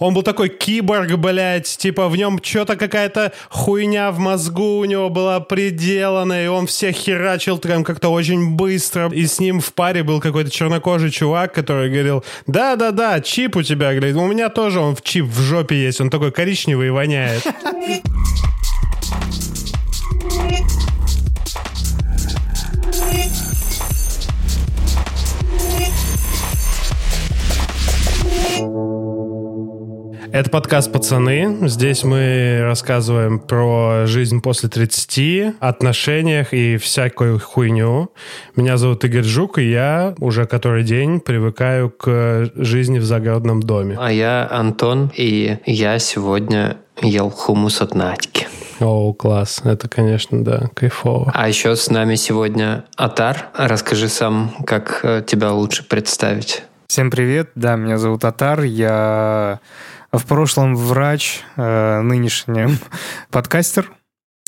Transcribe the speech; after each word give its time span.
Он 0.00 0.14
был 0.14 0.22
такой 0.22 0.48
киборг, 0.48 1.12
блядь, 1.16 1.76
типа 1.76 2.08
в 2.08 2.16
нем 2.16 2.40
что-то 2.42 2.76
какая-то 2.76 3.32
хуйня 3.50 4.10
в 4.10 4.18
мозгу 4.18 4.78
у 4.78 4.84
него 4.84 5.10
была 5.10 5.40
приделана, 5.40 6.44
и 6.44 6.48
он 6.48 6.66
всех 6.66 6.96
херачил 6.96 7.58
прям 7.58 7.84
как-то 7.84 8.08
очень 8.08 8.50
быстро. 8.50 9.10
И 9.12 9.26
с 9.26 9.38
ним 9.38 9.60
в 9.60 9.72
паре 9.72 10.02
был 10.02 10.20
какой-то 10.20 10.50
чернокожий 10.50 11.10
чувак, 11.10 11.54
который 11.54 11.90
говорил, 11.90 12.24
да-да-да, 12.46 13.20
чип 13.20 13.56
у 13.56 13.62
тебя, 13.62 13.94
говорит, 13.94 14.16
у 14.16 14.26
меня 14.26 14.48
тоже 14.48 14.80
он 14.80 14.96
в 14.96 15.02
чип 15.02 15.26
в 15.26 15.40
жопе 15.40 15.76
есть, 15.76 16.00
он 16.00 16.10
такой 16.10 16.32
коричневый 16.32 16.88
и 16.88 16.90
воняет. 16.90 17.46
Это 30.32 30.48
подкаст 30.48 30.92
«Пацаны». 30.92 31.68
Здесь 31.68 32.04
мы 32.04 32.60
рассказываем 32.62 33.40
про 33.40 34.06
жизнь 34.06 34.40
после 34.40 34.68
30, 34.68 35.56
отношениях 35.58 36.52
и 36.52 36.76
всякую 36.76 37.40
хуйню. 37.40 38.12
Меня 38.54 38.76
зовут 38.76 39.04
Игорь 39.04 39.24
Жук, 39.24 39.58
и 39.58 39.68
я 39.68 40.14
уже 40.20 40.46
который 40.46 40.84
день 40.84 41.18
привыкаю 41.18 41.90
к 41.90 42.52
жизни 42.54 43.00
в 43.00 43.04
загородном 43.04 43.60
доме. 43.60 43.96
А 44.00 44.12
я 44.12 44.48
Антон, 44.48 45.10
и 45.16 45.58
я 45.66 45.98
сегодня 45.98 46.76
ел 47.02 47.28
хумус 47.28 47.82
от 47.82 47.96
Надьки. 47.96 48.46
О, 48.78 49.12
класс. 49.12 49.60
Это, 49.64 49.88
конечно, 49.88 50.44
да, 50.44 50.70
кайфово. 50.74 51.32
А 51.34 51.48
еще 51.48 51.74
с 51.74 51.90
нами 51.90 52.14
сегодня 52.14 52.84
Атар. 52.96 53.48
Расскажи 53.54 54.08
сам, 54.08 54.54
как 54.64 55.00
э, 55.02 55.22
тебя 55.26 55.52
лучше 55.52 55.86
представить. 55.86 56.62
Всем 56.86 57.10
привет. 57.10 57.50
Да, 57.54 57.76
меня 57.76 57.98
зовут 57.98 58.24
Атар. 58.24 58.62
Я 58.62 59.60
в 60.12 60.24
прошлом 60.26 60.74
врач, 60.76 61.42
э, 61.56 62.00
нынешнем 62.00 62.78
подкастер. 63.30 63.90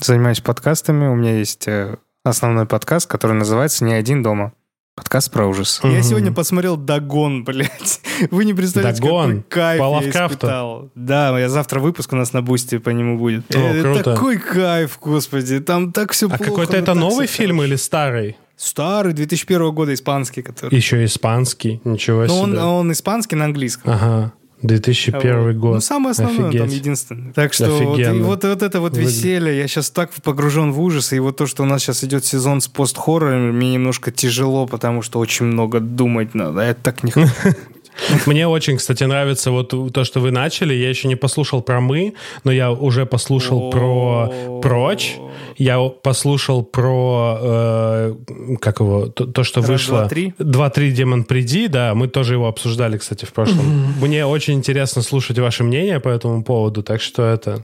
Занимаюсь 0.01 0.41
подкастами. 0.41 1.07
У 1.07 1.15
меня 1.15 1.37
есть 1.37 1.67
э, 1.67 1.97
основной 2.23 2.65
подкаст, 2.65 3.09
который 3.09 3.33
называется 3.33 3.85
«Не 3.85 3.93
один 3.93 4.21
дома». 4.23 4.53
Подкаст 4.95 5.31
про 5.31 5.47
ужас. 5.47 5.79
Я 5.83 6.03
сегодня 6.03 6.31
посмотрел 6.31 6.77
Дагон, 6.77 7.43
блядь. 7.45 8.01
Вы 8.29 8.45
не 8.45 8.53
представляете, 8.53 9.01
«Дагон» 9.01 9.43
какой 9.43 9.43
кайф 9.49 9.79
по 9.79 10.01
я 10.03 10.09
испытал. 10.09 10.89
Да, 10.93 11.39
я 11.39 11.49
завтра 11.49 11.79
выпуск 11.79 12.13
у 12.13 12.15
нас 12.15 12.31
на 12.33 12.41
Boosty 12.43 12.77
по 12.77 12.89
нему 12.89 13.17
будет. 13.17 13.43
О, 13.55 13.59
Э, 13.59 13.81
круто. 13.81 14.03
Такой 14.03 14.37
кайф, 14.37 14.99
господи. 15.01 15.59
Там 15.61 15.91
так 15.93 16.11
все 16.11 16.27
А 16.27 16.29
плохо. 16.29 16.43
какой-то 16.43 16.73
но 16.73 16.77
это 16.77 16.93
новый 16.93 17.25
фильм 17.27 17.57
хорошо. 17.57 17.67
или 17.69 17.75
старый? 17.77 18.37
Старый, 18.55 19.13
2001 19.13 19.71
года, 19.73 19.93
испанский, 19.95 20.43
который. 20.43 20.75
Еще 20.75 21.03
испанский. 21.05 21.81
Ничего 21.85 22.25
Но 22.25 22.39
он, 22.41 22.51
себе. 22.51 22.61
он 22.61 22.91
испанский 22.91 23.35
на 23.35 23.45
английском. 23.45 23.91
Ага. 23.91 24.33
2001 24.63 25.41
Вот. 25.43 25.55
год. 25.55 25.73
Ну, 25.75 25.81
самое 25.81 26.11
основное, 26.11 26.49
Офигеть. 26.49 26.61
там 26.61 26.69
единственное. 26.69 27.33
Так 27.33 27.53
что 27.53 27.69
вот, 27.69 27.99
и 27.99 28.05
вот, 28.19 28.43
вот 28.43 28.61
это 28.63 28.79
вот 28.79 28.93
Выглядит. 28.93 29.13
веселье, 29.13 29.57
я 29.57 29.67
сейчас 29.67 29.89
так 29.91 30.11
погружен 30.23 30.71
в 30.71 30.81
ужас, 30.81 31.13
и 31.13 31.19
вот 31.19 31.37
то, 31.37 31.45
что 31.47 31.63
у 31.63 31.65
нас 31.65 31.81
сейчас 31.83 32.03
идет 32.03 32.25
сезон 32.25 32.61
с 32.61 32.67
пост-хоррорами, 32.67 33.51
мне 33.51 33.73
немножко 33.73 34.11
тяжело, 34.11 34.65
потому 34.65 35.01
что 35.01 35.19
очень 35.19 35.45
много 35.45 35.79
думать 35.79 36.33
надо. 36.33 36.61
а 36.61 36.65
Я 36.67 36.73
так 36.73 37.03
не 37.03 37.11
хочу. 37.11 37.29
Мне 38.25 38.47
очень, 38.47 38.77
кстати, 38.77 39.03
нравится 39.03 39.51
вот 39.51 39.71
то, 39.93 40.03
что 40.03 40.19
вы 40.19 40.31
начали. 40.31 40.73
Я 40.73 40.89
еще 40.89 41.07
не 41.07 41.15
послушал 41.15 41.61
про 41.61 41.79
«Мы», 41.79 42.15
но 42.43 42.51
я 42.51 42.71
уже 42.71 43.05
послушал 43.05 43.69
про 43.69 44.33
«Прочь». 44.63 45.17
Я 45.57 45.79
послушал 45.79 46.63
про, 46.63 47.37
э, 47.41 48.15
как 48.59 48.79
его, 48.79 49.07
то, 49.07 49.25
то, 49.25 49.43
что 49.43 49.61
Раз, 49.61 49.69
вышло... 49.69 49.99
два, 49.99 50.09
три. 50.09 50.33
«Два-три, 50.39 50.91
демон, 50.91 51.23
приди», 51.23 51.67
да. 51.67 51.93
Мы 51.93 52.07
тоже 52.07 52.33
его 52.33 52.47
обсуждали, 52.47 52.97
кстати, 52.97 53.25
в 53.25 53.33
прошлом. 53.33 53.65
Мне 54.01 54.25
очень 54.25 54.53
интересно 54.53 55.01
слушать 55.01 55.39
ваше 55.39 55.63
мнение 55.63 55.99
по 55.99 56.09
этому 56.09 56.43
поводу, 56.43 56.83
так 56.83 57.01
что 57.01 57.23
это... 57.23 57.63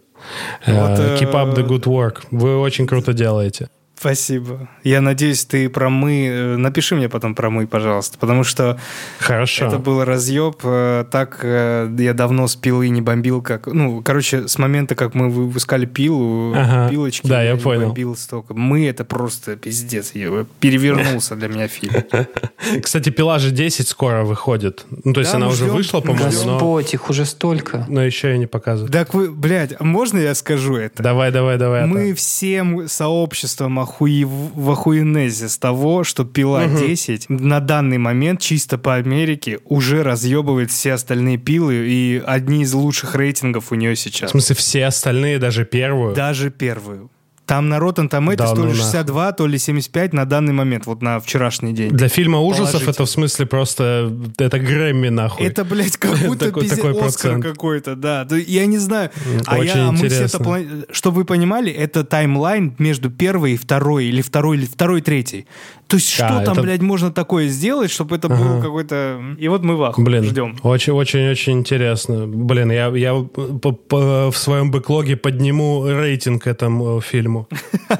э, 0.66 0.74
Вот, 0.74 1.00
э, 1.00 1.18
keep 1.20 1.32
up 1.34 1.56
the 1.56 1.66
good 1.66 1.84
work. 1.84 2.24
Вы 2.32 2.58
очень 2.60 2.88
круто 2.88 3.14
делаете. 3.14 3.70
Спасибо. 4.00 4.70
Я 4.84 5.02
надеюсь, 5.02 5.44
ты 5.44 5.68
про 5.70 5.90
мы... 5.90 6.28
э, 6.28 6.56
Напиши 6.56 6.96
мне 6.96 7.10
потом 7.10 7.36
про 7.36 7.50
мы, 7.50 7.68
пожалуйста, 7.68 8.18
потому 8.18 8.46
что 8.46 8.80
Хорошо. 9.20 9.66
это 9.66 9.78
был 9.78 10.06
разъеб. 10.06 10.56
э, 10.64 11.04
Так 11.12 11.40
э, 11.44 11.94
я 12.00 12.14
давно 12.14 12.48
с 12.48 12.56
пилы 12.56 12.88
не 12.90 13.02
бомбил, 13.02 13.42
как... 13.42 13.68
Ну, 13.68 14.02
короче, 14.02 14.48
с 14.48 14.58
момента, 14.58 14.96
как 14.96 15.16
мы 15.16 15.30
выпускали 15.30 15.86
пилу, 15.86 16.54
Ага. 16.56 16.90
пилочки, 16.90 17.28
Да, 17.28 17.44
я 17.44 17.54
не 17.54 17.60
понял. 17.60 17.88
бомбил 17.88 18.16
столько. 18.16 18.54
Мы— 18.54 18.88
это 18.90 19.04
просто 19.04 19.58
пиздец. 19.58 20.12
Я- 20.14 20.46
Перевернулся 20.62 21.36
для 21.36 21.50
меня 21.50 21.68
фильм. 21.68 21.96
Кстати, 22.82 23.10
«Пила 23.10 23.38
же 23.40 23.52
10» 23.54 23.86
скоро 23.88 24.24
выходит. 24.24 24.86
Ну, 25.04 25.12
то 25.14 25.20
есть 25.20 25.32
Да, 25.32 25.38
она 25.38 25.48
мы 25.48 25.52
уже 25.52 25.66
ждем. 25.66 25.76
вышла, 25.76 25.98
Мы 26.00 26.04
по-моему, 26.06 26.26
Господь, 26.32 26.94
их 26.94 27.10
уже 27.10 27.26
столько. 27.26 27.86
но 27.90 28.02
еще 28.04 28.34
и 28.36 28.38
не 28.38 28.48
показывают. 28.48 28.94
Так 28.94 29.14
вы, 29.14 29.30
блядь, 29.30 29.74
а 29.78 29.84
можно 29.84 30.18
я 30.20 30.34
скажу 30.36 30.76
это? 30.78 31.04
Давай, 31.04 31.32
давай, 31.32 31.58
давай. 31.58 31.86
Мы 31.86 32.12
это. 32.12 32.18
всем 32.20 32.88
сообществом 32.88 33.80
охуев... 33.90 34.28
в 34.28 34.72
охуенезе 34.72 35.50
с 35.50 35.58
того, 35.58 36.04
что 36.04 36.24
пила 36.24 36.66
10 36.68 37.30
на 37.30 37.60
данный 37.60 37.98
момент 37.98 38.40
чисто 38.40 38.78
по 38.78 38.96
Америке 38.96 39.60
уже 39.66 40.04
разъебывает 40.04 40.72
все 40.72 40.94
остальные 40.94 41.38
пилы, 41.38 41.88
и 41.88 42.24
одни 42.26 42.62
из 42.62 42.74
лучших 42.74 43.16
рейтингов 43.16 43.72
у 43.72 43.76
нее 43.76 43.96
В 43.96 44.00
сейчас. 44.00 44.32
смысле, 44.32 44.56
все 44.56 44.86
остальные, 44.86 45.40
даже 45.40 45.66
первую. 45.66 46.16
Даже 46.16 46.52
первую. 46.52 47.10
Там 47.50 47.68
на 47.68 47.78
Rotten 47.78 48.08
Tomatoes 48.12 48.36
Да 48.36 48.46
то 48.46 48.56
ну 48.56 48.62
ли 48.62 48.70
нахуй. 48.70 48.84
62, 48.84 49.32
то 49.32 49.48
ли 49.48 49.58
75 49.58 50.14
на 50.14 50.26
данный 50.26 50.54
момент, 50.54 50.86
вот 50.86 51.02
на 51.02 51.20
вчерашний 51.20 51.74
день. 51.74 51.90
Для 51.90 52.08
фильма 52.08 52.38
ужасов 52.38 52.88
это 52.88 53.06
в 53.06 53.10
смысле 53.10 53.48
просто... 53.48 54.16
Это 54.38 54.60
Грэмми, 54.60 55.10
нахуй. 55.10 55.48
Это, 55.48 55.66
блядь, 55.66 55.98
как 55.98 56.16
будто 56.20 56.46
Такой- 56.46 56.64
пиздец, 56.64 56.80
такой 56.80 57.08
Оскар 57.08 57.42
какой-то, 57.42 57.96
да. 57.96 58.28
Я 58.30 58.68
не 58.68 58.78
знаю. 58.78 59.10
А 59.48 59.58
очень 59.58 59.78
я, 59.78 59.88
а 59.88 59.92
мы 59.92 59.98
все 59.98 60.06
интересно. 60.06 60.38
это 60.38 60.94
Чтобы 60.94 61.16
вы 61.18 61.26
понимали, 61.26 61.72
это 61.72 62.04
таймлайн 62.04 62.76
между 62.78 63.10
первой 63.10 63.54
и 63.54 63.58
второй, 63.58 64.06
или 64.06 64.22
второй, 64.22 64.58
или 64.58 64.68
второй, 64.68 65.02
третьей. 65.02 65.48
То 65.90 65.96
есть 65.96 66.12
что 66.12 66.28
А, 66.28 66.42
там, 66.46 66.54
это- 66.54 66.62
блядь, 66.62 66.82
можно 66.82 67.12
такое 67.12 67.48
сделать, 67.48 67.90
чтобы 67.90 68.16
это 68.16 68.30
был 68.30 68.62
какой-то... 68.62 69.20
И 69.40 69.48
вот 69.48 69.64
мы 69.64 69.76
в 69.76 69.82
ахуе, 69.84 70.06
Блин, 70.06 70.24
ждем. 70.24 70.56
очень-очень-очень 70.62 71.54
интересно. 71.54 72.28
Блин, 72.28 72.72
я, 72.72 72.88
я 72.96 73.16
по- 73.16 73.72
по- 73.72 74.30
в 74.32 74.38
своем 74.38 74.70
бэклоге 74.70 75.18
подниму 75.18 75.88
рейтинг 75.88 76.46
этому 76.46 77.00
э, 77.00 77.02
фильму, 77.02 77.48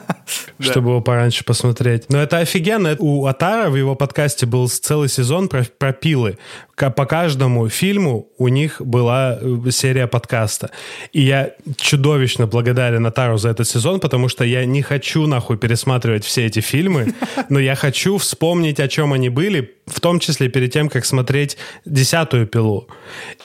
чтобы 0.60 0.90
его 0.92 1.02
пораньше 1.02 1.44
посмотреть. 1.44 2.06
Но 2.10 2.20
это 2.22 2.38
офигенно. 2.38 2.96
У 3.00 3.26
Атара 3.26 3.70
в 3.72 3.76
его 3.76 3.96
подкасте 3.96 4.46
был 4.46 4.70
целый 4.70 5.10
сезон 5.10 5.48
про, 5.48 5.64
про 5.78 5.92
пилы. 5.92 6.38
По 6.80 7.06
каждому 7.06 7.70
фильму 7.70 8.30
у 8.38 8.48
них 8.48 8.82
была 8.82 9.38
э, 9.40 9.72
серия 9.72 10.08
подкаста. 10.08 10.72
И 11.12 11.22
я 11.22 11.52
чудовищно 11.76 12.48
благодарен 12.48 13.06
Атару 13.06 13.38
за 13.38 13.50
этот 13.50 13.68
сезон, 13.68 14.00
потому 14.00 14.30
что 14.30 14.46
я 14.46 14.66
не 14.66 14.82
хочу 14.82 15.28
нахуй 15.28 15.58
пересматривать 15.58 16.24
все 16.24 16.46
эти 16.46 16.62
фильмы, 16.62 17.14
но 17.50 17.60
я 17.60 17.76
хочу 17.76 18.18
вспомнить, 18.18 18.80
о 18.80 18.88
чем 18.88 19.12
они 19.14 19.30
были, 19.30 19.76
в 19.90 20.00
том 20.00 20.20
числе 20.20 20.50
перед 20.50 20.72
тем, 20.72 20.90
как 20.90 21.06
смотреть 21.06 21.58
десятую 21.86 22.48
пилу. 22.48 22.88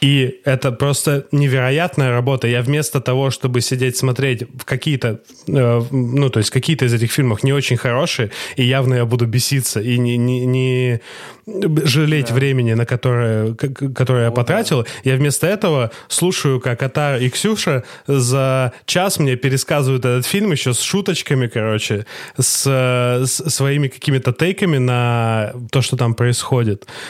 И 0.01 0.41
это 0.45 0.73
просто 0.73 1.27
невероятная 1.33 2.11
работа. 2.11 2.47
Я 2.47 2.63
вместо 2.63 3.01
того, 3.01 3.31
чтобы 3.31 3.61
сидеть 3.61 3.97
смотреть 3.97 4.43
в 4.43 4.65
какие-то, 4.65 5.21
э, 5.49 5.83
ну, 5.91 6.31
то 6.31 6.39
есть 6.39 6.51
какие-то 6.51 6.85
из 6.85 6.93
этих 6.93 7.13
фильмов 7.13 7.43
не 7.43 7.53
очень 7.53 7.77
хорошие, 7.77 8.31
и 8.57 8.65
явно 8.65 8.95
я 8.95 9.05
буду 9.05 9.27
беситься 9.27 9.81
и 9.81 9.99
не, 9.99 10.17
не, 10.17 10.47
не 10.47 11.01
жалеть 11.47 12.31
времени, 12.31 12.75
на 12.75 12.87
которое, 12.87 13.55
которое 13.55 14.27
я 14.27 14.31
потратил, 14.31 14.87
я 15.05 15.17
вместо 15.17 15.47
этого 15.47 15.91
слушаю, 16.09 16.61
как 16.61 16.83
Атар 16.83 17.21
и 17.21 17.29
Ксюша 17.29 17.85
за 18.07 18.73
час 18.87 19.19
мне 19.19 19.37
пересказывают 19.37 20.05
этот 20.05 20.27
фильм 20.27 20.53
еще 20.53 20.73
с 20.73 20.81
шуточками, 20.81 21.47
короче, 21.47 22.07
с, 22.39 22.65
э, 22.67 23.27
с 23.27 23.51
своими 23.51 23.89
какими-то 23.89 24.33
тейками 24.33 24.79
на 24.79 25.53
то, 25.71 25.83
что 25.83 25.97
там 25.97 26.15
происходит, 26.15 26.34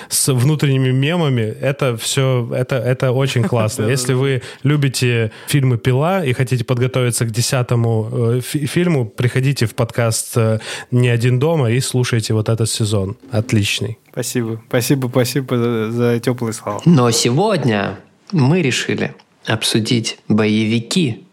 с 0.09 0.33
внутренними 0.33 0.91
мемами. 0.91 1.43
Это 1.43 1.97
все, 1.97 2.49
это, 2.55 2.77
это 2.77 3.13
очень 3.13 3.43
классно. 3.49 3.87
Если 3.87 4.13
вы 4.15 4.43
любите 4.63 5.33
фильмы 5.49 5.79
«Пила» 5.79 6.25
и 6.25 6.33
хотите 6.33 6.65
подготовиться 6.65 7.25
к 7.25 7.31
десятому 7.31 8.09
э, 8.13 8.41
фи- 8.41 8.67
фильму, 8.67 9.07
приходите 9.07 9.67
в 9.67 9.75
подкаст 9.75 10.37
э, 10.37 10.59
«Не 10.91 11.09
один 11.09 11.39
дома» 11.39 11.71
и 11.71 11.81
слушайте 11.81 12.35
вот 12.35 12.49
этот 12.49 12.69
сезон. 12.71 13.17
Отличный. 13.31 13.99
Спасибо. 14.13 14.61
Спасибо, 14.69 15.09
спасибо 15.09 15.57
за, 15.57 15.91
за 15.91 16.21
теплые 16.21 16.53
слова. 16.53 16.81
Но 16.85 17.11
сегодня 17.11 17.99
мы 18.33 18.63
решили 18.63 19.15
обсудить 19.47 20.19
боевики, 20.29 21.27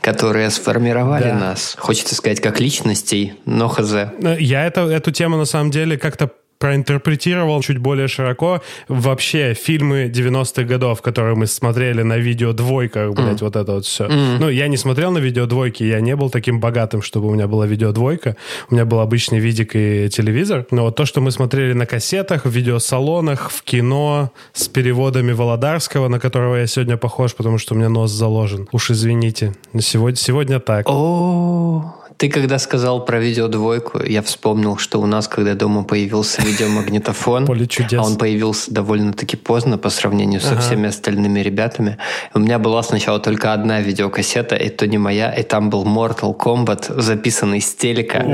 которые 0.00 0.48
сформировали 0.50 1.24
Да. 1.24 1.34
нас. 1.34 1.74
Хочется 1.78 2.14
сказать, 2.14 2.40
как 2.40 2.60
личностей, 2.60 3.34
но 3.44 3.68
хз. 3.68 3.92
Э, 3.92 4.36
Я 4.38 4.64
это, 4.66 4.82
эту 4.82 5.10
тему 5.10 5.36
на 5.36 5.44
самом 5.44 5.70
деле 5.70 5.98
как-то 5.98 6.30
проинтерпретировал 6.58 7.62
чуть 7.62 7.78
более 7.78 8.08
широко 8.08 8.62
вообще 8.88 9.54
фильмы 9.54 10.10
90-х 10.12 10.64
годов, 10.64 11.02
которые 11.02 11.36
мы 11.36 11.46
смотрели 11.46 12.02
на 12.02 12.18
видео 12.18 12.52
двойках, 12.52 13.14
блядь, 13.14 13.40
mm. 13.40 13.44
вот 13.44 13.56
это 13.56 13.72
вот 13.72 13.84
все. 13.84 14.06
Mm. 14.06 14.38
Ну, 14.40 14.48
я 14.48 14.68
не 14.68 14.76
смотрел 14.76 15.10
на 15.12 15.18
видео 15.18 15.46
двойки, 15.46 15.84
я 15.84 16.00
не 16.00 16.16
был 16.16 16.30
таким 16.30 16.60
богатым, 16.60 17.02
чтобы 17.02 17.28
у 17.28 17.34
меня 17.34 17.46
была 17.46 17.66
видео 17.66 17.92
двойка. 17.92 18.36
У 18.70 18.74
меня 18.74 18.84
был 18.84 19.00
обычный 19.00 19.38
видик 19.38 19.70
и 19.74 20.08
телевизор. 20.10 20.66
Но 20.70 20.82
вот 20.84 20.96
то, 20.96 21.04
что 21.04 21.20
мы 21.20 21.30
смотрели 21.30 21.72
на 21.72 21.86
кассетах, 21.86 22.44
в 22.44 22.50
видеосалонах, 22.50 23.50
в 23.50 23.62
кино 23.62 24.32
с 24.52 24.68
переводами 24.68 25.32
Володарского, 25.32 26.08
на 26.08 26.18
которого 26.18 26.56
я 26.56 26.66
сегодня 26.66 26.96
похож, 26.96 27.34
потому 27.34 27.58
что 27.58 27.74
у 27.74 27.78
меня 27.78 27.88
нос 27.88 28.10
заложен. 28.10 28.68
Уж 28.72 28.90
извините. 28.90 29.54
Сегодня, 29.80 30.16
сегодня 30.16 30.60
так. 30.60 30.86
О, 30.88 31.94
ты 32.18 32.28
когда 32.28 32.58
сказал 32.58 33.04
про 33.04 33.20
видеодвойку, 33.20 34.02
я 34.02 34.22
вспомнил, 34.22 34.76
что 34.76 35.00
у 35.00 35.06
нас, 35.06 35.28
когда 35.28 35.54
дома 35.54 35.84
появился 35.84 36.42
видеомагнитофон, 36.42 37.48
а 37.48 38.02
он 38.02 38.16
появился 38.16 38.74
довольно-таки 38.74 39.36
поздно 39.36 39.78
по 39.78 39.88
сравнению 39.88 40.40
со 40.40 40.58
всеми 40.58 40.88
остальными 40.88 41.38
ребятами. 41.38 41.96
У 42.34 42.40
меня 42.40 42.58
была 42.58 42.82
сначала 42.82 43.20
только 43.20 43.52
одна 43.52 43.80
видеокассета, 43.80 44.56
и 44.56 44.68
то 44.68 44.88
не 44.88 44.98
моя, 44.98 45.32
и 45.32 45.44
там 45.44 45.70
был 45.70 45.84
Mortal 45.84 46.36
Kombat, 46.36 47.00
записанный 47.00 47.60
с 47.60 47.72
телека. 47.74 48.24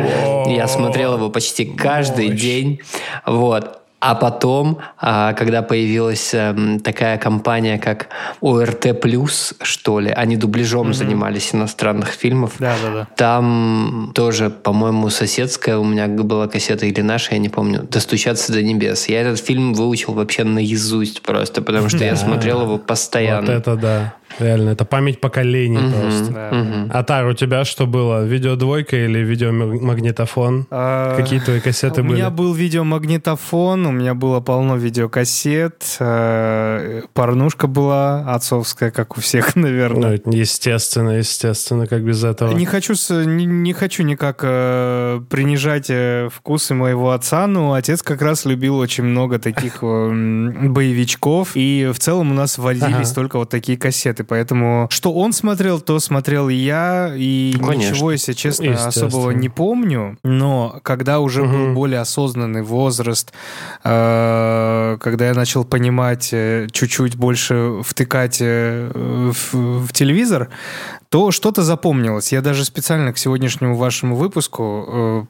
Я 0.47 0.67
смотрел 0.67 1.17
его 1.17 1.29
почти 1.29 1.67
каждый 1.67 2.31
день. 2.31 2.81
Вот. 3.27 3.84
А 4.07 4.15
потом, 4.15 4.81
а, 5.01 5.33
когда 5.33 5.63
появилась 5.63 6.35
эм, 6.35 6.79
такая 6.79 7.17
компания, 7.17 7.79
как 7.79 8.09
ОРТ+, 8.43 8.87
что 9.63 9.99
ли, 9.99 10.11
они 10.11 10.37
дубляжом 10.37 10.91
mm-hmm. 10.91 10.93
занимались 10.93 11.55
иностранных 11.55 12.11
фильмов. 12.11 12.53
Да, 12.59 12.75
да, 12.83 12.93
да. 12.93 13.09
Там 13.17 14.13
тоже, 14.15 14.51
по-моему, 14.51 15.09
соседская 15.09 15.79
у 15.79 15.85
меня 15.85 16.07
была 16.07 16.49
кассета 16.49 16.85
или 16.85 17.01
наша, 17.01 17.33
я 17.33 17.39
не 17.39 17.49
помню, 17.49 17.83
«Достучаться 17.85 18.53
до 18.53 18.63
небес». 18.63 19.09
Я 19.09 19.23
этот 19.23 19.41
фильм 19.41 19.73
выучил 19.73 20.13
вообще 20.13 20.45
наизусть 20.45 21.23
просто, 21.23 21.63
потому 21.63 21.89
что 21.89 22.05
я 22.05 22.15
смотрел 22.25 22.61
его 22.61 22.77
постоянно. 22.77 23.47
Вот 23.47 23.57
это 23.57 23.77
да. 23.77 24.15
Реально, 24.39 24.71
это 24.71 24.85
память 24.85 25.21
поколений 25.21 25.79
угу, 25.79 25.91
просто. 26.01 26.33
Да. 26.33 26.51
Угу. 26.51 26.91
Атар, 26.93 27.27
у 27.27 27.35
тебя 27.35 27.65
что 27.65 27.87
было? 27.87 28.25
Видеодвойка 28.25 28.97
или 28.97 29.21
видеомагнитофон? 29.21 30.67
А, 30.71 31.17
Какие 31.17 31.41
твои 31.41 31.61
кассеты 31.61 32.01
у 32.01 32.05
были? 32.05 32.15
У 32.15 32.17
меня 32.17 32.31
был 32.31 32.53
видеомагнитофон, 32.53 33.87
у 33.87 33.93
меня 33.93 34.15
было 34.15 34.41
полно 34.41 34.77
видеокассет, 34.77 35.97
э, 36.01 37.03
порнушка 37.13 37.67
была 37.69 38.35
отцовская, 38.35 38.91
как 38.91 39.17
у 39.17 39.21
всех, 39.21 39.55
наверное. 39.65 40.21
Ну, 40.25 40.33
естественно, 40.33 41.11
естественно, 41.11 41.87
как 41.87 42.03
без 42.03 42.25
этого. 42.25 42.53
Не 42.53 42.67
хочу, 42.67 42.95
не, 43.11 43.45
не 43.47 43.73
хочу 43.73 44.03
никак 44.03 44.41
э, 44.43 45.21
принижать 45.31 45.87
э, 45.91 46.29
вкусы 46.33 46.75
моего 46.75 47.13
отца, 47.13 47.47
но 47.47 47.75
отец 47.75 48.03
как 48.03 48.21
раз 48.23 48.45
любил 48.45 48.79
очень 48.79 49.05
много 49.05 49.39
таких 49.39 49.83
боевичков, 49.83 51.53
и 51.55 51.91
в 51.93 51.99
целом 51.99 52.33
у 52.33 52.35
нас 52.35 52.59
водились 52.59 53.11
ага. 53.11 53.15
только 53.15 53.39
вот 53.39 53.51
такие 53.51 53.79
кассеты 53.79 54.24
поэтому 54.25 54.89
что 54.91 55.13
он 55.13 55.33
смотрел, 55.33 55.81
то 55.81 55.99
смотрел 56.01 56.49
и 56.49 56.55
я, 56.55 57.13
и 57.17 57.55
ну, 57.59 57.69
Конечно. 57.69 57.93
ничего, 57.93 58.13
если 58.13 58.33
честно, 58.33 58.87
особого 58.87 59.31
не 59.31 59.49
помню. 59.49 60.19
Но 60.25 60.81
когда 60.83 61.21
уже 61.21 61.43
угу. 61.43 61.53
был 61.53 61.75
более 61.75 62.01
осознанный 62.01 62.63
возраст, 62.63 63.33
э, 63.85 64.99
когда 65.01 65.27
я 65.27 65.35
начал 65.35 65.65
понимать, 65.65 66.31
э, 66.33 66.69
чуть-чуть 66.71 67.17
больше 67.17 67.83
втыкать 67.85 68.39
э, 68.41 68.91
в, 68.95 69.87
в 69.87 69.93
телевизор, 69.93 70.51
то 71.09 71.31
что-то 71.31 71.63
запомнилось. 71.63 72.33
Я 72.33 72.41
даже 72.41 72.65
специально 72.65 73.13
к 73.13 73.19
сегодняшнему 73.19 73.77
вашему 73.77 74.17
выпуску 74.17 75.29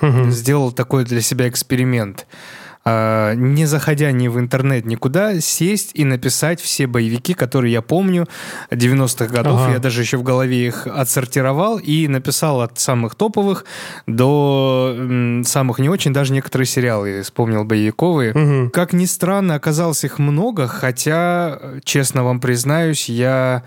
э, 0.00 0.06
угу. 0.06 0.30
сделал 0.30 0.72
такой 0.72 1.04
для 1.04 1.20
себя 1.20 1.48
эксперимент. 1.48 2.26
А, 2.88 3.34
не 3.34 3.66
заходя 3.66 4.12
ни 4.12 4.28
в 4.28 4.38
интернет, 4.38 4.86
никуда, 4.86 5.40
сесть 5.40 5.90
и 5.94 6.04
написать 6.04 6.60
все 6.60 6.86
боевики, 6.86 7.34
которые 7.34 7.72
я 7.72 7.82
помню 7.82 8.28
90-х 8.70 9.26
годов. 9.26 9.60
Ага. 9.60 9.72
Я 9.72 9.78
даже 9.80 10.02
еще 10.02 10.18
в 10.18 10.22
голове 10.22 10.68
их 10.68 10.86
отсортировал 10.86 11.78
и 11.78 12.06
написал 12.06 12.60
от 12.60 12.78
самых 12.78 13.16
топовых 13.16 13.64
до 14.06 14.96
самых 15.44 15.80
не 15.80 15.88
очень, 15.88 16.12
даже 16.12 16.32
некоторые 16.32 16.68
сериалы 16.68 17.22
вспомнил 17.22 17.64
боевиковые. 17.64 18.32
Угу. 18.32 18.70
Как 18.70 18.92
ни 18.92 19.06
странно, 19.06 19.56
оказалось 19.56 20.04
их 20.04 20.20
много, 20.20 20.68
хотя, 20.68 21.58
честно 21.82 22.22
вам 22.22 22.38
признаюсь, 22.38 23.08
я 23.08 23.64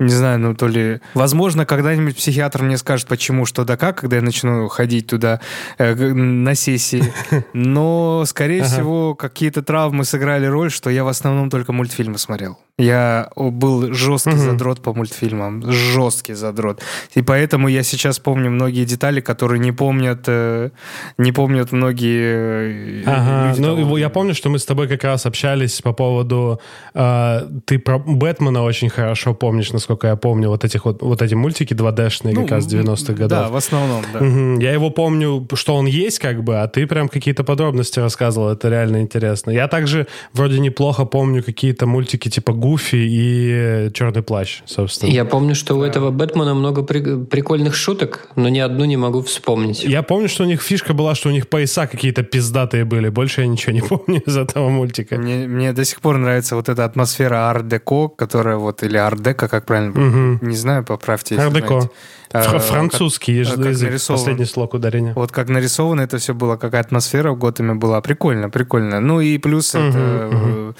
не 0.00 0.12
знаю, 0.12 0.38
ну 0.38 0.54
то 0.54 0.66
ли... 0.66 1.00
Возможно, 1.14 1.66
когда-нибудь 1.66 2.16
психиатр 2.16 2.62
мне 2.62 2.78
скажет, 2.78 3.06
почему, 3.06 3.44
что 3.44 3.64
да 3.64 3.76
как, 3.76 3.98
когда 3.98 4.16
я 4.16 4.22
начну 4.22 4.68
ходить 4.68 5.06
туда 5.06 5.40
э, 5.76 5.94
на 5.94 6.54
сессии. 6.54 7.04
Но, 7.52 8.24
скорее 8.26 8.64
всего, 8.64 9.14
какие-то 9.14 9.62
травмы 9.62 10.04
сыграли 10.04 10.46
роль, 10.46 10.70
что 10.70 10.88
я 10.88 11.04
в 11.04 11.08
основном 11.08 11.50
только 11.50 11.72
мультфильмы 11.72 12.16
смотрел. 12.16 12.58
Я 12.80 13.30
был 13.36 13.92
жесткий 13.92 14.30
угу. 14.30 14.38
задрот 14.38 14.80
по 14.80 14.94
мультфильмам. 14.94 15.70
Жесткий 15.70 16.34
задрот. 16.34 16.80
И 17.14 17.22
поэтому 17.22 17.68
я 17.68 17.82
сейчас 17.82 18.18
помню 18.18 18.50
многие 18.50 18.84
детали, 18.84 19.20
которые 19.20 19.58
не 19.58 19.72
помнят, 19.72 20.24
э, 20.26 20.70
не 21.18 21.32
помнят 21.32 21.72
многие 21.72 23.02
э, 23.02 23.04
ага. 23.06 23.48
люди. 23.48 23.60
Ну, 23.60 23.76
того. 23.76 23.98
я 23.98 24.08
помню, 24.08 24.34
что 24.34 24.48
мы 24.48 24.58
с 24.58 24.64
тобой 24.64 24.88
как 24.88 25.04
раз 25.04 25.26
общались 25.26 25.80
по 25.82 25.92
поводу... 25.92 26.60
Э, 26.94 27.42
ты 27.64 27.78
про 27.78 27.98
Бэтмена 27.98 28.62
очень 28.62 28.88
хорошо 28.88 29.34
помнишь, 29.34 29.72
насколько 29.72 30.00
насколько 30.00 30.06
я 30.06 30.16
помню, 30.16 30.48
вот 30.48 30.64
этих 30.64 30.84
вот, 30.84 31.02
вот 31.02 31.22
эти 31.22 31.34
мультики 31.34 31.74
2D-шные 31.74 32.32
ну, 32.34 32.42
как 32.42 32.50
раз 32.52 32.66
90-х 32.66 33.12
годов. 33.12 33.38
Да, 33.38 33.48
в 33.48 33.56
основном, 33.56 34.04
да. 34.12 34.20
Угу. 34.20 34.60
Я 34.60 34.72
его 34.72 34.90
помню, 34.90 35.46
что 35.54 35.74
он 35.74 35.86
есть 35.86 36.18
как 36.18 36.42
бы, 36.42 36.62
а 36.62 36.68
ты 36.68 36.86
прям 36.86 37.08
какие-то 37.08 37.44
подробности 37.44 38.00
рассказывал, 38.00 38.50
это 38.50 38.68
реально 38.68 39.00
интересно. 39.00 39.50
Я 39.50 39.68
также 39.68 40.06
вроде 40.32 40.60
неплохо 40.60 41.04
помню 41.04 41.42
какие-то 41.42 41.86
мультики 41.86 42.28
типа 42.28 42.52
Гуфи 42.70 42.96
и 42.96 43.90
Черный 43.92 44.22
плащ, 44.22 44.62
собственно. 44.64 45.10
Я 45.10 45.24
помню, 45.24 45.54
что 45.54 45.74
у 45.74 45.82
этого 45.82 46.10
Бэтмена 46.12 46.54
много 46.54 46.82
при- 46.82 47.24
прикольных 47.24 47.74
шуток, 47.74 48.28
но 48.36 48.48
ни 48.48 48.60
одну 48.60 48.84
не 48.84 48.96
могу 48.96 49.22
вспомнить. 49.22 49.82
Я 49.84 50.02
помню, 50.02 50.28
что 50.28 50.44
у 50.44 50.46
них 50.46 50.62
фишка 50.62 50.94
была, 50.94 51.14
что 51.16 51.30
у 51.30 51.32
них 51.32 51.48
пояса 51.48 51.86
какие-то 51.88 52.22
пиздатые 52.22 52.84
были. 52.84 53.08
Больше 53.08 53.40
я 53.40 53.48
ничего 53.48 53.72
не 53.72 53.80
помню 53.88 54.22
из 54.24 54.36
этого 54.36 54.68
мультика. 54.68 55.16
Мне, 55.16 55.48
мне 55.48 55.72
до 55.72 55.84
сих 55.84 56.00
пор 56.00 56.18
нравится 56.18 56.54
вот 56.54 56.68
эта 56.68 56.84
атмосфера 56.84 57.50
арт-деко, 57.50 58.08
которая 58.08 58.56
вот, 58.56 58.84
или 58.84 58.96
арт-дека, 58.96 59.48
как 59.48 59.66
правильно? 59.66 59.90
Угу. 59.90 60.46
Не 60.46 60.56
знаю, 60.56 60.84
поправьте. 60.84 61.36
Ардеко. 61.36 61.90
Французский 62.32 63.44
как, 63.44 63.58
язык, 63.58 63.88
нарисован, 63.90 64.20
последний 64.20 64.44
слог 64.44 64.74
ударения. 64.74 65.14
Вот 65.14 65.32
как 65.32 65.48
нарисовано 65.48 66.02
это 66.02 66.18
все 66.18 66.32
было, 66.32 66.56
какая 66.56 66.80
атмосфера 66.80 67.32
в 67.32 67.38
Готэме 67.38 67.74
была. 67.74 68.00
Прикольно, 68.00 68.48
прикольно. 68.48 69.00
Ну 69.00 69.20
и 69.20 69.36
плюс 69.38 69.74
угу, 69.74 69.84
это 69.84 70.28
угу. 70.28 70.74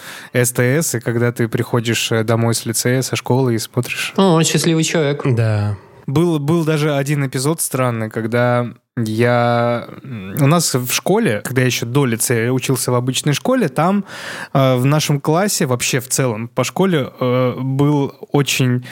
СТС, 0.45 0.95
и 0.95 1.01
когда 1.01 1.33
ты 1.33 1.49
приходишь 1.49 2.13
э, 2.13 2.23
домой 2.23 2.55
с 2.55 2.67
лицея, 2.67 3.03
со 3.03 3.17
школы 3.17 3.57
и 3.57 3.59
смотришь. 3.59 4.15
Ну, 4.17 4.33
он 4.35 4.45
счастливый 4.45 4.85
человек. 4.85 5.23
Да. 5.25 5.77
Был, 6.11 6.41
был 6.41 6.65
даже 6.65 6.97
один 6.97 7.25
эпизод 7.25 7.61
странный, 7.61 8.11
когда 8.11 8.73
я... 8.97 9.89
У 10.03 10.47
нас 10.47 10.75
в 10.75 10.91
школе, 10.91 11.41
когда 11.45 11.63
я 11.63 11.67
еще 11.67 11.87
до 11.87 12.05
лицея 12.05 12.51
учился 12.51 12.91
в 12.91 12.97
обычной 12.97 13.33
школе, 13.33 13.69
там 13.69 14.05
э, 14.53 14.75
в 14.75 14.85
нашем 14.85 15.21
классе, 15.21 15.67
вообще 15.67 16.01
в 16.01 16.09
целом 16.09 16.49
по 16.49 16.65
школе, 16.65 17.13
э, 17.21 17.55
был 17.61 18.13
очень 18.33 18.85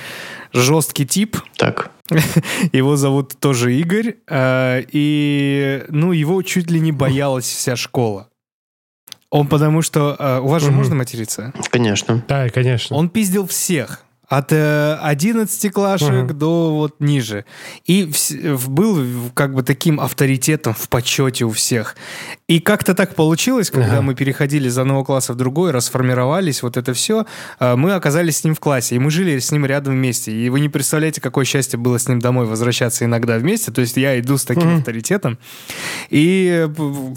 жесткий 0.52 1.06
тип. 1.06 1.38
Так. 1.56 1.90
Его 2.72 2.94
зовут 2.94 3.36
тоже 3.40 3.74
Игорь. 3.74 4.14
Э, 4.28 4.84
и, 4.92 5.84
ну, 5.88 6.12
его 6.12 6.40
чуть 6.42 6.70
ли 6.70 6.78
не 6.78 6.92
боялась 6.92 7.46
вся 7.46 7.74
школа. 7.74 8.28
Он 9.30 9.48
потому 9.48 9.82
что... 9.82 10.14
Э, 10.16 10.38
у 10.38 10.46
вас 10.46 10.62
же 10.62 10.70
можно 10.70 10.94
материться? 10.94 11.52
Конечно. 11.70 12.22
Да, 12.28 12.48
конечно. 12.48 12.96
Он 12.96 13.08
пиздил 13.08 13.48
всех 13.48 14.04
от 14.28 14.52
э, 14.52 14.98
11 15.00 15.72
клашек 15.72 16.10
uh-huh. 16.10 16.32
до 16.34 16.74
вот 16.74 17.00
ниже. 17.00 17.46
И 17.86 18.04
в, 18.04 18.68
был 18.68 19.02
как 19.34 19.54
бы 19.54 19.62
таким 19.62 20.00
авторитетом 20.00 20.74
в 20.74 20.88
почете 20.90 21.46
у 21.46 21.50
всех. 21.50 21.96
И 22.46 22.60
как-то 22.60 22.94
так 22.94 23.14
получилось, 23.14 23.70
когда 23.70 23.96
uh-huh. 23.96 24.02
мы 24.02 24.14
переходили 24.14 24.68
из 24.68 24.76
одного 24.76 25.02
класса 25.02 25.32
в 25.32 25.36
другой, 25.36 25.70
расформировались, 25.70 26.62
вот 26.62 26.76
это 26.76 26.92
все, 26.92 27.24
э, 27.58 27.74
мы 27.74 27.94
оказались 27.94 28.38
с 28.38 28.44
ним 28.44 28.54
в 28.54 28.60
классе, 28.60 28.96
и 28.96 28.98
мы 28.98 29.10
жили 29.10 29.38
с 29.38 29.50
ним 29.50 29.64
рядом 29.64 29.94
вместе. 29.94 30.30
И 30.30 30.50
вы 30.50 30.60
не 30.60 30.68
представляете, 30.68 31.22
какое 31.22 31.46
счастье 31.46 31.78
было 31.78 31.98
с 31.98 32.06
ним 32.06 32.18
домой 32.18 32.44
возвращаться 32.44 33.06
иногда 33.06 33.38
вместе. 33.38 33.72
То 33.72 33.80
есть 33.80 33.96
я 33.96 34.20
иду 34.20 34.36
с 34.36 34.44
таким 34.44 34.68
uh-huh. 34.68 34.78
авторитетом. 34.78 35.38
И 36.10 36.68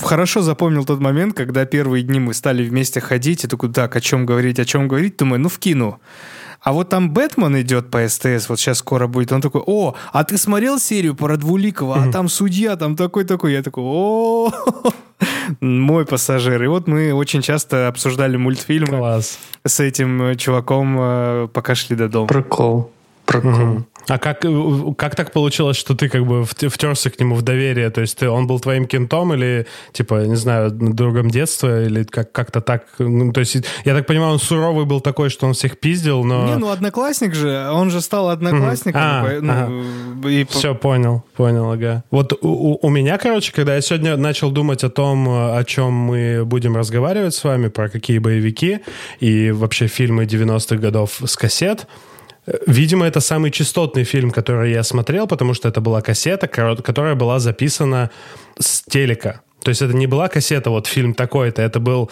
хорошо 0.01 0.41
запомнил 0.41 0.85
тот 0.85 1.01
момент, 1.01 1.35
когда 1.35 1.65
первые 1.65 2.03
дни 2.03 2.21
мы 2.21 2.33
стали 2.33 2.63
вместе 2.63 3.01
ходить, 3.01 3.43
и 3.43 3.47
такой, 3.49 3.73
так, 3.73 3.93
о 3.97 4.01
чем 4.01 4.25
говорить, 4.25 4.59
о 4.59 4.65
чем 4.65 4.87
говорить, 4.87 5.17
думаю, 5.17 5.41
ну, 5.41 5.49
вкину. 5.49 5.99
А 6.61 6.73
вот 6.73 6.89
там 6.89 7.11
Бэтмен 7.11 7.59
идет 7.61 7.89
по 7.89 8.07
СТС, 8.07 8.47
вот 8.47 8.59
сейчас 8.59 8.77
скоро 8.77 9.07
будет. 9.07 9.31
Он 9.31 9.41
такой, 9.41 9.63
о, 9.65 9.95
а 10.13 10.23
ты 10.23 10.37
смотрел 10.37 10.79
серию 10.79 11.15
про 11.15 11.35
Двуликова? 11.35 12.03
А 12.03 12.11
там 12.11 12.29
судья, 12.29 12.75
там 12.75 12.95
такой-такой. 12.95 13.53
Я 13.53 13.63
такой, 13.63 13.83
о, 13.85 14.51
мой 15.59 16.05
пассажир. 16.05 16.63
И 16.63 16.67
вот 16.67 16.87
мы 16.87 17.13
очень 17.13 17.41
часто 17.41 17.87
обсуждали 17.87 18.37
мультфильмы 18.37 18.99
Класс. 18.99 19.39
с 19.65 19.79
этим 19.79 20.37
чуваком, 20.37 20.97
э, 20.99 21.47
пока 21.51 21.73
шли 21.73 21.95
до 21.95 22.07
дома. 22.07 22.27
Прикол. 22.27 22.91
Прикол. 23.25 23.83
А 24.07 24.17
как, 24.17 24.43
э, 24.45 24.93
как 24.97 25.15
так 25.15 25.31
получилось, 25.31 25.77
что 25.77 25.95
ты 25.95 26.09
как 26.09 26.25
бы 26.25 26.43
втерся 26.45 27.09
к 27.09 27.19
нему 27.19 27.35
в 27.35 27.41
доверие? 27.41 27.89
То 27.89 28.01
есть 28.01 28.17
ты, 28.17 28.29
он 28.29 28.47
был 28.47 28.59
твоим 28.59 28.85
кентом 28.85 29.33
или, 29.33 29.67
типа, 29.93 30.25
не 30.25 30.35
знаю, 30.35 30.71
другом 30.71 31.29
детства? 31.29 31.83
Или 31.83 32.03
как, 32.03 32.31
как-то 32.31 32.61
так? 32.61 32.85
Ну, 32.99 33.31
то 33.31 33.39
есть, 33.39 33.57
я 33.85 33.95
так 33.95 34.07
понимаю, 34.07 34.33
он 34.33 34.39
суровый 34.39 34.85
был 34.85 35.01
такой, 35.01 35.29
что 35.29 35.47
он 35.47 35.53
всех 35.53 35.79
пиздил, 35.79 36.23
но... 36.23 36.45
Не, 36.45 36.57
ну 36.57 36.69
одноклассник 36.69 37.33
же, 37.33 37.69
он 37.71 37.91
же 37.91 38.01
стал 38.01 38.29
одноклассником. 38.29 39.01
А, 39.03 39.27
ну, 39.41 39.53
ага. 39.53 40.29
и... 40.29 40.45
Все, 40.49 40.75
понял, 40.75 41.23
понял, 41.35 41.71
ага. 41.71 42.03
Вот 42.11 42.33
у, 42.41 42.77
у 42.81 42.89
меня, 42.89 43.17
короче, 43.17 43.51
когда 43.53 43.75
я 43.75 43.81
сегодня 43.81 44.17
начал 44.17 44.51
думать 44.51 44.83
о 44.83 44.89
том, 44.89 45.27
о 45.29 45.63
чем 45.65 45.93
мы 45.93 46.43
будем 46.45 46.75
разговаривать 46.75 47.33
с 47.33 47.43
вами, 47.43 47.67
про 47.69 47.89
какие 47.89 48.17
боевики 48.17 48.79
и 49.19 49.51
вообще 49.51 49.87
фильмы 49.87 50.25
90-х 50.25 50.77
годов 50.77 51.21
с 51.23 51.35
кассет, 51.35 51.87
Видимо, 52.67 53.05
это 53.05 53.19
самый 53.19 53.51
частотный 53.51 54.03
фильм, 54.03 54.31
который 54.31 54.71
я 54.71 54.83
смотрел, 54.83 55.27
потому 55.27 55.53
что 55.53 55.69
это 55.69 55.81
была 55.81 56.01
кассета, 56.01 56.47
которая 56.47 57.15
была 57.15 57.39
записана 57.39 58.09
с 58.59 58.81
телека. 58.83 59.41
То 59.63 59.69
есть 59.69 59.81
это 59.81 59.93
не 59.93 60.07
была 60.07 60.27
кассета, 60.27 60.71
вот 60.71 60.87
фильм 60.87 61.13
такой-то, 61.13 61.61
это 61.61 61.79
был 61.79 62.09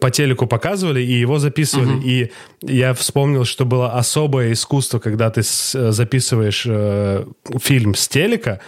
по 0.00 0.10
телеку 0.10 0.46
показывали 0.46 1.02
и 1.02 1.12
его 1.12 1.38
записывали. 1.38 1.94
Угу. 1.94 2.02
И 2.04 2.30
я 2.62 2.94
вспомнил, 2.94 3.44
что 3.44 3.64
было 3.64 3.92
особое 3.98 4.52
искусство, 4.52 5.00
когда 5.00 5.30
ты 5.30 5.42
записываешь 5.42 6.64
э, 6.66 7.24
фильм 7.58 7.94
с 7.94 8.06
телека, 8.06 8.60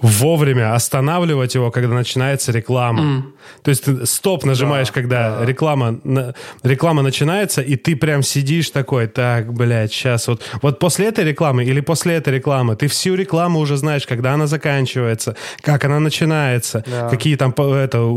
вовремя 0.00 0.74
останавливать 0.74 1.54
его, 1.54 1.70
когда 1.70 1.94
начинается 1.94 2.52
реклама. 2.52 3.02
Mm. 3.02 3.22
То 3.62 3.70
есть 3.70 3.84
ты 3.84 4.06
стоп 4.06 4.44
нажимаешь, 4.44 4.88
да, 4.88 4.92
когда 4.92 5.38
да. 5.38 5.44
реклама 5.44 5.98
реклама 6.62 7.02
начинается, 7.02 7.62
и 7.62 7.76
ты 7.76 7.96
прям 7.96 8.22
сидишь 8.22 8.70
такой, 8.70 9.08
так, 9.08 9.52
блядь, 9.52 9.92
сейчас 9.92 10.28
вот 10.28 10.42
вот 10.62 10.78
после 10.78 11.06
этой 11.06 11.24
рекламы 11.24 11.64
или 11.64 11.80
после 11.80 12.14
этой 12.14 12.34
рекламы 12.34 12.76
ты 12.76 12.86
всю 12.86 13.14
рекламу 13.14 13.58
уже 13.58 13.76
знаешь, 13.76 14.06
когда 14.06 14.34
она 14.34 14.46
заканчивается, 14.46 15.36
как 15.62 15.84
она 15.84 15.98
начинается, 15.98 16.84
да. 16.86 17.08
какие 17.08 17.36
там 17.36 17.52
это 17.58 18.08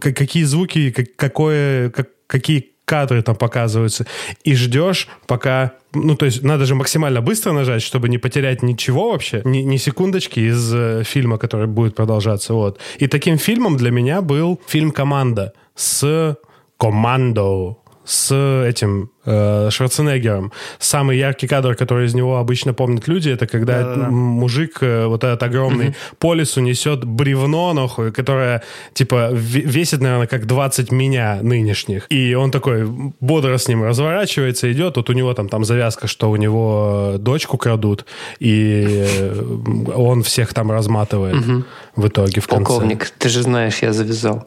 какие 0.00 0.44
звуки, 0.44 0.90
какое 1.16 1.90
как, 1.90 2.08
какие 2.26 2.71
кадры 2.92 3.22
там 3.22 3.36
показываются, 3.36 4.04
и 4.44 4.54
ждешь, 4.54 5.08
пока... 5.26 5.72
Ну, 5.94 6.14
то 6.14 6.26
есть 6.26 6.42
надо 6.42 6.66
же 6.66 6.74
максимально 6.74 7.22
быстро 7.22 7.52
нажать, 7.52 7.82
чтобы 7.82 8.10
не 8.10 8.18
потерять 8.18 8.62
ничего 8.62 9.10
вообще, 9.12 9.40
ни, 9.44 9.62
ни 9.62 9.78
секундочки 9.78 10.40
из 10.40 10.74
э, 10.74 11.02
фильма, 11.04 11.38
который 11.38 11.66
будет 11.66 11.94
продолжаться. 11.94 12.52
Вот. 12.52 12.80
И 13.00 13.06
таким 13.06 13.38
фильмом 13.38 13.76
для 13.76 13.90
меня 13.90 14.20
был 14.20 14.60
фильм 14.66 14.90
«Команда» 14.90 15.52
с 15.74 16.36
«Командо», 16.76 17.76
с 18.04 18.34
этим 18.66 19.10
э, 19.24 19.68
Шварценеггером. 19.70 20.52
Самый 20.78 21.18
яркий 21.18 21.46
кадр, 21.46 21.74
который 21.76 22.06
из 22.06 22.14
него 22.14 22.38
обычно 22.38 22.74
помнят 22.74 23.08
люди, 23.08 23.30
это 23.30 23.46
когда 23.46 23.82
Да-да-да. 23.82 24.10
мужик 24.10 24.78
э, 24.80 25.06
вот 25.06 25.24
этот 25.24 25.42
огромный 25.42 25.88
угу. 25.88 25.94
по 26.18 26.34
лесу 26.34 26.60
несет 26.60 27.04
бревно, 27.04 27.72
нахуй, 27.72 28.12
которое, 28.12 28.62
типа, 28.92 29.30
весит, 29.32 30.00
наверное, 30.00 30.26
как 30.26 30.46
20 30.46 30.90
меня 30.90 31.38
нынешних. 31.42 32.06
И 32.10 32.34
он 32.34 32.50
такой 32.50 32.84
бодро 33.20 33.56
с 33.56 33.68
ним 33.68 33.84
разворачивается, 33.84 34.72
идет. 34.72 34.96
Вот 34.96 35.08
у 35.10 35.12
него 35.12 35.32
там, 35.34 35.48
там 35.48 35.64
завязка, 35.64 36.08
что 36.08 36.30
у 36.30 36.36
него 36.36 37.14
дочку 37.18 37.56
крадут, 37.56 38.06
и 38.40 38.84
э, 38.86 39.92
он 39.94 40.22
всех 40.22 40.54
там 40.54 40.72
разматывает 40.72 41.36
угу. 41.36 41.64
в 41.96 42.08
итоге 42.08 42.40
в 42.40 42.48
конце. 42.48 42.64
Полковник, 42.64 43.10
ты 43.18 43.28
же 43.28 43.42
знаешь, 43.42 43.78
я 43.78 43.92
завязал. 43.92 44.46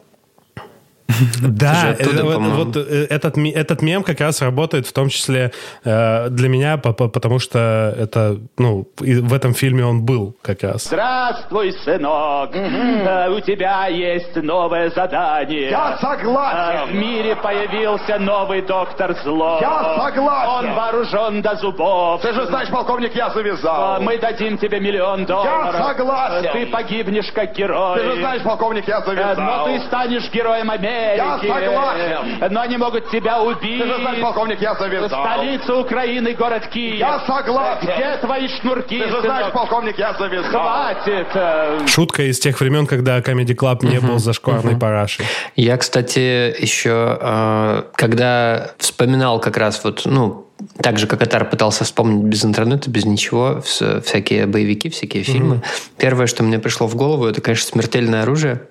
Да, 1.42 1.92
оттуда, 1.92 2.24
вот, 2.24 2.42
вот 2.66 2.78
э, 2.78 3.08
этот, 3.10 3.38
этот 3.38 3.82
мем 3.82 4.04
как 4.04 4.20
раз 4.20 4.42
работает 4.42 4.88
в 4.88 4.94
том 4.94 5.10
числе 5.10 5.52
э, 5.84 6.30
для 6.30 6.50
меня, 6.50 6.78
потому 6.78 7.40
что 7.40 7.96
это, 7.98 8.38
ну, 8.58 8.88
в 8.98 9.34
этом 9.34 9.54
фильме 9.54 9.86
он 9.86 10.04
был 10.04 10.36
как 10.42 10.64
раз. 10.64 10.86
Здравствуй, 10.86 11.74
сынок, 11.84 12.50
угу. 12.50 13.36
у 13.36 13.40
тебя 13.42 13.88
есть 13.88 14.36
новое 14.36 14.90
задание. 14.90 15.70
Я 15.70 15.98
согласен. 15.98 16.92
В 16.92 16.96
мире 16.96 17.36
появился 17.36 18.18
новый 18.18 18.62
доктор 18.62 19.16
зло. 19.24 19.60
Я 19.62 19.98
согласен. 19.98 20.70
Он 20.70 20.76
вооружен 20.76 21.42
до 21.42 21.56
зубов. 21.56 22.22
Ты 22.22 22.34
же 22.34 22.46
знаешь, 22.48 22.70
полковник, 22.70 23.16
я 23.16 23.30
завязал. 23.30 24.02
Мы 24.02 24.18
дадим 24.18 24.58
тебе 24.58 24.80
миллион 24.80 25.26
долларов. 25.26 25.76
Я 25.76 25.84
согласен. 25.84 26.52
Ты 26.52 26.66
погибнешь 26.68 27.32
как 27.32 27.54
герой. 27.54 28.00
Ты 28.00 28.06
же 28.06 28.16
знаешь, 28.18 28.42
полковник, 28.42 28.88
я 28.88 29.02
завязал. 29.02 29.36
Но 29.46 29.66
ты 29.66 29.86
станешь 29.86 30.30
героем 30.32 30.72
Америки. 30.72 30.95
Америки. 30.96 31.46
Я 31.46 31.60
согласен. 31.60 32.54
Но 32.54 32.62
они 32.62 32.78
могут 32.78 33.10
тебя 33.12 33.42
убить. 33.42 33.82
Ты 33.82 33.88
же 33.88 33.96
знаешь, 33.96 34.22
полковник, 34.22 34.62
я 34.62 34.76
завязал. 34.76 35.26
Столица 35.26 35.76
Украины, 35.76 36.34
город 36.34 36.68
Киев. 36.68 37.00
Я 37.00 37.20
согласен. 37.26 37.88
Где 37.88 38.18
твои 38.18 38.48
шнурки, 38.48 39.00
Ты 39.00 39.10
же 39.10 39.22
знаешь, 39.22 39.54
полковник, 39.54 39.98
я 39.98 40.14
завязал. 40.14 40.52
Хватит. 40.52 41.90
Шутка 41.90 42.24
из 42.24 42.40
тех 42.40 42.60
времен, 42.60 42.88
когда 42.88 43.20
Comedy 43.20 43.56
Club 43.56 43.86
не 43.86 44.00
был 44.00 44.18
зашкварной 44.20 44.74
uh 44.74 44.80
парашей. 44.80 45.26
Я, 45.56 45.78
кстати, 45.78 46.54
еще, 46.62 47.18
э, 47.20 47.84
когда 47.96 48.72
вспоминал 48.78 49.40
как 49.40 49.58
раз 49.58 49.84
вот, 49.84 50.02
ну, 50.06 50.45
так 50.82 50.98
же, 50.98 51.08
как 51.08 51.22
Атар 51.22 51.50
пытался 51.50 51.84
вспомнить 51.84 52.24
без 52.24 52.46
интернета, 52.46 52.90
без 52.90 53.06
ничего, 53.06 53.62
всякие 53.62 54.46
боевики, 54.46 54.90
всякие 54.90 55.24
фильмы. 55.24 55.56
Mm-hmm. 55.56 55.82
Первое, 55.98 56.28
что 56.28 56.44
мне 56.44 56.60
пришло 56.60 56.88
в 56.88 56.96
голову, 56.96 57.26
это, 57.26 57.42
конечно, 57.42 57.68
«Смертельное 57.68 58.24
оружие». 58.24 58.62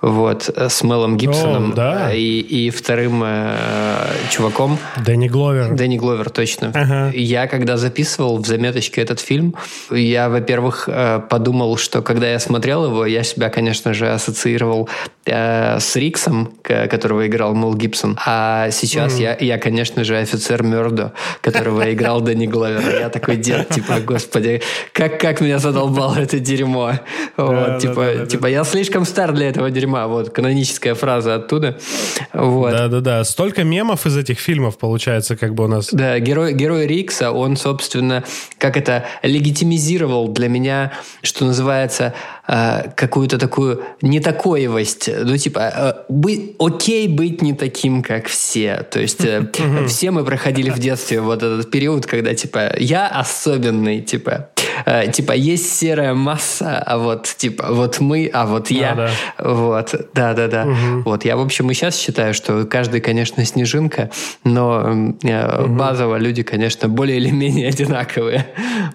Вот, 0.00 0.48
с 0.56 0.82
Мелом 0.82 1.16
Гибсоном. 1.16 1.72
Oh, 1.72 1.74
да. 1.74 2.12
и, 2.12 2.40
и 2.40 2.70
вторым 2.70 3.22
э, 3.24 3.56
чуваком. 4.30 4.78
Дэнни 5.04 5.28
Гловер. 5.28 5.74
Дэнни 5.74 5.96
Гловер, 5.96 6.30
точно. 6.30 6.66
Uh-huh. 6.66 7.16
Я, 7.16 7.46
когда 7.46 7.76
записывал 7.76 8.38
в 8.38 8.46
заметочке 8.46 9.00
этот 9.00 9.20
фильм, 9.20 9.54
я, 9.90 10.28
во-первых, 10.28 10.88
э, 10.88 11.20
подумал, 11.28 11.76
что 11.78 12.02
когда 12.02 12.30
я 12.30 12.38
смотрел 12.38 12.86
его, 12.86 13.06
я 13.06 13.22
себя, 13.22 13.48
конечно 13.48 13.94
же, 13.94 14.12
ассоциировал 14.12 14.88
э, 15.24 15.78
с 15.80 15.96
Риксом, 15.96 16.52
которого 16.62 17.26
играл 17.26 17.54
Мел 17.54 17.74
Гибсон. 17.74 18.18
А 18.24 18.70
сейчас 18.70 19.14
mm-hmm. 19.14 19.22
я, 19.40 19.54
я, 19.54 19.58
конечно 19.58 20.04
же, 20.04 20.18
офицер 20.18 20.62
Мердо 20.62 21.12
которого 21.40 21.92
играл 21.92 22.20
Дэнни 22.20 22.46
Гловер. 22.46 23.00
Я 23.00 23.08
такой 23.08 23.36
дед, 23.36 23.68
типа, 23.68 24.00
господи, 24.00 24.62
как, 24.92 25.20
как 25.20 25.40
меня 25.40 25.58
задолбало 25.58 26.16
это 26.16 26.38
дерьмо. 26.38 26.92
Вот, 27.36 27.78
типа, 27.80 28.26
типа, 28.28 28.46
я 28.46 28.64
слишком 28.64 29.04
стар 29.04 29.32
для 29.32 29.48
этого 29.48 29.70
дерьма. 29.70 30.06
Вот, 30.06 30.30
каноническая 30.30 30.94
фраза 30.94 31.34
оттуда. 31.36 31.78
Вот. 32.32 32.72
Да-да-да. 32.72 33.24
Столько 33.24 33.64
мемов 33.64 34.06
из 34.06 34.16
этих 34.16 34.38
фильмов 34.38 34.78
получается, 34.78 35.36
как 35.36 35.54
бы 35.54 35.64
у 35.64 35.68
нас. 35.68 35.88
Да, 35.92 36.18
герой, 36.18 36.52
герой 36.52 36.86
Рикса, 36.86 37.30
он, 37.30 37.56
собственно, 37.56 38.24
как 38.58 38.76
это, 38.76 39.04
легитимизировал 39.22 40.28
для 40.28 40.48
меня, 40.48 40.92
что 41.22 41.44
называется, 41.44 42.14
э, 42.48 42.90
какую-то 42.96 43.38
такую 43.38 43.82
нетакоевость. 44.02 45.08
Ну, 45.24 45.36
типа, 45.36 45.72
э, 45.74 45.92
быть, 46.08 46.56
окей 46.58 47.08
быть 47.08 47.42
не 47.42 47.52
таким, 47.52 48.02
как 48.02 48.26
все. 48.26 48.86
То 48.90 49.00
есть, 49.00 49.24
э, 49.24 49.50
все 49.88 50.10
мы 50.10 50.24
проходили 50.24 50.70
в 50.70 50.78
детстве 50.78 51.20
вот 51.20 51.42
этот 51.42 51.70
период, 51.70 52.06
когда, 52.06 52.34
типа, 52.34 52.74
я 52.78 53.08
особенный, 53.08 54.00
типа, 54.00 54.50
э, 54.86 55.10
типа, 55.10 55.32
есть 55.32 55.74
серая 55.78 56.14
масса, 56.14 56.78
а 56.78 56.98
вот, 56.98 57.24
типа, 57.36 57.66
вот 57.70 58.00
мы, 58.00 58.30
а 58.32 58.46
вот 58.46 58.70
я. 58.70 58.92
А, 58.92 58.94
да. 58.94 59.10
Вот, 59.38 59.94
да-да-да. 60.14 60.64
Угу. 60.64 61.02
Вот, 61.04 61.24
я, 61.24 61.36
в 61.36 61.40
общем, 61.40 61.70
и 61.70 61.74
сейчас 61.74 61.98
считаю, 61.98 62.34
что 62.34 62.64
каждый, 62.64 63.00
конечно, 63.00 63.44
снежинка, 63.44 64.10
но 64.44 65.14
э, 65.22 65.62
угу. 65.62 65.74
базово 65.74 66.16
люди, 66.16 66.42
конечно, 66.42 66.88
более 66.88 67.18
или 67.18 67.30
менее 67.30 67.68
одинаковые. 67.68 68.46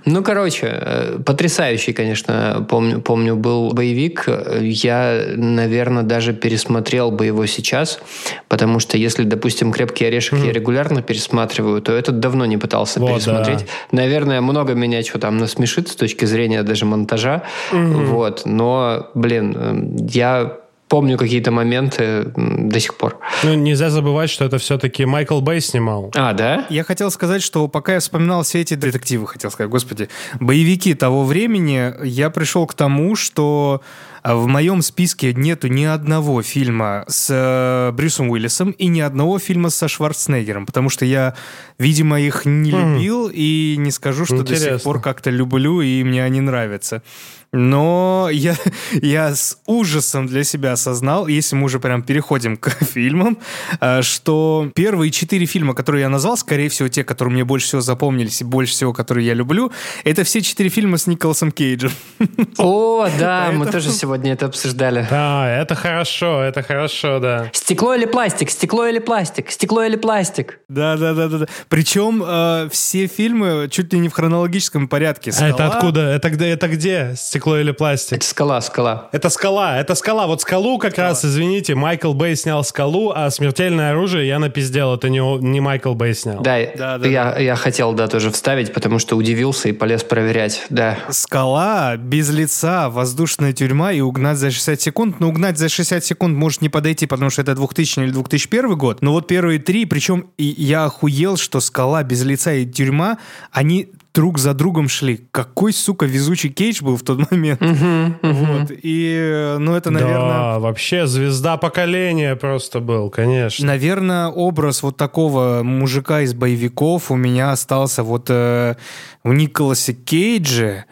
Ну, 0.05 0.23
короче, 0.23 0.67
э, 0.71 1.19
потрясающий, 1.25 1.93
конечно, 1.93 2.65
помню, 2.69 3.01
помню, 3.01 3.35
был 3.35 3.71
боевик. 3.71 4.25
Я, 4.61 5.23
наверное, 5.35 6.03
даже 6.03 6.33
пересмотрел 6.33 7.11
бы 7.11 7.25
его 7.25 7.45
сейчас, 7.45 7.99
потому 8.47 8.79
что 8.79 8.97
если, 8.97 9.23
допустим, 9.23 9.71
«Крепкий 9.71 10.05
орешек» 10.05 10.39
угу. 10.39 10.45
я 10.45 10.51
регулярно 10.51 11.01
пересматриваю, 11.01 11.81
то 11.81 11.91
этот 11.93 12.19
давно 12.19 12.45
не 12.45 12.57
пытался 12.57 12.99
вот, 12.99 13.13
пересмотреть. 13.13 13.59
Да. 13.59 13.65
Наверное, 13.91 14.41
много 14.41 14.73
меня 14.73 15.01
чего 15.03 15.19
там 15.19 15.37
насмешит 15.69 15.89
с 15.89 15.95
точки 15.95 16.25
зрения 16.25 16.63
даже 16.63 16.85
монтажа. 16.85 17.43
Угу. 17.71 18.03
Вот. 18.05 18.41
Но, 18.45 19.09
блин, 19.13 19.55
эм, 19.57 20.07
я 20.07 20.57
помню 20.87 21.17
какие-то 21.17 21.51
моменты 21.51 22.31
до 22.35 22.79
сих 22.79 22.97
пор. 22.97 23.19
Ну, 23.43 23.53
нельзя 23.53 23.89
забывать, 23.89 24.29
что 24.29 24.45
это 24.45 24.57
все-таки 24.57 25.05
Майкл 25.05 25.39
Бэй 25.39 25.61
снимал. 25.61 26.11
А, 26.15 26.33
да? 26.33 26.65
Я 26.69 26.83
хотел 26.83 27.11
сказать, 27.11 27.43
что 27.43 27.67
пока 27.67 27.93
я 27.93 27.99
вспоминал 27.99 28.41
все 28.41 28.61
эти 28.61 28.73
детективы, 28.73 29.27
хотел 29.27 29.51
сказать, 29.51 29.71
господи, 29.71 30.09
боевики 30.39 30.95
того 30.95 31.25
времени, 31.25 31.93
я 32.03 32.31
пришел 32.31 32.65
к 32.65 32.73
тому, 32.73 33.15
что 33.15 33.81
в 34.23 34.47
моем 34.47 34.81
списке 34.81 35.33
нету 35.33 35.67
ни 35.67 35.85
одного 35.85 36.41
фильма 36.41 37.05
с 37.07 37.27
э, 37.29 37.91
Брюсом 37.93 38.29
Уиллисом 38.29 38.71
и 38.71 38.87
ни 38.87 38.99
одного 38.99 39.39
фильма 39.39 39.69
со 39.69 39.87
Шварценеггером, 39.87 40.65
потому 40.65 40.89
что 40.89 41.05
я, 41.05 41.35
видимо, 41.77 42.19
их 42.19 42.45
не 42.45 42.71
хм. 42.71 42.95
любил 42.95 43.29
и 43.33 43.75
не 43.77 43.91
скажу, 43.91 44.25
что 44.25 44.37
Интересно. 44.37 44.67
до 44.67 44.73
сих 44.75 44.83
пор 44.83 45.01
как-то 45.01 45.29
люблю 45.29 45.81
и 45.81 46.03
мне 46.03 46.23
они 46.23 46.41
нравятся. 46.41 47.01
Но 47.51 48.29
я, 48.31 48.55
я 49.01 49.35
с 49.35 49.59
ужасом 49.65 50.27
для 50.27 50.43
себя 50.43 50.73
осознал, 50.73 51.27
если 51.27 51.55
мы 51.55 51.65
уже 51.65 51.79
прям 51.79 52.03
переходим 52.03 52.57
к 52.57 52.69
фильмам, 52.83 53.39
э, 53.81 54.01
что 54.01 54.69
первые 54.75 55.11
четыре 55.11 55.45
фильма, 55.45 55.73
которые 55.73 56.01
я 56.01 56.09
назвал, 56.09 56.37
скорее 56.37 56.69
всего, 56.69 56.89
те, 56.89 57.03
которые 57.03 57.33
мне 57.33 57.43
больше 57.43 57.67
всего 57.67 57.81
запомнились 57.81 58.41
и 58.41 58.43
больше 58.43 58.73
всего, 58.73 58.93
которые 58.93 59.25
я 59.25 59.33
люблю, 59.33 59.71
это 60.03 60.23
все 60.23 60.41
четыре 60.41 60.69
фильма 60.69 60.97
с 60.97 61.07
Николасом 61.07 61.51
Кейджем. 61.51 61.91
О, 62.57 63.07
да, 63.19 63.51
мы 63.51 63.65
тоже 63.65 63.91
сегодня 63.91 64.33
это 64.33 64.45
обсуждали. 64.45 65.07
Да, 65.09 65.49
это 65.49 65.75
хорошо, 65.75 66.41
это 66.43 66.61
хорошо, 66.61 67.19
да. 67.19 67.49
Стекло 67.53 67.95
или 67.95 68.05
пластик, 68.05 68.51
стекло 68.51 68.85
или 68.85 68.99
пластик, 68.99 69.49
стекло 69.49 69.83
или 69.83 69.95
пластик. 69.95 70.59
Да, 70.69 70.97
да, 70.97 71.13
да, 71.13 71.27
да. 71.27 71.37
да. 71.39 71.45
Причем 71.67 72.23
э, 72.25 72.69
все 72.71 73.07
фильмы 73.07 73.67
чуть 73.71 73.91
ли 73.91 73.99
не 73.99 74.09
в 74.09 74.13
хронологическом 74.13 74.87
порядке. 74.87 75.31
А 75.39 75.47
это 75.47 75.67
откуда? 75.67 76.01
Это 76.01 76.29
где? 76.29 76.49
Это 76.49 76.67
где? 76.67 77.13
Стекло 77.39 77.57
или 77.57 77.71
пластик? 77.71 78.17
Это 78.17 78.25
скала, 78.25 78.59
скала. 78.59 79.07
Это 79.13 79.29
скала, 79.29 79.77
это 79.79 79.95
скала. 79.95 80.27
Вот 80.27 80.41
скалу 80.41 80.77
как 80.77 80.91
скала. 80.91 81.09
раз, 81.09 81.23
извините, 81.23 81.73
Майкл 81.73 82.11
Бэй 82.11 82.35
снял 82.35 82.65
скалу, 82.65 83.13
а 83.15 83.29
смертельное 83.29 83.91
оружие 83.91 84.27
я 84.27 84.39
напиздел. 84.39 84.95
Это 84.95 85.07
не, 85.07 85.21
не 85.37 85.61
Майкл 85.61 85.93
Бэй 85.93 86.13
снял. 86.15 86.41
Да, 86.41 86.57
да, 86.75 86.97
да, 86.97 87.07
я, 87.07 87.31
да. 87.31 87.39
я 87.39 87.55
хотел, 87.55 87.93
да, 87.93 88.09
тоже 88.09 88.29
вставить, 88.31 88.73
потому 88.73 88.99
что 88.99 89.15
удивился 89.15 89.69
и 89.69 89.71
полез 89.71 90.03
проверять, 90.03 90.65
да. 90.69 90.97
Скала, 91.11 91.95
без 91.95 92.29
лица, 92.29 92.89
воздушная 92.89 93.53
тюрьма 93.53 93.93
и 93.93 94.01
угнать 94.01 94.37
за 94.37 94.51
60 94.51 94.81
секунд. 94.81 95.21
Но 95.21 95.29
угнать 95.29 95.57
за 95.57 95.69
60 95.69 96.03
секунд 96.03 96.35
может 96.35 96.61
не 96.61 96.67
подойти, 96.67 97.07
потому 97.07 97.29
что 97.29 97.41
это 97.41 97.55
2000 97.55 98.01
или 98.01 98.11
2001 98.11 98.77
год. 98.77 99.01
Но 99.01 99.13
вот 99.13 99.27
первые 99.27 99.59
три, 99.59 99.85
причем 99.85 100.27
я 100.37 100.83
охуел, 100.83 101.37
что 101.37 101.61
скала 101.61 102.03
без 102.03 102.21
лица 102.21 102.51
и 102.51 102.65
тюрьма, 102.65 103.17
они 103.53 103.93
друг 104.19 104.37
за 104.37 104.53
другом 104.53 104.89
шли. 104.89 105.21
Какой, 105.31 105.71
сука, 105.71 106.05
везучий 106.05 106.49
Кейдж 106.49 106.83
был 106.83 106.97
в 106.97 107.03
тот 107.03 107.31
момент. 107.31 107.61
Uh-huh, 107.61 108.19
uh-huh. 108.21 108.59
Вот. 108.59 108.71
И, 108.83 109.55
ну, 109.59 109.75
это, 109.75 109.91
наверное... 109.91 110.19
Да, 110.19 110.59
вообще 110.59 111.07
звезда 111.07 111.55
поколения 111.55 112.35
просто 112.35 112.81
был, 112.81 113.09
конечно. 113.09 113.65
Наверное, 113.65 114.27
образ 114.27 114.83
вот 114.83 114.97
такого 114.97 115.63
мужика 115.63 116.19
из 116.19 116.33
боевиков 116.33 117.11
у 117.11 117.15
меня 117.15 117.51
остался 117.51 118.03
вот 118.03 118.25
э, 118.29 118.75
в 119.23 119.33
Николасе 119.33 119.93
Кейдже 119.93 120.83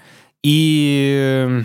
и 0.42 1.64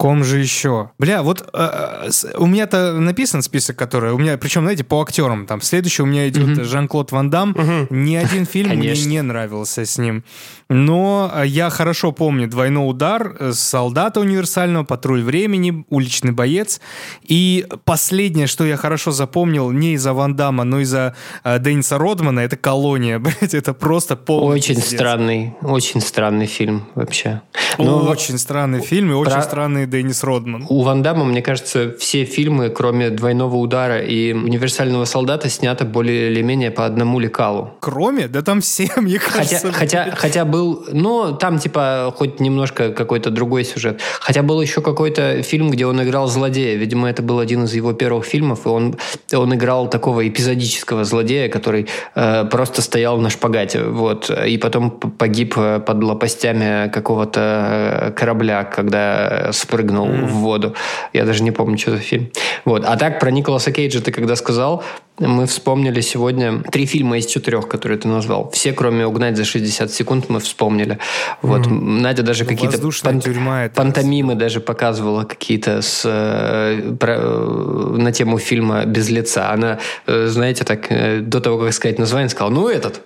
ком 0.00 0.24
же 0.24 0.38
еще? 0.38 0.90
Бля, 0.98 1.22
вот 1.22 1.46
э, 1.52 2.08
э 2.08 2.10
у 2.38 2.46
меня-то 2.46 2.94
написан 2.94 3.42
список, 3.42 3.76
который... 3.76 4.12
У 4.12 4.18
меня, 4.18 4.38
причем, 4.38 4.62
знаете, 4.62 4.82
по 4.82 5.02
актерам. 5.02 5.46
Там 5.46 5.60
следующий 5.60 6.02
у 6.02 6.06
меня 6.06 6.26
идет 6.26 6.58
mm-hmm. 6.58 6.64
Жан-Клод 6.64 7.12
Ван 7.12 7.28
Дам. 7.28 7.52
Mm-hmm. 7.52 7.86
Ни 7.90 8.16
один 8.16 8.46
фильм 8.46 8.78
мне 8.78 8.94
не 8.94 9.20
нравился 9.20 9.84
с 9.84 9.98
ним. 9.98 10.24
Но 10.70 11.30
э, 11.34 11.46
я 11.46 11.68
хорошо 11.68 12.12
помню 12.12 12.48
«Двойной 12.48 12.88
удар», 12.88 13.36
э, 13.38 13.52
«Солдата 13.52 14.20
универсального», 14.20 14.84
«Патруль 14.84 15.22
времени», 15.22 15.84
«Уличный 15.90 16.32
боец». 16.32 16.80
И 17.22 17.66
последнее, 17.84 18.46
что 18.46 18.64
я 18.64 18.76
хорошо 18.76 19.10
запомнил, 19.10 19.70
не 19.70 19.94
из-за 19.94 20.14
Ван 20.14 20.34
Дамма, 20.34 20.64
но 20.64 20.80
из-за 20.80 21.14
э, 21.44 21.58
Денниса 21.58 21.98
Родмана, 21.98 22.40
это 22.40 22.56
«Колония». 22.56 23.18
Блять, 23.40 23.52
это 23.52 23.74
просто 23.74 24.16
полный 24.16 24.56
Очень 24.56 24.76
пиздец. 24.76 24.94
странный, 24.94 25.54
очень 25.60 26.00
странный 26.00 26.46
фильм 26.46 26.86
вообще. 26.94 27.42
Но 27.78 28.04
очень 28.04 28.38
странный 28.38 28.80
фильм 28.80 29.10
и 29.10 29.14
очень 29.14 29.32
про... 29.32 29.42
Деннис 29.90 30.22
Родман. 30.22 30.64
У 30.68 30.82
Ван 30.82 31.02
Дамма, 31.02 31.24
мне 31.24 31.42
кажется, 31.42 31.94
все 31.98 32.24
фильмы, 32.24 32.70
кроме 32.70 33.10
«Двойного 33.10 33.56
удара» 33.56 34.00
и 34.00 34.32
«Универсального 34.32 35.04
солдата», 35.04 35.48
сняты 35.48 35.84
более 35.84 36.30
или 36.30 36.42
менее 36.42 36.70
по 36.70 36.86
одному 36.86 37.18
лекалу. 37.18 37.74
Кроме? 37.80 38.28
Да 38.28 38.42
там 38.42 38.60
все, 38.60 38.88
мне 38.96 39.18
кажется. 39.18 39.72
Хотя, 39.72 40.04
хотя, 40.04 40.16
хотя 40.16 40.44
был... 40.44 40.84
Ну, 40.92 41.36
там 41.36 41.58
типа 41.58 42.14
хоть 42.16 42.40
немножко 42.40 42.92
какой-то 42.92 43.30
другой 43.30 43.64
сюжет. 43.64 44.00
Хотя 44.20 44.42
был 44.42 44.60
еще 44.62 44.80
какой-то 44.80 45.42
фильм, 45.42 45.70
где 45.70 45.86
он 45.86 46.02
играл 46.02 46.28
злодея. 46.28 46.76
Видимо, 46.76 47.10
это 47.10 47.22
был 47.22 47.40
один 47.40 47.64
из 47.64 47.74
его 47.74 47.92
первых 47.92 48.24
фильмов, 48.24 48.66
и 48.66 48.68
он, 48.68 48.96
он 49.34 49.54
играл 49.54 49.90
такого 49.90 50.26
эпизодического 50.26 51.04
злодея, 51.04 51.48
который 51.48 51.88
э, 52.14 52.44
просто 52.44 52.80
стоял 52.82 53.18
на 53.18 53.30
шпагате. 53.30 53.82
Вот. 53.82 54.30
И 54.30 54.56
потом 54.58 54.90
погиб 54.90 55.54
э, 55.56 55.80
под 55.80 56.04
лопастями 56.04 56.88
какого-то 56.90 57.40
э, 57.40 58.12
корабля, 58.12 58.64
когда 58.64 59.50
спрыгнул 59.52 59.79
прыгнул 59.80 60.06
mm. 60.06 60.26
в 60.26 60.32
воду. 60.32 60.74
Я 61.12 61.24
даже 61.24 61.42
не 61.42 61.50
помню, 61.50 61.78
что 61.78 61.90
за 61.92 61.98
фильм. 61.98 62.30
Вот. 62.64 62.84
А 62.84 62.96
так, 62.96 63.20
про 63.20 63.30
Николаса 63.30 63.72
Кейджа 63.72 64.00
ты 64.00 64.12
когда 64.12 64.36
сказал, 64.36 64.82
мы 65.18 65.46
вспомнили 65.46 66.00
сегодня 66.00 66.62
три 66.70 66.86
фильма 66.86 67.18
из 67.18 67.26
четырех, 67.26 67.68
которые 67.68 67.98
ты 67.98 68.08
назвал. 68.08 68.50
Все, 68.50 68.72
кроме 68.72 69.06
«Угнать 69.06 69.36
за 69.36 69.44
60 69.44 69.90
секунд», 69.90 70.28
мы 70.28 70.40
вспомнили. 70.40 70.98
Вот. 71.42 71.66
Mm. 71.66 72.00
Надя 72.00 72.22
даже 72.22 72.44
ну, 72.44 72.50
какие-то 72.50 72.78
пан- 73.04 73.20
тюрьма 73.20 73.64
это 73.64 73.74
пантомимы 73.74 74.34
даже 74.34 74.60
показывала 74.60 75.24
какие-то 75.24 75.82
с, 75.82 76.02
э, 76.04 76.96
про, 76.98 77.16
э, 77.18 77.96
на 77.98 78.12
тему 78.12 78.38
фильма 78.38 78.84
«Без 78.84 79.10
лица». 79.10 79.50
Она, 79.52 79.78
э, 80.06 80.26
знаете, 80.26 80.64
так, 80.64 80.86
э, 80.90 81.20
до 81.20 81.40
того, 81.40 81.58
как 81.58 81.72
сказать 81.72 81.98
название, 81.98 82.28
сказала, 82.28 82.50
ну, 82.50 82.68
этот, 82.68 83.02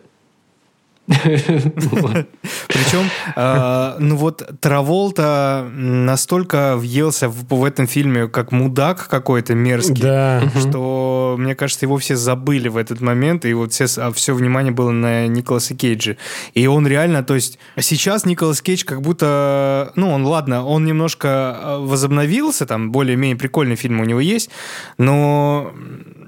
причем, 1.06 3.10
э, 3.36 3.96
ну 3.98 4.16
вот 4.16 4.42
Траволта 4.60 5.68
настолько 5.74 6.76
въелся 6.76 7.28
в, 7.28 7.64
этом 7.64 7.86
фильме 7.86 8.26
как 8.26 8.52
мудак 8.52 9.08
какой-то 9.08 9.54
мерзкий, 9.54 10.00
что, 10.60 11.36
мне 11.38 11.54
кажется, 11.54 11.84
его 11.84 11.98
все 11.98 12.16
забыли 12.16 12.68
в 12.68 12.78
этот 12.78 13.02
момент, 13.02 13.44
и 13.44 13.52
вот 13.52 13.72
все, 13.72 13.84
а 13.98 14.12
внимание 14.32 14.72
было 14.72 14.92
на 14.92 15.26
Николаса 15.26 15.74
Кейджа. 15.74 16.16
И 16.54 16.66
он 16.66 16.86
реально, 16.86 17.22
то 17.22 17.34
есть 17.34 17.58
сейчас 17.78 18.24
Николас 18.24 18.62
Кейдж 18.62 18.84
как 18.84 19.02
будто, 19.02 19.92
ну 19.96 20.10
он, 20.10 20.24
ладно, 20.24 20.64
он 20.64 20.86
немножко 20.86 21.28
э, 21.28 21.78
возобновился, 21.80 22.64
там 22.64 22.92
более-менее 22.92 23.36
прикольный 23.36 23.76
фильм 23.76 24.00
у 24.00 24.04
него 24.04 24.20
есть, 24.20 24.48
но 24.96 25.70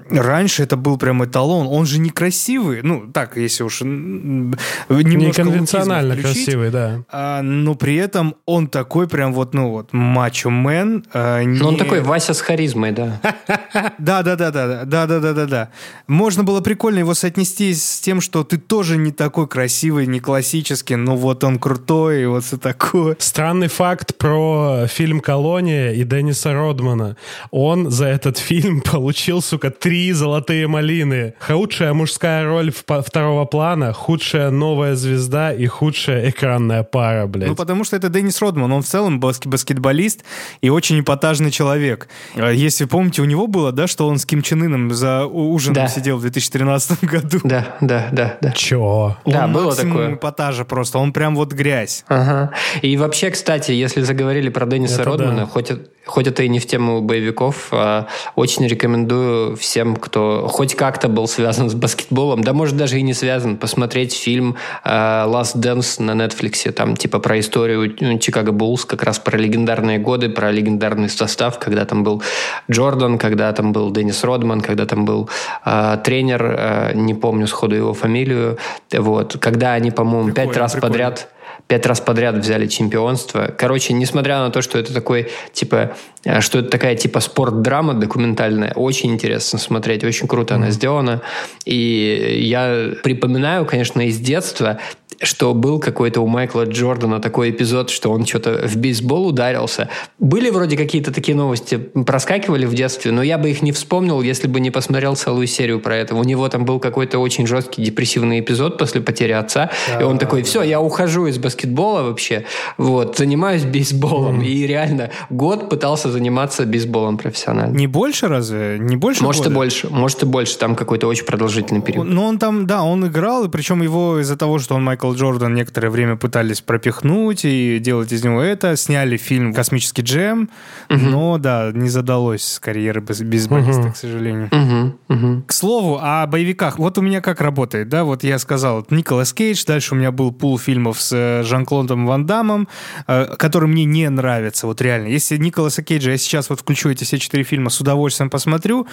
Раньше 0.09 0.63
это 0.63 0.77
был 0.77 0.97
прям 0.97 1.23
эталон. 1.23 1.67
Он 1.67 1.85
же 1.85 1.99
некрасивый. 1.99 2.81
Ну, 2.83 3.07
так, 3.11 3.37
если 3.37 3.63
уж 3.63 3.81
немножко 3.81 5.43
Неконвенционально 5.43 6.15
красивый, 6.15 6.69
да. 6.69 7.03
А, 7.11 7.41
но 7.41 7.75
при 7.75 7.95
этом 7.95 8.35
он 8.45 8.67
такой 8.67 9.07
прям 9.07 9.33
вот, 9.33 9.53
ну 9.53 9.71
вот, 9.71 9.93
мачо-мен. 9.93 11.05
А, 11.13 11.43
не... 11.43 11.61
Он 11.61 11.77
такой 11.77 12.01
Вася 12.01 12.33
с 12.33 12.41
харизмой, 12.41 12.91
да. 12.91 13.19
Да-да-да-да. 13.97 14.85
Да-да-да-да-да. 14.85 15.69
Можно 16.07 16.43
было 16.43 16.61
прикольно 16.61 16.99
его 16.99 17.13
соотнести 17.13 17.73
с 17.73 17.99
тем, 17.99 18.21
что 18.21 18.43
ты 18.43 18.57
тоже 18.57 18.97
не 18.97 19.11
такой 19.11 19.47
красивый, 19.47 20.07
не 20.07 20.19
классический, 20.19 20.95
но 20.95 21.15
вот 21.15 21.43
он 21.43 21.59
крутой, 21.59 22.23
и 22.23 22.25
вот 22.25 22.43
все 22.43 22.57
такое. 22.57 23.15
Странный 23.19 23.67
факт 23.67 24.15
про 24.17 24.85
фильм 24.87 25.19
«Колония» 25.19 25.91
и 25.91 26.03
Денниса 26.03 26.53
Родмана. 26.53 27.17
Он 27.51 27.89
за 27.89 28.05
этот 28.05 28.37
фильм 28.37 28.81
получил, 28.91 29.41
сука, 29.41 29.69
три 29.69 29.96
золотые 30.11 30.67
малины. 30.67 31.33
Худшая 31.39 31.93
мужская 31.93 32.45
роль 32.45 32.71
второго 32.71 33.45
плана, 33.45 33.93
худшая 33.93 34.49
новая 34.49 34.95
звезда 34.95 35.53
и 35.53 35.65
худшая 35.67 36.29
экранная 36.29 36.83
пара, 36.83 37.27
блядь. 37.27 37.49
Ну, 37.49 37.55
потому 37.55 37.83
что 37.83 37.95
это 37.95 38.09
Деннис 38.09 38.41
Родман. 38.41 38.71
Он 38.71 38.81
в 38.81 38.85
целом 38.85 39.19
баск- 39.19 39.45
баскетболист 39.47 40.23
и 40.61 40.69
очень 40.69 40.99
эпатажный 40.99 41.51
человек. 41.51 42.07
А 42.35 42.51
если 42.51 42.85
помните, 42.85 43.21
у 43.21 43.25
него 43.25 43.47
было, 43.47 43.71
да, 43.71 43.87
что 43.87 44.07
он 44.07 44.17
с 44.19 44.25
Ким 44.25 44.41
Чен 44.41 44.63
Ыном 44.63 44.91
за 44.93 45.25
ужином 45.25 45.75
да. 45.75 45.87
сидел 45.87 46.17
в 46.17 46.21
2013 46.21 47.01
году. 47.03 47.39
Да, 47.43 47.75
да, 47.81 48.09
да. 48.11 48.37
да. 48.41 48.51
Чё? 48.51 49.17
Да, 49.25 49.45
он 49.45 49.53
было 49.53 49.75
такое. 49.75 50.15
эпатажа 50.15 50.65
просто. 50.65 50.97
Он 50.99 51.13
прям 51.13 51.35
вот 51.35 51.53
грязь. 51.53 52.03
Ага. 52.07 52.51
И 52.81 52.97
вообще, 52.97 53.31
кстати, 53.31 53.71
если 53.71 54.01
заговорили 54.01 54.49
про 54.49 54.65
Денниса 54.65 55.01
это 55.01 55.05
Родмана, 55.05 55.35
да. 55.41 55.45
хоть 55.45 55.71
хоть 56.07 56.27
это 56.27 56.43
и 56.43 56.49
не 56.49 56.59
в 56.59 56.65
тему 56.65 57.01
боевиков, 57.01 57.69
а 57.71 58.07
очень 58.35 58.65
рекомендую 58.67 59.55
всем, 59.55 59.95
кто 59.95 60.47
хоть 60.47 60.75
как-то 60.75 61.07
был 61.07 61.27
связан 61.27 61.69
с 61.69 61.73
баскетболом, 61.73 62.43
да 62.43 62.53
может 62.53 62.77
даже 62.77 62.97
и 62.97 63.01
не 63.01 63.13
связан, 63.13 63.57
посмотреть 63.57 64.13
фильм 64.13 64.55
а, 64.83 65.27
Last 65.27 65.57
Dance 65.57 66.01
на 66.01 66.11
Netflix, 66.11 66.71
там 66.71 66.95
типа 66.95 67.19
про 67.19 67.39
историю 67.39 68.19
Чикаго 68.19 68.51
Буллс, 68.51 68.85
как 68.85 69.03
раз 69.03 69.19
про 69.19 69.37
легендарные 69.37 69.99
годы, 69.99 70.29
про 70.29 70.51
легендарный 70.51 71.09
состав, 71.09 71.59
когда 71.59 71.85
там 71.85 72.03
был 72.03 72.23
Джордан, 72.69 73.17
когда 73.17 73.51
там 73.53 73.71
был 73.71 73.91
Деннис 73.91 74.23
Родман, 74.23 74.61
когда 74.61 74.85
там 74.85 75.05
был 75.05 75.29
э, 75.65 75.97
тренер, 76.03 76.55
э, 76.57 76.91
не 76.95 77.13
помню 77.13 77.47
сходу 77.47 77.75
его 77.75 77.93
фамилию, 77.93 78.57
вот, 78.91 79.37
когда 79.39 79.73
они, 79.73 79.91
по-моему, 79.91 80.31
пять 80.31 80.55
раз 80.55 80.73
прикольно. 80.73 80.93
подряд 80.93 81.29
пять 81.67 81.85
раз 81.85 81.99
подряд 81.99 82.37
взяли 82.37 82.67
чемпионство. 82.67 83.53
Короче, 83.57 83.93
несмотря 83.93 84.39
на 84.39 84.49
то, 84.49 84.61
что 84.61 84.79
это 84.79 84.93
такой, 84.93 85.29
типа, 85.53 85.95
э, 86.23 86.41
что 86.41 86.59
это 86.59 86.69
такая, 86.69 86.95
типа, 86.95 87.19
спорт-драма 87.19 87.93
документальная, 87.93 88.73
очень 88.73 89.11
интересно 89.13 89.59
смотреть, 89.59 90.03
очень 90.03 90.27
круто 90.27 90.53
mm-hmm. 90.53 90.57
она 90.57 90.71
сделана. 90.71 91.21
И 91.65 92.39
я 92.41 92.93
припоминаю, 93.03 93.65
конечно, 93.65 94.01
из 94.01 94.17
детства 94.17 94.79
что 95.21 95.53
был 95.53 95.79
какой-то 95.79 96.21
у 96.21 96.27
Майкла 96.27 96.65
Джордана 96.65 97.19
такой 97.19 97.49
эпизод, 97.49 97.89
что 97.89 98.11
он 98.11 98.25
что-то 98.25 98.67
в 98.67 98.75
бейсбол 98.77 99.27
ударился. 99.27 99.89
Были 100.19 100.49
вроде 100.49 100.77
какие-то 100.77 101.11
такие 101.11 101.35
новости, 101.35 101.77
проскакивали 101.77 102.65
в 102.65 102.73
детстве, 102.73 103.11
но 103.11 103.23
я 103.23 103.37
бы 103.37 103.49
их 103.49 103.61
не 103.61 103.71
вспомнил, 103.71 104.21
если 104.21 104.47
бы 104.47 104.59
не 104.59 104.69
посмотрел 104.69 105.15
целую 105.15 105.47
серию 105.47 105.79
про 105.79 105.95
это. 105.97 106.15
У 106.15 106.23
него 106.23 106.47
там 106.49 106.65
был 106.65 106.79
какой-то 106.79 107.19
очень 107.19 107.47
жесткий 107.47 107.81
депрессивный 107.81 108.39
эпизод 108.39 108.77
после 108.77 109.01
потери 109.01 109.31
отца, 109.31 109.71
да, 109.87 110.01
и 110.01 110.03
он 110.03 110.19
такой, 110.19 110.43
все, 110.43 110.61
я 110.61 110.79
ухожу 110.79 111.27
из 111.27 111.37
баскетбола 111.37 111.56
вообще. 111.65 112.45
Вот, 112.77 113.17
занимаюсь 113.17 113.63
бейсболом. 113.65 114.41
И 114.41 114.65
реально 114.67 115.09
год 115.29 115.69
пытался 115.69 116.11
заниматься 116.11 116.65
бейсболом 116.65 117.17
профессионально. 117.17 117.75
Не 117.75 117.87
больше 117.87 118.27
разве? 118.27 118.77
Не 118.79 118.95
больше 118.95 119.23
Может 119.23 119.43
года? 119.43 119.51
и 119.51 119.55
больше. 119.55 119.89
Может 119.89 120.23
и 120.23 120.25
больше. 120.25 120.57
Там 120.57 120.75
какой-то 120.75 121.07
очень 121.07 121.25
продолжительный 121.25 121.81
период. 121.81 122.07
Ну, 122.07 122.23
он 122.23 122.39
там, 122.39 122.67
да, 122.67 122.83
он 122.83 123.05
играл, 123.07 123.45
и 123.45 123.49
причем 123.49 123.81
его 123.81 124.19
из-за 124.19 124.37
того, 124.37 124.59
что 124.59 124.75
он 124.75 124.83
Майкл 124.83 125.11
Джордан 125.13 125.53
некоторое 125.53 125.89
время 125.89 126.15
пытались 126.15 126.61
пропихнуть 126.61 127.45
и 127.45 127.79
делать 127.79 128.11
из 128.11 128.23
него 128.23 128.41
это, 128.41 128.75
сняли 128.75 129.17
фильм 129.17 129.53
«Космический 129.53 130.01
джем», 130.01 130.49
но, 130.89 131.37
да, 131.37 131.71
не 131.73 131.89
задалось 131.89 132.43
с 132.43 132.59
карьеры 132.59 133.01
бейс- 133.01 133.21
бейсболиста, 133.21 133.91
к 133.91 133.97
сожалению. 133.97 134.49
Мгм, 134.51 134.97
мгм. 135.07 135.43
К 135.47 135.53
слову, 135.53 135.99
о 136.01 136.25
боевиках. 136.27 136.79
Вот 136.79 136.97
у 136.97 137.01
меня 137.01 137.21
как 137.21 137.41
работает, 137.41 137.89
да, 137.89 138.03
вот 138.03 138.23
я 138.23 138.39
сказал, 138.39 138.85
Николас 138.89 139.33
Кейдж, 139.33 139.63
дальше 139.65 139.93
у 139.93 139.97
меня 139.97 140.11
был 140.11 140.31
пул 140.31 140.57
фильмов 140.57 141.01
с 141.01 141.11
э, 141.13 141.43
Жан-Клодом 141.47 142.05
Ван 142.05 142.25
Дамом, 142.25 142.67
э, 143.07 143.35
который 143.37 143.67
мне 143.67 143.85
не 143.85 144.09
нравится, 144.09 144.67
вот 144.67 144.81
реально. 144.81 145.07
Если 145.07 145.37
Николаса 145.37 145.83
Кейджа 145.83 146.11
я 146.11 146.17
сейчас 146.17 146.49
вот 146.49 146.59
включу 146.59 146.89
эти 146.89 147.03
все 147.03 147.17
четыре 147.17 147.43
фильма, 147.43 147.69
с 147.69 147.81
удовольствием 147.81 148.29
посмотрю, 148.29 148.87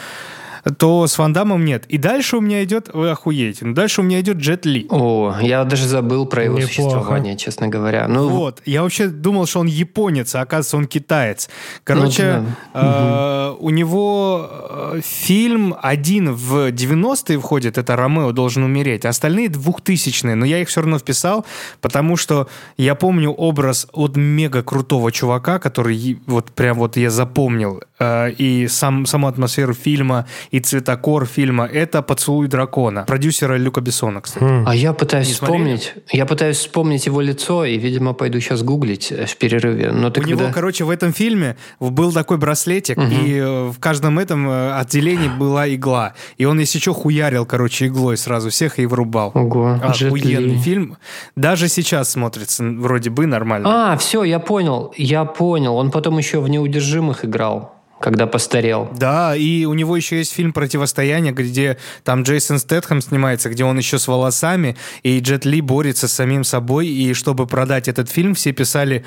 то 0.78 1.06
с 1.06 1.18
Ван 1.18 1.32
Дамом 1.32 1.64
нет. 1.64 1.84
И 1.88 1.98
дальше 1.98 2.36
у 2.36 2.40
меня 2.40 2.64
идет, 2.64 2.90
вы 2.92 3.10
охуеете, 3.10 3.66
но 3.66 3.74
дальше 3.74 4.00
у 4.00 4.04
меня 4.04 4.20
идет 4.20 4.38
Джет 4.38 4.64
Ли. 4.66 4.86
О, 4.90 5.34
я 5.40 5.64
даже 5.64 5.86
забыл 5.86 6.26
про 6.26 6.44
его 6.44 6.58
Неплохо. 6.58 6.72
существование, 6.72 7.36
честно 7.36 7.68
говоря. 7.68 8.08
Ну, 8.08 8.28
Вот, 8.28 8.62
я 8.64 8.82
вообще 8.82 9.08
думал, 9.08 9.46
что 9.46 9.60
он 9.60 9.66
японец, 9.66 10.34
а 10.34 10.40
оказывается 10.40 10.76
он 10.76 10.86
китаец. 10.86 11.48
Короче, 11.84 12.44
Ну, 12.74 12.80
э, 12.80 13.54
у 13.58 13.70
него 13.70 14.48
э, 14.50 15.00
фильм 15.02 15.74
один 15.82 16.32
в 16.32 16.70
90-е 16.70 17.38
входит, 17.38 17.78
это 17.78 17.96
«Ромео 17.96 18.32
должен 18.32 18.62
умереть», 18.62 19.04
а 19.04 19.10
остальные 19.10 19.48
2000-е, 19.48 20.34
но 20.34 20.46
я 20.46 20.60
их 20.60 20.68
все 20.68 20.80
равно 20.80 20.98
вписал, 20.98 21.44
потому 21.80 22.16
что 22.16 22.48
я 22.76 22.94
помню 22.94 23.30
образ 23.30 23.86
от 23.92 24.16
мега 24.16 24.62
крутого 24.62 25.12
чувака, 25.12 25.58
который 25.58 26.18
вот 26.26 26.50
прям 26.52 26.78
вот 26.78 26.96
я 26.96 27.10
запомнил, 27.10 27.82
э, 27.98 28.30
и 28.32 28.66
сам, 28.68 29.06
саму 29.06 29.28
атмосферу 29.28 29.74
фильма, 29.74 30.26
и 30.54 30.60
цветокор 30.60 31.26
фильма, 31.26 31.66
это 31.66 32.00
«Поцелуй 32.00 32.46
дракона», 32.46 33.02
продюсера 33.06 33.56
Люка 33.56 33.80
Бессона, 33.80 34.20
кстати. 34.20 34.44
А 34.66 34.72
я 34.72 34.92
пытаюсь 34.92 35.26
Не 35.26 35.34
смотрели? 35.34 35.76
вспомнить. 35.76 35.94
Я 36.12 36.26
пытаюсь 36.26 36.58
вспомнить 36.58 37.06
его 37.06 37.20
лицо, 37.20 37.64
и, 37.64 37.76
видимо, 37.76 38.12
пойду 38.12 38.38
сейчас 38.38 38.62
гуглить 38.62 39.10
э, 39.10 39.26
в 39.26 39.36
перерыве. 39.36 39.90
Но 39.90 40.10
ты 40.10 40.20
У 40.20 40.22
когда... 40.22 40.44
него, 40.44 40.52
короче, 40.54 40.84
в 40.84 40.90
этом 40.90 41.12
фильме 41.12 41.56
был 41.80 42.12
такой 42.12 42.36
браслетик, 42.36 42.96
и 42.98 43.36
э, 43.36 43.68
в 43.68 43.80
каждом 43.80 44.20
этом 44.20 44.48
э, 44.48 44.74
отделении 44.74 45.28
была 45.28 45.68
игла. 45.74 46.14
И 46.38 46.44
он, 46.44 46.60
если 46.60 46.78
что, 46.78 46.94
хуярил, 46.94 47.46
короче, 47.46 47.88
иглой 47.88 48.16
сразу 48.16 48.50
всех 48.50 48.78
и 48.78 48.86
врубал. 48.86 49.32
Ого, 49.34 49.80
Охуенный 49.82 50.58
фильм. 50.58 50.98
Даже 51.34 51.66
сейчас 51.66 52.10
смотрится 52.10 52.62
вроде 52.62 53.10
бы 53.10 53.26
нормально. 53.26 53.92
А, 53.92 53.96
все, 53.96 54.22
я 54.22 54.38
понял. 54.38 54.94
Я 54.96 55.24
понял. 55.24 55.74
Он 55.74 55.90
потом 55.90 56.16
еще 56.18 56.38
в 56.38 56.48
«Неудержимых» 56.48 57.24
играл, 57.24 57.73
когда 58.04 58.26
постарел. 58.26 58.90
Да, 58.98 59.34
и 59.34 59.64
у 59.64 59.72
него 59.72 59.96
еще 59.96 60.18
есть 60.18 60.34
фильм 60.34 60.52
«Противостояние», 60.52 61.32
где 61.32 61.78
там 62.02 62.22
Джейсон 62.22 62.58
Стэтхэм 62.58 63.00
снимается, 63.00 63.48
где 63.48 63.64
он 63.64 63.78
еще 63.78 63.98
с 63.98 64.06
волосами, 64.08 64.76
и 65.02 65.18
Джет 65.20 65.46
Ли 65.46 65.62
борется 65.62 66.06
с 66.06 66.12
самим 66.12 66.44
собой, 66.44 66.86
и 66.86 67.14
чтобы 67.14 67.46
продать 67.46 67.88
этот 67.88 68.10
фильм, 68.10 68.34
все 68.34 68.52
писали 68.52 69.06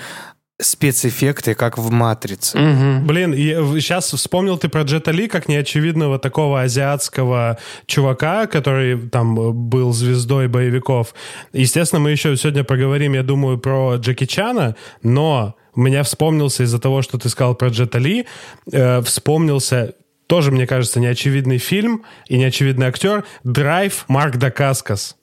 спецэффекты, 0.59 1.53
как 1.53 1.77
в 1.77 1.91
«Матрице». 1.91 2.57
Мгм. 2.57 3.05
Блин, 3.05 3.35
сейчас 3.35 4.11
вспомнил 4.11 4.57
ты 4.57 4.67
про 4.67 4.81
Джета 4.81 5.11
Ли 5.11 5.27
как 5.27 5.47
неочевидного 5.47 6.17
такого 6.17 6.61
азиатского 6.61 7.59
чувака, 7.85 8.47
который 8.47 8.97
там 9.09 9.35
был 9.69 9.93
звездой 9.93 10.47
боевиков. 10.47 11.13
Естественно, 11.53 11.99
мы 11.99 12.09
еще 12.09 12.35
сегодня 12.35 12.63
поговорим, 12.63 13.13
я 13.13 13.21
думаю, 13.21 13.59
про 13.59 13.97
Джеки 13.97 14.25
Чана, 14.25 14.75
но 15.03 15.53
меня 15.81 16.03
вспомнился 16.03 16.63
из-за 16.63 16.79
того, 16.79 17.01
что 17.01 17.17
ты 17.17 17.29
сказал 17.29 17.55
про 17.55 17.69
Джета 17.69 17.99
Ли, 17.99 18.25
э, 18.71 19.01
вспомнился 19.01 19.95
тоже, 20.27 20.51
мне 20.51 20.67
кажется, 20.67 20.99
неочевидный 20.99 21.57
фильм 21.57 22.03
и 22.27 22.37
неочевидный 22.37 22.87
актер 22.87 23.23
«Драйв» 23.43 24.05
Марк 24.07 24.35
Дакаскас. 24.37 25.15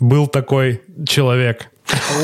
Был 0.00 0.26
такой 0.26 0.82
человек. 1.06 1.70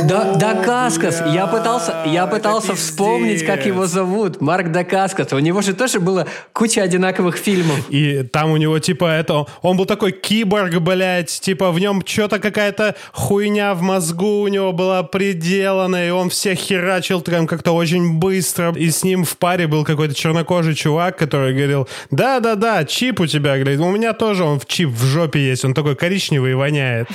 Да, 0.04 0.34
Дакаскас. 0.34 1.22
Я 1.26 1.46
пытался, 1.46 2.02
я 2.06 2.26
пытался 2.26 2.74
вспомнить, 2.74 3.44
как 3.44 3.66
его 3.66 3.86
зовут. 3.86 4.40
Марк 4.40 4.70
Дакаскас. 4.70 5.32
У 5.32 5.38
него 5.38 5.62
же 5.62 5.74
тоже 5.74 6.00
было 6.00 6.26
куча 6.52 6.82
одинаковых 6.82 7.36
фильмов. 7.36 7.78
И 7.90 8.22
там 8.22 8.50
у 8.50 8.56
него, 8.56 8.78
типа, 8.78 9.06
это... 9.06 9.46
Он 9.62 9.76
был 9.76 9.86
такой 9.86 10.12
киборг, 10.12 10.74
блядь, 10.80 11.40
типа, 11.40 11.70
в 11.70 11.78
нем 11.78 12.02
что-то 12.04 12.38
какая-то 12.38 12.94
хуйня 13.12 13.74
в 13.74 13.82
мозгу 13.82 14.40
у 14.40 14.48
него 14.48 14.72
была 14.72 15.02
приделана, 15.02 16.06
и 16.06 16.10
он 16.10 16.30
всех 16.30 16.58
херачил 16.58 17.20
прям 17.20 17.46
как-то 17.46 17.72
очень 17.72 18.18
быстро. 18.18 18.72
И 18.74 18.90
с 18.90 19.04
ним 19.04 19.24
в 19.24 19.36
паре 19.36 19.66
был 19.66 19.84
какой-то 19.84 20.14
чернокожий 20.14 20.74
чувак, 20.74 21.16
который 21.16 21.54
говорил, 21.54 21.88
да-да-да, 22.10 22.84
чип 22.84 23.20
у 23.20 23.26
тебя, 23.26 23.56
говорит, 23.58 23.80
у 23.80 23.90
меня 23.90 24.12
тоже 24.12 24.44
он 24.44 24.60
в 24.60 24.66
чип 24.66 24.90
в 24.90 25.04
жопе 25.04 25.40
есть, 25.40 25.64
он 25.64 25.74
такой 25.74 25.96
коричневый 25.96 26.52
и 26.52 26.54
воняет. 26.54 27.08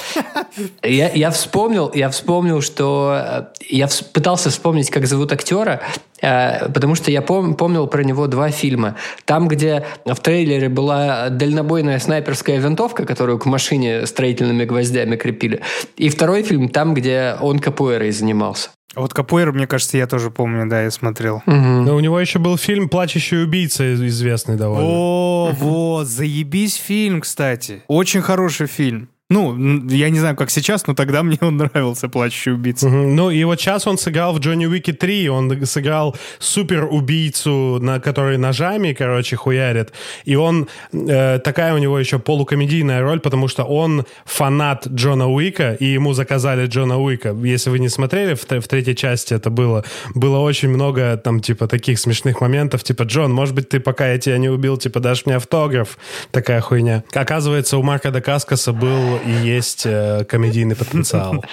Я, 0.84 1.12
я 1.12 1.32
вспомнил, 1.32 1.92
я 1.94 2.10
вспомнил, 2.10 2.43
что 2.62 3.16
э, 3.16 3.44
я 3.70 3.88
пытался 4.14 4.50
вспомнить, 4.50 4.90
как 4.90 5.06
зовут 5.06 5.32
актера, 5.32 5.82
э, 6.22 6.70
потому 6.70 6.96
что 6.96 7.12
я 7.12 7.22
пом- 7.22 7.56
помнил 7.56 7.88
про 7.88 8.04
него 8.04 8.28
два 8.28 8.50
фильма. 8.50 8.96
Там, 9.26 9.48
где 9.48 9.86
в 10.06 10.16
трейлере 10.20 10.70
была 10.70 11.30
дальнобойная 11.30 12.00
снайперская 12.00 12.60
винтовка, 12.60 13.06
которую 13.06 13.40
к 13.40 13.46
машине 13.46 14.06
строительными 14.06 14.66
гвоздями 14.66 15.16
крепили. 15.16 15.62
И 15.98 16.10
второй 16.10 16.44
фильм, 16.44 16.70
там, 16.70 16.94
где 16.94 17.36
он 17.42 17.60
капуэрой 17.60 18.12
занимался. 18.12 18.70
А 18.96 19.02
Вот 19.02 19.12
Капуэр, 19.12 19.52
мне 19.54 19.66
кажется, 19.66 19.98
я 19.98 20.06
тоже 20.06 20.30
помню, 20.30 20.70
да, 20.70 20.84
я 20.84 20.92
смотрел. 20.92 21.42
Но 21.48 21.96
у 21.96 22.00
него 22.00 22.20
еще 22.20 22.38
был 22.38 22.58
фильм 22.58 22.90
«Плачущий 22.90 23.42
убийца» 23.42 23.96
известный 23.96 24.56
довольно. 24.56 24.88
О, 24.88 25.52
вот, 25.52 26.06
заебись 26.06 26.76
фильм, 26.76 27.22
кстати. 27.22 27.82
Очень 27.88 28.22
хороший 28.22 28.68
фильм. 28.68 29.10
Ну, 29.34 29.58
я 29.90 30.12
не 30.12 30.20
знаю, 30.20 30.36
как 30.36 30.52
сейчас, 30.52 30.86
но 30.86 30.94
тогда 30.94 31.24
мне 31.24 31.38
он 31.42 31.58
нравился, 31.58 32.08
«Плачущий 32.08 32.52
убийца». 32.52 32.88
Мгм. 32.88 33.16
Ну, 33.16 33.32
и 33.32 33.44
вот 33.46 33.60
сейчас 33.60 33.88
он 33.88 33.98
сыграл 33.98 34.34
в 34.34 34.40
Джонни 34.40 34.68
Уике 34.68 34.94
3, 34.94 35.30
он 35.30 35.66
сыграл 35.66 36.16
супер-убийцу, 36.40 37.80
на, 37.82 38.00
который 38.00 38.38
ножами, 38.38 38.94
короче, 38.94 39.36
хуярит. 39.36 39.92
И 40.26 40.36
он, 40.36 40.68
э, 40.92 41.40
такая 41.40 41.74
у 41.74 41.80
него 41.80 42.00
еще 42.00 42.20
полукомедийная 42.20 43.02
роль, 43.02 43.20
потому 43.20 43.48
что 43.48 43.64
он 43.64 44.06
фанат 44.26 44.86
Джона 44.88 45.28
Уика, 45.28 45.74
и 45.80 45.86
ему 45.86 46.14
заказали 46.14 46.68
Джона 46.68 47.00
Уика. 47.00 47.36
Если 47.44 47.72
вы 47.72 47.80
не 47.80 47.90
смотрели, 47.90 48.36
в, 48.36 48.44
в 48.44 48.68
третьей 48.68 48.96
части 48.96 49.34
это 49.34 49.50
было, 49.50 49.84
было 50.14 50.38
очень 50.38 50.70
много 50.70 51.18
там, 51.18 51.40
типа, 51.40 51.68
таких 51.68 51.98
смешных 51.98 52.40
моментов, 52.42 52.84
типа, 52.84 53.04
Джон, 53.04 53.34
может 53.34 53.56
быть, 53.56 53.70
ты, 53.70 53.80
пока 53.80 54.12
я 54.12 54.20
тебя 54.20 54.38
не 54.38 54.50
убил, 54.50 54.78
типа, 54.78 55.00
дашь 55.00 55.26
мне 55.26 55.38
автограф? 55.38 55.98
Такая 56.30 56.62
хуйня. 56.62 57.04
Оказывается, 57.14 57.78
у 57.78 57.84
Марка 57.84 58.12
Дакаскаса 58.12 58.74
был 58.74 59.23
и 59.26 59.32
есть 59.32 59.84
э, 59.86 60.26
комедийный 60.26 60.76
потенциал. 60.76 61.44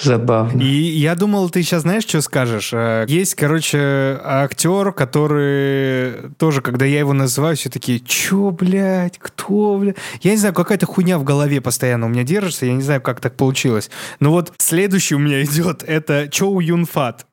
Забавно. 0.00 0.60
И 0.60 0.66
я 0.66 1.14
думал, 1.14 1.50
ты 1.50 1.62
сейчас 1.62 1.82
знаешь, 1.82 2.04
что 2.04 2.20
скажешь? 2.20 2.70
Э, 2.72 3.04
Есть, 3.08 3.34
короче, 3.34 4.18
актер, 4.22 4.92
который 4.92 6.30
тоже, 6.38 6.60
когда 6.60 6.84
я 6.84 6.98
его 7.00 7.12
называю, 7.12 7.56
все 7.56 7.70
такие, 7.70 8.00
чё, 8.00 8.50
блядь, 8.50 9.18
кто, 9.18 9.78
блядь? 9.78 9.96
Я 10.22 10.32
не 10.32 10.36
знаю, 10.36 10.54
какая-то 10.54 10.86
хуйня 10.86 11.18
в 11.18 11.24
голове 11.24 11.60
постоянно 11.60 12.06
у 12.06 12.08
меня 12.08 12.22
держится, 12.24 12.66
я 12.66 12.72
не 12.72 12.82
знаю, 12.82 13.00
как 13.00 13.20
так 13.20 13.36
получилось. 13.36 13.90
Но 14.20 14.30
вот 14.30 14.52
следующий 14.58 15.14
у 15.14 15.18
меня 15.18 15.42
идет, 15.44 15.82
это 15.86 16.28
Чоу 16.28 16.60
Юн 16.60 16.86
Фат. 16.86 17.26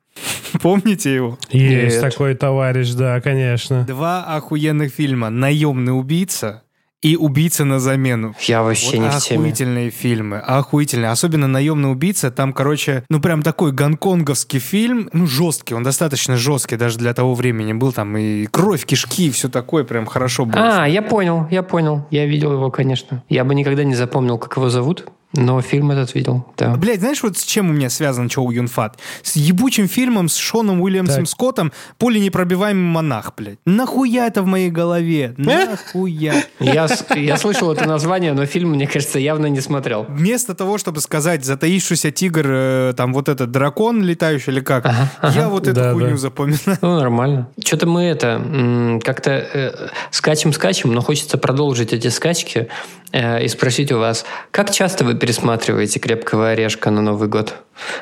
Помните 0.62 1.12
его? 1.12 1.38
Есть 1.50 1.96
Нет. 1.96 2.12
такой 2.12 2.34
товарищ, 2.36 2.90
да, 2.92 3.20
конечно. 3.20 3.82
Два 3.84 4.22
охуенных 4.24 4.92
фильма 4.92 5.28
«Наемный 5.28 5.90
убийца» 5.98 6.62
и 7.04 7.16
«Убийца 7.16 7.66
на 7.66 7.78
замену». 7.78 8.34
Я 8.40 8.62
вообще 8.62 8.96
Вот 8.96 9.02
не 9.04 9.10
в 9.10 9.18
теме. 9.20 9.40
охуительные 9.40 9.90
фильмы, 9.90 10.38
охуительные. 10.38 11.10
Особенно 11.10 11.46
«Наемный 11.46 11.92
убийца», 11.92 12.30
там, 12.30 12.54
короче, 12.54 13.04
ну 13.10 13.20
прям 13.20 13.42
такой 13.42 13.72
гонконговский 13.72 14.58
фильм, 14.58 15.10
ну 15.12 15.26
жесткий, 15.26 15.74
он 15.74 15.82
достаточно 15.82 16.38
жесткий 16.38 16.76
даже 16.76 16.96
для 16.98 17.12
того 17.12 17.34
времени 17.34 17.74
был, 17.74 17.92
там 17.92 18.16
и 18.16 18.46
кровь, 18.46 18.86
кишки, 18.86 19.26
и 19.26 19.30
все 19.30 19.50
такое 19.50 19.84
прям 19.84 20.06
хорошо 20.06 20.46
было. 20.46 20.82
А, 20.82 20.88
я 20.88 21.02
понял, 21.02 21.46
я 21.50 21.62
понял. 21.62 22.06
Я 22.10 22.24
видел 22.24 22.52
его, 22.54 22.70
конечно. 22.70 23.22
Я 23.28 23.44
бы 23.44 23.54
никогда 23.54 23.84
не 23.84 23.94
запомнил, 23.94 24.38
как 24.38 24.56
его 24.56 24.70
зовут, 24.70 25.04
но 25.34 25.60
фильм 25.60 25.90
этот 25.90 26.14
видел, 26.14 26.46
да. 26.56 26.74
Блять, 26.76 27.00
знаешь, 27.00 27.22
вот 27.22 27.36
с 27.38 27.44
чем 27.44 27.70
у 27.70 27.72
меня 27.72 27.90
связан 27.90 28.28
Чоу 28.28 28.50
Юн 28.50 28.68
Фат? 28.68 28.98
С 29.22 29.36
ебучим 29.36 29.88
фильмом 29.88 30.28
с 30.28 30.36
Шоном 30.36 30.80
Уильямсом 30.80 31.24
Так. 31.24 31.28
Скоттом 31.28 31.72
«Пуленепробиваемый 31.98 32.84
монах», 32.84 33.32
блядь. 33.36 33.58
Нахуя 33.64 34.26
это 34.26 34.42
в 34.42 34.46
моей 34.46 34.70
голове? 34.70 35.34
Нахуя? 35.38 36.34
Я, 36.60 36.88
я 37.16 37.36
слышал 37.36 37.72
это 37.72 37.86
название, 37.86 38.32
но 38.32 38.46
фильм, 38.46 38.70
мне 38.70 38.86
кажется, 38.86 39.18
явно 39.18 39.46
не 39.46 39.60
смотрел. 39.60 40.06
Вместо 40.08 40.54
того, 40.54 40.78
чтобы 40.78 41.00
сказать 41.00 41.44
«затаившийся 41.44 42.10
тигр», 42.10 42.46
э, 42.46 42.94
там 42.96 43.12
вот 43.12 43.28
этот 43.28 43.50
дракон 43.50 44.02
летающий 44.02 44.52
или 44.52 44.60
как, 44.60 44.86
я 45.34 45.48
вот 45.48 45.64
эту 45.66 45.74
Да, 45.74 45.92
хуйню 45.92 46.10
да. 46.10 46.16
запоминаю. 46.16 46.78
Ну, 46.80 46.98
нормально. 46.98 47.48
Что-то 47.62 47.86
мы 47.86 48.02
это 48.04 49.00
как-то 49.02 49.30
э, 49.30 49.88
скачем-скачем, 50.10 50.92
но 50.92 51.00
хочется 51.00 51.38
продолжить 51.38 51.92
эти 51.92 52.08
скачки. 52.08 52.68
Э, 53.14 53.44
и 53.44 53.48
спросить 53.48 53.92
у 53.92 53.98
вас, 53.98 54.26
как 54.50 54.70
часто 54.70 55.04
вы 55.04 55.14
пересматриваете 55.14 56.00
«Крепкого 56.00 56.50
орешка» 56.50 56.90
на 56.90 57.00
Новый 57.00 57.28
год? 57.28 57.54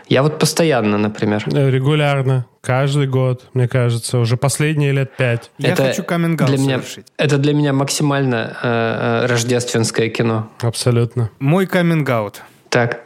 Я 0.08 0.22
вот 0.22 0.38
постоянно, 0.38 0.98
например. 0.98 1.44
Э, 1.52 1.70
регулярно. 1.70 2.46
Каждый 2.62 3.06
год, 3.06 3.44
мне 3.54 3.68
кажется. 3.68 4.18
Уже 4.18 4.36
последние 4.36 4.92
лет 4.92 5.16
пять. 5.16 5.50
Я 5.58 5.72
это 5.72 5.84
хочу 5.84 6.02
каминг 6.02 6.42
для 6.42 6.56
меня, 6.56 6.76
совершить. 6.78 7.06
Это 7.16 7.38
для 7.38 7.52
меня 7.54 7.72
максимально 7.72 8.56
э, 8.62 9.22
э, 9.22 9.26
рождественское 9.26 10.08
кино. 10.08 10.48
Абсолютно. 10.60 11.30
Мой 11.38 11.66
каминг-аут. 11.66 12.42
Так. 12.68 13.02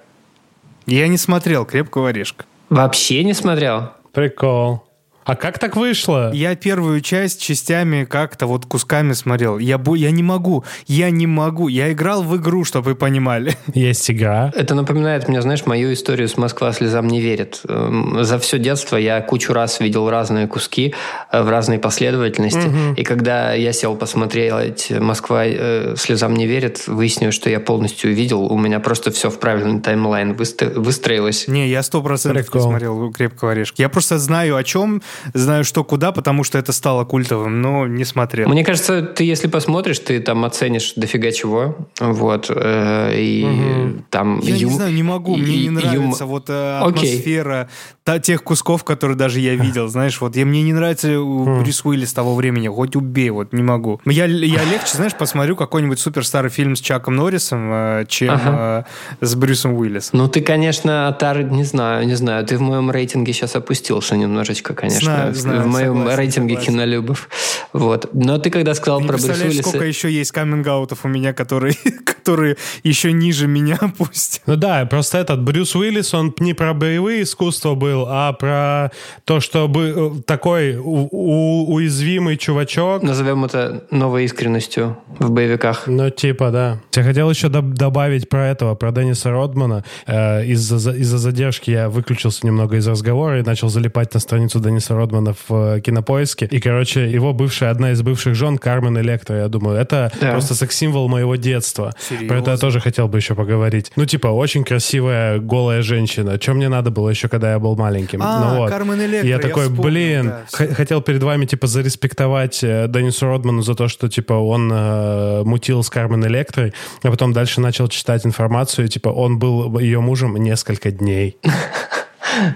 Я 0.87 1.09
не 1.09 1.19
смотрел 1.19 1.65
«Крепкого 1.65 2.11
орешка». 2.11 2.45
Вообще 2.69 3.25
не 3.25 3.35
смотрел? 3.35 3.91
Прикол. 4.13 4.86
А 5.27 5.35
как 5.35 5.59
так 5.59 5.75
вышло? 5.75 6.31
Я 6.33 6.55
первую 6.55 7.01
часть 7.01 7.43
частями 7.43 8.05
как-то 8.05 8.47
вот 8.47 8.65
кусками 8.65 9.13
смотрел. 9.13 9.59
Я, 9.59 9.77
бу... 9.77 9.97
я 9.97 10.13
не 10.13 10.23
могу, 10.23 10.65
я 10.87 11.11
не 11.11 11.27
могу. 11.27 11.67
Я 11.67 11.93
играл 11.93 12.23
в 12.23 12.37
игру, 12.37 12.63
чтобы 12.63 12.91
вы 12.91 12.95
понимали. 12.95 13.57
Есть 13.75 14.09
игра. 14.09 14.53
Это 14.55 14.77
напоминает 14.77 15.27
мне, 15.27 15.43
знаешь, 15.43 15.67
мою 15.67 15.93
историю 15.93 16.29
с 16.29 16.37
«Москва 16.37 16.73
слезам 16.73 17.09
не 17.09 17.21
верит». 17.21 17.63
Эм, 17.69 18.23
за 18.23 18.39
все 18.39 18.61
детство 18.61 18.97
я 18.97 19.21
кучу 19.21 19.53
раз 19.53 19.81
видел 19.81 20.09
разные 20.09 20.47
куски 20.47 20.95
э, 21.33 21.43
в 21.43 21.49
разной 21.49 21.81
последовательности. 21.81 22.69
Угу. 22.69 22.95
И 22.97 23.03
когда 23.03 23.53
я 23.53 23.73
сел 23.73 23.97
посмотреть 23.97 24.93
«Москва 24.93 25.45
э, 25.45 25.97
слезам 25.97 26.35
не 26.35 26.47
верит», 26.47 26.87
выяснилось, 26.87 27.35
что 27.35 27.51
я 27.51 27.59
полностью 27.59 28.13
увидел. 28.13 28.45
У 28.45 28.57
меня 28.57 28.79
просто 28.79 29.11
все 29.11 29.29
в 29.29 29.41
правильный 29.41 29.81
таймлайн 29.81 30.35
выстроилось. 30.37 31.49
Не, 31.49 31.69
я 31.69 31.83
сто 31.83 32.01
процентов 32.01 32.47
смотрел 32.49 33.11
«Крепкого 33.11 33.51
орешка». 33.51 33.75
Я 33.83 33.89
просто 33.89 34.19
знаю, 34.19 34.55
о 34.55 34.63
чем 34.63 35.03
знаю, 35.35 35.65
что 35.65 35.85
куда, 35.85 36.13
потому 36.13 36.45
что 36.45 36.59
это 36.59 36.73
стало 36.73 37.05
культовым, 37.05 37.61
но 37.61 37.87
не 37.87 38.05
смотрел. 38.05 38.49
Мне 38.49 38.65
кажется, 38.65 39.03
ты 39.03 39.25
если 39.25 39.49
посмотришь, 39.49 39.99
ты 39.99 40.21
там 40.21 40.45
оценишь 40.45 40.95
дофига 40.97 41.33
чего, 41.33 41.77
вот, 42.01 42.51
э, 42.55 43.15
и 43.17 43.45
угу. 43.45 44.03
там... 44.11 44.41
Я 44.41 44.55
ю... 44.55 44.69
не 44.69 44.75
знаю, 44.75 44.93
не 44.93 45.03
могу, 45.03 45.37
мне 45.37 45.65
не 45.65 45.71
нравится 45.71 46.25
ю... 46.25 46.31
вот 46.31 46.49
э, 46.49 46.79
атмосфера 46.81 47.69
та, 48.07 48.21
тех 48.21 48.45
кусков, 48.45 48.85
которые 48.85 49.17
даже 49.17 49.41
я 49.41 49.57
видел, 49.57 49.89
знаешь, 49.89 50.21
вот, 50.21 50.37
я, 50.37 50.47
мне 50.47 50.63
не 50.63 50.73
нравится 50.73 51.09
хм. 51.09 51.63
Брюс 51.63 51.85
Уиллис 51.85 52.13
того 52.13 52.37
времени, 52.37 52.69
хоть 52.69 52.95
убей, 52.95 53.31
вот, 53.31 53.53
не 53.53 53.65
могу. 53.65 54.01
Я, 54.05 54.27
я 54.27 54.65
легче, 54.65 54.93
знаешь, 54.95 55.15
посмотрю 55.15 55.57
какой-нибудь 55.57 55.99
супер 55.99 56.25
старый 56.25 56.51
фильм 56.51 56.77
с 56.77 56.81
Чаком 56.81 57.17
Норрисом, 57.17 57.69
э, 57.73 58.05
чем 58.09 58.35
ага. 58.35 58.87
с 59.21 59.35
Брюсом 59.35 59.75
Уиллисом. 59.75 60.21
Ну, 60.21 60.29
ты, 60.29 60.41
конечно, 60.41 61.15
Тар, 61.19 61.43
не 61.43 61.65
знаю, 61.65 62.07
не 62.07 62.15
знаю, 62.15 62.47
ты 62.47 62.57
в 62.57 62.61
моем 62.61 62.93
рейтинге 62.93 63.33
сейчас 63.33 63.57
опустился 63.57 64.17
немножечко, 64.17 64.73
конечно. 64.73 65.06
Знаю, 65.07 65.35
знаю, 65.35 65.63
в 65.63 65.67
моем 65.67 65.95
согласен, 65.99 66.19
рейтинге 66.19 66.55
согласен. 66.55 66.73
кинолюбов. 66.73 67.29
Вот. 67.73 68.11
Но 68.13 68.39
ты 68.39 68.51
когда 68.51 68.75
сказал 68.75 69.01
ты 69.01 69.07
про 69.07 69.17
Брюса 69.17 69.33
Уиллиса... 69.33 69.69
сколько 69.69 69.85
еще 69.85 70.11
есть 70.11 70.33
каминг 70.33 70.67
у 70.67 71.09
меня, 71.09 71.33
которые, 71.33 71.75
которые 72.05 72.57
еще 72.83 73.13
ниже 73.13 73.47
меня 73.47 73.79
пусть. 73.99 74.43
Ну 74.47 74.57
да, 74.57 74.85
просто 74.87 75.19
этот 75.19 75.43
Брюс 75.43 75.75
Уиллис, 75.77 76.13
он 76.15 76.35
не 76.41 76.55
про 76.55 76.75
боевые 76.75 77.23
искусства 77.23 77.75
был, 77.75 78.07
а 78.09 78.33
про 78.33 78.91
то, 79.25 79.41
что 79.41 79.69
бы 79.69 80.15
э, 80.19 80.23
такой 80.23 80.77
у, 80.77 81.09
у, 81.11 81.75
уязвимый 81.75 82.37
чувачок. 82.37 83.03
Назовем 83.03 83.45
это 83.45 83.85
новой 83.91 84.25
искренностью 84.25 84.99
в 85.19 85.31
боевиках. 85.31 85.85
Ну, 85.87 86.11
типа, 86.11 86.51
да. 86.51 86.81
Я 86.95 87.03
хотел 87.03 87.31
еще 87.31 87.49
добавить 87.49 88.29
про 88.29 88.49
этого, 88.49 88.75
про 88.75 88.91
Денниса 88.91 89.31
Родмана. 89.31 89.85
Э, 90.07 90.45
из-за 90.45 90.93
из 90.93 91.09
задержки 91.09 91.71
я 91.71 91.89
выключился 91.89 92.47
немного 92.47 92.77
из 92.77 92.87
разговора 92.87 93.41
и 93.41 93.43
начал 93.43 93.69
залипать 93.69 94.13
на 94.15 94.21
страницу 94.21 94.61
Денниса 94.61 94.95
Родмана 94.97 95.35
в 95.35 95.77
э, 95.77 95.81
кинопоиске. 95.81 96.47
И, 96.47 96.61
короче, 96.61 97.11
его 97.11 97.33
бывшая, 97.33 97.71
одна 97.71 97.93
из 97.93 98.03
бывших 98.03 98.35
жен, 98.35 98.59
Кармен 98.59 98.99
Электро, 98.99 99.37
я 99.37 99.49
думаю, 99.49 99.79
это 99.79 100.13
да. 100.21 100.33
просто 100.33 100.55
секс-символ 100.55 101.09
моего 101.09 101.37
детства. 101.37 101.95
Серьезно? 101.99 102.29
Про 102.29 102.39
это 102.39 102.51
я 102.53 102.57
тоже 102.57 102.81
хотел 102.81 103.09
бы 103.09 103.19
еще 103.19 103.35
поговорить. 103.35 103.93
Ну, 103.97 104.07
типа, 104.07 104.29
очень 104.29 104.65
красивая 104.65 105.39
голая 105.39 105.83
женщина. 105.83 106.39
Чем 106.39 106.57
мне 106.57 106.69
надо 106.69 106.91
было 106.91 107.11
еще, 107.11 107.29
когда 107.29 107.53
я 107.53 107.59
был 107.59 107.77
маленьким? 107.77 108.21
А, 108.23 108.41
ну, 108.41 108.61
вот. 108.61 108.71
Кармен 108.71 109.01
Электро, 109.01 109.29
я 109.29 109.39
такой, 109.39 109.65
вспомнил, 109.65 109.83
блин, 109.83 110.33
да, 110.53 110.75
хотел 110.75 111.01
перед 111.03 111.23
вами, 111.23 111.47
типа, 111.47 111.67
зареспектовать 111.67 112.63
э, 112.63 112.87
Деннису 112.89 113.27
Родману 113.27 113.63
за 113.63 113.75
то, 113.75 113.89
что, 113.89 114.09
типа, 114.09 114.35
он 114.35 114.71
э, 114.73 115.43
мутил 115.45 115.83
с 115.83 115.91
Кармен 115.91 116.27
Электрой, 116.27 116.73
а 117.03 117.11
потом 117.11 117.33
дальше 117.33 117.61
начал 117.61 117.89
читать 117.89 118.27
информацию, 118.27 118.89
типа, 118.89 119.09
он 119.09 119.39
был 119.39 119.79
ее 119.79 120.01
мужем 120.01 120.37
несколько 120.37 120.91
дней. 120.91 121.39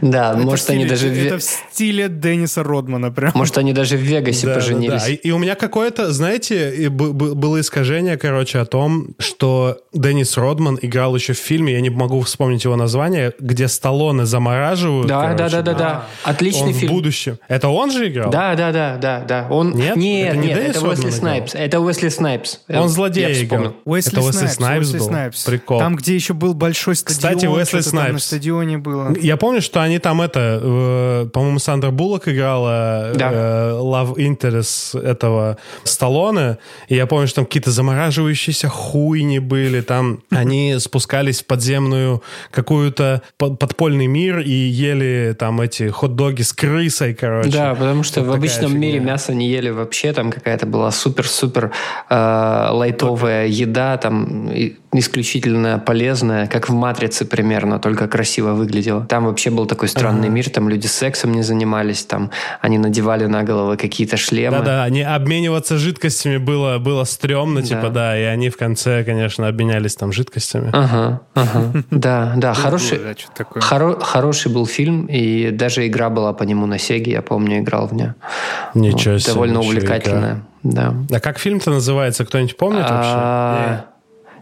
Да, 0.02 0.32
это 0.32 0.40
может, 0.40 0.64
стиле, 0.64 0.80
они 0.80 0.88
даже... 0.88 1.08
Это 1.08 1.38
в 1.38 1.42
стиле 1.42 2.08
Денниса 2.08 2.62
Родмана 2.62 3.10
прям. 3.10 3.32
Может, 3.34 3.58
они 3.58 3.72
даже 3.72 3.96
в 3.96 4.00
Вегасе 4.00 4.46
да, 4.46 4.54
поженились. 4.54 5.02
Да, 5.02 5.06
да. 5.06 5.12
И, 5.12 5.14
и 5.14 5.30
у 5.30 5.38
меня 5.38 5.54
какое-то, 5.54 6.12
знаете, 6.12 6.88
было 6.90 7.60
искажение, 7.60 8.16
короче, 8.16 8.58
о 8.58 8.64
том, 8.64 9.08
что 9.18 9.78
Деннис 9.92 10.36
Родман 10.36 10.78
играл 10.80 11.14
еще 11.14 11.32
в 11.32 11.38
фильме, 11.38 11.74
я 11.74 11.80
не 11.80 11.90
могу 11.90 12.20
вспомнить 12.22 12.64
его 12.64 12.76
название, 12.76 13.32
где 13.38 13.68
Сталлоне 13.68 14.26
замораживают. 14.26 15.06
Да, 15.06 15.22
короче, 15.22 15.38
да, 15.38 15.48
да, 15.48 15.62
да, 15.62 15.74
да. 15.78 16.06
Отличный 16.24 16.68
он 16.68 16.74
фильм. 16.74 16.92
в 16.92 16.94
будущем. 16.94 17.38
Это 17.48 17.68
он 17.68 17.90
же 17.90 18.08
играл? 18.08 18.30
Да, 18.30 18.54
да, 18.54 18.72
да, 18.72 18.96
да, 18.96 19.24
да. 19.26 19.46
Он... 19.50 19.72
Нет? 19.72 19.96
Нет, 19.96 20.28
это 20.28 20.36
не 20.36 20.46
нет, 20.48 20.58
Деннис 20.58 20.76
это 20.76 20.88
Уэсли 20.88 21.10
Снайпс. 21.10 21.54
Это 21.54 21.80
Уэсли 21.80 22.08
Снайпс. 22.08 22.60
Он 22.68 22.88
злодей 22.88 23.44
играл. 23.44 23.76
Уэсли 23.84 24.12
это 24.12 24.22
Уэсли 24.22 24.46
Снайпс, 24.46 24.92
был. 24.92 25.00
Снайпс. 25.00 25.44
Прикол. 25.44 25.78
Там, 25.78 25.96
где 25.96 26.14
еще 26.14 26.34
был 26.34 26.54
большой 26.54 26.96
стадион. 26.96 27.16
Кстати, 27.18 27.46
Уэсли 27.46 27.80
Снайпс. 27.80 28.12
на 28.12 28.18
стадионе 28.18 28.78
было. 28.78 29.14
Я 29.20 29.36
помню, 29.36 29.59
что 29.60 29.82
они 29.82 29.98
там 29.98 30.20
это 30.20 30.60
э, 30.62 31.26
по-моему, 31.32 31.58
Сандра 31.58 31.90
Буллок 31.90 32.28
играла 32.28 33.12
да. 33.14 33.30
э, 33.32 33.70
Love 33.72 34.16
Interest 34.16 35.00
этого 35.00 35.58
Сталлоне, 35.84 36.58
и 36.88 36.96
я 36.96 37.06
помню, 37.06 37.26
что 37.26 37.36
там 37.36 37.46
какие-то 37.46 37.70
замораживающиеся 37.70 38.68
хуйни 38.68 39.38
были, 39.38 39.80
там 39.80 40.20
они 40.30 40.76
спускались 40.78 41.42
в 41.42 41.46
подземную 41.46 42.22
какую-то 42.50 43.22
подпольный 43.36 44.06
мир 44.06 44.40
и 44.40 44.52
ели 44.52 45.34
там 45.38 45.60
эти 45.60 45.88
хот-доги 45.88 46.42
с 46.42 46.52
крысой, 46.52 47.14
короче. 47.14 47.50
Да, 47.50 47.74
потому 47.74 48.02
что 48.02 48.20
вот 48.20 48.30
в 48.30 48.32
обычном 48.32 48.72
фигня. 48.72 48.86
мире 48.86 49.00
мясо 49.00 49.34
не 49.34 49.48
ели 49.48 49.70
вообще, 49.70 50.12
там 50.12 50.30
какая-то 50.30 50.66
была 50.66 50.90
супер-супер 50.90 51.72
э, 52.08 52.68
лайтовая 52.70 53.46
еда, 53.46 53.96
там 53.96 54.50
исключительно 54.92 55.78
полезная, 55.78 56.46
как 56.46 56.68
в 56.68 56.72
«Матрице» 56.72 57.24
примерно, 57.24 57.78
только 57.78 58.08
красиво 58.08 58.54
выглядела. 58.54 59.06
Там 59.06 59.26
вообще 59.26 59.50
был 59.50 59.66
такой 59.66 59.88
странный 59.88 60.26
ага. 60.26 60.30
мир, 60.30 60.50
там 60.50 60.68
люди 60.68 60.86
сексом 60.86 61.32
не 61.32 61.42
занимались, 61.42 62.04
там 62.04 62.30
они 62.60 62.78
надевали 62.78 63.26
на 63.26 63.44
головы 63.44 63.76
какие-то 63.76 64.16
шлемы. 64.16 64.58
Да-да, 64.58 64.84
они 64.84 65.02
обмениваться 65.02 65.78
жидкостями 65.78 66.38
было, 66.38 66.78
было 66.78 67.04
стрёмно, 67.04 67.62
типа, 67.62 67.74
да. 67.74 67.80
типа, 67.80 67.94
да, 67.94 68.18
и 68.18 68.22
они 68.24 68.50
в 68.50 68.56
конце, 68.56 69.04
конечно, 69.04 69.46
обменялись 69.46 69.94
там 69.94 70.12
жидкостями. 70.12 70.70
Ага, 70.72 71.20
ага, 71.34 71.72
да, 71.90 72.32
да, 72.36 72.54
хороший, 72.54 73.00
хороший 74.00 74.52
был 74.52 74.66
фильм, 74.66 75.06
и 75.06 75.50
даже 75.52 75.86
игра 75.86 76.10
была 76.10 76.32
по 76.32 76.42
нему 76.42 76.66
на 76.66 76.78
Сеге, 76.78 77.12
я 77.12 77.22
помню, 77.22 77.60
играл 77.60 77.86
в 77.86 77.94
нее. 77.94 78.16
Ничего 78.74 79.18
себе. 79.18 79.34
Довольно 79.34 79.60
увлекательная, 79.60 80.42
да. 80.64 80.94
А 81.12 81.20
как 81.20 81.38
фильм-то 81.38 81.70
называется, 81.70 82.24
кто-нибудь 82.24 82.56
помнит 82.56 82.90
вообще? 82.90 83.84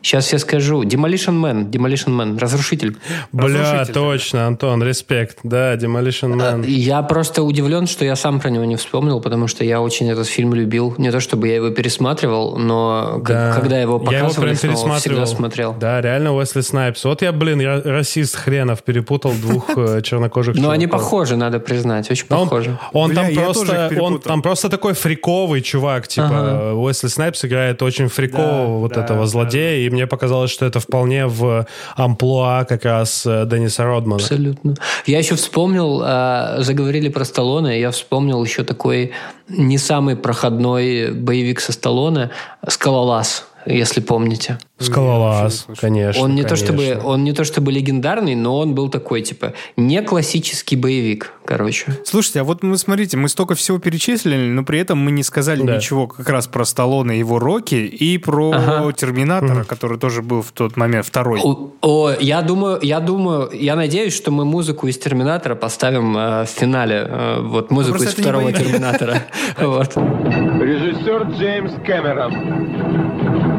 Сейчас 0.03 0.33
я 0.33 0.39
скажу. 0.39 0.83
Demolition 0.83 1.41
Man. 1.41 1.71
Demolition 1.71 2.09
Man. 2.09 2.39
Разрушитель. 2.39 2.97
Бля, 3.33 3.63
Разрушитель. 3.63 3.95
точно, 3.95 4.47
Антон, 4.47 4.83
респект. 4.83 5.39
Да, 5.43 5.75
Demolition 5.75 6.35
Man. 6.35 6.67
Я 6.67 7.03
просто 7.03 7.43
удивлен, 7.43 7.87
что 7.87 8.05
я 8.05 8.17
сам 8.17 8.41
про 8.41 8.51
него 8.51 8.65
не 8.65 8.77
вспомнил, 8.77 9.21
потому 9.21 9.49
что 9.49 9.65
я 9.65 9.81
очень 9.81 10.11
этот 10.11 10.27
фильм 10.27 10.55
любил. 10.55 10.95
Не 10.99 11.11
то, 11.11 11.21
чтобы 11.21 11.49
я 11.49 11.57
его 11.57 11.71
пересматривал, 11.71 12.57
но 12.57 13.23
да. 13.27 13.53
когда 13.55 13.81
его 13.81 13.99
показывали, 13.99 14.57
я 14.63 14.69
его 14.71 14.77
снова, 14.77 14.99
всегда 14.99 15.27
смотрел. 15.27 15.75
Да, 15.79 16.01
реально 16.01 16.35
Уэсли 16.35 16.61
Снайпс. 16.61 17.05
Вот 17.05 17.23
я, 17.23 17.33
блин, 17.33 17.61
я 17.61 17.81
расист 17.81 18.37
хренов 18.37 18.83
перепутал 18.83 19.33
двух 19.33 19.71
э, 19.77 20.03
чернокожих 20.03 20.57
Но 20.57 20.71
они 20.71 20.87
похожи, 20.87 21.37
надо 21.37 21.61
признать. 21.61 22.11
Очень 22.11 22.27
похожи. 22.27 22.79
Он 22.93 23.15
там 23.15 23.35
просто 23.35 23.91
он 24.01 24.21
там 24.21 24.43
просто 24.43 24.69
такой 24.69 24.95
фриковый 24.95 25.63
чувак. 25.63 26.09
Типа 26.09 26.73
Уэсли 26.75 27.09
Снайпс 27.09 27.45
играет 27.45 27.83
очень 27.83 28.09
фрикового 28.09 28.79
вот 28.79 28.97
этого 28.97 29.27
злодея, 29.27 29.87
и 29.87 29.91
мне 29.99 30.07
показалось, 30.07 30.51
что 30.51 30.65
это 30.65 30.79
вполне 30.79 31.27
в 31.27 31.67
амплуа 31.97 32.65
как 32.65 32.85
раз 32.85 33.27
э, 33.27 33.47
Денниса 33.47 33.85
Родмана. 33.85 34.23
Абсолютно. 34.23 34.75
Я 35.07 35.19
еще 35.19 35.35
вспомнил, 35.35 36.03
э, 36.05 36.63
заговорили 36.63 37.09
про 37.09 37.25
Сталлоне, 37.25 37.81
я 37.81 37.91
вспомнил 37.91 38.43
еще 38.45 38.63
такой 38.63 39.13
не 39.49 39.79
самый 39.79 40.15
проходной 40.15 41.11
боевик 41.11 41.61
со 41.61 41.73
Сталлоне 41.73 42.31
«Скалолаз», 42.69 43.48
если 43.69 44.01
помните. 44.01 44.59
Скалолаз, 44.79 45.67
конечно. 45.81 46.23
Он 46.23 46.35
не 46.35 46.43
конечно. 46.43 46.49
то 46.49 46.57
чтобы 46.57 47.01
он 47.05 47.25
не 47.25 47.33
то 47.33 47.45
чтобы 47.45 47.73
легендарный, 47.73 48.35
но 48.35 48.59
он 48.59 48.75
был 48.75 48.89
такой 48.89 49.23
типа 49.23 49.55
не 49.77 50.01
классический 50.03 50.77
боевик, 50.77 51.33
короче. 51.45 51.99
Слушайте, 52.05 52.41
а 52.41 52.45
вот 52.45 52.63
мы 52.63 52.79
смотрите, 52.79 53.17
мы 53.17 53.29
столько 53.29 53.55
всего 53.55 53.79
перечислили, 53.79 54.37
но 54.37 54.65
при 54.65 54.79
этом 54.79 54.99
мы 54.99 55.11
не 55.11 55.23
сказали 55.23 55.63
да. 55.63 55.77
ничего 55.77 56.07
как 56.07 56.29
раз 56.29 56.47
про 56.47 56.65
Сталлоне, 56.65 57.19
его 57.19 57.39
Рокки 57.39 57.75
и 57.75 58.19
про 58.19 58.53
ага. 58.53 58.93
Терминатора, 58.93 59.65
который 59.65 59.99
тоже 59.99 60.23
был 60.23 60.43
в 60.43 60.53
тот 60.53 60.77
момент 60.77 61.07
второй. 61.07 61.41
О, 61.43 61.73
о, 61.83 62.13
я 62.21 62.43
думаю, 62.43 62.79
я 62.83 63.01
думаю, 63.01 63.51
я 63.53 63.75
надеюсь, 63.77 64.15
что 64.15 64.31
мы 64.31 64.45
музыку 64.45 64.87
из 64.87 64.97
Терминатора 64.99 65.57
поставим 65.57 66.17
э, 66.17 66.45
в 66.45 66.49
финале, 66.49 67.05
э, 67.09 67.41
вот 67.43 67.71
музыку 67.71 68.03
из 68.03 68.15
второго 68.15 68.53
Терминатора. 68.53 69.23
Режиссер 69.59 71.33
Джеймс 71.37 71.73
Кэмерон. 71.85 73.58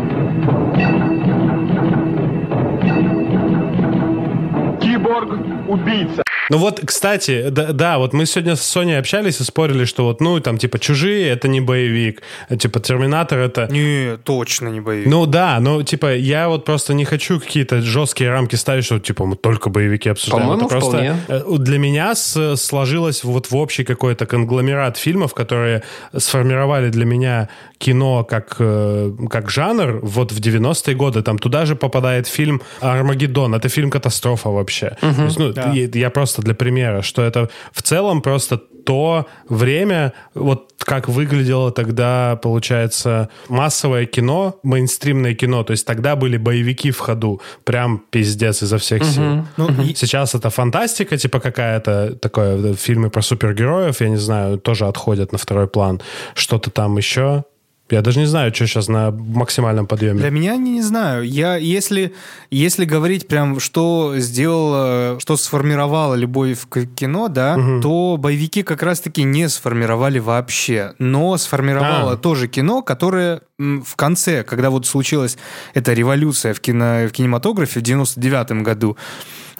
Киборг– 5.09 5.31
убийца. 5.67 6.28
Ну 6.49 6.57
вот, 6.57 6.81
кстати, 6.85 7.49
да, 7.49 7.71
да, 7.73 7.97
вот 7.97 8.13
мы 8.13 8.25
сегодня 8.25 8.55
с 8.55 8.61
Соней 8.61 8.97
общались 8.99 9.39
и 9.39 9.43
спорили, 9.43 9.85
что 9.85 10.05
вот, 10.05 10.21
ну, 10.21 10.39
там, 10.39 10.57
типа, 10.57 10.79
«Чужие»— 10.79 11.29
это 11.29 11.47
не 11.47 11.61
боевик, 11.61 12.21
типа, 12.57 12.79
«Терминатор»— 12.79 13.39
это... 13.39 13.67
Не, 13.71 14.17
точно 14.17 14.69
не 14.69 14.81
боевик. 14.81 15.07
Ну 15.07 15.25
да, 15.25 15.59
но, 15.59 15.83
типа, 15.83 16.15
я 16.15 16.49
вот 16.49 16.65
просто 16.65 16.93
не 16.93 17.05
хочу 17.05 17.39
какие-то 17.39 17.81
жесткие 17.81 18.29
рамки 18.31 18.55
ставить, 18.55 18.85
что, 18.85 18.99
типа, 18.99 19.25
мы 19.25 19.35
только 19.35 19.69
боевики 19.69 20.09
обсуждаем. 20.09 20.43
По-моему, 20.43 20.65
это 20.65 20.69
просто 20.69 20.89
вполне. 20.89 21.15
э, 21.27 21.57
для 21.59 21.77
меня 21.79 22.15
с- 22.15 22.55
сложилось 22.57 23.23
вот 23.23 23.51
в 23.51 23.55
общий 23.55 23.83
какой-то 23.83 24.25
конгломерат 24.25 24.97
фильмов, 24.97 25.33
которые 25.33 25.83
сформировали 26.17 26.89
для 26.89 27.05
меня 27.05 27.49
кино 27.77 28.23
как, 28.23 28.55
э, 28.59 29.11
как 29.29 29.49
жанр 29.49 29.99
вот 30.03 30.31
в 30.31 30.39
90-е 30.39 30.95
годы. 30.95 31.21
Там 31.21 31.37
туда 31.39 31.65
же 31.65 31.75
попадает 31.75 32.27
фильм 32.27 32.61
«Армагеддон». 32.81 33.55
Это 33.55 33.69
фильм-катастрофа 33.69 34.49
вообще. 34.49 34.97
То 35.01 35.23
есть, 35.25 35.39
ну, 35.39 35.53
Да. 35.53 35.71
я- 35.73 35.87
я 35.93 36.09
просто 36.09 36.38
для 36.41 36.53
примера, 36.53 37.01
что 37.01 37.21
это 37.21 37.49
в 37.71 37.81
целом 37.81 38.21
просто 38.21 38.57
то 38.85 39.27
время, 39.49 40.13
вот 40.33 40.71
как 40.79 41.07
выглядело 41.09 41.71
тогда, 41.71 42.39
получается, 42.41 43.29
массовое 43.49 44.05
кино, 44.05 44.55
мейнстримное 44.63 45.35
кино. 45.35 45.63
То 45.63 45.71
есть 45.71 45.85
тогда 45.85 46.15
были 46.15 46.37
боевики 46.37 46.89
в 46.91 46.97
ходу. 46.99 47.41
Прям 47.65 48.01
пиздец 48.09 48.63
изо 48.63 48.77
всех 48.77 49.03
сил. 49.03 49.45
Ну, 49.57 49.69
и- 49.83 49.93
Сейчас 49.95 50.33
это 50.33 50.49
фантастика, 50.49 51.17
типа 51.17 51.39
какая-то 51.39 52.15
такое, 52.21 52.71
э, 52.71 52.73
фильмы 52.73 53.09
про 53.09 53.21
супергероев, 53.21 54.01
я 54.01 54.09
не 54.09 54.17
знаю, 54.17 54.57
тоже 54.57 54.85
отходят 54.87 55.31
на 55.33 55.37
второй 55.37 55.67
план. 55.67 56.01
Что-то 56.33 56.71
там 56.71 56.97
еще. 56.97 57.43
Я 57.89 58.01
даже 58.01 58.19
не 58.19 58.25
знаю, 58.25 58.53
что 58.53 58.67
сейчас 58.67 58.87
на 58.87 59.11
максимальном 59.11 59.87
подъеме. 59.87 60.19
Для 60.19 60.29
меня 60.29 60.55
не, 60.55 60.73
не 60.73 60.81
знаю. 60.81 61.23
Я, 61.23 61.55
если, 61.55 62.13
если 62.51 62.85
говорить 62.85 63.27
прям, 63.27 63.59
что 63.59 64.13
сделало, 64.17 65.19
что 65.19 65.37
сформировало 65.37 66.15
любовь 66.15 66.59
к 66.69 66.85
кино, 66.85 67.27
да, 67.27 67.57
то 67.81 68.17
боевики 68.17 68.63
как 68.63 68.83
раз-таки 68.83 69.23
не 69.23 69.49
сформировали 69.49 70.19
вообще. 70.19 70.93
Но 70.99 71.37
сформировало 71.37 72.13
А. 72.13 72.17
тоже 72.17 72.47
кино, 72.47 72.81
которое 72.81 73.41
в 73.57 73.95
конце, 73.95 74.43
когда 74.43 74.69
вот 74.69 74.85
случилась 74.85 75.37
эта 75.73 75.93
революция 75.93 76.53
в, 76.53 76.61
кино, 76.61 77.07
в 77.07 77.11
кинематографе 77.11 77.79
в 77.79 77.83
99 77.83 78.63
году, 78.63 78.97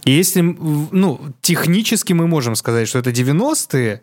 и 0.06 0.12
если, 0.12 0.42
ну, 0.42 1.20
технически 1.42 2.14
мы 2.14 2.28
можем 2.28 2.56
сказать, 2.56 2.88
что 2.88 3.00
это 3.00 3.10
90-е, 3.10 4.02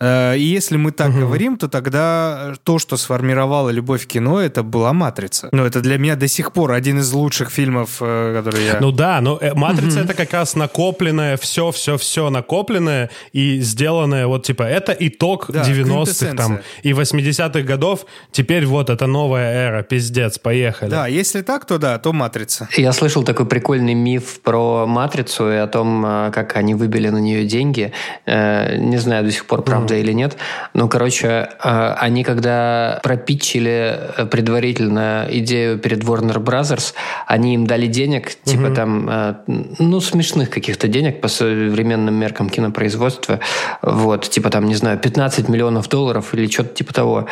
э, 0.00 0.36
и 0.36 0.42
если 0.42 0.76
мы 0.76 0.92
так 0.92 1.14
говорим, 1.14 1.56
то 1.56 1.68
тогда 1.68 2.54
то, 2.64 2.78
что 2.78 2.96
сформировало 2.96 3.70
любовь 3.70 4.04
к 4.04 4.08
кино, 4.08 4.40
это 4.40 4.62
была 4.62 4.92
«Матрица». 4.92 5.48
Ну, 5.52 5.64
это 5.64 5.80
для 5.80 5.98
меня 5.98 6.16
до 6.16 6.28
сих 6.28 6.52
пор 6.52 6.72
один 6.72 6.98
из 6.98 7.12
лучших 7.12 7.50
фильмов, 7.50 7.96
э, 8.00 8.34
которые 8.36 8.66
я... 8.66 8.80
Ну 8.80 8.92
да, 8.92 9.20
но 9.20 9.38
э, 9.40 9.54
матрица 9.54 10.00
это 10.00 10.14
как 10.14 10.32
раз 10.32 10.54
накопленное, 10.54 11.36
все, 11.36 11.70
все, 11.70 11.96
все 11.96 12.30
накопленное 12.30 13.10
и 13.32 13.60
сделанное, 13.60 14.26
вот 14.26 14.44
типа, 14.44 14.62
это 14.62 14.94
итог 14.98 15.46
Да, 15.48 15.62
90-х 15.62 16.36
там 16.36 16.60
и 16.82 16.92
80-х 16.92 17.62
годов. 17.62 18.04
Теперь 18.32 18.66
вот 18.66 18.90
это 18.90 19.06
новая 19.06 19.68
эра, 19.68 19.82
пиздец, 19.82 20.38
поехали. 20.38 20.90
Да, 20.90 21.06
если 21.06 21.42
так, 21.42 21.64
то 21.64 21.78
да, 21.78 21.98
то 21.98 22.12
«Матрица». 22.12 22.68
Я 22.76 22.92
слышал 22.92 23.24
такой 23.24 23.46
прикольный 23.46 23.94
миф 23.94 24.40
про 24.42 24.86
«Матрицу» 24.86 25.37
и 25.40 25.56
о 25.56 25.66
том, 25.66 26.04
э, 26.04 26.30
как 26.32 26.56
они 26.56 26.74
выбили 26.74 27.08
на 27.08 27.18
нее 27.18 27.44
деньги. 27.44 27.92
Э, 28.26 28.76
Не 28.78 28.98
знаю 28.98 29.24
до 29.24 29.30
сих 29.30 29.46
пор, 29.46 29.62
правда 29.62 29.94
или 29.96 30.12
нет. 30.12 30.36
Ну, 30.74 30.88
короче, 30.88 31.48
э, 31.62 31.94
они 31.98 32.24
когда 32.24 33.00
пропитчили 33.02 33.98
э, 34.16 34.26
предварительно 34.26 35.26
идею 35.30 35.78
перед 35.78 36.02
Warner 36.04 36.42
Brothers, 36.42 36.94
они 37.26 37.54
им 37.54 37.66
дали 37.66 37.86
денег, 37.86 38.34
типа 38.44 38.70
там, 38.70 39.08
э, 39.10 39.34
ну, 39.78 40.00
смешных 40.00 40.50
каких-то 40.50 40.88
денег 40.88 41.20
по 41.20 41.28
современным 41.28 42.14
меркам 42.14 42.48
кинопроизводства. 42.48 43.40
Вот, 43.82 44.28
типа 44.28 44.50
там, 44.50 44.66
не 44.66 44.74
знаю, 44.74 44.98
15 44.98 45.48
миллионов 45.48 45.88
долларов 45.88 46.34
или 46.34 46.46
что-то 46.50 46.74
типа 46.74 46.92
того. 46.94 47.26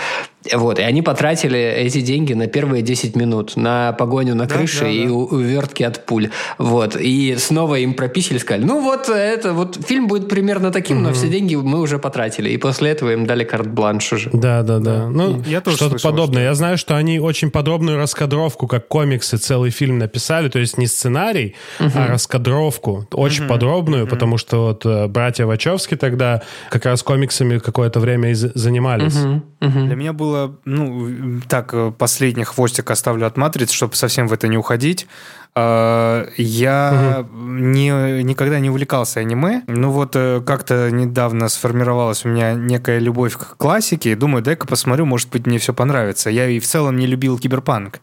Вот, 0.54 0.78
и 0.78 0.82
они 0.82 1.02
потратили 1.02 1.58
эти 1.58 2.00
деньги 2.00 2.32
на 2.34 2.46
первые 2.46 2.82
10 2.82 3.16
минут, 3.16 3.56
на 3.56 3.92
погоню 3.92 4.34
на 4.34 4.46
Да, 4.46 4.54
крыше 4.56 4.80
да, 4.80 4.88
и 4.88 5.06
да. 5.06 5.12
у- 5.12 5.26
увертки 5.26 5.82
от 5.82 6.04
пуль. 6.06 6.30
Вот, 6.58 6.96
и 6.98 7.36
снова 7.38 7.76
им 7.76 7.94
прописали, 7.94 8.38
сказали, 8.38 8.64
ну 8.64 8.80
вот, 8.82 9.08
это 9.08 9.52
вот 9.52 9.78
фильм 9.86 10.06
будет 10.08 10.28
примерно 10.28 10.70
таким, 10.70 11.02
но 11.02 11.12
все 11.12 11.28
деньги 11.28 11.54
мы 11.54 11.80
уже 11.80 11.98
потратили. 11.98 12.50
И 12.50 12.56
после 12.58 12.90
этого 12.90 13.12
им 13.12 13.26
дали 13.26 13.44
карт-бланш 13.44 14.12
уже. 14.12 14.30
Да, 14.32 14.62
да, 14.62 14.78
да. 14.78 15.08
Ну, 15.08 15.42
Я 15.46 15.60
тоже 15.60 15.76
что-то 15.76 15.90
слышал, 15.98 16.10
подобное. 16.10 16.44
Я 16.44 16.54
знаю, 16.54 16.78
что 16.78 16.96
они 16.96 17.18
очень 17.18 17.50
подробную 17.50 17.96
раскадровку, 17.96 18.66
как 18.66 18.88
комиксы, 18.88 19.36
целый 19.38 19.70
фильм 19.70 19.98
написали. 19.98 20.48
То 20.48 20.58
есть 20.58 20.78
не 20.78 20.86
сценарий, 20.86 21.54
а 21.78 22.08
раскадровку. 22.08 23.06
Очень 23.12 23.46
подробную, 23.46 24.06
потому 24.06 24.38
что 24.38 24.66
вот 24.66 24.84
э, 24.86 25.06
братья 25.08 25.46
Вачовски 25.46 25.96
тогда 25.96 26.42
как 26.70 26.84
раз 26.84 27.02
комиксами 27.02 27.58
какое-то 27.58 28.00
время 28.00 28.30
и 28.30 28.34
за- 28.34 28.52
занимались. 28.54 29.16
Для 29.60 29.94
меня 29.96 30.12
было, 30.12 30.35
ну, 30.64 31.40
так, 31.48 31.74
э, 31.74 31.92
последний 31.96 32.44
хвостик 32.44 32.90
оставлю 32.90 33.26
от 33.26 33.36
«Матрицы», 33.36 33.74
чтобы 33.74 33.94
совсем 33.96 34.28
в 34.28 34.32
это 34.32 34.48
не 34.48 34.56
уходить. 34.56 35.06
А, 35.54 36.28
Я 36.36 37.26
не, 37.32 38.22
никогда 38.22 38.58
не 38.60 38.68
увлекался 38.68 39.20
аниме. 39.20 39.62
Ну 39.66 39.90
вот 39.90 40.14
э, 40.14 40.42
как-то 40.44 40.90
недавно 40.90 41.48
сформировалась 41.48 42.24
у 42.24 42.28
меня 42.28 42.52
некая 42.52 42.98
любовь 42.98 43.36
к 43.36 43.56
классике. 43.56 44.16
Думаю, 44.16 44.42
дай-ка 44.42 44.66
посмотрю, 44.66 45.06
может 45.06 45.30
быть, 45.30 45.46
мне 45.46 45.58
все 45.58 45.72
понравится. 45.72 46.28
Я 46.28 46.48
и 46.48 46.58
в 46.58 46.66
целом 46.66 46.96
не 46.96 47.06
любил 47.06 47.38
киберпанк. 47.38 48.00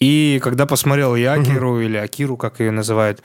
И 0.00 0.40
когда 0.42 0.66
посмотрел 0.66 1.14
и 1.14 1.22
Акиру, 1.22 1.80
или 1.80 1.96
Акиру, 1.96 2.36
как 2.36 2.58
ее 2.58 2.72
называют, 2.72 3.22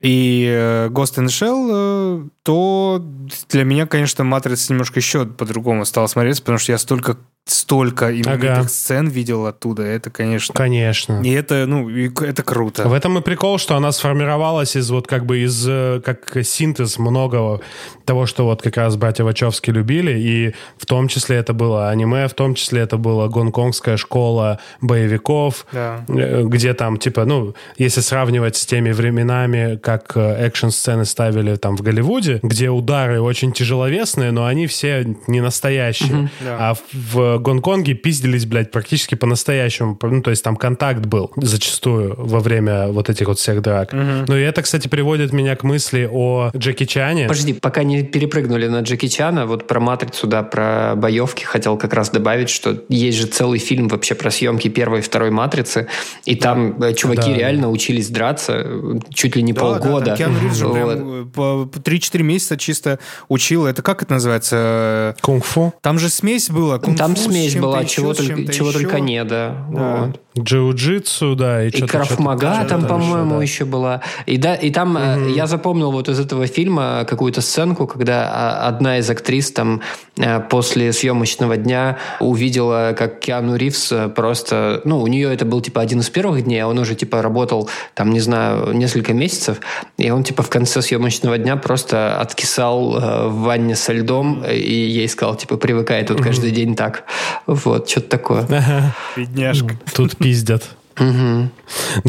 и 0.00 0.46
э, 0.50 0.88
Ghost 0.88 1.18
in 1.18 1.26
the 1.26 1.28
Shell, 1.28 2.30
то 2.42 3.04
для 3.50 3.64
меня, 3.64 3.86
конечно, 3.86 4.24
«Матрица» 4.24 4.72
немножко 4.72 4.98
еще 4.98 5.26
по-другому 5.26 5.84
стала 5.84 6.06
смотреться, 6.06 6.42
потому 6.42 6.58
что 6.58 6.72
я 6.72 6.78
столько, 6.78 7.16
столько 7.44 8.10
именитых 8.14 8.50
Ага. 8.50 8.68
сцен 8.68 9.08
видел 9.08 9.46
оттуда. 9.46 9.82
Это, 9.82 10.10
конечно... 10.10 10.54
Конечно. 10.54 11.20
И 11.22 11.30
это, 11.30 11.66
ну, 11.66 11.88
это 11.90 12.42
круто. 12.42 12.88
В 12.88 12.92
этом 12.94 13.18
и 13.18 13.20
прикол, 13.20 13.58
что 13.58 13.76
она 13.76 13.92
сформировалась 13.92 14.74
из 14.76 14.90
вот 14.90 15.06
как 15.06 15.26
бы 15.26 15.40
из 15.40 15.66
э, 15.68 16.00
как 16.04 16.36
синтез 16.44 16.98
многого 16.98 17.60
того, 18.06 18.26
что 18.26 18.44
вот 18.44 18.62
как 18.62 18.76
раз 18.76 18.96
братья 18.96 19.24
Вачовски 19.24 19.70
любили, 19.70 20.18
и 20.18 20.54
в 20.78 20.86
том 20.86 21.08
числе 21.08 21.36
это 21.36 21.52
было 21.52 21.90
аниме, 21.90 22.26
в 22.28 22.34
том 22.34 22.54
числе 22.54 22.80
это 22.82 22.96
была 22.96 23.28
гонконгская 23.28 23.96
школа 23.96 24.60
боевиков, 24.80 25.66
Да. 25.72 26.04
э, 26.08 26.42
где 26.44 26.74
там 26.74 26.96
типа, 26.98 27.24
ну, 27.24 27.54
если 27.76 28.00
сравнивать 28.00 28.56
с 28.56 28.64
теми 28.66 28.92
временами, 28.92 29.76
как 29.76 30.12
э, 30.16 30.46
экшн-сцены 30.46 31.04
ставили 31.04 31.56
там 31.56 31.76
в 31.76 31.82
Голливуде, 31.82 32.39
где 32.42 32.70
удары 32.70 33.20
очень 33.20 33.52
тяжеловесные, 33.52 34.30
но 34.30 34.46
они 34.46 34.66
все 34.66 35.16
не 35.26 35.40
настоящие. 35.40 36.14
Угу, 36.14 36.28
да. 36.40 36.56
А 36.58 36.74
в 36.92 37.38
Гонконге 37.38 37.94
пиздились, 37.94 38.46
блядь, 38.46 38.70
практически 38.70 39.14
по-настоящему. 39.14 39.98
Ну, 40.00 40.22
то 40.22 40.30
есть 40.30 40.42
там 40.42 40.56
контакт 40.56 41.06
был 41.06 41.30
зачастую 41.36 42.14
во 42.16 42.40
время 42.40 42.88
вот 42.88 43.08
этих 43.08 43.28
вот 43.28 43.38
всех 43.38 43.62
драк. 43.62 43.92
Угу. 43.92 44.24
Ну 44.28 44.36
и 44.36 44.42
это, 44.42 44.62
кстати, 44.62 44.88
приводит 44.88 45.32
меня 45.32 45.56
к 45.56 45.64
мысли 45.64 46.08
о 46.10 46.50
Джеки 46.56 46.84
Чане. 46.84 47.26
Подожди, 47.28 47.52
пока 47.54 47.82
не 47.82 48.02
перепрыгнули 48.02 48.66
на 48.66 48.80
Джеки 48.80 49.08
Чана, 49.08 49.46
вот 49.46 49.66
про 49.66 49.80
«Матрицу», 49.80 50.26
да, 50.26 50.42
про 50.42 50.94
боевки 50.96 51.44
хотел 51.44 51.76
как 51.76 51.94
раз 51.94 52.10
добавить, 52.10 52.50
что 52.50 52.84
есть 52.88 53.18
же 53.18 53.26
целый 53.26 53.58
фильм 53.58 53.88
вообще 53.88 54.14
про 54.14 54.30
съемки 54.30 54.68
первой 54.68 55.00
и 55.00 55.02
второй 55.02 55.30
«Матрицы», 55.30 55.88
и 56.24 56.36
там 56.36 56.72
э, 56.72 56.74
да. 56.78 56.92
чуваки 56.94 57.30
да, 57.30 57.36
реально 57.36 57.70
учились 57.70 58.08
драться 58.08 58.62
э, 58.64 58.98
чуть 59.12 59.36
ли 59.36 59.42
не 59.42 59.52
да, 59.52 59.60
полгода. 59.60 60.06
Да, 60.06 60.06
там 60.06 60.16
Киану 60.16 60.40
Ривз 60.40 60.56
же 60.56 60.66
вот. 60.66 60.98
Э, 60.98 61.26
прям 61.32 61.96
3-4 61.98 62.19
три 62.20 62.26
месяца 62.26 62.58
чисто 62.58 62.98
учил. 63.28 63.66
Это 63.66 63.80
как 63.80 64.02
это 64.02 64.12
называется? 64.12 65.16
Кунг-фу. 65.22 65.72
Там 65.80 65.98
же 65.98 66.10
смесь 66.10 66.50
была. 66.50 66.78
Там 66.78 67.16
смесь 67.16 67.56
была, 67.56 67.80
еще, 67.80 67.96
чего, 67.96 68.14
только, 68.14 68.52
чего 68.52 68.72
только 68.72 69.00
не, 69.00 69.24
да. 69.24 69.56
да. 69.70 69.96
Вот. 69.96 70.20
Джиу-джитсу, 70.38 71.34
да. 71.34 71.64
И, 71.64 71.70
и 71.70 71.86
крафмага 71.86 72.64
там, 72.68 72.86
по-моему, 72.86 73.36
да. 73.36 73.42
еще 73.42 73.64
была. 73.64 74.00
И, 74.26 74.36
да, 74.36 74.54
и 74.54 74.70
там 74.70 74.96
угу. 74.96 75.28
я 75.28 75.46
запомнил 75.46 75.90
вот 75.90 76.08
из 76.08 76.20
этого 76.20 76.46
фильма 76.46 77.04
какую-то 77.08 77.40
сценку, 77.40 77.86
когда 77.86 78.30
а, 78.30 78.68
одна 78.68 78.98
из 78.98 79.10
актрис 79.10 79.50
там 79.50 79.80
э, 80.16 80.40
после 80.40 80.92
съемочного 80.92 81.56
дня 81.56 81.98
увидела, 82.20 82.94
как 82.96 83.20
Киану 83.20 83.56
Ривз 83.56 83.92
э, 83.92 84.08
просто... 84.08 84.82
Ну, 84.84 85.00
у 85.00 85.06
нее 85.08 85.32
это 85.32 85.44
был, 85.44 85.60
типа, 85.60 85.80
один 85.80 86.00
из 86.00 86.10
первых 86.10 86.44
дней, 86.44 86.60
а 86.60 86.68
он 86.68 86.78
уже, 86.78 86.94
типа, 86.94 87.22
работал, 87.22 87.68
там, 87.94 88.10
не 88.10 88.20
знаю, 88.20 88.72
несколько 88.72 89.12
месяцев, 89.12 89.60
и 89.98 90.10
он, 90.10 90.22
типа, 90.22 90.42
в 90.42 90.48
конце 90.50 90.80
съемочного 90.80 91.38
дня 91.38 91.56
просто 91.56 92.09
откисал 92.18 92.96
э, 92.98 93.28
в 93.28 93.40
ванне 93.42 93.76
со 93.76 93.92
льдом, 93.92 94.44
и 94.44 94.58
ей 94.70 95.08
сказал, 95.08 95.36
типа, 95.36 95.56
привыкай 95.56 96.04
тут 96.04 96.20
каждый 96.20 96.50
день 96.50 96.74
так. 96.76 97.04
Вот, 97.46 97.88
что-то 97.88 98.08
такое. 98.08 98.42
Ага. 98.42 98.94
Бедняжка. 99.16 99.78
Тут 99.94 100.16
пиздят. 100.16 100.70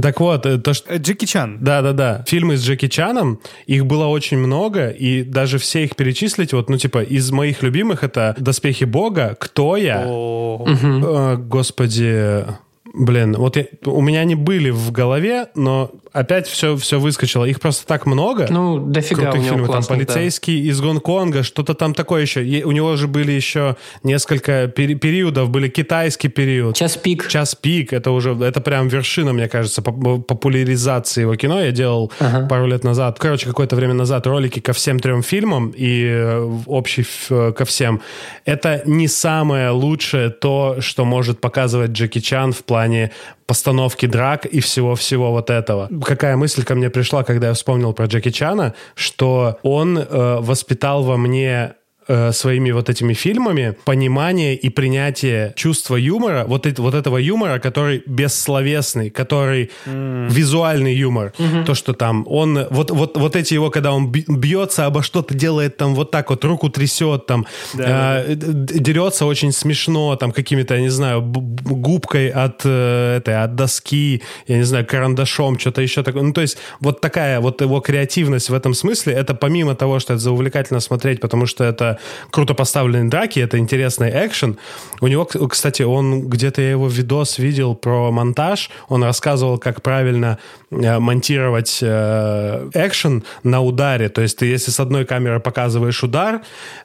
Так 0.01 0.19
вот, 0.19 0.45
э, 0.45 0.57
то, 0.57 0.73
что 0.73 0.93
Э, 0.93 0.97
Джеки 0.97 1.25
Чан. 1.25 1.57
Да-да-да. 1.61 2.23
Фильмы 2.27 2.57
с 2.57 2.63
Джеки 2.63 2.87
Чаном, 2.87 3.39
их 3.65 3.85
было 3.85 4.07
очень 4.07 4.37
много, 4.37 4.89
и 4.89 5.23
даже 5.23 5.57
все 5.59 5.83
их 5.85 5.95
перечислить, 5.95 6.51
вот, 6.53 6.69
ну, 6.69 6.77
типа, 6.77 7.01
из 7.01 7.31
моих 7.31 7.63
любимых 7.63 8.03
это 8.03 8.35
«Доспехи 8.37 8.83
Бога», 8.85 9.37
«Кто 9.39 9.77
я?», 9.77 10.03
О, 10.05 10.65
э, 10.67 11.35
господи, 11.37 12.45
блин, 12.93 13.35
вот 13.37 13.55
я- 13.55 13.67
у 13.85 14.01
меня 14.01 14.21
они 14.21 14.35
были 14.35 14.71
в 14.71 14.91
голове, 14.91 15.47
но 15.55 15.91
опять 16.13 16.47
все, 16.47 16.75
все 16.75 16.99
выскочило. 16.99 17.45
Их 17.45 17.59
просто 17.59 17.87
так 17.87 18.05
много. 18.05 18.47
Ну, 18.49 18.79
дофига 18.79 19.31
крутых 19.31 19.43
фильмов. 19.43 19.71
Там 19.71 19.83
полицейский 19.83 20.61
да. 20.61 20.69
из 20.69 20.81
Гонконга, 20.81 21.43
что-то 21.43 21.73
там 21.73 21.93
такое 21.93 22.21
еще. 22.21 22.45
И 22.45 22.63
у 22.63 22.71
него 22.71 22.95
же 22.95 23.07
были 23.07 23.31
еще 23.31 23.75
несколько 24.03 24.65
пери- 24.67 24.95
периодов. 24.95 25.49
Были 25.49 25.69
китайский 25.69 26.27
период. 26.27 26.75
Час 26.75 26.97
пик. 26.97 27.27
Час 27.27 27.55
пик. 27.55 27.93
Это 27.93 28.11
уже, 28.11 28.33
это 28.33 28.61
прям 28.61 28.87
вершина, 28.87 29.33
мне 29.33 29.47
кажется, 29.47 29.81
популяризации 29.81 31.21
его 31.21 31.35
кино. 31.35 31.61
Я 31.61 31.71
делал 31.71 32.11
ага. 32.19 32.47
пару 32.47 32.67
лет 32.67 32.83
назад, 32.83 33.17
короче, 33.19 33.47
какое-то 33.47 33.75
время 33.75 33.93
назад 33.93 34.27
ролики 34.27 34.59
ко 34.59 34.73
всем 34.73 34.99
трем 34.99 35.23
фильмам 35.23 35.73
и 35.75 36.05
э, 36.05 36.49
общий 36.65 37.05
ко 37.29 37.65
всем. 37.65 38.01
Это 38.45 38.81
не 38.85 39.07
самое 39.07 39.69
лучшее 39.69 40.29
то, 40.29 40.77
что 40.79 41.05
может 41.05 41.39
показывать 41.39 41.91
Джеки 41.91 42.19
Чан 42.19 42.51
в 42.51 42.63
плане 42.63 43.11
постановки 43.51 44.05
драк 44.05 44.45
и 44.45 44.61
всего-всего 44.61 45.31
вот 45.31 45.49
этого. 45.49 45.89
Какая 46.03 46.35
мысль 46.35 46.63
ко 46.63 46.75
мне 46.75 46.89
пришла, 46.89 47.23
когда 47.23 47.49
я 47.49 47.53
вспомнил 47.53 47.93
про 47.93 48.05
Джеки 48.05 48.31
Чана, 48.31 48.73
что 48.95 49.59
он 49.63 49.97
э, 49.97 50.37
воспитал 50.39 51.03
во 51.03 51.17
мне 51.17 51.75
э, 52.11 52.31
своими 52.33 52.71
вот 52.71 52.89
этими 52.89 53.13
фильмами 53.13 53.75
понимание 53.85 54.55
и 54.55 54.69
принятие 54.69 55.53
чувства 55.55 55.95
юмора, 55.95 56.43
вот, 56.47 56.65
это, 56.65 56.81
вот 56.81 56.93
этого 56.93 57.17
юмора, 57.17 57.59
который 57.59 58.03
бессловесный, 58.05 59.09
который 59.09 59.71
mm. 59.85 60.29
визуальный 60.29 60.93
юмор. 60.93 61.33
Mm-hmm. 61.37 61.65
То, 61.65 61.73
что 61.75 61.93
там 61.93 62.25
он, 62.27 62.67
вот, 62.69 62.91
вот, 62.91 63.17
вот 63.17 63.35
эти 63.35 63.53
его, 63.53 63.69
когда 63.69 63.93
он 63.93 64.11
бьется 64.11 64.85
обо 64.85 65.03
что-то, 65.03 65.33
делает 65.33 65.77
там 65.77 65.95
вот 65.95 66.11
так 66.11 66.29
вот, 66.29 66.43
руку 66.45 66.69
трясет, 66.69 67.25
там, 67.25 67.45
да, 67.73 68.21
э, 68.21 68.35
дерется 68.35 69.25
очень 69.25 69.51
смешно, 69.51 70.15
там, 70.15 70.31
какими-то, 70.31 70.75
я 70.75 70.81
не 70.81 70.89
знаю, 70.89 71.21
губкой 71.21 72.29
от, 72.29 72.61
э, 72.65 73.17
этой, 73.17 73.41
от 73.41 73.55
доски, 73.55 74.21
я 74.47 74.57
не 74.57 74.63
знаю, 74.63 74.85
карандашом, 74.85 75.57
что-то 75.59 75.81
еще 75.81 76.03
такое. 76.03 76.23
Ну, 76.23 76.33
то 76.33 76.41
есть 76.41 76.57
вот 76.79 77.01
такая 77.01 77.39
вот 77.39 77.61
его 77.61 77.79
креативность 77.79 78.49
в 78.49 78.53
этом 78.53 78.73
смысле, 78.73 79.13
это 79.13 79.33
помимо 79.33 79.75
того, 79.75 79.99
что 79.99 80.13
это 80.13 80.31
увлекательно 80.31 80.79
смотреть, 80.79 81.21
потому 81.21 81.45
что 81.45 81.63
это 81.63 81.99
круто 82.29 82.53
поставленные 82.53 83.09
драки, 83.09 83.39
это 83.39 83.57
интересный 83.57 84.09
экшен. 84.09 84.57
У 84.99 85.07
него, 85.07 85.25
кстати, 85.25 85.83
он 85.83 86.27
где-то 86.27 86.61
я 86.61 86.71
его 86.71 86.87
видос 86.87 87.37
видел 87.37 87.75
про 87.75 88.11
монтаж, 88.11 88.69
он 88.87 89.03
рассказывал, 89.03 89.57
как 89.57 89.81
правильно 89.81 90.37
э, 90.69 90.99
монтировать 90.99 91.79
э, 91.81 92.69
экшен 92.73 93.23
на 93.43 93.61
ударе. 93.61 94.09
То 94.09 94.21
есть 94.21 94.37
ты, 94.37 94.45
если 94.45 94.71
с 94.71 94.79
одной 94.79 95.05
камеры 95.05 95.39
показываешь 95.39 96.03
удар, 96.03 96.41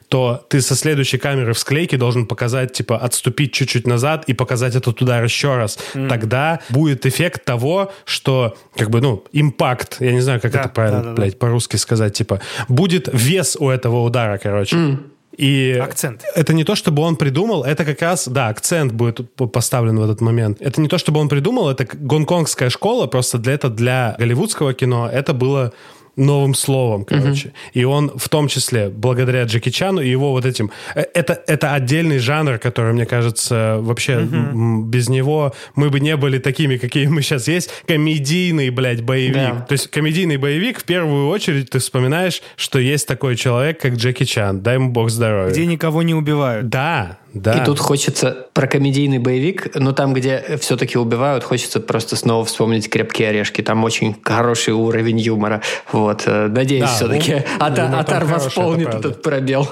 то 0.09 0.45
ты 0.49 0.61
со 0.61 0.75
следующей 0.75 1.17
камеры 1.17 1.53
в 1.53 1.59
склейке 1.59 1.97
должен 1.97 2.25
показать, 2.25 2.73
типа, 2.73 2.97
отступить 2.97 3.53
чуть-чуть 3.53 3.87
назад 3.87 4.23
и 4.27 4.33
показать 4.33 4.75
этот 4.75 5.01
удар 5.01 5.23
еще 5.23 5.55
раз. 5.57 5.77
Mm. 5.93 6.07
Тогда 6.07 6.59
будет 6.69 7.05
эффект 7.05 7.43
того, 7.43 7.91
что, 8.05 8.57
как 8.75 8.89
бы, 8.89 9.01
ну, 9.01 9.23
импакт, 9.33 9.97
я 9.99 10.11
не 10.13 10.21
знаю, 10.21 10.39
как 10.39 10.51
да, 10.51 10.61
это 10.61 10.69
правильно, 10.69 11.03
да, 11.03 11.09
да, 11.09 11.15
блядь, 11.15 11.37
по-русски 11.39 11.75
сказать, 11.75 12.13
типа, 12.13 12.41
будет 12.67 13.09
вес 13.11 13.57
у 13.59 13.69
этого 13.69 14.03
удара, 14.03 14.37
короче. 14.37 14.75
Mm. 14.75 14.97
И 15.37 15.79
акцент. 15.81 16.23
Это 16.35 16.53
не 16.53 16.63
то, 16.63 16.75
чтобы 16.75 17.03
он 17.03 17.15
придумал, 17.15 17.63
это 17.63 17.85
как 17.85 18.01
раз, 18.01 18.27
да, 18.27 18.47
акцент 18.47 18.91
будет 18.91 19.35
поставлен 19.35 19.99
в 19.99 20.03
этот 20.03 20.19
момент. 20.19 20.57
Это 20.61 20.81
не 20.81 20.87
то, 20.87 20.97
чтобы 20.97 21.19
он 21.19 21.29
придумал, 21.29 21.69
это 21.69 21.85
гонконгская 21.85 22.69
школа, 22.69 23.05
просто 23.05 23.37
для 23.37 23.53
это 23.53 23.69
для 23.69 24.15
голливудского 24.17 24.73
кино 24.73 25.07
это 25.07 25.33
было 25.33 25.73
новым 26.17 26.53
словом, 26.53 27.05
короче. 27.05 27.49
Mm-hmm. 27.49 27.71
И 27.73 27.83
он 27.85 28.11
в 28.17 28.27
том 28.27 28.47
числе, 28.47 28.89
благодаря 28.89 29.43
Джеки 29.43 29.69
Чану 29.69 30.01
и 30.01 30.09
его 30.09 30.31
вот 30.31 30.45
этим... 30.45 30.71
Э, 30.95 31.03
это, 31.13 31.41
это 31.47 31.73
отдельный 31.73 32.17
жанр, 32.17 32.57
который, 32.57 32.93
мне 32.93 33.05
кажется, 33.05 33.77
вообще 33.79 34.13
mm-hmm. 34.13 34.83
без 34.83 35.09
него 35.09 35.53
мы 35.75 35.89
бы 35.89 35.99
не 35.99 36.17
были 36.17 36.39
такими, 36.39 36.77
какие 36.77 37.07
мы 37.07 37.21
сейчас 37.21 37.47
есть. 37.47 37.69
Комедийный, 37.87 38.69
блядь, 38.69 39.03
боевик. 39.03 39.35
Да. 39.35 39.65
То 39.67 39.73
есть 39.73 39.87
комедийный 39.87 40.37
боевик, 40.37 40.79
в 40.79 40.83
первую 40.83 41.29
очередь 41.29 41.69
ты 41.69 41.79
вспоминаешь, 41.79 42.41
что 42.55 42.79
есть 42.79 43.07
такой 43.07 43.35
человек, 43.35 43.79
как 43.79 43.93
Джеки 43.93 44.23
Чан. 44.25 44.61
Дай 44.61 44.75
ему 44.75 44.89
бог 44.89 45.09
здоровья. 45.09 45.51
Где 45.51 45.65
никого 45.65 46.01
не 46.01 46.15
убивают. 46.15 46.69
Да, 46.69 47.19
да. 47.41 47.53
И 47.53 47.65
тут 47.65 47.79
хочется 47.79 48.47
про 48.53 48.67
комедийный 48.67 49.19
боевик, 49.19 49.75
но 49.75 49.91
там, 49.91 50.13
где 50.13 50.57
все-таки 50.59 50.97
убивают, 50.97 51.43
хочется 51.43 51.79
просто 51.79 52.15
снова 52.15 52.45
вспомнить 52.45 52.89
«Крепкие 52.89 53.29
орешки». 53.29 53.61
Там 53.61 53.83
очень 53.83 54.15
хороший 54.23 54.73
уровень 54.73 55.19
юмора. 55.19 55.61
Вот. 55.91 56.23
Э, 56.25 56.47
надеюсь, 56.47 56.83
да, 56.83 56.95
все-таки 56.95 57.35
ум, 57.35 57.41
Атар, 57.59 57.95
Атар 57.95 58.25
восполнит 58.25 58.93
этот 58.93 59.21
пробел. 59.21 59.67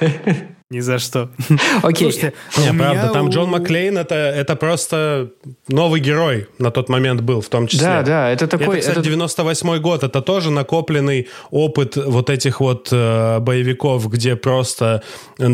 Ни 0.72 0.78
за 0.78 1.00
что. 1.00 1.30
Окей. 1.82 2.12
Слушайте, 2.12 2.32
не, 2.58 2.72
правда, 2.72 3.08
там 3.12 3.28
Джон 3.30 3.50
Маклейн 3.50 3.98
это, 3.98 4.14
это 4.14 4.54
просто 4.54 5.30
новый 5.66 6.00
герой 6.00 6.46
на 6.60 6.70
тот 6.70 6.88
момент 6.88 7.22
был, 7.22 7.40
в 7.40 7.48
том 7.48 7.66
числе. 7.66 7.86
Да, 7.86 8.02
да, 8.02 8.30
это 8.30 8.46
такой... 8.46 8.78
Это, 8.78 8.90
кстати, 8.90 9.04
98 9.04 9.80
год, 9.80 10.04
это 10.04 10.22
тоже 10.22 10.52
накопленный 10.52 11.26
опыт 11.50 11.96
вот 11.96 12.30
этих 12.30 12.60
вот 12.60 12.88
э, 12.92 13.40
боевиков, 13.40 14.08
где 14.08 14.36
просто 14.36 15.02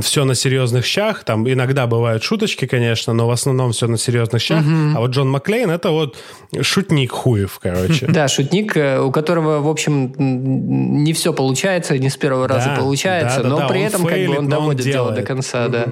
все 0.02 0.24
на 0.26 0.34
серьезных 0.34 0.84
щах, 0.84 1.24
там 1.24 1.50
иногда 1.50 1.86
бывают 1.86 2.22
шуточки, 2.22 2.66
конечно, 2.66 3.14
но 3.14 3.26
в 3.26 3.30
основном 3.30 3.72
все 3.72 3.86
на 3.86 3.96
серьезных 3.96 4.42
щах, 4.42 4.60
угу. 4.60 4.98
а 4.98 5.00
вот 5.00 5.12
Джон 5.12 5.30
Маклейн 5.30 5.70
это 5.70 5.92
вот 5.92 6.18
шутник 6.60 7.12
хуев, 7.12 7.58
короче. 7.58 8.06
Да, 8.16 8.28
шутник, 8.28 8.76
э, 8.76 9.00
у 9.00 9.10
которого, 9.10 9.60
в 9.60 9.68
общем, 9.68 10.12
не 10.18 11.14
все 11.14 11.32
получается, 11.32 11.98
не 11.98 12.10
с 12.10 12.18
первого 12.18 12.46
раза 12.46 12.74
получается, 12.76 13.42
но 13.42 13.66
при 13.66 13.80
этом 13.80 14.04
как 14.04 14.18
бы 14.18 14.36
он 14.36 14.50
доводит 14.50 14.84
дело 14.84 15.05
дело 15.06 15.20
до 15.20 15.22
конца, 15.22 15.68
да. 15.68 15.86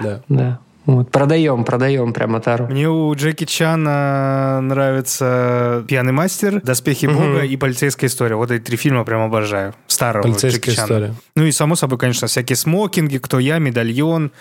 Да. 0.00 0.22
да. 0.28 0.58
Вот, 0.86 1.10
продаем, 1.10 1.64
продаем 1.64 2.12
прямо 2.12 2.40
тару. 2.40 2.66
Мне 2.66 2.88
у 2.88 3.14
Джеки 3.14 3.44
Чана 3.44 4.60
нравится 4.62 5.84
«Пьяный 5.86 6.12
мастер», 6.12 6.60
«Доспехи 6.62 7.06
угу. 7.06 7.16
Бога» 7.16 7.40
и 7.42 7.56
«Полицейская 7.56 8.08
история». 8.08 8.34
Вот 8.34 8.50
эти 8.50 8.62
три 8.62 8.76
фильма 8.76 9.04
прям 9.04 9.20
обожаю. 9.20 9.74
Старого 9.86 10.22
Полицейская 10.22 10.72
Джеки 10.72 10.80
история. 10.80 11.06
Чана. 11.08 11.16
Ну 11.36 11.44
и, 11.44 11.52
само 11.52 11.76
собой, 11.76 11.98
конечно, 11.98 12.28
всякие 12.28 12.56
смокинги, 12.56 13.18
«Кто 13.18 13.38
я», 13.38 13.58
«Медальон», 13.58 14.32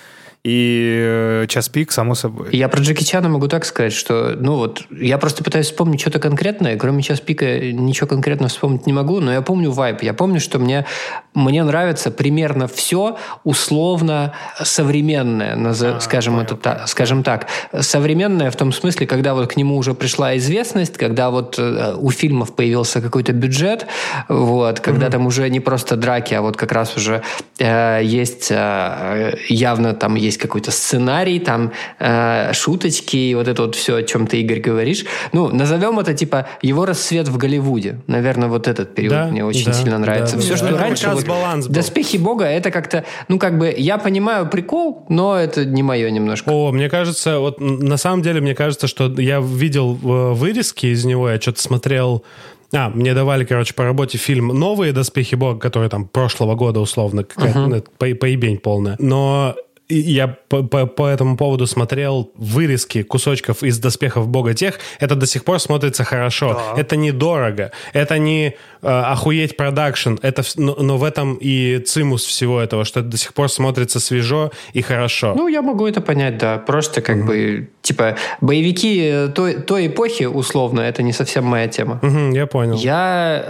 и 0.43 1.41
э, 1.43 1.45
час 1.47 1.67
пик, 1.67 1.91
само 1.91 2.15
собой. 2.15 2.47
Я 2.53 2.69
про 2.69 2.81
Джеки 2.81 3.03
Чана 3.03 3.27
могу 3.27 3.49
так 3.49 3.65
сказать, 3.65 3.91
что, 3.91 4.37
ну 4.39 4.55
вот, 4.55 4.83
я 4.89 5.17
просто 5.17 5.43
пытаюсь 5.43 5.65
вспомнить 5.65 5.99
что-то 5.99 6.19
конкретное, 6.19 6.77
кроме 6.77 7.03
час 7.03 7.19
пика 7.19 7.59
ничего 7.59 8.07
конкретно 8.07 8.47
вспомнить 8.47 8.87
не 8.87 8.93
могу, 8.93 9.19
но 9.19 9.33
я 9.33 9.41
помню 9.41 9.71
вайп, 9.71 10.01
я 10.01 10.13
помню, 10.13 10.39
что 10.39 10.57
мне, 10.57 10.85
мне 11.33 11.61
нравится 11.63 12.09
примерно 12.09 12.69
все 12.69 13.17
условно 13.43 14.33
современное, 14.63 15.57
назов, 15.57 15.97
а, 15.97 15.99
скажем, 15.99 16.35
понял, 16.35 16.45
это, 16.45 16.55
понял. 16.55 16.87
скажем 16.87 17.23
так. 17.23 17.47
Современное 17.77 18.49
в 18.49 18.55
том 18.55 18.71
смысле, 18.71 19.07
когда 19.07 19.33
вот 19.33 19.51
к 19.51 19.57
нему 19.57 19.75
уже 19.75 19.93
пришла 19.93 20.37
известность, 20.37 20.97
когда 20.97 21.31
вот 21.31 21.59
э, 21.59 21.95
у 21.97 22.11
фильмов 22.11 22.55
появился 22.55 23.01
какой-то 23.01 23.33
бюджет, 23.33 23.87
вот, 24.29 24.79
когда 24.79 25.07
mm-hmm. 25.07 25.11
там 25.11 25.27
уже 25.27 25.49
не 25.49 25.59
просто 25.59 25.97
драки, 25.97 26.33
а 26.33 26.41
вот 26.41 26.55
как 26.55 26.71
раз 26.71 26.95
уже 26.95 27.23
э, 27.57 27.99
есть 28.03 28.47
э, 28.51 29.35
явно 29.49 29.93
там 29.93 30.15
есть 30.15 30.28
есть 30.29 30.37
какой-то 30.37 30.71
сценарий, 30.71 31.39
там 31.39 31.71
э, 31.99 32.53
шуточки, 32.53 33.17
и 33.17 33.35
вот 33.35 33.47
это 33.47 33.63
вот 33.63 33.75
все, 33.75 33.97
о 33.97 34.03
чем 34.03 34.27
ты, 34.27 34.41
Игорь, 34.41 34.59
говоришь. 34.59 35.05
Ну, 35.33 35.49
назовем 35.49 35.99
это 35.99 36.13
типа 36.13 36.47
его 36.61 36.85
рассвет 36.85 37.27
в 37.27 37.37
Голливуде. 37.37 37.99
Наверное, 38.07 38.47
вот 38.47 38.67
этот 38.67 38.95
период 38.95 39.13
да, 39.13 39.27
мне 39.27 39.43
очень 39.43 39.65
да, 39.65 39.73
сильно 39.73 39.97
нравится. 39.97 40.35
Да, 40.35 40.41
все, 40.41 40.51
да, 40.51 40.57
что 40.57 40.69
да, 40.71 40.77
раньше... 40.77 41.09
Вот, 41.09 41.27
баланс 41.27 41.67
был. 41.67 41.73
Доспехи 41.73 42.17
Бога, 42.17 42.45
это 42.45 42.71
как-то, 42.71 43.03
ну, 43.27 43.39
как 43.39 43.57
бы, 43.57 43.73
я 43.75 43.97
понимаю 43.97 44.47
прикол, 44.47 45.05
но 45.09 45.37
это 45.37 45.65
не 45.65 45.83
мое 45.83 46.09
немножко. 46.09 46.49
О, 46.49 46.71
мне 46.71 46.89
кажется, 46.89 47.39
вот 47.39 47.59
на 47.59 47.97
самом 47.97 48.21
деле, 48.21 48.41
мне 48.41 48.55
кажется, 48.55 48.87
что 48.87 49.11
я 49.19 49.39
видел 49.39 49.95
э, 49.95 50.33
вырезки 50.33 50.87
из 50.87 51.05
него, 51.05 51.29
я 51.29 51.39
что-то 51.41 51.61
смотрел 51.61 52.23
а, 52.71 52.89
мне 52.89 53.13
давали, 53.13 53.45
короче, 53.45 53.73
по 53.73 53.83
работе 53.83 54.17
фильм 54.17 54.47
«Новые 54.49 54.93
доспехи 54.93 55.35
Бога», 55.35 55.59
который 55.59 55.89
там 55.89 56.07
прошлого 56.07 56.55
года 56.55 56.79
условно, 56.79 57.23
какая-то 57.23 57.59
uh-huh. 57.59 57.87
по 57.97 58.15
поебень 58.15 58.57
полная. 58.57 58.95
Но 58.99 59.55
я 59.95 60.27
по, 60.27 60.63
по, 60.63 60.85
по 60.85 61.07
этому 61.07 61.37
поводу 61.37 61.67
смотрел 61.67 62.31
вырезки 62.35 63.03
кусочков 63.03 63.63
из 63.63 63.79
«Доспехов 63.79 64.27
Бога 64.27 64.53
тех», 64.53 64.79
это 64.99 65.15
до 65.15 65.25
сих 65.25 65.43
пор 65.43 65.59
смотрится 65.59 66.03
хорошо. 66.03 66.53
Да. 66.53 66.81
Это 66.81 66.95
недорого, 66.95 67.71
это 67.93 68.17
не 68.19 68.47
э, 68.47 68.87
охуеть 68.87 69.57
продакшн, 69.57 70.15
это, 70.21 70.43
но, 70.55 70.75
но 70.75 70.97
в 70.97 71.03
этом 71.03 71.37
и 71.41 71.79
цимус 71.79 72.23
всего 72.23 72.61
этого, 72.61 72.85
что 72.85 72.99
это 72.99 73.09
до 73.09 73.17
сих 73.17 73.33
пор 73.33 73.49
смотрится 73.49 73.99
свежо 73.99 74.51
и 74.73 74.81
хорошо. 74.81 75.33
Ну, 75.35 75.47
я 75.47 75.61
могу 75.61 75.87
это 75.87 76.01
понять, 76.01 76.37
да. 76.37 76.57
Просто 76.57 77.01
как 77.01 77.17
mm-hmm. 77.17 77.25
бы, 77.25 77.69
типа, 77.81 78.15
боевики 78.41 79.27
той, 79.33 79.55
той 79.55 79.87
эпохи, 79.87 80.25
условно, 80.25 80.81
это 80.81 81.03
не 81.03 81.13
совсем 81.13 81.45
моя 81.45 81.67
тема. 81.67 81.99
Mm-hmm, 82.01 82.35
я 82.35 82.47
понял. 82.47 82.75
Я... 82.75 83.43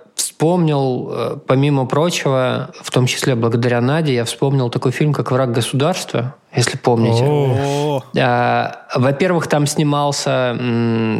Э, 0.00 0.03
вспомнил, 0.14 1.10
э, 1.10 1.36
помимо 1.46 1.86
прочего, 1.86 2.70
в 2.80 2.90
том 2.90 3.06
числе 3.06 3.34
благодаря 3.34 3.80
Наде, 3.80 4.14
я 4.14 4.24
вспомнил 4.24 4.70
такой 4.70 4.92
фильм, 4.92 5.12
как 5.12 5.30
«Враг 5.30 5.52
государства», 5.52 6.34
если 6.54 6.76
помните. 6.76 7.24
А, 8.20 8.86
во-первых, 8.94 9.46
там 9.46 9.66
снимался... 9.66 10.56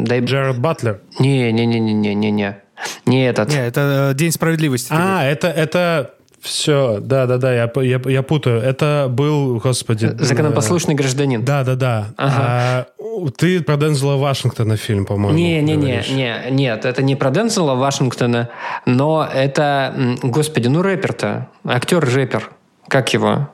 Дай... 0.00 0.20
Джерард 0.20 0.58
Батлер? 0.58 1.00
Не-не-не-не-не-не. 1.18 2.58
Не 3.06 3.26
этот. 3.26 3.50
Не, 3.50 3.66
это 3.66 4.10
э, 4.12 4.14
«День 4.14 4.32
справедливости». 4.32 4.92
А, 4.94 5.24
это, 5.24 5.48
это 5.48 6.14
Все, 6.44 6.98
да-да-да, 7.00 7.54
я, 7.54 7.72
я, 7.76 8.00
я 8.04 8.22
путаю. 8.22 8.60
Это 8.60 9.06
был, 9.08 9.56
господи... 9.60 10.10
Законопослушный 10.18 10.94
гражданин. 10.94 11.42
Да-да-да. 11.42 12.08
Ага. 12.18 12.34
А, 12.38 12.86
ты 13.38 13.62
про 13.62 13.78
Дензела 13.78 14.16
Вашингтона 14.16 14.76
фильм, 14.76 15.06
по-моему, 15.06 15.38
Не-не-не, 15.38 16.04
не, 16.10 16.50
нет, 16.50 16.84
это 16.84 17.02
не 17.02 17.16
про 17.16 17.30
Дензела 17.30 17.74
Вашингтона, 17.74 18.50
но 18.84 19.26
это, 19.32 20.18
господи, 20.22 20.68
ну 20.68 20.82
рэпер-то, 20.82 21.48
актер-рэпер. 21.64 22.50
Как 22.88 23.14
его? 23.14 23.48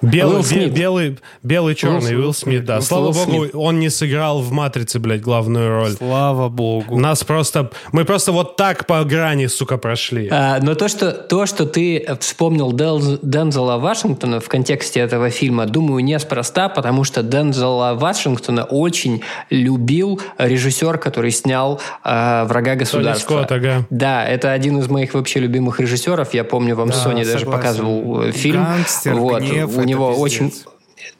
Белый, 0.00 0.42
бе, 0.48 0.68
белый, 0.68 1.18
белый, 1.42 1.74
черный 1.74 2.12
Уилл, 2.12 2.20
Уилл 2.20 2.32
Смит, 2.34 2.64
да. 2.64 2.80
Слава 2.80 3.06
Уилл 3.06 3.12
богу, 3.12 3.42
Смит. 3.42 3.50
он 3.54 3.80
не 3.80 3.90
сыграл 3.90 4.40
в 4.40 4.52
«Матрице», 4.52 4.98
блядь, 4.98 5.20
главную 5.20 5.70
роль. 5.70 5.92
Слава 5.92 6.48
богу. 6.48 6.98
Нас 6.98 7.24
просто... 7.24 7.70
Мы 7.92 8.04
просто 8.04 8.32
вот 8.32 8.56
так 8.56 8.86
по 8.86 9.02
грани, 9.04 9.46
сука, 9.46 9.76
прошли. 9.76 10.28
А, 10.30 10.58
но 10.60 10.74
то 10.74 10.88
что, 10.88 11.12
то, 11.12 11.46
что 11.46 11.66
ты 11.66 12.06
вспомнил 12.20 12.72
Дел, 12.72 13.18
Дензела 13.22 13.78
Вашингтона 13.78 14.40
в 14.40 14.48
контексте 14.48 15.00
этого 15.00 15.30
фильма, 15.30 15.66
думаю, 15.66 16.04
неспроста, 16.04 16.68
потому 16.68 17.04
что 17.04 17.22
Дензела 17.22 17.94
Вашингтона 17.94 18.64
очень 18.64 19.22
любил 19.50 20.20
режиссер, 20.38 20.98
который 20.98 21.30
снял 21.32 21.80
э, 22.04 22.44
«Врага 22.44 22.76
государства». 22.76 23.34
Скотт, 23.34 23.52
ага. 23.52 23.86
Да, 23.90 24.24
это 24.24 24.52
один 24.52 24.78
из 24.78 24.88
моих 24.88 25.14
вообще 25.14 25.40
любимых 25.40 25.80
режиссеров. 25.80 26.34
Я 26.34 26.44
помню, 26.44 26.76
вам 26.76 26.90
да, 26.90 26.94
Sony 26.94 27.24
даже 27.24 27.46
показывал 27.46 28.22
э, 28.22 28.32
фильм. 28.32 28.64
Гангстер, 28.64 29.14
вот. 29.14 29.42
гнев, 29.42 29.70
него 29.88 30.14
очень... 30.16 30.52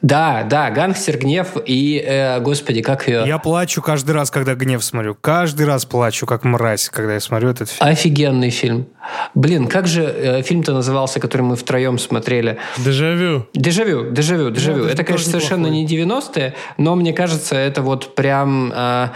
Да, 0.03 0.45
да, 0.45 0.71
гангстер, 0.71 1.19
гнев 1.19 1.57
и, 1.65 2.03
э, 2.05 2.41
господи, 2.41 2.83
как 2.83 3.09
ее... 3.09 3.25
Я 3.27 3.39
плачу 3.39 3.83
каждый 3.83 4.13
раз, 4.13 4.31
когда 4.31 4.55
гнев 4.55 4.85
смотрю. 4.85 5.15
Каждый 5.15 5.67
раз 5.67 5.85
плачу, 5.85 6.27
как 6.27 6.45
мразь, 6.45 6.89
когда 6.89 7.15
я 7.15 7.21
смотрю 7.21 7.51
этот 7.51 7.71
фильм. 7.71 7.89
Офигенный 7.89 8.51
фильм. 8.51 8.87
Блин, 9.35 9.69
как 9.69 9.87
же 9.87 10.03
э, 10.03 10.43
фильм-то 10.43 10.73
назывался, 10.73 11.21
который 11.21 11.43
мы 11.43 11.57
втроем 11.57 11.99
смотрели? 11.99 12.59
Дежавю. 12.77 13.47
Дежавю, 13.55 14.11
дежавю, 14.11 14.51
дежавю. 14.51 14.85
Да, 14.85 14.91
это, 14.91 15.05
конечно, 15.05 15.31
совершенно 15.31 15.67
не 15.67 15.87
90-е, 15.87 16.55
но 16.77 16.95
мне 16.95 17.13
кажется, 17.13 17.57
это 17.57 17.83
вот 17.83 18.15
прям 18.15 18.73
э, 18.75 19.09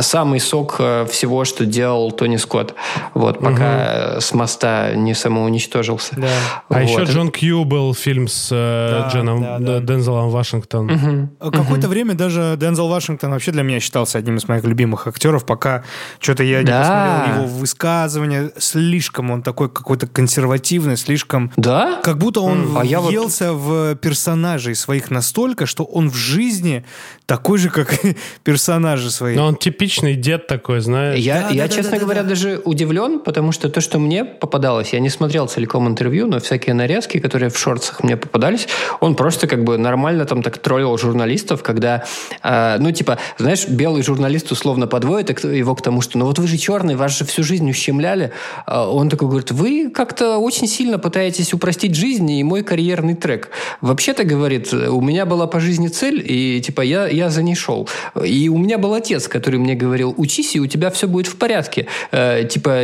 самый 0.00 0.40
сок 0.40 0.76
э, 0.78 1.06
всего, 1.10 1.44
что 1.44 1.66
делал 1.66 2.12
Тони 2.12 2.36
Скотт. 2.36 2.74
Вот, 3.14 3.40
пока 3.40 4.12
угу. 4.12 4.20
с 4.20 4.32
моста 4.32 4.92
не 4.94 5.14
самоуничтожился. 5.14 6.14
Да. 6.16 6.28
А 6.68 6.80
вот. 6.80 6.82
еще 6.82 7.02
Джон 7.04 7.30
Кью 7.30 7.64
был 7.64 7.94
фильм 7.94 8.28
с 8.28 8.48
э, 8.52 8.90
да, 8.90 9.08
Дженом 9.08 9.40
да, 9.40 9.58
да. 9.58 9.80
Дензелом 9.80 10.19
Вашингтон. 10.28 10.90
Угу. 10.90 11.50
Какое-то 11.50 11.86
угу. 11.86 11.94
время 11.94 12.14
даже 12.14 12.56
Дензел 12.58 12.88
Вашингтон 12.88 13.30
вообще 13.30 13.52
для 13.52 13.62
меня 13.62 13.80
считался 13.80 14.18
одним 14.18 14.36
из 14.36 14.46
моих 14.48 14.64
любимых 14.64 15.06
актеров, 15.06 15.46
пока 15.46 15.84
что-то 16.18 16.42
я 16.42 16.62
да. 16.62 16.72
не 16.72 16.78
посмотрел 16.78 17.44
его 17.46 17.58
высказывания. 17.58 18.50
Слишком 18.58 19.30
он 19.30 19.42
такой 19.42 19.70
какой-то 19.70 20.06
консервативный, 20.06 20.96
слишком... 20.96 21.52
Да? 21.56 22.00
Как 22.02 22.18
будто 22.18 22.40
он 22.40 22.76
а 22.76 22.80
въелся 22.80 23.52
вот... 23.52 23.94
в 23.94 23.96
персонажей 23.96 24.74
своих 24.74 25.10
настолько, 25.10 25.66
что 25.66 25.84
он 25.84 26.10
в 26.10 26.16
жизни 26.16 26.84
такой 27.30 27.58
же, 27.58 27.70
как 27.70 27.94
персонажи 28.42 29.08
свои. 29.10 29.36
Но 29.36 29.46
он 29.46 29.54
типичный 29.54 30.16
дед 30.16 30.48
такой, 30.48 30.80
знаешь. 30.80 31.18
Я, 31.18 31.42
да, 31.42 31.48
я 31.50 31.62
да, 31.62 31.68
честно 31.68 31.92
да, 31.92 31.98
говоря, 31.98 32.22
да. 32.22 32.30
даже 32.30 32.60
удивлен, 32.64 33.20
потому 33.20 33.52
что 33.52 33.68
то, 33.68 33.80
что 33.80 34.00
мне 34.00 34.24
попадалось, 34.24 34.92
я 34.92 34.98
не 34.98 35.10
смотрел 35.10 35.46
целиком 35.46 35.86
интервью, 35.86 36.26
но 36.26 36.40
всякие 36.40 36.74
нарезки, 36.74 37.20
которые 37.20 37.50
в 37.50 37.56
шорцах 37.56 38.02
мне 38.02 38.16
попадались, 38.16 38.66
он 38.98 39.14
просто 39.14 39.46
как 39.46 39.62
бы 39.62 39.78
нормально 39.78 40.09
там 40.24 40.42
так 40.42 40.58
троллил 40.58 40.96
журналистов, 40.98 41.62
когда, 41.62 42.04
э, 42.42 42.76
ну, 42.78 42.92
типа, 42.92 43.18
знаешь, 43.38 43.66
белый 43.68 44.02
журналист 44.02 44.52
условно 44.52 44.86
подводит 44.86 45.44
его 45.44 45.74
к 45.74 45.82
тому, 45.82 46.00
что, 46.00 46.18
ну, 46.18 46.26
вот 46.26 46.38
вы 46.38 46.46
же 46.46 46.56
черный, 46.56 46.96
вас 46.96 47.18
же 47.18 47.24
всю 47.24 47.42
жизнь 47.42 47.68
ущемляли. 47.70 48.32
А 48.66 48.90
он 48.90 49.08
такой 49.08 49.28
говорит, 49.28 49.50
вы 49.50 49.90
как-то 49.90 50.38
очень 50.38 50.66
сильно 50.66 50.98
пытаетесь 50.98 51.54
упростить 51.54 51.94
жизнь 51.94 52.30
и 52.30 52.42
мой 52.44 52.62
карьерный 52.62 53.14
трек. 53.14 53.50
Вообще-то, 53.80 54.24
говорит, 54.24 54.72
у 54.72 55.00
меня 55.00 55.26
была 55.26 55.46
по 55.46 55.60
жизни 55.60 55.88
цель, 55.88 56.22
и, 56.24 56.60
типа, 56.60 56.82
я, 56.82 57.06
я 57.08 57.30
за 57.30 57.42
ней 57.42 57.54
шел. 57.54 57.88
И 58.22 58.48
у 58.48 58.58
меня 58.58 58.78
был 58.78 58.94
отец, 58.94 59.28
который 59.28 59.58
мне 59.58 59.74
говорил, 59.74 60.14
учись, 60.16 60.56
и 60.56 60.60
у 60.60 60.66
тебя 60.66 60.90
все 60.90 61.08
будет 61.08 61.26
в 61.26 61.36
порядке. 61.36 61.86
Э, 62.12 62.44
типа... 62.44 62.82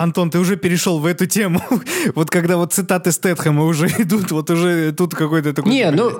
Антон, 0.00 0.30
ты 0.30 0.38
уже 0.38 0.56
перешел 0.56 0.98
в 0.98 1.06
эту 1.06 1.26
тему. 1.26 1.60
вот 2.14 2.30
когда 2.30 2.56
вот 2.56 2.72
цитаты 2.72 3.12
Стэтхэма 3.12 3.64
уже 3.64 3.86
идут, 3.98 4.30
вот 4.30 4.50
уже 4.50 4.92
тут 4.92 5.14
какой-то 5.14 5.52
такой... 5.52 5.72
Не, 5.72 5.90
ну... 5.90 6.12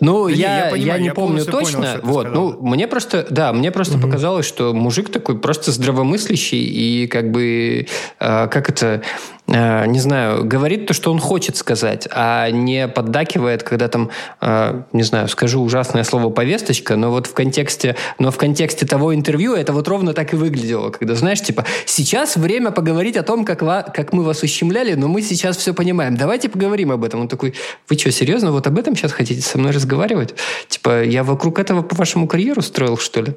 Ну, 0.00 0.28
да 0.28 0.34
я, 0.34 0.64
я, 0.64 0.70
понимаю, 0.70 0.86
я 0.86 0.98
не 0.98 1.06
я 1.06 1.14
помню 1.14 1.44
точно. 1.44 1.98
Понял, 2.00 2.00
вот, 2.02 2.32
ну, 2.32 2.58
мне 2.60 2.86
просто, 2.86 3.26
да, 3.30 3.52
мне 3.52 3.70
просто 3.70 3.94
угу. 3.94 4.06
показалось, 4.06 4.46
что 4.46 4.72
мужик 4.72 5.10
такой 5.10 5.38
просто 5.38 5.72
здравомыслящий 5.72 6.62
и 6.62 7.06
как 7.06 7.30
бы, 7.30 7.86
э, 8.18 8.48
как 8.48 8.70
это, 8.70 9.02
не 9.50 9.98
знаю, 9.98 10.44
говорит 10.44 10.86
то, 10.86 10.94
что 10.94 11.10
он 11.10 11.18
хочет 11.18 11.56
сказать, 11.56 12.06
а 12.12 12.48
не 12.50 12.86
поддакивает, 12.86 13.64
когда 13.64 13.88
там, 13.88 14.10
э, 14.40 14.82
не 14.92 15.02
знаю, 15.02 15.26
скажу 15.28 15.60
ужасное 15.60 16.04
слово 16.04 16.30
повесточка, 16.30 16.94
но 16.94 17.10
вот 17.10 17.26
в 17.26 17.34
контексте, 17.34 17.96
но 18.20 18.30
в 18.30 18.36
контексте 18.36 18.86
того 18.86 19.12
интервью 19.12 19.54
это 19.54 19.72
вот 19.72 19.88
ровно 19.88 20.12
так 20.12 20.32
и 20.32 20.36
выглядело, 20.36 20.90
когда, 20.90 21.16
знаешь, 21.16 21.42
типа, 21.42 21.64
сейчас 21.84 22.36
время 22.36 22.70
поговорить 22.70 23.16
о 23.16 23.24
том, 23.24 23.44
как, 23.44 23.62
ва, 23.62 23.82
как 23.92 24.12
мы 24.12 24.22
вас 24.22 24.44
ущемляли, 24.44 24.94
но 24.94 25.08
мы 25.08 25.20
сейчас 25.20 25.56
все 25.56 25.74
понимаем, 25.74 26.16
давайте 26.16 26.48
поговорим 26.48 26.92
об 26.92 27.02
этом. 27.02 27.22
Он 27.22 27.28
такой, 27.28 27.54
вы 27.88 27.98
что, 27.98 28.12
серьезно, 28.12 28.52
вот 28.52 28.68
об 28.68 28.78
этом 28.78 28.94
сейчас 28.94 29.10
хотите 29.10 29.42
со 29.42 29.58
мной 29.58 29.72
разговаривать? 29.72 30.34
Типа, 30.68 31.02
я 31.02 31.24
вокруг 31.24 31.58
этого 31.58 31.82
по 31.82 31.96
вашему 31.96 32.28
карьеру 32.28 32.62
строил, 32.62 32.96
что 32.96 33.20
ли? 33.22 33.34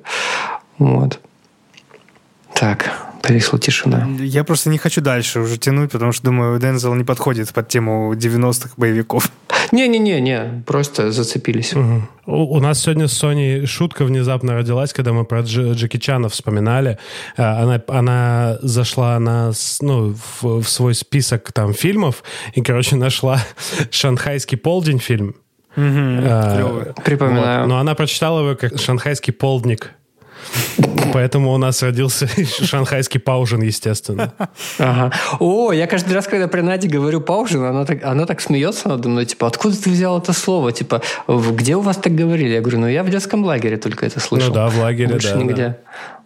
Вот. 0.77 1.19
Так, 2.53 3.12
повисла 3.23 3.57
тишина. 3.57 4.07
Я 4.19 4.43
просто 4.43 4.69
не 4.69 4.77
хочу 4.77 5.01
дальше 5.01 5.39
уже 5.39 5.57
тянуть, 5.57 5.91
потому 5.91 6.11
что 6.11 6.25
думаю, 6.25 6.59
Дензел 6.59 6.93
не 6.93 7.05
подходит 7.05 7.53
под 7.53 7.69
тему 7.69 8.13
90-х 8.13 8.73
боевиков. 8.75 9.31
Не-не-не-не, 9.71 10.63
просто 10.67 11.11
зацепились. 11.11 11.73
Угу. 11.73 12.01
У, 12.25 12.57
у 12.57 12.59
нас 12.59 12.81
сегодня 12.81 13.07
с 13.07 13.13
Соней 13.13 13.65
шутка 13.65 14.03
внезапно 14.03 14.55
родилась, 14.55 14.91
когда 14.91 15.13
мы 15.13 15.23
про 15.23 15.41
Дж, 15.41 15.73
Джеки 15.73 15.97
Чана 15.97 16.27
вспоминали. 16.27 16.99
А, 17.37 17.63
она, 17.63 17.81
она 17.87 18.57
зашла 18.61 19.17
на, 19.19 19.51
ну, 19.81 20.13
в, 20.41 20.61
в 20.61 20.69
свой 20.69 20.93
список 20.93 21.53
там 21.53 21.73
фильмов 21.73 22.23
и, 22.53 22.61
короче, 22.61 22.97
нашла 22.97 23.39
«Шанхайский 23.89 24.57
полдень» 24.57 24.99
фильм. 24.99 25.35
Угу, 25.77 25.85
а, 25.85 26.93
Припоминаю. 27.05 27.61
Вот. 27.61 27.67
Но 27.69 27.79
она 27.79 27.95
прочитала 27.95 28.41
его 28.41 28.55
как 28.55 28.77
«Шанхайский 28.77 29.31
полдник». 29.31 29.93
Поэтому 31.13 31.53
у 31.53 31.57
нас 31.57 31.83
родился 31.83 32.27
шанхайский 32.63 33.19
паужин, 33.19 33.61
естественно. 33.61 34.33
Ага. 34.79 35.11
О, 35.39 35.71
я 35.71 35.87
каждый 35.87 36.13
раз, 36.13 36.27
когда 36.27 36.47
при 36.47 36.61
Наде 36.61 36.87
говорю 36.87 37.21
паужин, 37.21 37.63
она 37.63 37.85
так, 37.85 38.03
она 38.03 38.25
так 38.25 38.41
смеется 38.41 38.89
надо 38.89 39.09
мной, 39.09 39.25
типа, 39.25 39.47
откуда 39.47 39.75
ты 39.81 39.89
взял 39.89 40.17
это 40.17 40.33
слово? 40.33 40.71
Типа, 40.71 41.01
где 41.27 41.75
у 41.75 41.81
вас 41.81 41.97
так 41.97 42.15
говорили? 42.15 42.53
Я 42.53 42.61
говорю, 42.61 42.79
ну 42.79 42.87
я 42.87 43.03
в 43.03 43.09
детском 43.09 43.43
лагере 43.43 43.77
только 43.77 44.05
это 44.05 44.19
слышал. 44.19 44.49
Ну 44.49 44.55
да, 44.55 44.69
в 44.69 44.79
лагере, 44.79 45.11
Больше 45.11 45.33
да. 45.33 45.39
нигде. 45.39 45.67
Да. 45.67 45.77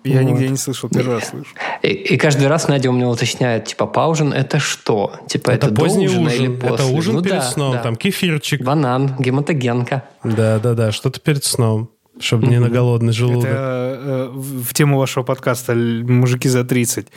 Я 0.04 0.22
вот. 0.22 0.32
нигде 0.32 0.48
не 0.48 0.58
слышал, 0.58 0.90
первый 0.90 1.16
раз 1.16 1.30
слышу. 1.30 1.54
И, 1.82 1.90
и 1.90 2.18
каждый 2.18 2.48
раз 2.48 2.68
Надя 2.68 2.90
у 2.90 2.94
меня 2.94 3.10
уточняет, 3.10 3.66
типа, 3.66 3.88
паужин 3.88 4.32
это 4.32 4.60
что? 4.60 5.14
Типа, 5.28 5.52
это, 5.52 5.68
это 5.68 5.76
поздний 5.76 6.08
ужин, 6.08 6.30
или 6.30 6.48
после? 6.48 6.76
Это 6.76 6.86
ужин 6.86 7.16
ну, 7.16 7.22
перед 7.22 7.38
да, 7.38 7.42
сном, 7.42 7.74
да. 7.74 7.80
там 7.80 7.96
кефирчик. 7.96 8.62
Банан, 8.62 9.16
гематогенка. 9.20 10.04
Да-да-да, 10.24 10.92
что-то 10.92 11.20
перед 11.20 11.44
сном. 11.44 11.90
Чтобы 12.20 12.48
не 12.48 12.60
на 12.60 12.70
голодный 12.70 13.14
желудок. 13.14 13.46
Это 13.46 14.00
э, 14.00 14.30
в 14.34 14.74
тему 14.74 14.98
вашего 14.98 15.24
подкаста 15.24 15.74
«Мужики 15.76 16.50
за 16.50 16.62
30». 16.62 17.08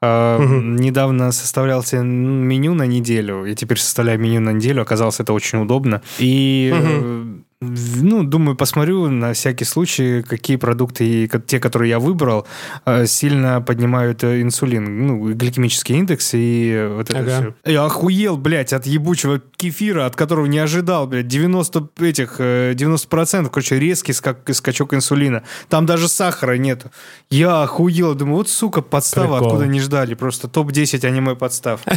Uh, 0.00 0.44
угу. 0.44 0.54
Недавно 0.54 1.32
составлялся 1.32 1.98
меню 2.02 2.74
на 2.74 2.86
неделю, 2.86 3.44
и 3.44 3.56
теперь 3.56 3.78
составляю 3.80 4.20
меню 4.20 4.38
на 4.38 4.50
неделю. 4.50 4.82
Оказалось, 4.82 5.18
это 5.18 5.32
очень 5.32 5.58
удобно. 5.58 6.02
И 6.20 6.72
угу. 6.72 7.42
Ну, 7.60 8.22
думаю, 8.22 8.56
посмотрю 8.56 9.08
на 9.08 9.32
всякий 9.32 9.64
случай, 9.64 10.22
какие 10.22 10.56
продукты, 10.56 11.28
те, 11.44 11.58
которые 11.58 11.90
я 11.90 11.98
выбрал, 11.98 12.46
э, 12.86 13.06
сильно 13.06 13.60
поднимают 13.60 14.22
э, 14.22 14.42
инсулин, 14.42 15.08
ну, 15.08 15.34
гликемический 15.34 15.96
индекс 15.96 16.30
и 16.34 16.88
вот 16.94 17.10
это 17.10 17.18
ага. 17.18 17.54
все. 17.64 17.72
Я 17.72 17.84
охуел, 17.84 18.36
блядь, 18.36 18.72
от 18.72 18.86
ебучего 18.86 19.40
кефира, 19.56 20.06
от 20.06 20.14
которого 20.14 20.46
не 20.46 20.60
ожидал, 20.60 21.08
блядь, 21.08 21.26
90 21.26 21.88
этих, 21.98 22.38
90%, 22.38 23.46
э, 23.46 23.48
короче, 23.48 23.76
резкий 23.80 24.12
скак, 24.12 24.38
скачок 24.54 24.94
инсулина. 24.94 25.42
Там 25.68 25.84
даже 25.84 26.06
сахара 26.06 26.56
нет. 26.58 26.86
Я 27.28 27.64
охуел, 27.64 28.14
думаю, 28.14 28.36
вот, 28.36 28.48
сука, 28.48 28.82
подстава, 28.82 29.38
Прикол. 29.38 29.46
откуда 29.48 29.66
не 29.66 29.80
ждали, 29.80 30.14
просто 30.14 30.46
топ-10 30.46 31.04
аниме 31.04 31.34
подстав. 31.34 31.80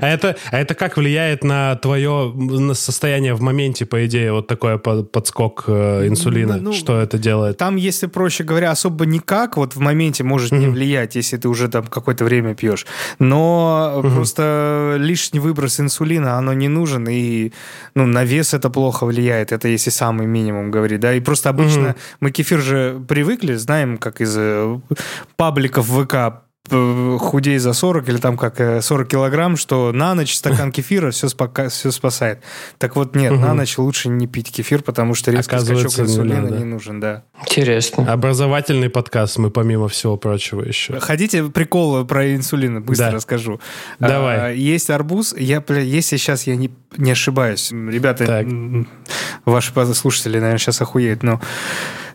А 0.00 0.08
это, 0.08 0.36
а 0.50 0.58
это 0.58 0.74
как 0.74 0.96
влияет 0.96 1.44
на 1.44 1.76
твое 1.76 2.34
состояние 2.74 3.34
в 3.34 3.40
моменте, 3.40 3.86
по 3.86 4.04
идее, 4.06 4.32
вот 4.32 4.46
такое 4.46 4.63
такой 4.64 5.04
подскок 5.04 5.64
э, 5.66 6.06
инсулина? 6.08 6.56
Ну, 6.56 6.72
что 6.72 7.00
это 7.00 7.18
делает? 7.18 7.58
Там, 7.58 7.76
если 7.76 8.06
проще 8.06 8.44
говоря, 8.44 8.70
особо 8.70 9.06
никак 9.06 9.56
вот 9.56 9.76
в 9.76 9.80
моменте 9.80 10.24
может 10.24 10.52
mm-hmm. 10.52 10.58
не 10.58 10.66
влиять, 10.68 11.16
если 11.16 11.36
ты 11.36 11.48
уже 11.48 11.68
там 11.68 11.84
какое-то 11.84 12.24
время 12.24 12.54
пьешь. 12.54 12.86
Но 13.18 13.94
mm-hmm. 13.96 14.14
просто 14.14 14.96
лишний 14.98 15.40
выброс 15.40 15.80
инсулина, 15.80 16.38
оно 16.38 16.52
не 16.52 16.68
нужен, 16.68 17.06
и 17.08 17.52
ну, 17.94 18.06
на 18.06 18.24
вес 18.24 18.54
это 18.54 18.70
плохо 18.70 19.06
влияет. 19.06 19.52
Это 19.52 19.68
если 19.68 19.90
самый 19.90 20.26
минимум 20.26 20.70
говорить, 20.70 21.00
да. 21.00 21.14
И 21.14 21.20
просто 21.20 21.50
обычно 21.50 21.88
mm-hmm. 21.88 22.16
мы 22.20 22.30
кефир 22.30 22.60
же 22.60 23.02
привыкли, 23.08 23.54
знаем, 23.54 23.98
как 23.98 24.20
из 24.20 24.34
э, 24.36 24.80
пабликов 25.36 25.86
ВК 25.86 26.43
худей 26.70 27.58
за 27.58 27.74
40 27.74 28.08
или 28.08 28.16
там 28.16 28.38
как 28.38 28.82
40 28.82 29.06
килограмм, 29.06 29.56
что 29.56 29.92
на 29.92 30.14
ночь 30.14 30.34
стакан 30.34 30.72
кефира 30.72 31.10
все, 31.10 31.28
спока, 31.28 31.68
все 31.68 31.90
спасает. 31.90 32.40
Так 32.78 32.96
вот, 32.96 33.14
нет, 33.14 33.32
угу. 33.32 33.40
на 33.42 33.52
ночь 33.52 33.76
лучше 33.76 34.08
не 34.08 34.26
пить 34.26 34.50
кефир, 34.50 34.82
потому 34.82 35.14
что 35.14 35.30
резкий 35.30 35.58
скачок 35.58 35.98
инсулина 35.98 36.48
не, 36.48 36.58
не 36.58 36.64
нужен, 36.64 37.00
да. 37.00 37.24
Интересно. 37.42 38.10
Образовательный 38.10 38.88
подкаст 38.88 39.36
мы 39.36 39.50
помимо 39.50 39.88
всего 39.88 40.16
прочего 40.16 40.62
еще. 40.62 40.98
Хотите 41.00 41.44
прикол 41.44 42.04
про 42.06 42.34
инсулин? 42.34 42.82
Быстро 42.82 43.06
да. 43.06 43.12
расскажу. 43.12 43.60
Давай. 43.98 44.38
А, 44.38 44.48
есть 44.48 44.88
арбуз, 44.88 45.34
я, 45.36 45.62
если 45.68 46.16
сейчас 46.16 46.46
я 46.46 46.56
не, 46.56 46.70
не 46.96 47.10
ошибаюсь, 47.10 47.72
ребята, 47.72 48.24
так. 48.24 48.46
ваши 49.44 49.72
слушатели, 49.94 50.38
наверное, 50.38 50.58
сейчас 50.58 50.80
охуеют, 50.80 51.22
но 51.22 51.40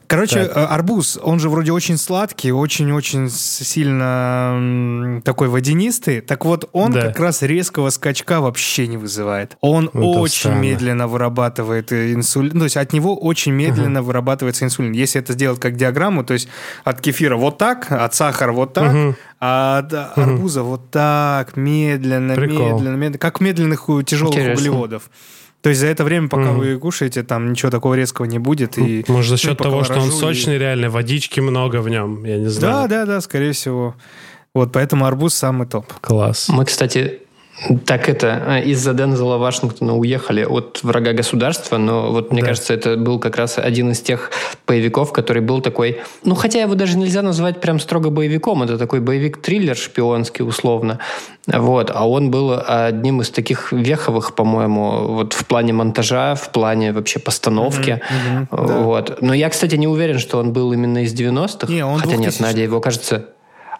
Короче, 0.10 0.45
так. 0.45 0.57
Э, 0.57 0.66
арбуз, 0.66 1.20
он 1.22 1.39
же 1.39 1.49
вроде 1.49 1.72
очень 1.72 1.95
сладкий, 1.95 2.51
очень-очень 2.51 3.30
сильно 3.30 5.22
такой 5.24 5.49
водянистый. 5.49 6.22
Так 6.22 6.45
вот, 6.45 6.68
он 6.74 6.91
да. 6.91 7.01
как 7.01 7.20
раз 7.20 7.43
резкого 7.43 7.91
скачка 7.91 8.41
вообще 8.41 8.88
не 8.88 8.97
вызывает. 8.97 9.55
Он 9.62 9.89
Это 9.89 9.99
очень 9.99 10.39
странно. 10.39 10.62
медленно 10.62 11.07
вырабатывает 11.07 11.93
инсулин. 11.93 12.57
То 12.57 12.64
есть 12.64 12.76
от 12.76 12.91
него 12.91 13.16
очень 13.16 13.51
медленно 13.51 13.99
uh-huh. 13.99 14.01
вырабатывается 14.01 14.66
инсулин. 14.66 14.93
Если 14.93 15.22
это 15.22 15.34
сделать 15.34 15.60
как 15.60 15.76
диаграмму, 15.76 16.24
то 16.24 16.34
есть 16.34 16.47
от 16.84 17.01
кефира 17.01 17.38
вот 17.38 17.60
так, 17.60 17.91
от 17.91 18.16
сахара 18.16 18.51
вот 18.51 18.74
так, 18.74 18.91
uh-huh. 18.91 19.16
а 19.39 19.78
от 19.78 19.93
uh-huh. 19.93 20.14
арбуза 20.16 20.64
вот 20.64 20.89
так, 20.89 21.55
медленно, 21.55 22.34
Прикол. 22.34 22.74
медленно, 22.74 22.95
медленно. 22.95 23.20
Как 23.20 23.41
медленных 23.41 23.86
тяжелых 24.07 24.34
Интересно. 24.34 24.53
углеводов. 24.53 25.03
То 25.62 25.70
есть 25.70 25.82
за 25.82 25.88
это 25.88 26.03
время, 26.03 26.30
пока 26.30 26.51
mm. 26.51 26.57
вы 26.57 26.80
кушаете, 26.80 27.24
там 27.24 27.51
ничего 27.51 27.70
такого 27.70 27.93
резкого 27.93 28.26
не 28.26 28.39
будет. 28.39 28.78
И, 28.78 29.03
Может, 29.07 29.32
за 29.32 29.38
счет 29.38 29.60
ну, 29.60 29.64
того, 29.64 29.84
что 29.84 29.99
он 29.99 30.12
сочный, 30.12 30.55
и... 30.55 30.60
реально, 30.60 30.89
водички 30.89 31.41
много 31.41 31.82
в 31.82 31.89
нем, 31.89 32.24
я 32.24 32.38
не 32.38 32.47
знаю. 32.47 32.88
Да, 32.88 32.88
да, 32.88 33.05
да, 33.05 33.22
скорее 33.22 33.51
всего. 33.51 33.95
Вот, 34.53 34.72
поэтому 34.72 35.05
арбуз 35.05 35.34
самый 35.34 35.68
топ. 35.68 35.91
Класс. 36.01 36.47
Мы, 36.49 36.66
кстати, 36.66 37.20
так 37.86 38.07
это, 38.07 38.43
а, 38.45 38.60
из-за 38.60 38.93
Дензела 38.93 39.38
Вашингтона 39.38 39.97
уехали 39.97 40.43
от 40.43 40.80
врага 40.82 41.12
государства, 41.14 41.78
но 41.78 42.12
вот 42.12 42.32
мне 42.32 42.41
да. 42.41 42.47
кажется, 42.47 42.74
это 42.74 42.95
был 42.95 43.20
как 43.20 43.36
раз 43.36 43.57
один 43.57 43.91
из 43.91 43.99
тех 43.99 44.32
боевиков, 44.66 45.12
который 45.12 45.41
был 45.41 45.62
такой, 45.62 45.99
ну 46.24 46.36
хотя 46.36 46.62
его 46.62 46.76
даже 46.76 46.97
нельзя 46.97 47.22
назвать 47.22 47.60
прям 47.60 47.80
строго 47.80 48.10
боевиком, 48.10 48.64
это 48.64 48.78
такой 48.78 49.01
боевик-триллер 49.01 49.76
шпионский 49.76 50.45
условно, 50.45 50.99
вот, 51.47 51.91
а 51.93 52.07
он 52.07 52.32
был 52.32 52.62
одним 52.66 53.22
из 53.22 53.30
таких 53.30 53.74
веховых, 53.74 54.36
по-моему, 54.36 55.07
вот 55.07 55.34
в 55.34 55.45
плане 55.45 55.74
монтажа, 55.74 56.36
в 56.36 56.51
плане 56.51 56.93
вообще 56.93 57.20
постановки, 57.20 58.01
mm-hmm, 58.51 58.84
вот. 58.84 59.07
Да. 59.07 59.16
Но 59.20 59.34
я, 59.34 59.49
кстати, 59.49 59.76
не 59.76 59.88
уверен, 59.88 60.20
что 60.20 60.39
он 60.39 60.53
был 60.53 60.72
именно 60.72 61.03
из 61.03 61.14
90-х, 61.14 61.72
не, 61.72 61.84
он 61.84 61.99
хотя 61.99 62.16
2000... 62.16 62.22
нет, 62.22 62.39
Надя 62.39 62.62
его, 62.62 62.80
кажется, 62.80 63.26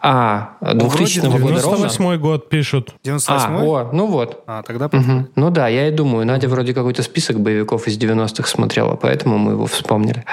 а, 0.02 0.58
2000 0.62 1.22
года 1.22 1.62
ровно? 1.62 1.78
98 1.78 2.18
год 2.18 2.50
пишут. 2.50 2.94
98 3.04 3.48
А, 3.50 3.64
о, 3.64 3.90
ну 3.92 4.08
вот. 4.08 4.44
А, 4.48 4.64
тогда 4.64 4.86
угу. 4.86 5.28
Ну 5.36 5.50
да, 5.50 5.68
я 5.68 5.88
и 5.88 5.92
думаю, 5.92 6.26
Надя 6.26 6.48
вроде 6.48 6.74
какой-то 6.74 7.04
список 7.04 7.40
боевиков 7.40 7.88
из 7.88 7.98
90-х 7.98 8.48
смотрела, 8.48 8.96
поэтому 8.96 9.38
мы 9.38 9.54
его 9.54 9.66
вспомнили. 9.66 10.24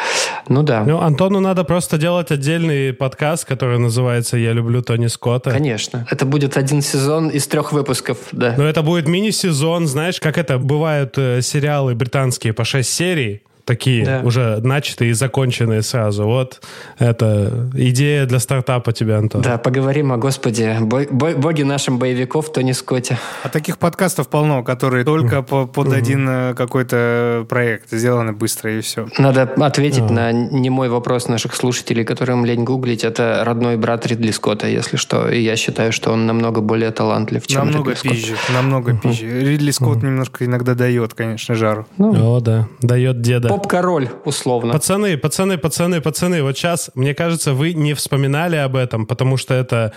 Ну 0.49 0.62
да. 0.62 0.85
Ну, 0.85 1.01
Антону 1.01 1.41
надо 1.41 1.64
просто 1.64 1.99
делать 1.99 2.31
отдельный 2.31 2.93
подкаст, 2.93 3.45
который 3.45 3.79
называется 3.79 4.37
«Я 4.37 4.53
люблю 4.53 4.83
Тони 4.83 5.09
Скотта». 5.09 5.51
Конечно. 5.51 6.07
Это 6.11 6.27
будет 6.27 6.57
один 6.57 6.83
сезон 6.83 7.29
из 7.29 7.47
трех 7.47 7.73
выпусков, 7.73 8.19
да. 8.33 8.55
Но 8.57 8.64
это 8.64 8.83
будет 8.83 9.09
мини-сезон, 9.09 9.87
знаешь, 9.87 10.21
как 10.21 10.39
это 10.39 10.59
бывают 10.59 11.19
э, 11.19 11.43
сериалы 11.43 11.95
британские 11.95 12.53
по 12.53 12.64
6 12.64 12.89
серий, 12.89 13.43
такие 13.67 14.05
да. 14.05 14.21
уже 14.25 14.61
начатые 14.62 15.11
и 15.11 15.12
законченные 15.12 15.83
сразу. 15.83 16.25
Вот 16.25 16.62
это 16.99 17.69
идея 17.75 18.25
для 18.25 18.39
стартапа 18.39 18.93
тебя, 18.93 19.19
Антон. 19.19 19.43
Да, 19.43 19.59
поговорим 19.59 20.12
о 20.12 20.17
Господе, 20.17 20.79
бо- 20.81 21.07
бо- 21.11 21.35
боге 21.35 21.64
нашим 21.64 21.99
боевиков 21.99 22.51
Тони 22.53 22.73
Скотте. 22.73 23.19
А 23.43 23.49
таких 23.49 23.79
подкастов 23.79 24.29
полно, 24.29 24.62
которые 24.62 25.05
только 25.05 25.43
по- 25.43 25.67
под 25.67 25.93
один 25.93 26.29
э, 26.29 26.55
какой-то 26.55 27.45
проект 27.49 27.91
сделаны 27.91 28.33
быстро 28.33 28.73
и 28.73 28.81
все. 28.81 29.09
Надо 29.19 29.43
ответить 29.43 30.11
на 30.11 30.31
немой 30.33 30.89
вопрос 30.89 31.27
наших 31.29 31.55
слушателей, 31.55 32.05
которым 32.05 32.45
лень 32.47 32.62
гуглить. 32.62 33.03
Это 33.03 33.43
родной 33.45 33.77
брат 33.77 34.07
Ридли 34.07 34.31
Скотта, 34.31 34.69
если 34.69 34.97
что. 34.97 35.29
И 35.29 35.41
я 35.41 35.57
считаю, 35.57 35.91
что 35.93 36.12
он 36.12 36.27
намного 36.27 36.61
более 36.61 36.93
талантлив, 36.93 37.45
чем 37.47 37.67
намного 37.67 37.91
Ридли 37.91 38.09
пизже, 38.11 38.37
Скотт. 38.37 38.55
Намного 38.55 38.93
uh 38.93 39.01
пизже. 39.03 39.41
Ридли 39.41 39.73
Скотт 39.73 40.03
немножко 40.05 40.45
иногда 40.45 40.75
дает, 40.75 41.14
конечно, 41.14 41.57
жару. 41.57 41.87
Ну, 41.99 42.37
О, 42.37 42.41
да. 42.41 42.69
Дает 42.81 43.21
деда 43.21 43.55
поп-король, 43.57 44.09
условно. 44.24 44.72
Пацаны, 44.72 45.16
пацаны, 45.16 45.59
пацаны, 45.59 46.00
пацаны, 46.00 46.42
вот 46.42 46.57
сейчас, 46.57 46.90
мне 46.94 47.14
кажется, 47.14 47.54
вы 47.54 47.72
не 47.72 47.94
вспоминали 47.94 48.57
об 48.57 48.76
этом, 48.76 49.07
потому 49.07 49.38
что 49.38 49.54
это, 49.54 49.92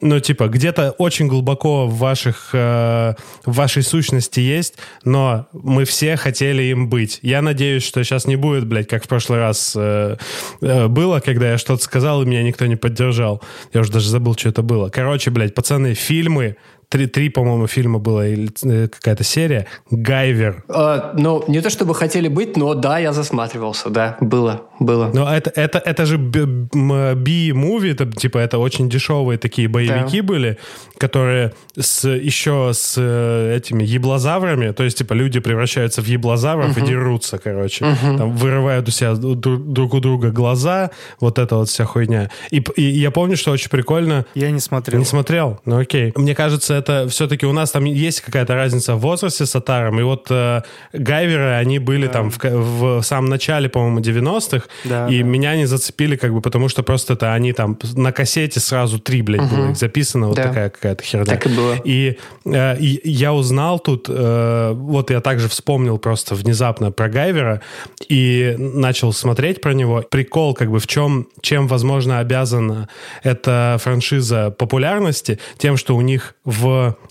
ну, 0.00 0.20
типа, 0.20 0.48
где-то 0.48 0.90
очень 0.98 1.26
глубоко 1.26 1.86
в, 1.86 1.98
ваших, 1.98 2.50
э, 2.52 3.14
в 3.46 3.54
вашей 3.54 3.82
сущности 3.82 4.40
есть, 4.40 4.74
но 5.04 5.46
мы 5.52 5.84
все 5.84 6.16
хотели 6.16 6.62
им 6.64 6.90
быть. 6.90 7.18
Я 7.22 7.40
надеюсь, 7.40 7.82
что 7.82 8.02
сейчас 8.04 8.26
не 8.26 8.36
будет, 8.36 8.66
блядь, 8.66 8.88
как 8.88 9.04
в 9.04 9.08
прошлый 9.08 9.38
раз 9.38 9.74
э, 9.74 10.16
э, 10.60 10.88
было, 10.88 11.20
когда 11.20 11.52
я 11.52 11.58
что-то 11.58 11.82
сказал, 11.82 12.22
и 12.22 12.26
меня 12.26 12.42
никто 12.42 12.66
не 12.66 12.76
поддержал. 12.76 13.42
Я 13.72 13.80
уже 13.80 13.92
даже 13.92 14.10
забыл, 14.10 14.36
что 14.36 14.50
это 14.50 14.62
было. 14.62 14.90
Короче, 14.90 15.30
блядь, 15.30 15.54
пацаны, 15.54 15.94
фильмы 15.94 16.56
три, 16.88 17.06
три 17.06 17.28
по-моему, 17.28 17.66
фильма 17.66 17.98
было 17.98 18.26
или 18.26 18.50
э, 18.64 18.88
какая-то 18.88 19.24
серия. 19.24 19.66
Гайвер. 19.90 20.64
А, 20.68 21.12
ну, 21.16 21.44
не 21.48 21.60
то 21.60 21.70
чтобы 21.70 21.94
хотели 21.94 22.28
быть, 22.28 22.56
но 22.56 22.74
да, 22.74 22.98
я 22.98 23.12
засматривался, 23.12 23.90
да, 23.90 24.16
было, 24.20 24.62
было. 24.80 25.10
Но 25.12 25.32
это, 25.32 25.50
это, 25.54 25.78
это 25.78 26.06
же 26.06 26.16
би-муви, 26.16 27.90
это, 27.90 28.10
типа, 28.10 28.38
это 28.38 28.58
очень 28.58 28.88
дешевые 28.88 29.38
такие 29.38 29.68
боевики 29.68 30.20
да. 30.20 30.26
были, 30.26 30.58
которые 30.96 31.52
с, 31.78 32.08
еще 32.08 32.70
с 32.72 32.94
э, 32.96 33.56
этими 33.56 33.84
еблозаврами, 33.84 34.72
то 34.72 34.84
есть, 34.84 34.98
типа, 34.98 35.12
люди 35.12 35.40
превращаются 35.40 36.02
в 36.02 36.06
еблозавров 36.06 36.76
угу. 36.76 36.84
и 36.84 36.88
дерутся, 36.88 37.38
короче. 37.38 37.84
Угу. 37.84 38.18
Там 38.18 38.32
вырывают 38.32 38.88
у 38.88 38.90
себя 38.90 39.14
друг 39.14 39.94
у 39.94 40.00
друга 40.00 40.30
глаза, 40.30 40.90
вот 41.20 41.38
эта 41.38 41.56
вот 41.56 41.68
вся 41.68 41.84
хуйня. 41.84 42.30
И, 42.50 42.64
и 42.76 42.82
я 42.82 43.10
помню, 43.10 43.36
что 43.36 43.50
очень 43.50 43.70
прикольно. 43.70 44.24
Я 44.34 44.50
не 44.50 44.60
смотрел. 44.60 44.98
Не 44.98 45.04
смотрел? 45.04 45.60
Ну 45.64 45.78
окей. 45.78 46.12
Мне 46.16 46.34
кажется, 46.34 46.77
это 46.78 47.08
все-таки 47.08 47.46
у 47.46 47.52
нас 47.52 47.70
там 47.70 47.84
есть 47.84 48.20
какая-то 48.20 48.54
разница 48.54 48.94
в 48.94 49.00
возрасте 49.00 49.46
с 49.46 49.54
Атаром. 49.56 50.00
И 50.00 50.02
вот 50.02 50.26
э, 50.30 50.62
гайверы, 50.92 51.54
они 51.54 51.78
были 51.78 52.06
да. 52.06 52.12
там 52.12 52.30
в, 52.30 53.00
в 53.00 53.02
самом 53.02 53.30
начале, 53.30 53.68
по-моему, 53.68 54.00
90-х. 54.00 54.66
Да, 54.84 55.08
и 55.08 55.22
да. 55.22 55.28
меня 55.28 55.56
не 55.56 55.66
зацепили, 55.66 56.16
как 56.16 56.32
бы, 56.32 56.40
потому 56.40 56.68
что 56.68 56.82
просто 56.82 57.14
это 57.14 57.34
они 57.34 57.52
там 57.52 57.78
на 57.94 58.12
кассете 58.12 58.60
сразу 58.60 58.98
три, 58.98 59.22
блядь, 59.22 59.42
угу. 59.42 59.56
было 59.56 59.74
записано. 59.74 60.28
Вот 60.28 60.36
да. 60.36 60.44
такая 60.44 60.70
какая-то 60.70 61.04
херня. 61.04 61.26
Так 61.26 61.46
и 61.46 61.48
было. 61.48 61.76
И, 61.84 62.18
э, 62.44 62.78
и 62.78 63.00
я 63.10 63.32
узнал 63.32 63.78
тут, 63.78 64.06
э, 64.08 64.72
вот 64.74 65.10
я 65.10 65.20
также 65.20 65.48
вспомнил 65.48 65.98
просто 65.98 66.34
внезапно 66.34 66.92
про 66.92 67.08
Гайвера 67.08 67.60
и 68.08 68.54
начал 68.58 69.12
смотреть 69.12 69.60
про 69.60 69.72
него. 69.72 70.04
Прикол, 70.10 70.54
как 70.54 70.70
бы, 70.70 70.78
в 70.78 70.86
чем, 70.86 71.28
чем, 71.40 71.66
возможно, 71.66 72.20
обязана 72.20 72.88
эта 73.22 73.76
франшиза 73.80 74.50
популярности, 74.50 75.38
тем, 75.58 75.76
что 75.76 75.96
у 75.96 76.00
них 76.00 76.34
в 76.44 76.67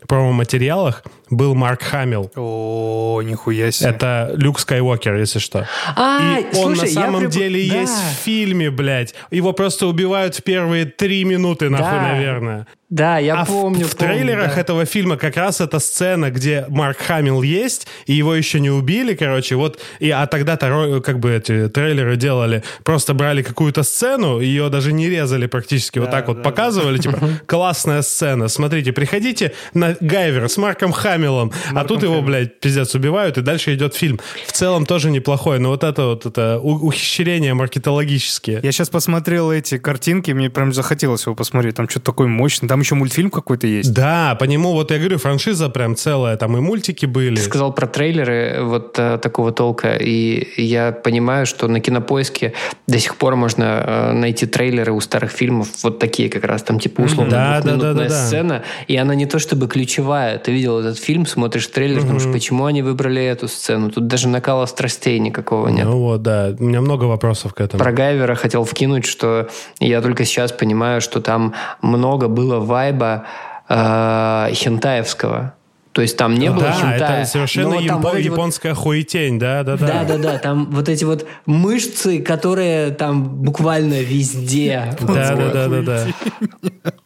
промо-материалах 0.08 1.03
был 1.30 1.55
Марк 1.55 1.84
Хамилл. 1.84 2.32
О, 2.36 3.22
нихуя 3.24 3.72
себе. 3.72 3.89
Это 3.89 4.32
Люк 4.36 4.60
Скайуокер, 4.60 5.16
если 5.16 5.39
что. 5.39 5.68
А, 5.95 6.38
и 6.39 6.55
он 6.55 6.74
на 6.74 6.88
самом 6.88 7.22
приб... 7.22 7.32
деле 7.32 7.70
да. 7.70 7.82
есть 7.82 7.93
в 7.93 8.24
фильме, 8.24 8.72
блядь. 8.72 9.14
Его 9.32 9.53
просто 9.53 9.88
убивают 9.88 10.36
в 10.36 10.43
первые 10.43 10.86
три 10.86 11.24
минуты, 11.24 11.70
нахуй, 11.70 11.99
да. 11.99 12.01
наверное. 12.14 12.68
Да, 12.89 13.17
я 13.17 13.41
а 13.41 13.45
помню. 13.45 13.85
В, 13.85 13.91
в 13.91 13.95
трейлерах 13.95 14.55
да. 14.55 14.61
этого 14.61 14.85
фильма 14.85 15.17
как 15.17 15.35
раз 15.35 15.59
эта 15.59 15.79
сцена, 15.79 16.31
где 16.31 16.65
Марк 16.69 16.97
Хамилл 16.99 17.41
есть, 17.41 17.85
и 18.05 18.13
его 18.13 18.33
еще 18.33 18.61
не 18.61 18.69
убили, 18.69 19.13
короче, 19.13 19.55
вот, 19.55 19.77
и, 19.99 20.09
а 20.09 20.25
тогда-то 20.25 21.01
как 21.03 21.19
бы 21.19 21.33
эти 21.33 21.67
трейлеры 21.67 22.15
делали, 22.15 22.63
просто 22.85 23.13
брали 23.13 23.41
какую-то 23.41 23.83
сцену, 23.83 24.39
ее 24.39 24.69
даже 24.69 24.93
не 24.93 25.09
резали 25.09 25.47
практически, 25.47 25.99
да, 25.99 26.05
вот 26.05 26.11
так 26.11 26.25
да, 26.25 26.31
вот 26.31 26.38
да, 26.38 26.43
показывали, 26.43 26.95
да. 26.95 27.03
типа, 27.03 27.29
классная 27.45 28.01
сцена, 28.03 28.47
смотрите, 28.47 28.93
приходите 28.93 29.53
на 29.73 29.97
Гайвер 29.99 30.47
с 30.47 30.55
Марком 30.55 30.93
Хамиллом, 30.93 31.51
а 31.73 31.83
тут 31.83 32.03
его, 32.03 32.21
блядь, 32.21 32.61
пиздец, 32.61 32.95
убивают, 32.95 33.38
и 33.38 33.41
дальше 33.41 33.75
идет 33.75 33.95
фильм. 33.95 34.21
В 34.45 34.53
целом 34.53 34.85
тоже 34.85 35.11
неплохой, 35.11 35.59
но 35.59 35.69
вот 35.71 35.83
это 35.83 36.05
вот, 36.05 36.25
это 36.25 36.57
ухищрения 36.59 37.53
маркетологические. 37.53 38.61
Я 38.63 38.71
сейчас 38.71 38.89
посмотрел 38.89 39.51
эти 39.51 39.77
картинки, 39.77 40.31
мне 40.31 40.49
прям 40.49 40.71
захотелось 40.71 41.25
его 41.25 41.35
посмотреть, 41.35 41.75
там 41.75 41.89
что-то 41.89 42.05
такое 42.05 42.29
мощное, 42.29 42.69
там 42.69 42.76
еще 42.80 42.95
мультфильм 42.95 43.30
какой-то 43.30 43.67
есть. 43.67 43.93
Да, 43.93 44.36
по 44.36 44.45
нему, 44.45 44.73
вот 44.73 44.91
я 44.91 44.97
говорю, 44.97 45.17
франшиза 45.17 45.69
прям 45.69 45.95
целая, 45.95 46.38
там 46.38 46.57
и 46.57 46.59
мультики 46.59 47.05
были. 47.05 47.36
Ты 47.36 47.41
сказал 47.41 47.73
про 47.73 47.88
трейлеры 47.88 48.63
вот 48.63 48.95
а, 48.97 49.17
такого 49.17 49.51
толка, 49.51 49.95
и 49.95 50.61
я 50.61 50.91
понимаю, 50.91 51.45
что 51.45 51.67
на 51.67 51.80
Кинопоиске 51.80 52.53
до 52.88 52.99
сих 52.99 53.15
пор 53.15 53.36
можно 53.36 53.65
а, 53.65 54.13
найти 54.13 54.45
трейлеры 54.45 54.91
у 54.93 55.01
старых 55.01 55.32
фильмов, 55.32 55.69
вот 55.84 55.99
такие 55.99 56.30
как 56.30 56.43
раз, 56.43 56.63
там 56.63 56.80
типа 56.80 57.01
условно 57.01 57.32
да, 57.32 57.61
да, 57.61 57.75
да, 57.75 57.93
да, 57.93 58.09
сцена, 58.09 58.63
и 58.88 58.95
она 58.95 59.15
не 59.15 59.25
то 59.25 59.39
чтобы 59.39 59.67
ключевая. 59.67 60.38
Ты 60.38 60.51
видел 60.51 60.80
этот 60.80 60.97
фильм, 60.97 61.25
смотришь 61.25 61.67
трейлер, 61.67 61.99
угу. 61.99 62.07
думаешь, 62.07 62.32
почему 62.32 62.65
они 62.65 62.82
выбрали 62.82 63.23
эту 63.23 63.47
сцену? 63.47 63.91
Тут 63.91 64.07
даже 64.07 64.28
накала 64.28 64.65
страстей 64.65 65.19
никакого 65.19 65.69
нет. 65.69 65.86
Ну 65.86 65.99
вот, 65.99 66.21
да, 66.21 66.55
у 66.57 66.63
меня 66.63 66.82
много 66.82 67.05
вопросов 67.05 67.53
к 67.53 67.61
этому. 67.61 67.84
Про 67.84 67.91
Гайвера 67.91 68.36
хотел 68.36 68.63
вкинуть, 68.63 69.05
что 69.05 69.47
я 69.80 70.01
только 70.01 70.25
сейчас 70.25 70.51
понимаю, 70.51 71.01
что 71.01 71.21
там 71.21 71.53
много 71.82 72.28
было 72.28 72.59
вайба 72.68 73.26
э, 73.70 74.49
хентаевского. 74.53 75.53
То 75.97 76.03
есть 76.03 76.15
там 76.15 76.36
не 76.36 76.51
было 76.51 76.61
да, 76.61 76.74
хентая. 76.74 77.22
это 77.22 77.26
совершенно 77.26 77.70
но 77.70 77.88
там 77.88 78.01
япо- 78.01 78.11
вот 78.11 78.20
японская 78.20 78.76
хуетень, 78.76 79.39
да, 79.39 79.63
да, 79.63 79.78
да. 79.78 79.88
Да, 79.88 80.03
да, 80.03 80.18
да. 80.20 80.38
Там 80.38 80.70
вот 80.70 80.89
эти 80.89 81.03
вот 81.03 81.26
мышцы, 81.47 82.22
которые 82.22 82.91
там 82.91 83.24
буквально 83.24 84.01
везде. 84.01 84.95
Да, 85.01 85.36
да, 85.36 85.49
да, 85.51 85.68
да, 85.68 86.05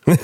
да. 0.05 0.17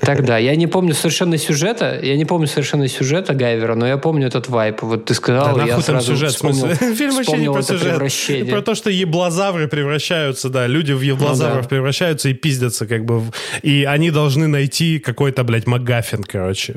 Тогда 0.00 0.38
я 0.38 0.56
не 0.56 0.66
помню 0.66 0.94
совершенно 0.94 1.36
сюжета, 1.36 1.98
я 2.02 2.16
не 2.16 2.24
помню 2.24 2.46
совершенно 2.46 2.88
сюжета 2.88 3.34
Гайвера, 3.34 3.74
но 3.74 3.86
я 3.86 3.98
помню 3.98 4.26
этот 4.26 4.48
вайп. 4.48 4.82
Вот 4.82 5.04
ты 5.04 5.14
сказал, 5.14 5.54
Да 5.56 5.62
я 5.64 5.68
нахуй 5.68 5.72
там 5.74 5.82
сразу 5.82 6.06
сюжет, 6.12 6.30
в 6.30 6.34
вспомнил, 6.36 6.60
смысле? 6.66 6.94
Фильм 6.94 7.14
вообще 7.14 7.18
не 7.18 7.22
вспомнил 7.24 7.52
про 7.52 7.60
это 7.60 7.68
сюжет. 7.74 7.88
превращение. 7.90 8.52
Про 8.52 8.62
то, 8.62 8.74
что 8.74 8.90
еблозавры 8.90 9.68
превращаются, 9.68 10.48
да, 10.48 10.66
люди 10.66 10.92
в 10.92 11.00
еблозавров 11.02 11.56
Ну 11.56 11.62
да. 11.62 11.68
превращаются 11.68 12.28
и 12.30 12.32
пиздятся, 12.34 12.86
как 12.86 13.04
бы. 13.04 13.18
в- 13.20 13.32
И 13.62 13.84
они 13.84 14.10
должны 14.10 14.46
найти 14.46 14.98
какой-то, 14.98 15.44
блядь, 15.44 15.66
МакГаффин, 15.66 16.24
короче. 16.24 16.76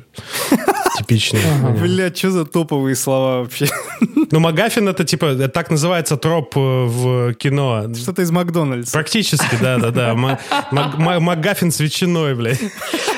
Типичный. 0.98 1.42
Бля, 1.82 2.14
что 2.14 2.32
за 2.32 2.46
топовые 2.46 2.96
слова 2.96 3.40
вообще? 3.42 3.68
Ну, 4.32 4.40
МакГаффин 4.40 4.88
это, 4.90 5.04
типа, 5.04 5.36
так 5.48 5.70
называется 5.70 6.18
троп 6.18 6.56
э, 6.58 6.60
в 6.60 7.34
кино. 7.34 7.86
Что-то 7.96 8.22
из 8.22 8.32
Макдональдса. 8.32 8.92
Практически, 8.94 9.56
да, 9.62 9.78
да, 9.78 9.92
да. 9.92 10.14
Ма- 10.16 10.40
Мак- 10.72 10.98
Ма- 10.98 11.20
МакГаффин 11.20 11.72
с 11.72 11.80
ветчиной, 11.80 12.36
блядь. 12.36 12.60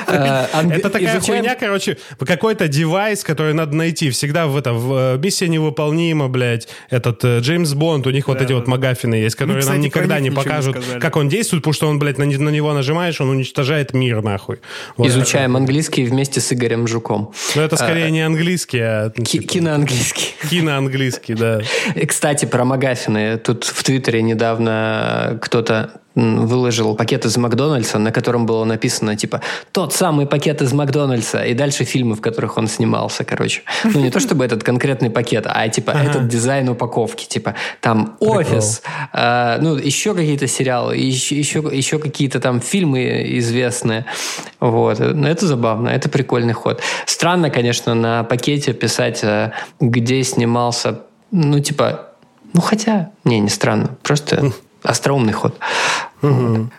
Анг- 0.08 0.72
Это 0.74 0.90
такая 0.90 1.20
хуйня, 1.20 1.54
короче, 1.54 1.98
какой-то 2.18 2.68
девайс, 2.68 3.22
который 3.24 3.54
надо 3.54 3.76
найти. 3.76 4.10
Всегда 4.10 4.46
в 4.46 4.56
это, 4.56 4.72
в 4.72 5.14
э, 5.14 5.18
«Миссия 5.18 5.48
невыполнима», 5.48 6.28
блядь, 6.28 6.68
этот 6.90 7.24
э, 7.24 7.38
Джеймс 7.40 7.74
Бонд, 7.74 8.06
у 8.06 8.10
них 8.10 8.28
вот 8.28 8.40
эти 8.40 8.52
вот 8.52 8.66
магафины 8.66 9.14
есть, 9.16 9.36
которые 9.36 9.64
нам 9.64 9.80
никогда 9.80 10.20
не 10.20 10.30
покажут, 10.30 10.76
как 11.00 11.16
он 11.16 11.28
действует, 11.28 11.62
потому 11.62 11.74
что 11.74 11.88
он, 11.88 11.98
блядь, 11.98 12.18
на, 12.18 12.24
не- 12.24 12.36
на 12.36 12.50
него 12.50 12.72
нажимаешь, 12.72 13.20
он 13.20 13.28
уничтожает 13.30 13.92
мир, 13.94 14.22
нахуй. 14.22 14.58
Изучаем 14.98 15.56
английский 15.56 16.04
вместе 16.04 16.40
с 16.40 16.52
Игорем 16.52 16.86
Жуком. 16.86 17.32
Но 17.54 17.62
это 17.62 17.76
скорее 17.76 18.10
не 18.10 18.22
английский, 18.22 18.80
а 18.80 19.10
Ки- 19.10 19.22
типа, 19.22 19.48
Киноанглийский. 19.48 20.34
киноанглийский, 20.50 21.34
да. 21.34 21.60
Кстати, 22.08 22.44
про 22.46 22.64
Магафины. 22.64 23.38
Тут 23.38 23.64
в 23.64 23.82
Твиттере 23.84 24.22
недавно 24.22 25.38
кто-то 25.42 26.00
выложил 26.18 26.96
пакет 26.96 27.24
из 27.24 27.36
Макдональдса, 27.36 27.98
на 27.98 28.10
котором 28.10 28.44
было 28.44 28.64
написано, 28.64 29.16
типа, 29.16 29.40
тот 29.72 29.94
самый 29.94 30.26
пакет 30.26 30.62
из 30.62 30.72
Макдональдса, 30.72 31.44
и 31.44 31.54
дальше 31.54 31.84
фильмы, 31.84 32.16
в 32.16 32.20
которых 32.20 32.58
он 32.58 32.66
снимался, 32.66 33.24
короче. 33.24 33.62
Ну, 33.84 34.00
не 34.00 34.10
то 34.10 34.18
чтобы 34.20 34.44
этот 34.44 34.64
конкретный 34.64 35.10
пакет, 35.10 35.46
а, 35.46 35.68
типа, 35.68 35.92
этот 35.92 36.28
дизайн 36.28 36.68
упаковки, 36.68 37.26
типа, 37.26 37.54
там 37.80 38.16
«Офис», 38.20 38.82
э, 39.12 39.58
ну, 39.60 39.76
еще 39.76 40.14
какие-то 40.14 40.48
сериалы, 40.48 40.96
еще, 40.96 41.38
еще, 41.38 41.60
еще 41.72 41.98
какие-то 41.98 42.40
там 42.40 42.60
фильмы 42.60 43.38
известные. 43.38 44.04
Вот. 44.60 44.98
Но 44.98 45.28
это 45.28 45.46
забавно, 45.46 45.88
это 45.88 46.08
прикольный 46.08 46.54
ход. 46.54 46.80
Странно, 47.06 47.50
конечно, 47.50 47.94
на 47.94 48.24
пакете 48.24 48.72
писать, 48.72 49.20
э, 49.22 49.52
где 49.80 50.22
снимался, 50.22 51.02
ну, 51.30 51.60
типа, 51.60 52.08
ну, 52.52 52.60
хотя, 52.60 53.10
не, 53.24 53.40
не 53.40 53.50
странно, 53.50 53.96
просто 54.02 54.52
остроумный 54.82 55.32
ход. 55.32 55.58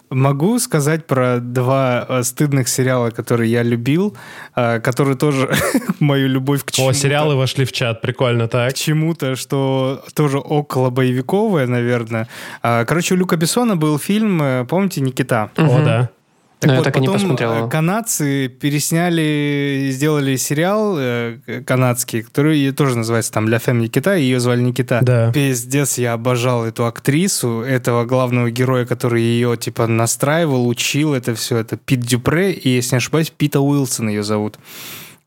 Могу 0.10 0.60
сказать 0.60 1.08
про 1.08 1.40
два 1.40 2.06
э, 2.08 2.24
стыдных 2.24 2.68
сериала, 2.68 3.10
которые 3.12 3.52
я 3.52 3.64
любил, 3.64 4.16
э, 4.56 4.80
которые 4.80 5.16
тоже 5.16 5.50
мою 6.00 6.28
любовь 6.28 6.64
к 6.64 6.70
О, 6.70 6.72
чему-то. 6.74 6.94
сериалы 6.94 7.36
вошли 7.36 7.66
в 7.66 7.72
чат, 7.72 8.02
прикольно, 8.02 8.48
так. 8.48 8.72
к 8.72 8.76
чему-то, 8.76 9.36
что 9.36 10.04
тоже 10.14 10.40
около 10.40 10.90
боевиковое, 10.90 11.68
наверное. 11.68 12.28
А, 12.62 12.86
Короче, 12.86 13.16
у 13.16 13.18
Люка 13.18 13.38
Бессона 13.38 13.76
был 13.76 13.98
фильм, 14.00 14.42
э, 14.42 14.66
помните, 14.66 15.02
«Никита»? 15.02 15.50
О, 15.58 15.82
да. 15.84 16.10
Но 16.62 16.74
я 16.74 16.78
вот, 16.80 16.84
так 16.84 16.98
и 16.98 17.00
не 17.00 17.08
потом 17.08 17.22
посмотрел 17.22 17.68
э, 17.68 17.70
канадцы 17.70 18.50
пересняли, 18.50 19.90
сделали 19.92 20.36
сериал 20.36 20.96
э, 20.98 21.38
канадский, 21.66 22.24
который 22.24 22.72
тоже 22.74 22.98
называется 22.98 23.32
там 23.32 23.48
«Ля 23.48 23.60
Фем 23.60 23.80
Никита», 23.80 24.18
и 24.18 24.24
ее 24.24 24.42
звали 24.42 24.62
Никита. 24.62 25.00
Да. 25.02 25.32
Пиздец, 25.32 25.98
я 25.98 26.14
обожал 26.14 26.66
эту 26.66 26.86
актрису, 26.86 27.62
этого 27.62 28.04
главного 28.04 28.52
героя, 28.52 28.86
который 28.86 29.22
ее 29.22 29.56
типа 29.56 29.88
настраивал, 29.88 30.68
учил 30.68 31.14
это 31.14 31.34
все. 31.34 31.58
Это 31.58 31.78
Пит 31.78 32.02
Дюпре, 32.02 32.52
и, 32.52 32.70
если 32.70 32.96
не 32.96 32.98
ошибаюсь, 32.98 33.30
Пита 33.30 33.62
Уилсон 33.62 34.10
ее 34.10 34.24
зовут. 34.24 34.58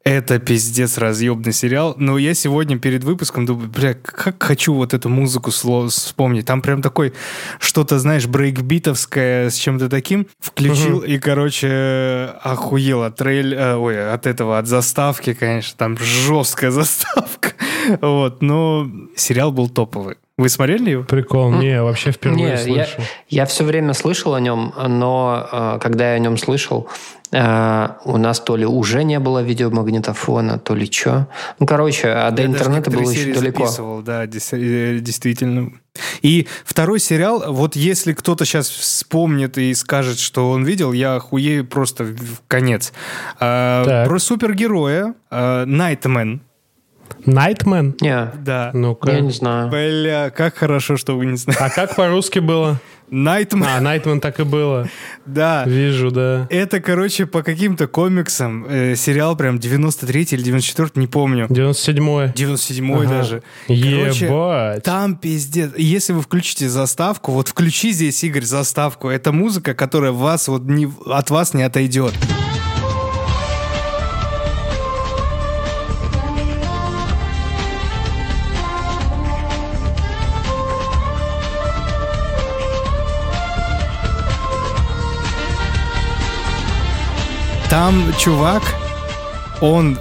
Это 0.04 0.40
пиздец 0.40 0.98
разъебный 0.98 1.52
сериал. 1.52 1.94
Но 1.96 2.18
я 2.18 2.34
сегодня 2.34 2.78
перед 2.78 3.04
выпуском 3.04 3.46
думаю, 3.46 3.68
бля, 3.68 3.94
как 3.94 4.42
хочу 4.42 4.74
вот 4.74 4.94
эту 4.94 5.08
музыку 5.08 5.50
вспомнить. 5.50 6.46
Там 6.46 6.60
прям 6.60 6.82
такой 6.82 7.12
что-то, 7.60 7.98
знаешь, 8.00 8.26
брейкбитовское 8.26 9.48
с 9.50 9.54
чем-то 9.54 9.88
таким. 9.88 10.26
Включил 10.40 11.00
и, 11.00 11.18
короче, 11.18 12.30
охуел 12.42 13.04
от 13.04 13.16
трейль... 13.16 13.54
э, 13.54 13.76
Ой, 13.76 14.12
от 14.12 14.26
этого, 14.26 14.58
от 14.58 14.66
заставки, 14.66 15.34
конечно. 15.34 15.76
Там 15.78 15.96
жесткая 15.98 16.70
заставка. 16.72 17.50
Вот, 18.00 18.42
но 18.42 18.88
сериал 19.16 19.52
был 19.52 19.68
топовый. 19.68 20.16
Вы 20.38 20.48
смотрели 20.48 20.90
его? 20.90 21.04
Прикол. 21.04 21.52
Не, 21.52 21.82
вообще 21.82 22.10
впервые 22.10 22.44
Не, 22.44 22.74
я, 22.74 22.86
слышу. 22.86 23.08
я 23.28 23.46
все 23.46 23.64
время 23.64 23.92
слышал 23.92 24.34
о 24.34 24.40
нем, 24.40 24.72
но 24.88 25.46
э, 25.52 25.78
когда 25.80 26.10
я 26.10 26.16
о 26.16 26.18
нем 26.18 26.38
слышал, 26.38 26.88
э, 27.32 27.88
у 28.04 28.16
нас 28.18 28.40
то 28.40 28.56
ли 28.56 28.64
уже 28.66 29.04
не 29.04 29.18
было 29.18 29.42
видеомагнитофона, 29.42 30.58
то 30.58 30.74
ли 30.74 30.90
что. 30.90 31.28
Ну, 31.58 31.66
короче, 31.66 32.08
а 32.08 32.30
до 32.30 32.42
Я 32.42 32.48
интернета 32.48 32.90
было 32.90 33.10
еще 33.10 33.32
далеко. 33.34 33.64
записывал, 33.64 34.02
да, 34.02 34.24
э, 34.24 34.26
действительно. 34.26 35.72
И 36.22 36.46
второй 36.64 37.00
сериал, 37.00 37.52
вот 37.52 37.76
если 37.76 38.12
кто-то 38.12 38.44
сейчас 38.44 38.68
вспомнит 38.68 39.58
и 39.58 39.74
скажет, 39.74 40.18
что 40.18 40.50
он 40.50 40.64
видел, 40.64 40.92
я 40.92 41.16
охуею 41.16 41.66
просто 41.66 42.04
в 42.04 42.40
конец. 42.48 42.92
А, 43.38 43.84
Так. 43.84 44.08
про 44.08 44.18
супергероя 44.18 45.14
а, 45.30 45.64
Найтмен. 45.66 46.40
Найтмен? 47.26 47.94
Не, 48.00 48.32
Да. 48.42 48.70
Ну-ка. 48.72 49.12
я 49.12 49.20
не 49.20 49.30
знаю. 49.30 49.68
Бля, 49.68 50.30
как 50.30 50.56
хорошо, 50.56 50.96
что 50.96 51.16
вы 51.16 51.26
не 51.26 51.36
знаете. 51.36 51.62
А 51.62 51.70
как 51.70 51.94
по-русски 51.94 52.38
было? 52.38 52.80
Найтмен, 53.14 53.66
А, 53.68 53.78
Найтмен 53.80 54.20
так 54.20 54.40
и 54.40 54.42
было. 54.44 54.88
да. 55.26 55.64
Вижу, 55.66 56.10
да. 56.10 56.46
Это, 56.48 56.80
короче, 56.80 57.26
по 57.26 57.42
каким-то 57.42 57.86
комиксам 57.86 58.64
э, 58.66 58.96
сериал 58.96 59.36
прям 59.36 59.58
93 59.58 60.28
или 60.30 60.42
94, 60.42 60.90
не 60.94 61.06
помню. 61.06 61.46
97-й. 61.50 62.32
97-й 62.32 63.06
Ага. 63.06 63.08
даже. 63.08 63.42
Короче, 63.68 64.24
Ебать. 64.26 64.82
Там 64.82 65.16
пиздец. 65.16 65.72
Если 65.76 66.14
вы 66.14 66.22
включите 66.22 66.70
заставку, 66.70 67.32
вот 67.32 67.48
включи 67.48 67.92
здесь, 67.92 68.24
Игорь, 68.24 68.44
заставку. 68.44 69.08
Это 69.10 69.30
музыка, 69.30 69.74
которая 69.74 70.12
вас 70.12 70.48
вот 70.48 70.62
не, 70.62 70.90
от 71.04 71.28
вас 71.28 71.52
не 71.52 71.64
отойдет. 71.64 72.14
Там 87.72 88.12
чувак, 88.18 88.62
он 89.62 89.98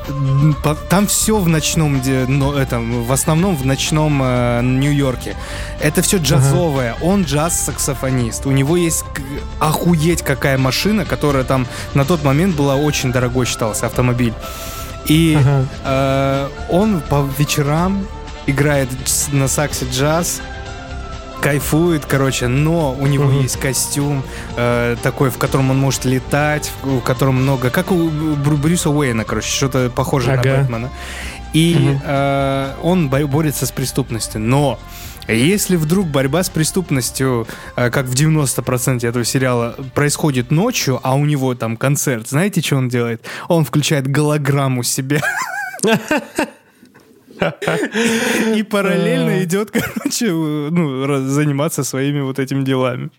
там 0.90 1.08
все 1.08 1.38
в 1.38 1.48
ночном, 1.48 2.02
но, 2.28 2.54
этом, 2.54 3.06
в 3.06 3.12
основном 3.14 3.56
в 3.56 3.66
ночном 3.66 4.22
э, 4.22 4.60
Нью-Йорке. 4.62 5.38
Это 5.80 6.02
все 6.02 6.18
джазовое. 6.18 6.96
Он 7.02 7.24
джаз-саксофонист. 7.24 8.46
У 8.46 8.52
него 8.52 8.76
есть 8.76 9.06
охуеть 9.60 10.22
какая 10.22 10.58
машина, 10.58 11.06
которая 11.06 11.46
там 11.46 11.66
на 11.94 12.04
тот 12.04 12.26
момент 12.26 12.58
была 12.58 12.76
очень 12.76 13.14
дорогой 13.14 13.46
считался 13.46 13.86
автомобиль. 13.86 14.34
И 15.06 15.38
Ага. 15.40 15.66
э, 15.86 16.50
он 16.72 17.00
по 17.00 17.26
вечерам 17.38 18.06
играет 18.48 18.90
на 19.32 19.48
саксе 19.48 19.86
джаз, 19.90 20.42
кайфует, 21.42 22.06
короче, 22.06 22.48
но 22.48 22.94
у 22.94 23.08
него 23.08 23.26
Мгм. 23.26 23.42
есть 23.42 23.58
костюм 23.60 24.24
э, 24.56 24.96
такой, 25.04 25.30
в 25.30 25.38
котором 25.38 25.72
он 25.72 25.78
может 25.80 26.06
летать, 26.06 26.72
в 26.84 27.00
в 27.00 27.02
котором 27.02 27.36
много, 27.42 27.70
как 27.70 27.92
у 27.92 28.10
Брю- 28.10 28.58
Брюса 28.58 28.90
Уэйна, 28.90 29.24
короче, 29.24 29.50
что-то 29.50 29.90
похожее 29.90 30.38
Ага. 30.38 30.50
на 30.50 30.58
Бэтмена. 30.62 30.90
И 31.54 31.98
э, 32.04 32.74
он 32.84 33.10
бо- 33.10 33.26
борется 33.28 33.66
с 33.66 33.72
преступностью, 33.72 34.40
но 34.40 34.80
если 35.28 35.76
вдруг 35.78 36.08
борьба 36.08 36.44
с 36.44 36.50
преступностью, 36.50 37.48
э, 37.76 37.90
как 37.90 38.06
в 38.06 38.14
90% 38.14 39.04
этого 39.08 39.26
сериала, 39.26 39.76
происходит 39.94 40.52
ночью, 40.52 41.00
а 41.04 41.16
у 41.16 41.26
него 41.26 41.56
там 41.56 41.76
концерт, 41.78 42.30
знаете, 42.30 42.62
что 42.62 42.78
он 42.78 42.88
делает? 42.90 43.22
Он 43.48 43.66
включает 43.66 44.08
голограмму 44.08 44.84
себя. 44.84 45.22
И 48.56 48.64
параллельно 48.64 49.44
идет, 49.44 49.72
короче, 49.72 50.32
ну, 50.32 51.28
заниматься 51.28 51.84
своими 51.84 52.22
вот 52.22 52.40
этими 52.40 52.64
делами. 52.64 53.10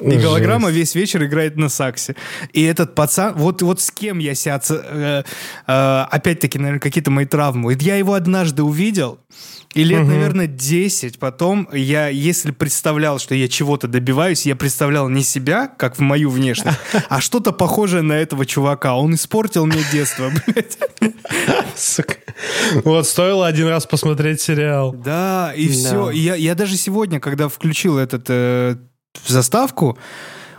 И 0.00 0.16
голограмма 0.16 0.70
весь 0.70 0.94
вечер 0.94 1.24
играет 1.24 1.56
на 1.56 1.68
саксе. 1.68 2.16
И 2.52 2.62
этот 2.62 2.94
пацан, 2.94 3.34
вот, 3.36 3.62
вот 3.62 3.80
с 3.80 3.90
кем 3.90 4.18
я 4.18 4.34
себя... 4.34 4.60
Э, 4.68 5.22
э, 5.66 6.04
опять-таки, 6.10 6.58
наверное, 6.58 6.80
какие-то 6.80 7.10
мои 7.10 7.26
травмы. 7.26 7.76
Я 7.80 7.96
его 7.96 8.14
однажды 8.14 8.62
увидел, 8.62 9.18
и 9.74 9.82
лет, 9.82 10.02
угу. 10.02 10.10
наверное, 10.10 10.46
10 10.46 11.18
потом 11.18 11.68
я, 11.72 12.08
если 12.08 12.52
представлял, 12.52 13.18
что 13.18 13.34
я 13.34 13.48
чего-то 13.48 13.88
добиваюсь, 13.88 14.46
я 14.46 14.54
представлял 14.54 15.08
не 15.08 15.22
себя, 15.22 15.66
как 15.66 15.96
в 15.96 16.00
мою 16.00 16.30
внешность, 16.30 16.78
а 17.08 17.20
что-то 17.20 17.52
похожее 17.52 18.02
на 18.02 18.12
этого 18.12 18.46
чувака. 18.46 18.96
Он 18.96 19.14
испортил 19.14 19.66
мне 19.66 19.82
детство, 19.92 20.30
блядь. 20.46 20.78
Вот, 22.84 23.06
стоило 23.06 23.46
один 23.46 23.66
раз 23.68 23.86
посмотреть 23.86 24.40
сериал. 24.40 24.92
Да, 24.92 25.52
и 25.54 25.68
все. 25.68 26.10
Я, 26.10 26.36
я 26.36 26.54
даже 26.54 26.76
сегодня, 26.76 27.18
когда 27.18 27.48
включил 27.48 27.98
этот 27.98 28.26
э, 28.28 28.76
заставку, 29.26 29.98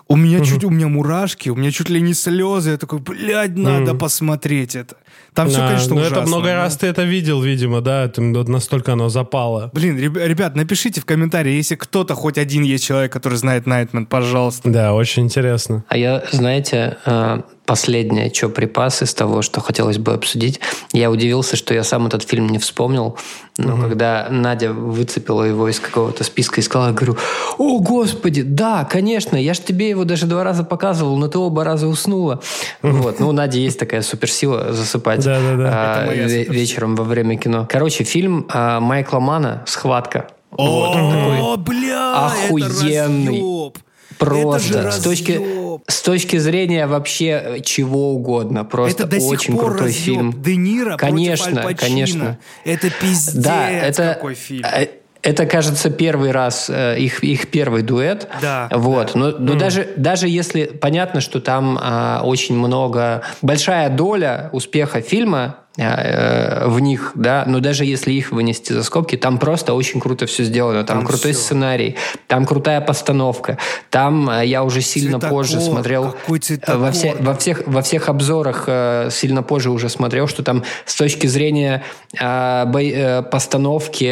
у 0.07 0.15
меня 0.15 0.43
чуть, 0.45 0.63
у 0.63 0.69
меня 0.69 0.87
мурашки, 0.87 1.49
у 1.49 1.55
меня 1.55 1.71
чуть 1.71 1.89
ли 1.89 1.99
не 1.99 2.13
слезы. 2.13 2.71
Я 2.71 2.77
такой, 2.77 2.99
блядь, 2.99 3.57
надо 3.57 3.95
посмотреть 3.95 4.75
это. 4.75 4.97
Там 5.33 5.49
все, 5.49 5.57
конечно, 5.67 5.95
но 5.95 6.01
ужасно. 6.01 6.15
это 6.19 6.27
много 6.27 6.53
раз 6.53 6.77
ты 6.77 6.87
это 6.87 7.03
видел, 7.03 7.41
видимо, 7.41 7.81
да? 7.81 8.05
Это, 8.05 8.21
настолько 8.21 8.93
оно 8.93 9.09
запало. 9.09 9.71
Блин, 9.73 9.97
ребят, 9.97 10.55
напишите 10.55 11.01
в 11.01 11.05
комментарии, 11.05 11.53
если 11.53 11.75
кто-то, 11.75 12.13
хоть 12.13 12.37
один 12.37 12.63
есть 12.63 12.85
человек, 12.85 13.11
который 13.11 13.37
знает 13.37 13.65
Найтмен, 13.65 14.05
пожалуйста. 14.05 14.69
Да, 14.69 14.93
очень 14.93 15.23
интересно. 15.23 15.83
А 15.89 15.97
я, 15.97 16.23
знаете, 16.31 16.97
э, 17.05 17.41
последнее, 17.65 18.33
что 18.33 18.49
припас 18.49 19.01
из 19.01 19.13
того, 19.13 19.41
что 19.41 19.61
хотелось 19.61 19.97
бы 19.97 20.13
обсудить. 20.13 20.59
Я 20.93 21.11
удивился, 21.11 21.55
что 21.55 21.73
я 21.73 21.83
сам 21.83 22.07
этот 22.07 22.23
фильм 22.23 22.47
не 22.49 22.59
вспомнил, 22.59 23.17
но 23.57 23.73
угу. 23.73 23.83
когда 23.83 24.27
Надя 24.29 24.71
выцепила 24.73 25.43
его 25.43 25.67
из 25.69 25.79
какого-то 25.79 26.23
списка 26.23 26.61
и 26.61 26.63
сказала, 26.63 26.87
я 26.89 26.93
говорю, 26.93 27.17
о, 27.57 27.79
господи, 27.79 28.41
да, 28.41 28.85
конечно, 28.85 29.37
я 29.37 29.53
же 29.53 29.61
тебе 29.61 29.89
его 29.89 30.03
даже 30.03 30.25
два 30.25 30.43
раза 30.43 30.63
показывал, 30.63 31.17
но 31.17 31.27
ты 31.27 31.37
оба 31.39 31.63
раза 31.63 31.87
уснула. 31.87 32.41
Вот, 32.81 33.19
ну, 33.19 33.29
у 33.29 33.31
Нади 33.31 33.59
есть 33.59 33.79
такая 33.79 34.01
суперсила 34.01 34.73
засыпать 34.73 35.25
а, 35.25 36.07
вечером 36.11 36.95
во 36.95 37.03
время 37.03 37.37
кино. 37.37 37.67
Короче, 37.69 38.03
фильм 38.03 38.45
а, 38.49 38.79
Майкла 38.79 39.19
Мана 39.19 39.63
«Схватка». 39.65 40.27
О, 40.57 41.57
бля, 41.57 42.27
охуенный. 42.27 43.73
Просто 44.17 44.91
с 44.91 44.99
точки, 45.01 45.41
с 45.87 46.01
точки 46.01 46.37
зрения 46.37 46.87
вообще 46.87 47.25
э, 47.43 47.59
чего 47.61 48.13
угодно. 48.13 48.65
Просто 48.65 49.03
это 49.03 49.17
до 49.17 49.25
очень 49.25 49.53
сих 49.53 49.55
пор 49.55 49.71
крутой 49.71 49.87
разъеб. 49.87 50.03
фильм. 50.03 50.41
Де 50.41 50.55
Ниро 50.55 50.97
конечно, 50.97 51.73
конечно. 51.73 52.37
Это 52.63 52.89
пиздец 52.89 53.33
да, 53.33 53.69
это, 53.69 54.13
какой 54.15 54.35
фильм. 54.35 54.65
Э, 54.65 54.87
это, 55.25 55.47
кажется, 55.47 55.89
первый 55.89 56.29
раз 56.29 56.69
э, 56.69 56.99
их, 56.99 57.23
их 57.23 57.49
первый 57.49 57.81
дуэт. 57.81 58.27
Да. 58.41 58.69
Вот. 58.71 59.13
Да. 59.13 59.19
Но, 59.19 59.31
но 59.31 59.53
mm. 59.53 59.57
даже, 59.57 59.89
даже 59.97 60.27
если 60.27 60.65
понятно, 60.65 61.19
что 61.19 61.41
там 61.41 61.79
а, 61.81 62.21
очень 62.23 62.55
много, 62.55 63.23
большая 63.41 63.89
доля 63.89 64.51
успеха 64.53 65.01
фильма 65.01 65.64
в 65.77 66.79
них, 66.79 67.11
да, 67.15 67.43
но 67.47 67.59
даже 67.59 67.85
если 67.85 68.11
их 68.11 68.31
вынести 68.31 68.71
за 68.73 68.83
скобки, 68.83 69.17
там 69.17 69.37
просто 69.37 69.73
очень 69.73 69.99
круто 69.99 70.25
все 70.25 70.43
сделано, 70.43 70.83
там, 70.83 70.99
там 70.99 71.05
крутой 71.05 71.33
все. 71.33 71.41
сценарий, 71.41 71.95
там 72.27 72.45
крутая 72.45 72.79
постановка, 72.79 73.57
там 73.89 74.29
э, 74.29 74.45
я 74.45 74.63
уже 74.63 74.81
сильно 74.81 75.19
цветокор, 75.19 75.29
позже 75.29 75.59
смотрел 75.59 76.15
э, 76.27 76.77
во, 76.77 76.91
все, 76.91 77.15
во 77.19 77.35
всех 77.35 77.63
во 77.65 77.81
всех 77.81 78.07
обзорах 78.09 78.69
сильно 79.11 79.43
позже 79.43 79.69
уже 79.69 79.89
смотрел, 79.89 80.27
что 80.27 80.43
там 80.43 80.63
с 80.85 80.95
точки 80.95 81.27
зрения 81.27 81.83
постановки 82.13 84.05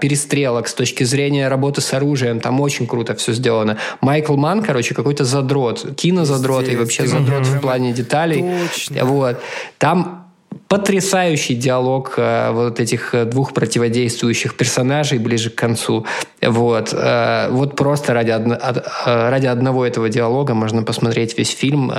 перестрелок, 0.00 0.68
с 0.68 0.74
точки 0.74 1.04
зрения 1.04 1.48
работы 1.48 1.80
с 1.80 1.92
оружием, 1.92 2.40
там 2.40 2.60
очень 2.60 2.86
круто 2.86 3.14
все 3.14 3.32
сделано. 3.32 3.76
Майкл 4.00 4.36
Ман, 4.36 4.62
короче, 4.62 4.94
какой-то 4.94 5.24
задрот, 5.24 5.94
кинозадрот 5.96 6.68
и 6.68 6.76
вообще 6.76 7.06
задрот 7.06 7.46
в 7.46 7.60
плане 7.60 7.92
деталей. 7.92 8.44
Точно. 8.72 9.04
Вот. 9.04 9.40
Там 9.78 10.25
потрясающий 10.68 11.54
диалог 11.54 12.14
э, 12.16 12.50
вот 12.50 12.80
этих 12.80 13.14
э, 13.14 13.24
двух 13.24 13.52
противодействующих 13.52 14.56
персонажей 14.56 15.18
ближе 15.18 15.50
к 15.50 15.54
концу. 15.54 16.06
Вот, 16.42 16.92
э, 16.92 17.48
вот 17.50 17.76
просто 17.76 18.14
ради, 18.14 18.30
одно, 18.30 18.58
ради 19.04 19.46
одного 19.46 19.86
этого 19.86 20.08
диалога 20.08 20.54
можно 20.54 20.82
посмотреть 20.82 21.38
весь 21.38 21.50
фильм, 21.50 21.92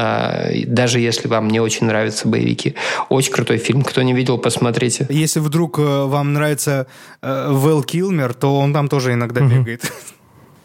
даже 0.68 1.00
если 1.00 1.28
вам 1.28 1.48
не 1.50 1.60
очень 1.60 1.88
нравятся 1.88 2.28
боевики. 2.28 2.76
Очень 3.10 3.32
крутой 3.32 3.58
фильм. 3.58 3.84
Кто 3.84 4.02
не 4.02 4.14
видел, 4.14 4.38
посмотрите. 4.38 5.08
Если 5.10 5.40
вдруг 5.40 5.78
вам 5.78 6.34
нравится 6.34 6.88
Вэл 7.22 7.84
Килмер, 7.84 8.34
то 8.34 8.58
он 8.60 8.74
там 8.74 8.88
тоже 8.88 9.14
иногда 9.14 9.42
бегает. 9.42 9.92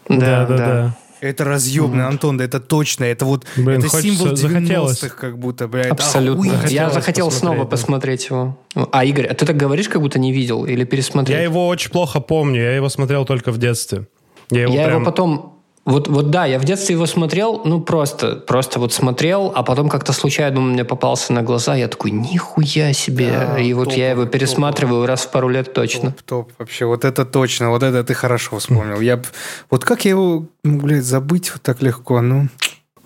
Да, 0.09 0.45
да, 0.45 0.57
да. 0.57 0.97
Это 1.23 1.45
разъемный, 1.45 2.05
Антон, 2.05 2.37
да 2.37 2.43
это 2.43 2.59
точно. 2.59 3.05
Это 3.05 3.23
вот 3.23 3.45
Блин, 3.55 3.79
это 3.79 4.01
символ 4.01 4.33
90-х, 4.33 5.15
как 5.15 5.39
будто, 5.39 5.69
блядь. 5.69 5.87
Абсолютно. 5.87 6.65
Я 6.67 6.89
захотел 6.89 7.27
посмотреть, 7.27 7.39
снова 7.39 7.63
да. 7.63 7.65
посмотреть 7.65 8.25
его. 8.29 8.57
А, 8.91 9.05
Игорь, 9.05 9.27
а 9.27 9.33
ты 9.33 9.45
так 9.45 9.55
говоришь, 9.55 9.87
как 9.87 10.01
будто 10.01 10.19
не 10.19 10.33
видел 10.33 10.65
или 10.65 10.83
пересмотрел? 10.83 11.37
Я 11.37 11.43
его 11.43 11.69
очень 11.69 11.91
плохо 11.91 12.19
помню. 12.19 12.61
Я 12.61 12.75
его 12.75 12.89
смотрел 12.89 13.23
только 13.23 13.53
в 13.53 13.57
детстве. 13.57 14.05
Я 14.49 14.63
его, 14.63 14.73
я 14.73 14.85
прям... 14.85 14.95
его 14.97 15.05
потом 15.05 15.52
вот, 15.85 16.07
вот 16.07 16.29
да, 16.29 16.45
я 16.45 16.59
в 16.59 16.63
детстве 16.63 16.95
его 16.95 17.05
смотрел, 17.05 17.61
ну 17.65 17.81
просто, 17.81 18.37
просто 18.37 18.79
вот 18.79 18.93
смотрел, 18.93 19.51
а 19.53 19.63
потом 19.63 19.89
как-то 19.89 20.13
случайно 20.13 20.59
он 20.59 20.71
мне 20.73 20.85
попался 20.85 21.33
на 21.33 21.41
глаза, 21.41 21.75
я 21.75 21.89
такой, 21.89 22.11
нихуя 22.11 22.93
себе. 22.93 23.31
Да, 23.31 23.59
и 23.59 23.73
вот 23.73 23.89
топ, 23.89 23.93
я 23.97 24.11
его 24.11 24.25
пересматриваю 24.25 25.01
топ, 25.01 25.09
раз 25.09 25.21
в 25.23 25.31
пару 25.31 25.49
лет 25.49 25.73
точно. 25.73 26.11
Топ, 26.11 26.21
топ, 26.23 26.51
вообще, 26.57 26.85
вот 26.85 27.03
это 27.03 27.25
точно, 27.25 27.69
вот 27.69 27.83
это 27.83 28.03
ты 28.05 28.13
хорошо 28.13 28.59
вспомнил. 28.59 29.01
Я, 29.01 29.21
вот 29.69 29.83
как 29.83 30.05
я 30.05 30.11
его, 30.11 30.45
блядь, 30.63 31.03
забыть 31.03 31.51
вот 31.51 31.61
так 31.61 31.81
легко, 31.81 32.21
ну... 32.21 32.47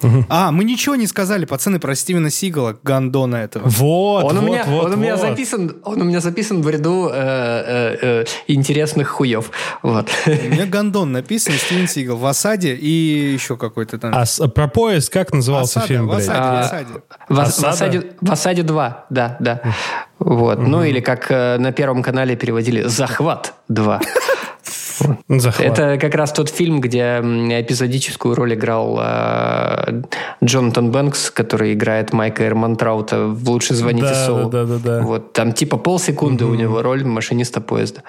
Угу. 0.01 0.25
А, 0.29 0.51
мы 0.51 0.63
ничего 0.63 0.95
не 0.95 1.07
сказали, 1.07 1.45
пацаны, 1.45 1.79
про 1.79 1.95
Стивена 1.95 2.29
Сигала, 2.29 2.77
Гандона 2.83 3.37
этого. 3.37 3.67
Вот, 3.67 4.25
он 4.25 4.35
вот, 4.35 4.43
у 4.43 4.45
меня, 4.45 4.63
вот, 4.67 4.85
он 4.85 4.89
вот. 4.91 4.97
у 4.97 5.01
меня 5.01 5.17
записан, 5.17 5.77
он 5.83 6.01
у 6.01 6.05
меня 6.05 6.19
записан 6.19 6.61
в 6.61 6.69
ряду 6.69 7.09
э, 7.11 7.13
э, 7.13 7.97
э, 8.01 8.25
интересных 8.47 9.07
хуев. 9.07 9.49
Вот. 9.81 10.09
У 10.27 10.29
меня 10.29 10.65
Гандон 10.67 11.11
написан, 11.11 11.53
Стивен 11.53 11.87
Сигал 11.87 12.17
в 12.17 12.25
осаде 12.25 12.75
и 12.75 13.33
еще 13.33 13.57
какой-то 13.57 13.97
там. 13.97 14.13
А 14.13 14.25
с, 14.25 14.45
про 14.49 14.67
поезд 14.67 15.11
как 15.11 15.33
назывался 15.33 15.79
Осада, 15.79 15.87
фильм? 15.87 16.07
В 16.07 16.11
осаде, 16.11 16.39
а, 16.39 16.53
в 16.53 16.59
осаде. 16.59 16.87
В, 17.29 17.39
осаде? 17.39 17.61
в 17.61 17.69
осаде. 17.69 18.11
В 18.21 18.31
осаде 18.31 18.63
2, 18.63 19.05
да, 19.09 19.37
да. 19.39 19.61
Вот. 20.19 20.59
Угу. 20.59 20.67
Ну 20.67 20.83
или 20.83 20.99
как 20.99 21.31
э, 21.31 21.57
на 21.57 21.71
первом 21.71 22.03
канале 22.03 22.35
переводили 22.35 22.83
«Захват 22.83 23.53
2». 23.69 24.01
Захват. 25.27 25.67
Это 25.67 25.97
как 25.99 26.15
раз 26.15 26.31
тот 26.31 26.49
фильм, 26.49 26.81
где 26.81 27.19
эпизодическую 27.19 28.35
роль 28.35 28.53
играл 28.53 28.99
э, 29.01 30.03
Джонатан 30.43 30.91
Бэнкс, 30.91 31.31
который 31.31 31.73
играет 31.73 32.13
Майка 32.13 32.45
Эрмантраута 32.45 33.27
в 33.27 33.49
«Лучше 33.49 33.73
звоните 33.73 34.09
да, 34.09 34.25
Солу». 34.25 34.49
Да, 34.49 34.65
да, 34.65 34.77
да, 34.77 34.99
да. 34.99 35.01
Вот, 35.01 35.33
там 35.33 35.53
типа 35.53 35.77
полсекунды 35.77 36.45
mm-hmm. 36.45 36.51
у 36.51 36.55
него 36.55 36.81
роль 36.81 37.03
машиниста 37.05 37.61
поезда. 37.61 38.03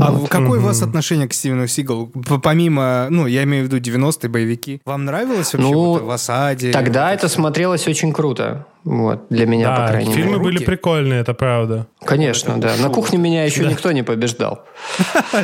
А 0.00 0.12
вот. 0.12 0.28
какое 0.28 0.60
у 0.60 0.62
вас 0.62 0.82
отношение 0.82 1.28
к 1.28 1.34
Стивену 1.34 1.66
Сигалу? 1.66 2.06
Помимо, 2.42 3.08
ну, 3.10 3.26
я 3.26 3.42
имею 3.44 3.64
в 3.64 3.72
виду 3.72 3.78
90-е 3.78 4.28
боевики. 4.28 4.80
Вам 4.84 5.04
нравилось 5.04 5.52
вообще 5.52 5.70
ну, 5.70 5.84
вот 5.84 6.02
в 6.02 6.10
«Осаде»? 6.10 6.70
Тогда 6.70 7.12
это 7.12 7.28
смотрелось 7.28 7.86
очень 7.88 8.12
круто. 8.12 8.66
Вот, 8.84 9.26
для 9.28 9.46
меня, 9.46 9.68
да, 9.68 9.82
по 9.82 9.88
крайней 9.88 10.12
фильмы 10.12 10.16
мере. 10.16 10.30
фильмы 10.30 10.44
были 10.44 10.64
прикольные, 10.64 11.20
это 11.20 11.34
правда. 11.34 11.86
Конечно, 12.04 12.52
это 12.52 12.60
да. 12.60 12.74
Шоу. 12.76 12.82
На 12.84 12.90
кухне 12.90 13.18
меня 13.18 13.44
еще 13.44 13.64
да. 13.64 13.70
никто 13.70 13.92
не 13.92 14.02
побеждал. 14.02 14.64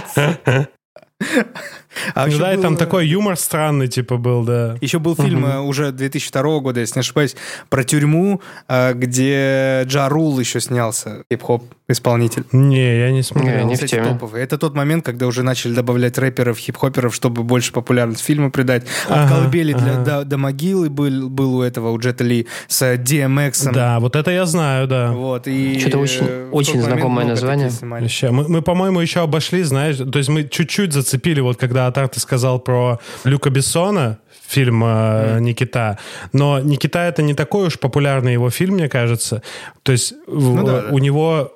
А 2.14 2.26
ну, 2.26 2.38
да, 2.38 2.54
был... 2.54 2.62
там 2.62 2.76
такой 2.76 3.06
юмор 3.06 3.36
странный, 3.36 3.88
типа, 3.88 4.16
был, 4.16 4.44
да. 4.44 4.76
Еще 4.80 4.98
был 4.98 5.14
фильм 5.14 5.44
угу. 5.44 5.68
уже 5.68 5.92
2002 5.92 6.60
года, 6.60 6.80
если 6.80 6.98
не 6.98 7.00
ошибаюсь, 7.00 7.36
про 7.68 7.84
тюрьму, 7.84 8.40
э, 8.68 8.92
где 8.94 9.82
Джа 9.84 10.08
Рул 10.08 10.38
еще 10.38 10.60
снялся, 10.60 11.24
хип-хоп 11.32 11.64
исполнитель. 11.88 12.44
Не, 12.52 12.98
я 12.98 13.10
не 13.10 13.22
смотрел. 13.22 13.58
Не, 13.58 13.64
не 13.64 13.76
в 13.76 13.86
теме. 13.86 14.04
топовый. 14.04 14.42
Это 14.42 14.56
тот 14.56 14.74
момент, 14.74 15.04
когда 15.04 15.26
уже 15.26 15.42
начали 15.42 15.74
добавлять 15.74 16.16
рэперов, 16.16 16.58
хип-хоперов, 16.58 17.14
чтобы 17.14 17.42
больше 17.42 17.72
популярность 17.72 18.24
фильму 18.24 18.50
придать. 18.50 18.84
Ага, 19.08 19.34
колыбели 19.34 19.72
ага. 19.72 19.82
для, 19.82 19.96
до, 19.98 20.24
до 20.24 20.38
могилы 20.38 20.88
был, 20.88 21.28
был 21.28 21.56
у 21.56 21.62
этого, 21.62 21.90
у 21.90 21.98
Джета 21.98 22.24
Ли, 22.24 22.46
с 22.68 22.94
DMX. 22.94 23.72
Да, 23.72 24.00
вот 24.00 24.16
это 24.16 24.30
я 24.30 24.46
знаю, 24.46 24.88
да. 24.88 25.12
Вот, 25.12 25.46
и 25.46 25.78
Что-то 25.78 25.98
очень, 25.98 26.48
очень 26.50 26.80
знакомое 26.80 27.26
название. 27.26 27.70
Мы, 28.30 28.48
мы, 28.48 28.62
по-моему, 28.62 29.00
еще 29.00 29.20
обошли, 29.20 29.62
знаешь, 29.62 29.96
то 29.96 30.18
есть 30.18 30.30
мы 30.30 30.44
чуть-чуть 30.44 30.92
зацепили, 30.92 31.40
вот 31.40 31.58
когда 31.58 31.83
Атар 31.86 32.08
ты 32.08 32.20
сказал 32.20 32.58
про 32.58 32.98
Люка 33.24 33.50
Бессона, 33.50 34.18
фильм 34.46 34.82
э, 34.84 35.38
Никита. 35.40 35.98
Но 36.32 36.60
Никита 36.60 37.00
это 37.00 37.22
не 37.22 37.34
такой 37.34 37.66
уж 37.66 37.78
популярный 37.78 38.32
его 38.32 38.50
фильм, 38.50 38.74
мне 38.74 38.88
кажется. 38.88 39.42
То 39.82 39.92
есть 39.92 40.14
ну, 40.26 40.56
в, 40.56 40.64
да, 40.64 40.82
да. 40.82 40.88
у 40.90 40.98
него 40.98 41.52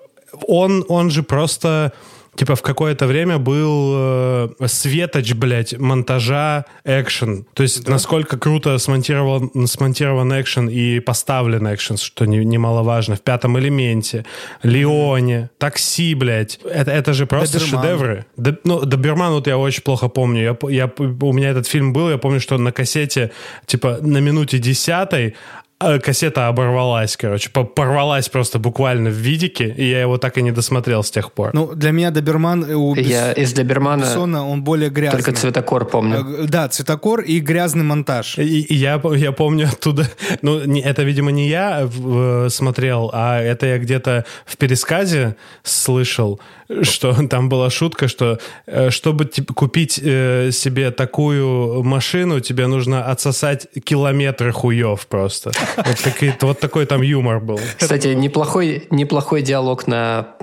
он 0.47 0.85
он 0.89 1.11
же 1.11 1.22
просто 1.22 1.93
типа 2.39 2.55
в 2.55 2.62
какое-то 2.62 3.07
время 3.07 3.39
был 3.39 3.93
э, 3.97 4.66
светоч, 4.66 5.32
блядь, 5.34 5.76
монтажа 5.76 6.66
экшен. 6.84 7.45
То 7.53 7.64
есть 7.64 7.84
да. 7.84 7.93
насколько 7.93 8.39
круто 8.39 8.78
смонтирован, 8.78 9.66
смонтирован 9.66 10.41
экшен 10.41 10.68
и 10.68 11.01
поставлен 11.01 11.66
экшен, 11.74 11.97
что 11.97 12.26
не, 12.26 12.45
немаловажно. 12.45 13.16
В 13.16 13.22
пятом 13.22 13.59
элементе, 13.59 14.24
Леоне, 14.62 15.51
такси, 15.59 16.14
блядь. 16.14 16.61
Это, 16.64 16.93
это 16.93 17.12
же 17.12 17.26
просто 17.26 17.59
Доберман. 17.59 17.82
шедевры. 17.82 18.26
Д, 18.36 18.57
ну, 18.62 18.80
Доберман 18.84 19.32
вот 19.32 19.49
я 19.49 19.59
очень 19.59 19.82
плохо 19.82 20.09
помню. 20.09 20.43
Я, 20.43 20.70
я, 20.70 20.93
у 20.97 21.32
меня 21.32 21.51
этот 21.51 21.66
фильм 21.66 21.93
был, 21.93 22.09
я 22.09 22.18
помню, 22.18 22.39
что 22.39 22.57
на 22.57 22.70
кассете, 22.70 23.32
типа, 23.66 23.99
на 24.01 24.18
минуте 24.18 24.59
десятой 24.59 25.34
кассета 25.79 26.49
оборвалась, 26.49 27.16
короче, 27.16 27.51
порвалась 27.51 28.29
просто 28.29 28.59
буквально 28.59 29.11
в 29.11 29.14
видике, 29.14 29.72
и 29.76 29.89
я 29.89 30.01
его 30.01 30.18
так 30.18 30.37
и 30.37 30.43
не 30.43 30.51
досмотрел 30.51 31.05
с 31.05 31.11
тех 31.11 31.33
пор. 31.33 31.51
Ну, 31.55 31.72
для 31.74 31.93
меня 31.93 32.11
Доберман... 32.11 32.64
Э, 32.64 32.74
у 32.74 32.97
я 32.97 33.33
из 33.33 33.53
Добермана... 33.53 34.03
Бессона, 34.03 34.47
он 34.47 34.62
более 34.62 34.91
грязный. 34.91 35.22
Только 35.22 35.39
цветокор 35.39 35.85
помню. 35.85 36.43
Э, 36.43 36.47
да, 36.49 36.68
цветокор 36.68 37.20
и 37.20 37.39
грязный 37.39 37.85
монтаж. 37.85 38.39
И, 38.39 38.62
и 38.62 38.74
я, 38.74 39.01
я 39.14 39.33
помню 39.33 39.68
оттуда... 39.68 40.07
Ну, 40.43 40.64
не, 40.64 40.81
это, 40.81 41.03
видимо, 41.03 41.31
не 41.31 41.49
я 41.49 41.83
в, 41.85 42.49
смотрел, 42.49 43.11
а 43.12 43.41
это 43.41 43.66
я 43.66 43.79
где-то 43.79 44.24
в 44.47 44.57
пересказе 44.57 45.37
слышал, 45.62 46.41
что 46.83 47.14
там 47.29 47.49
была 47.49 47.70
шутка, 47.70 48.09
что 48.09 48.39
э, 48.66 48.91
чтобы 48.91 49.24
типа, 49.26 49.55
купить 49.55 50.01
э, 50.03 50.51
себе 50.53 50.91
такую 50.91 51.83
машину, 51.83 52.41
тебе 52.41 52.66
нужно 52.66 53.05
отсосать 53.05 53.68
километры 53.85 54.53
хуев 54.53 55.07
просто. 55.07 55.53
Вот, 55.76 55.98
такой, 56.02 56.34
вот 56.40 56.60
такой 56.60 56.86
там 56.86 57.02
юмор 57.02 57.40
был. 57.40 57.60
Кстати, 57.78 58.08
неплохой, 58.08 58.86
неплохой 58.90 59.42
диалог 59.42 59.86
на 59.86 60.34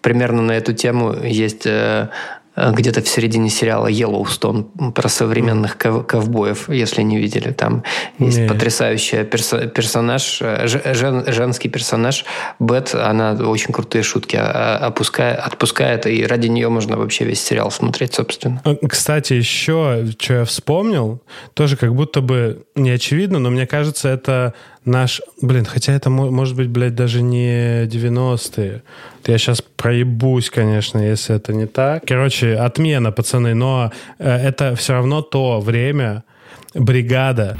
примерно 0.00 0.42
на 0.42 0.52
эту 0.52 0.72
тему 0.72 1.14
есть 1.22 1.66
Э, 1.72 2.08
где-то 2.56 3.00
в 3.00 3.08
середине 3.08 3.48
сериала 3.48 3.86
Yellowstone 3.90 4.92
про 4.92 5.08
современных 5.08 5.78
ков- 5.78 6.06
ковбоев, 6.06 6.68
если 6.68 7.02
не 7.02 7.18
видели. 7.18 7.50
Там 7.52 7.82
есть 8.18 8.38
не. 8.38 8.46
потрясающий 8.48 9.18
перso- 9.22 9.68
персонаж, 9.68 10.38
э, 10.42 10.66
жен- 10.66 11.24
женский 11.32 11.68
персонаж 11.68 12.24
Бет, 12.58 12.94
она 12.94 13.32
очень 13.32 13.72
крутые 13.72 14.02
шутки 14.02 14.36
опускает, 14.36 15.38
отпускает, 15.38 16.06
и 16.06 16.26
ради 16.26 16.48
нее 16.48 16.68
можно 16.68 16.96
вообще 16.96 17.24
весь 17.24 17.42
сериал 17.42 17.70
смотреть, 17.70 18.14
собственно. 18.14 18.60
Э, 18.64 18.74
кстати, 18.86 19.32
еще, 19.32 20.06
что 20.18 20.34
я 20.34 20.44
вспомнил, 20.44 21.20
тоже 21.54 21.76
как 21.76 21.94
будто 21.94 22.20
бы 22.20 22.64
не 22.74 22.90
очевидно, 22.90 23.38
но 23.38 23.50
мне 23.50 23.66
кажется, 23.66 24.08
это 24.08 24.52
наш... 24.84 25.20
Блин, 25.40 25.64
хотя 25.64 25.92
это 25.92 26.10
может 26.10 26.56
быть, 26.56 26.68
блядь, 26.68 26.94
даже 26.94 27.22
не 27.22 27.86
90-е. 27.86 28.82
Я 29.26 29.38
сейчас 29.38 29.62
проебусь, 29.62 30.50
конечно, 30.50 30.98
если 30.98 31.36
это 31.36 31.52
не 31.52 31.66
так. 31.66 32.04
Короче, 32.06 32.54
отмена, 32.56 33.12
пацаны, 33.12 33.54
но 33.54 33.92
э, 34.18 34.28
это 34.28 34.74
все 34.74 34.94
равно 34.94 35.22
то 35.22 35.60
время, 35.60 36.24
бригада. 36.74 37.56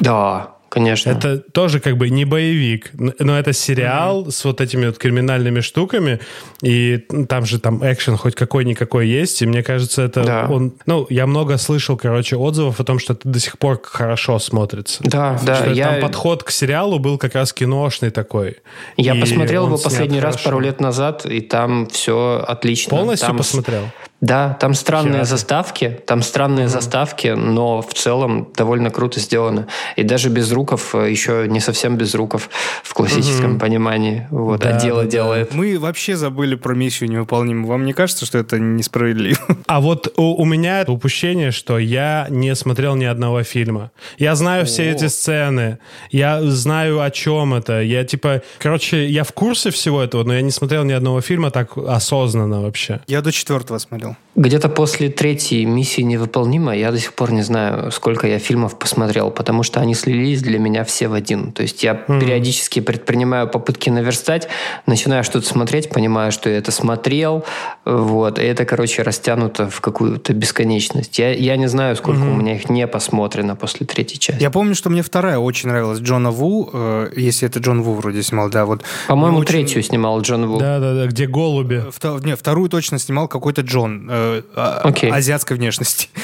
Да, 0.00 0.55
Конечно. 0.76 1.08
Это 1.08 1.38
тоже 1.38 1.80
как 1.80 1.96
бы 1.96 2.10
не 2.10 2.26
боевик, 2.26 2.90
но 2.92 3.38
это 3.38 3.54
сериал 3.54 4.26
mm-hmm. 4.26 4.30
с 4.30 4.44
вот 4.44 4.60
этими 4.60 4.84
вот 4.84 4.98
криминальными 4.98 5.60
штуками, 5.60 6.20
и 6.60 6.98
там 7.30 7.46
же 7.46 7.58
там 7.58 7.80
экшен 7.82 8.18
хоть 8.18 8.34
какой-никакой 8.34 9.08
есть, 9.08 9.40
и 9.40 9.46
мне 9.46 9.62
кажется, 9.62 10.02
это 10.02 10.22
да. 10.22 10.46
он... 10.50 10.74
Ну, 10.84 11.06
я 11.08 11.26
много 11.26 11.56
слышал, 11.56 11.96
короче, 11.96 12.36
отзывов 12.36 12.78
о 12.78 12.84
том, 12.84 12.98
что 12.98 13.14
это 13.14 13.26
до 13.26 13.40
сих 13.40 13.56
пор 13.56 13.80
хорошо 13.82 14.38
смотрится. 14.38 15.02
Да, 15.02 15.40
да. 15.46 15.56
Что 15.56 15.70
я... 15.70 15.92
там 15.92 16.02
подход 16.02 16.44
к 16.44 16.50
сериалу 16.50 16.98
был 16.98 17.16
как 17.16 17.34
раз 17.36 17.54
киношный 17.54 18.10
такой. 18.10 18.58
Я 18.98 19.14
посмотрел 19.14 19.68
его 19.68 19.78
последний 19.78 20.20
раз 20.20 20.34
хорошо. 20.34 20.50
пару 20.50 20.60
лет 20.60 20.78
назад, 20.78 21.24
и 21.24 21.40
там 21.40 21.86
все 21.86 22.44
отлично. 22.46 22.90
Полностью 22.90 23.28
там... 23.28 23.38
посмотрел? 23.38 23.84
Да, 24.20 24.56
там 24.60 24.72
странные 24.72 25.12
Хераты. 25.12 25.30
заставки, 25.30 26.00
там 26.06 26.22
странные 26.22 26.66
mm-hmm. 26.66 26.70
заставки, 26.70 27.28
но 27.28 27.82
в 27.82 27.92
целом 27.92 28.48
довольно 28.56 28.90
круто 28.90 29.20
сделано. 29.20 29.66
И 29.96 30.02
даже 30.02 30.30
без 30.30 30.50
руков, 30.52 30.94
э, 30.94 31.10
еще 31.10 31.46
не 31.48 31.60
совсем 31.60 31.96
без 31.96 32.14
руков 32.14 32.48
в 32.82 32.94
классическом 32.94 33.56
mm-hmm. 33.56 33.60
понимании. 33.60 34.26
Вот, 34.30 34.60
да, 34.60 34.76
а 34.76 34.80
дело 34.80 35.02
да, 35.02 35.10
делает. 35.10 35.54
Мы 35.54 35.78
вообще 35.78 36.16
забыли 36.16 36.54
про 36.54 36.74
миссию 36.74 37.10
невыполнимую. 37.10 37.66
Вам 37.66 37.84
не 37.84 37.92
кажется, 37.92 38.24
что 38.24 38.38
это 38.38 38.58
несправедливо? 38.58 39.38
А 39.66 39.80
вот 39.80 40.12
у, 40.16 40.40
у 40.40 40.44
меня 40.44 40.84
упущение, 40.86 41.50
что 41.50 41.78
я 41.78 42.28
не 42.30 42.54
смотрел 42.54 42.94
ни 42.94 43.04
одного 43.04 43.42
фильма. 43.42 43.90
Я 44.16 44.34
знаю 44.36 44.62
О. 44.62 44.64
все 44.64 44.90
эти 44.92 45.08
сцены, 45.08 45.78
я 46.10 46.40
знаю, 46.42 47.00
о 47.00 47.10
чем 47.10 47.52
это. 47.52 47.82
Я 47.82 48.04
типа, 48.04 48.42
короче, 48.58 49.08
я 49.08 49.24
в 49.24 49.32
курсе 49.32 49.70
всего 49.70 50.02
этого, 50.02 50.22
но 50.22 50.34
я 50.34 50.40
не 50.40 50.52
смотрел 50.52 50.84
ни 50.84 50.92
одного 50.92 51.20
фильма 51.20 51.50
так 51.50 51.76
осознанно 51.76 52.62
вообще. 52.62 53.00
Я 53.08 53.22
до 53.22 53.32
четвертого 53.32 53.78
смотрел 53.78 54.05
смотрел? 54.06 54.16
Где-то 54.36 54.68
после 54.68 55.08
третьей 55.08 55.64
миссии 55.64 56.02
невыполнима 56.02 56.76
я 56.76 56.92
до 56.92 56.98
сих 56.98 57.14
пор 57.14 57.32
не 57.32 57.40
знаю, 57.40 57.90
сколько 57.90 58.26
я 58.26 58.38
фильмов 58.38 58.78
посмотрел, 58.78 59.30
потому 59.30 59.62
что 59.62 59.80
они 59.80 59.94
слились 59.94 60.42
для 60.42 60.58
меня 60.58 60.84
все 60.84 61.08
в 61.08 61.14
один. 61.14 61.52
То 61.52 61.62
есть 61.62 61.82
я 61.82 61.92
mm-hmm. 61.92 62.20
периодически 62.20 62.80
предпринимаю 62.80 63.48
попытки 63.48 63.88
наверстать, 63.88 64.48
начинаю 64.84 65.24
что-то 65.24 65.46
смотреть, 65.46 65.88
понимаю, 65.88 66.32
что 66.32 66.50
я 66.50 66.58
это 66.58 66.70
смотрел, 66.70 67.44
вот, 67.86 68.38
и 68.38 68.42
это, 68.42 68.66
короче, 68.66 69.00
растянуто 69.00 69.70
в 69.70 69.80
какую-то 69.80 70.34
бесконечность. 70.34 71.18
Я, 71.18 71.32
я 71.32 71.56
не 71.56 71.66
знаю, 71.66 71.96
сколько 71.96 72.20
mm-hmm. 72.20 72.32
у 72.32 72.36
меня 72.36 72.56
их 72.56 72.68
не 72.68 72.86
посмотрено 72.86 73.56
после 73.56 73.86
третьей 73.86 74.18
части. 74.18 74.42
Я 74.42 74.50
помню, 74.50 74.74
что 74.74 74.90
мне 74.90 75.02
вторая 75.02 75.38
очень 75.38 75.70
нравилась, 75.70 76.00
Джона 76.00 76.30
Ву, 76.30 76.68
э, 76.74 77.10
если 77.16 77.48
это 77.48 77.58
Джон 77.60 77.80
Ву 77.80 77.94
вроде 77.94 78.22
снимал, 78.22 78.50
да, 78.50 78.66
вот. 78.66 78.82
По-моему, 79.08 79.38
очень... 79.38 79.48
третью 79.48 79.82
снимал 79.82 80.20
Джон 80.20 80.46
Ву. 80.46 80.58
Да-да-да, 80.58 81.06
где 81.06 81.26
голуби. 81.26 81.84
Втор... 81.90 82.22
Не, 82.22 82.36
вторую 82.36 82.68
точно 82.68 82.98
снимал 82.98 83.28
какой-то 83.28 83.62
Джон 83.62 83.95
э, 84.08 84.42
okay. 84.84 85.08
А, 85.10 85.16
азиатской 85.16 85.56
внешности. 85.56 86.08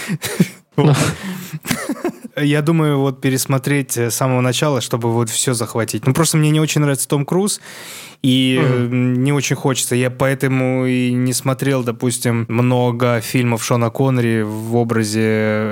Ну. 0.74 0.94
Я 2.34 2.62
думаю, 2.62 2.98
вот 2.98 3.20
пересмотреть 3.20 3.98
с 3.98 4.14
самого 4.14 4.40
начала, 4.40 4.80
чтобы 4.80 5.12
вот 5.12 5.28
все 5.28 5.52
захватить. 5.52 6.06
Ну, 6.06 6.14
просто 6.14 6.38
мне 6.38 6.48
не 6.48 6.60
очень 6.60 6.80
нравится 6.80 7.06
Том 7.06 7.26
Круз, 7.26 7.60
и 8.22 8.60
mm 8.62 9.12
не 9.22 9.32
очень 9.32 9.56
хочется. 9.56 9.94
Я 9.94 10.10
поэтому 10.10 10.86
и 10.86 11.12
не 11.12 11.32
смотрел, 11.32 11.82
допустим, 11.82 12.46
много 12.48 13.20
фильмов 13.20 13.64
Шона 13.64 13.90
Коннери 13.90 14.42
в 14.42 14.76
образе 14.76 15.22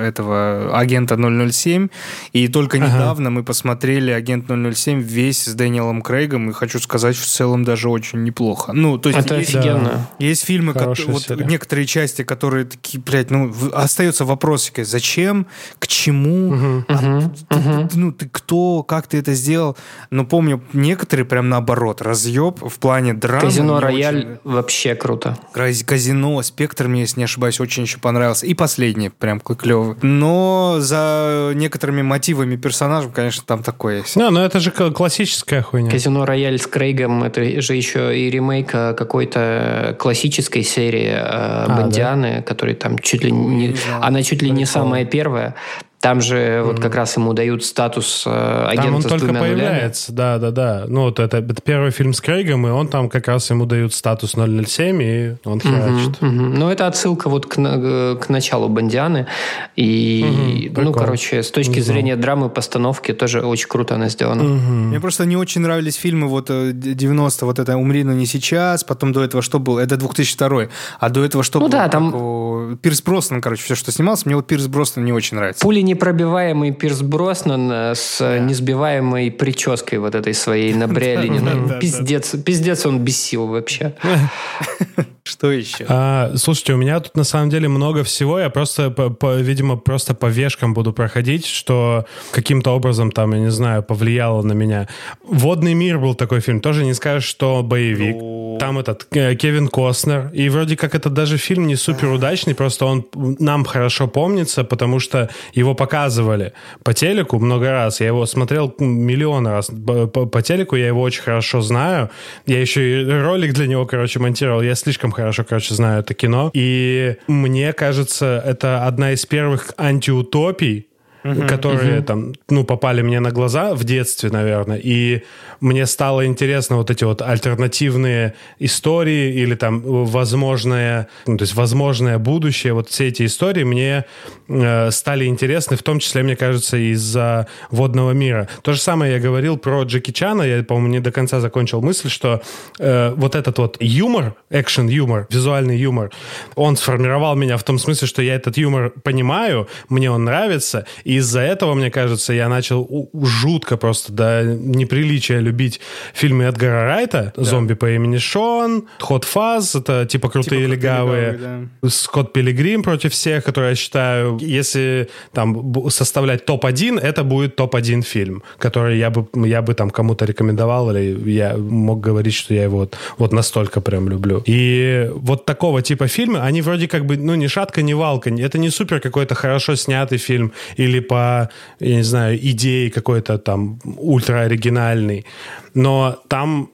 этого 0.05 0.77
агента 0.77 1.17
007. 1.17 1.89
И 2.33 2.47
только 2.47 2.77
ага. 2.77 2.87
недавно 2.87 3.29
мы 3.29 3.43
посмотрели 3.43 4.11
агент 4.11 4.45
007 4.47 5.01
весь 5.01 5.45
с 5.45 5.53
Дэниелом 5.53 6.01
Крейгом, 6.01 6.49
и 6.49 6.53
хочу 6.53 6.79
сказать, 6.79 7.15
в 7.15 7.25
целом 7.25 7.63
даже 7.63 7.89
очень 7.89 8.23
неплохо. 8.23 8.73
Ну, 8.73 8.97
то 8.97 9.09
есть 9.09 9.19
Это 9.19 9.37
есть, 9.37 9.55
офигенно. 9.55 10.07
Есть 10.19 10.45
фильмы, 10.45 10.73
которые, 10.73 11.07
вот 11.07 11.29
некоторые 11.29 11.85
части, 11.85 12.23
которые 12.23 12.65
такие, 12.65 13.01
блядь, 13.01 13.31
ну, 13.31 13.53
остается 13.73 14.25
вопросик, 14.25 14.85
зачем, 14.85 15.45
к 15.79 15.87
чему, 15.87 16.49
угу. 16.49 16.85
А, 16.87 17.27
угу. 17.55 17.87
Ты, 17.89 17.97
ну, 17.97 18.11
ты 18.11 18.29
кто, 18.29 18.83
как 18.83 19.07
ты 19.07 19.17
это 19.17 19.33
сделал? 19.33 19.77
Но 20.09 20.25
помню, 20.25 20.61
некоторые 20.73 21.25
прям 21.25 21.49
наоборот, 21.49 22.01
разъем 22.01 22.40
разъеб 22.41 22.61
в 22.61 22.79
плане 22.79 23.13
драмы. 23.13 23.41
Казино 23.41 23.79
Рояль 23.79 24.17
очень... 24.17 24.37
вообще 24.43 24.95
круто. 24.95 25.37
Казино, 25.53 26.41
Спектр 26.41 26.87
мне, 26.87 27.01
если 27.01 27.19
не 27.19 27.23
ошибаюсь, 27.25 27.59
очень 27.59 27.83
еще 27.83 27.99
понравился. 27.99 28.45
И 28.45 28.53
последний 28.53 29.09
прям 29.09 29.39
клевый. 29.39 29.95
Но 30.01 30.77
за 30.79 31.51
некоторыми 31.55 32.01
мотивами 32.01 32.55
персонажем, 32.55 33.11
конечно, 33.11 33.43
там 33.45 33.63
такое 33.63 33.99
есть. 33.99 34.17
Да, 34.17 34.31
но 34.31 34.43
это 34.43 34.59
же 34.59 34.71
классическая 34.71 35.61
хуйня. 35.61 35.91
Казино 35.91 36.25
Рояль 36.25 36.59
с 36.59 36.67
Крейгом, 36.67 37.23
это 37.23 37.61
же 37.61 37.75
еще 37.75 38.17
и 38.17 38.29
ремейк 38.29 38.71
какой-то 38.71 39.95
классической 39.99 40.63
серии 40.63 41.11
э, 41.11 41.19
а, 41.19 41.81
Бондианы, 41.81 42.37
да? 42.37 42.41
который 42.41 42.75
там 42.75 42.97
чуть 42.99 43.23
ли 43.23 43.31
не... 43.31 43.67
не 43.67 43.75
она 44.01 44.23
чуть 44.23 44.41
ли 44.41 44.49
не 44.49 44.65
самая 44.65 45.05
первая. 45.05 45.55
Там 46.01 46.19
же 46.19 46.35
mm-hmm. 46.35 46.63
вот 46.63 46.79
как 46.79 46.95
раз 46.95 47.15
ему 47.15 47.33
дают 47.33 47.63
статус 47.63 48.23
э, 48.25 48.65
агента 48.65 48.85
там 48.85 48.95
он 48.95 49.01
с 49.03 49.05
только 49.05 49.25
двумя 49.25 49.39
появляется, 49.39 50.11
нулями. 50.11 50.39
да, 50.39 50.51
да, 50.51 50.51
да. 50.51 50.85
Ну 50.87 51.01
вот 51.03 51.19
это, 51.19 51.37
это 51.37 51.61
первый 51.61 51.91
фильм 51.91 52.13
с 52.13 52.21
Крейгом, 52.21 52.65
и 52.65 52.71
он 52.71 52.87
там 52.87 53.07
как 53.07 53.27
раз 53.27 53.47
ему 53.51 53.67
дают 53.67 53.93
статус 53.93 54.31
007, 54.31 55.01
и 55.01 55.35
он 55.45 55.61
херачит. 55.61 56.17
Mm-hmm, 56.19 56.21
mm-hmm. 56.21 56.53
Ну 56.57 56.69
это 56.69 56.87
отсылка 56.87 57.29
вот 57.29 57.45
к, 57.45 57.55
к 57.55 58.29
началу 58.29 58.67
Бондианы. 58.67 59.27
И, 59.75 60.71
mm-hmm, 60.73 60.81
ну, 60.81 60.91
короче, 60.91 61.43
с 61.43 61.51
точки 61.51 61.77
mm-hmm. 61.77 61.81
зрения 61.81 62.15
драмы, 62.15 62.49
постановки 62.49 63.13
тоже 63.13 63.41
очень 63.41 63.67
круто 63.67 63.93
она 63.93 64.09
сделана. 64.09 64.41
Mm-hmm. 64.41 64.87
Мне 64.87 64.99
просто 64.99 65.25
не 65.25 65.37
очень 65.37 65.61
нравились 65.61 65.95
фильмы 65.95 66.27
вот 66.27 66.47
90 66.49 67.43
э, 67.43 67.45
вот 67.45 67.59
это 67.59 67.77
«Умри, 67.77 68.03
но 68.03 68.13
не 68.13 68.25
сейчас», 68.25 68.83
потом 68.83 69.11
до 69.11 69.23
этого 69.23 69.43
что 69.43 69.59
было? 69.59 69.79
Это 69.79 69.97
2002 69.97 70.67
а 70.99 71.09
до 71.09 71.23
этого 71.23 71.43
что 71.43 71.59
ну, 71.59 71.65
было? 71.65 71.71
да, 71.71 71.89
там... 71.89 72.77
Пирс 72.81 73.01
Броснан, 73.01 73.41
короче, 73.41 73.63
все, 73.63 73.75
что 73.75 73.91
снимался, 73.91 74.23
мне 74.25 74.35
вот 74.35 74.47
Пирс 74.47 74.67
Броснан 74.67 75.05
не 75.05 75.13
очень 75.13 75.37
нравится. 75.37 75.61
Пули 75.61 75.81
непробиваемый 75.91 76.71
Пирс 76.71 77.01
Броснан 77.01 77.71
э, 77.71 77.95
с 77.95 78.19
да. 78.19 78.39
несбиваемой 78.39 79.31
прической 79.31 79.99
вот 79.99 80.15
этой 80.15 80.33
своей 80.33 80.73
на 80.81 80.87
Бриолине. 80.87 81.79
Пиздец, 81.79 82.35
пиздец 82.43 82.85
он 82.85 82.99
бесил 82.99 83.47
вообще. 83.47 83.93
Что 85.23 85.51
еще? 85.51 85.85
А, 85.87 86.31
слушайте, 86.35 86.73
у 86.73 86.77
меня 86.77 86.99
тут 86.99 87.15
на 87.15 87.23
самом 87.23 87.51
деле 87.51 87.67
много 87.67 88.03
всего. 88.03 88.39
Я 88.39 88.49
просто, 88.49 88.89
по, 88.89 89.09
по, 89.11 89.35
видимо, 89.35 89.77
просто 89.77 90.15
по 90.15 90.25
вешкам 90.25 90.73
буду 90.73 90.93
проходить, 90.93 91.45
что 91.45 92.05
каким-то 92.31 92.71
образом 92.71 93.11
там, 93.11 93.33
я 93.33 93.39
не 93.39 93.51
знаю, 93.51 93.83
повлияло 93.83 94.41
на 94.41 94.53
меня. 94.53 94.87
«Водный 95.23 95.75
мир» 95.75 95.99
был 95.99 96.15
такой 96.15 96.39
фильм. 96.39 96.59
Тоже 96.59 96.83
не 96.83 96.95
скажешь, 96.95 97.29
что 97.29 97.61
боевик. 97.61 98.15
Ну, 98.15 98.57
Там 98.59 98.79
этот 98.79 99.07
э, 99.11 99.35
Кевин 99.35 99.67
Костнер. 99.67 100.31
И 100.33 100.49
вроде 100.49 100.75
как 100.75 100.95
это 100.95 101.09
даже 101.09 101.37
фильм 101.37 101.67
не 101.67 101.75
супер 101.75 102.09
удачный, 102.09 102.55
просто 102.55 102.85
он 102.85 103.05
нам 103.13 103.63
хорошо 103.63 104.07
помнится, 104.07 104.63
потому 104.63 104.99
что 104.99 105.29
его 105.53 105.75
показывали 105.75 106.53
по 106.83 106.95
телеку 106.95 107.37
много 107.37 107.71
раз. 107.71 108.01
Я 108.01 108.07
его 108.07 108.25
смотрел 108.25 108.73
миллион 108.79 109.45
раз 109.45 109.67
по, 109.67 110.07
по, 110.07 110.25
по 110.25 110.41
телеку, 110.41 110.75
я 110.75 110.87
его 110.87 111.01
очень 111.01 111.21
хорошо 111.21 111.61
знаю. 111.61 112.09
Я 112.47 112.59
еще 112.59 113.03
и 113.03 113.05
ролик 113.05 113.53
для 113.53 113.67
него, 113.67 113.85
короче, 113.85 114.19
монтировал. 114.19 114.63
Я 114.63 114.73
слишком 114.73 115.10
хорошо, 115.11 115.43
короче, 115.43 115.73
знаю 115.73 116.01
это 116.01 116.13
кино. 116.13 116.51
И 116.53 117.17
мне 117.27 117.73
кажется, 117.73 118.41
это 118.45 118.85
одна 118.85 119.13
из 119.13 119.25
первых 119.25 119.73
антиутопий, 119.77 120.87
uh-huh, 121.23 121.47
которые 121.47 121.99
uh-huh. 121.99 122.03
там, 122.03 122.33
ну, 122.49 122.63
попали 122.63 123.01
мне 123.01 123.19
на 123.19 123.31
глаза 123.31 123.73
в 123.73 123.83
детстве, 123.83 124.29
наверное, 124.29 124.77
и 124.77 125.23
мне 125.59 125.85
стало 125.85 126.25
интересно 126.25 126.77
вот 126.77 126.89
эти 126.89 127.03
вот 127.03 127.21
альтернативные 127.21 128.33
истории 128.59 129.33
или 129.35 129.55
там 129.55 129.81
возможное, 129.81 131.07
ну, 131.27 131.37
то 131.37 131.43
есть 131.43 131.55
возможное 131.55 132.17
будущее, 132.17 132.73
вот 132.73 132.89
все 132.89 133.07
эти 133.07 133.25
истории 133.25 133.63
мне 133.63 134.05
э, 134.47 134.91
стали 134.91 135.25
интересны, 135.25 135.77
в 135.77 135.83
том 135.83 135.99
числе, 135.99 136.23
мне 136.23 136.35
кажется, 136.35 136.77
из-за 136.77 137.47
водного 137.69 138.11
мира. 138.11 138.47
То 138.63 138.73
же 138.73 138.79
самое 138.79 139.13
я 139.13 139.19
говорил 139.19 139.57
про 139.57 139.83
Джеки 139.83 140.11
Чана, 140.11 140.43
я, 140.43 140.63
по-моему, 140.63 140.87
не 140.87 140.99
до 140.99 141.11
конца 141.11 141.39
закончил 141.39 141.81
мысль, 141.81 142.09
что 142.09 142.41
э, 142.79 143.13
вот 143.15 143.35
этот 143.35 143.57
вот 143.59 143.77
юмор, 143.79 144.35
экшен-юмор, 144.49 145.27
визуальный 145.29 145.77
юмор, 145.77 146.11
он 146.55 146.75
сформировал 146.75 147.35
меня 147.35 147.57
в 147.57 147.63
том 147.63 147.77
смысле, 147.77 148.07
что 148.07 148.21
я 148.21 148.35
этот 148.35 148.57
юмор 148.57 148.91
понимаю, 149.03 149.67
мне 149.89 150.09
он 150.09 150.23
нравится, 150.23 150.85
и 151.03 151.10
из-за 151.17 151.41
этого, 151.41 151.73
мне 151.73 151.91
кажется, 151.91 152.33
я 152.33 152.49
начал 152.49 153.09
жутко 153.13 153.77
просто 153.77 154.11
до 154.11 154.43
неприличия 154.43 155.39
любить 155.39 155.79
фильмы 156.13 156.45
Эдгара 156.45 156.85
Райта. 156.85 157.33
Да. 157.35 157.43
«Зомби 157.43 157.73
по 157.73 157.89
имени 157.91 158.17
Шон», 158.17 158.87
«Хот 158.99 159.25
Фаз», 159.25 159.75
это 159.75 160.05
типа 160.05 160.29
«Крутые 160.29 160.63
типа 160.63 160.71
легавые», 160.73 161.31
легавые 161.31 161.69
да. 161.81 161.89
«Скотт 161.89 162.33
Пилигрим 162.33 162.83
против 162.83 163.13
всех», 163.13 163.43
который 163.43 163.69
я 163.69 163.75
считаю, 163.75 164.37
если 164.41 165.09
там 165.33 165.89
составлять 165.89 166.45
топ-1, 166.45 166.99
это 166.99 167.23
будет 167.23 167.55
топ-1 167.55 168.01
фильм, 168.03 168.43
который 168.57 168.97
я 168.97 169.09
бы, 169.09 169.27
я 169.47 169.61
бы 169.61 169.73
там 169.73 169.89
кому-то 169.89 170.25
рекомендовал, 170.25 170.95
или 170.95 171.29
я 171.29 171.57
мог 171.57 171.99
говорить, 171.99 172.33
что 172.33 172.53
я 172.53 172.63
его 172.63 172.77
вот, 172.77 172.97
вот 173.17 173.33
настолько 173.33 173.81
прям 173.81 174.09
люблю. 174.09 174.43
И 174.45 175.09
вот 175.13 175.45
такого 175.45 175.81
типа 175.81 176.07
фильмы, 176.07 176.39
они 176.39 176.61
вроде 176.61 176.87
как 176.87 177.05
бы, 177.05 177.17
ну, 177.17 177.35
ни 177.35 177.47
шатка, 177.47 177.81
ни 177.81 177.93
валка. 177.93 178.29
Это 178.29 178.57
не 178.57 178.69
супер 178.69 178.99
какой-то 178.99 179.35
хорошо 179.35 179.75
снятый 179.75 180.17
фильм 180.17 180.53
или 180.77 181.00
по, 181.01 181.49
я 181.79 181.95
не 181.95 182.03
знаю, 182.03 182.37
идее 182.37 182.91
какой-то 182.91 183.37
там 183.37 183.79
ультра 183.97 184.41
оригинальный. 184.41 185.25
Но 185.73 186.19
там 186.27 186.69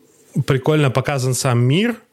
прикольно 0.45 0.91
показан 0.91 1.34
сам 1.34 1.59
мир– 1.59 1.95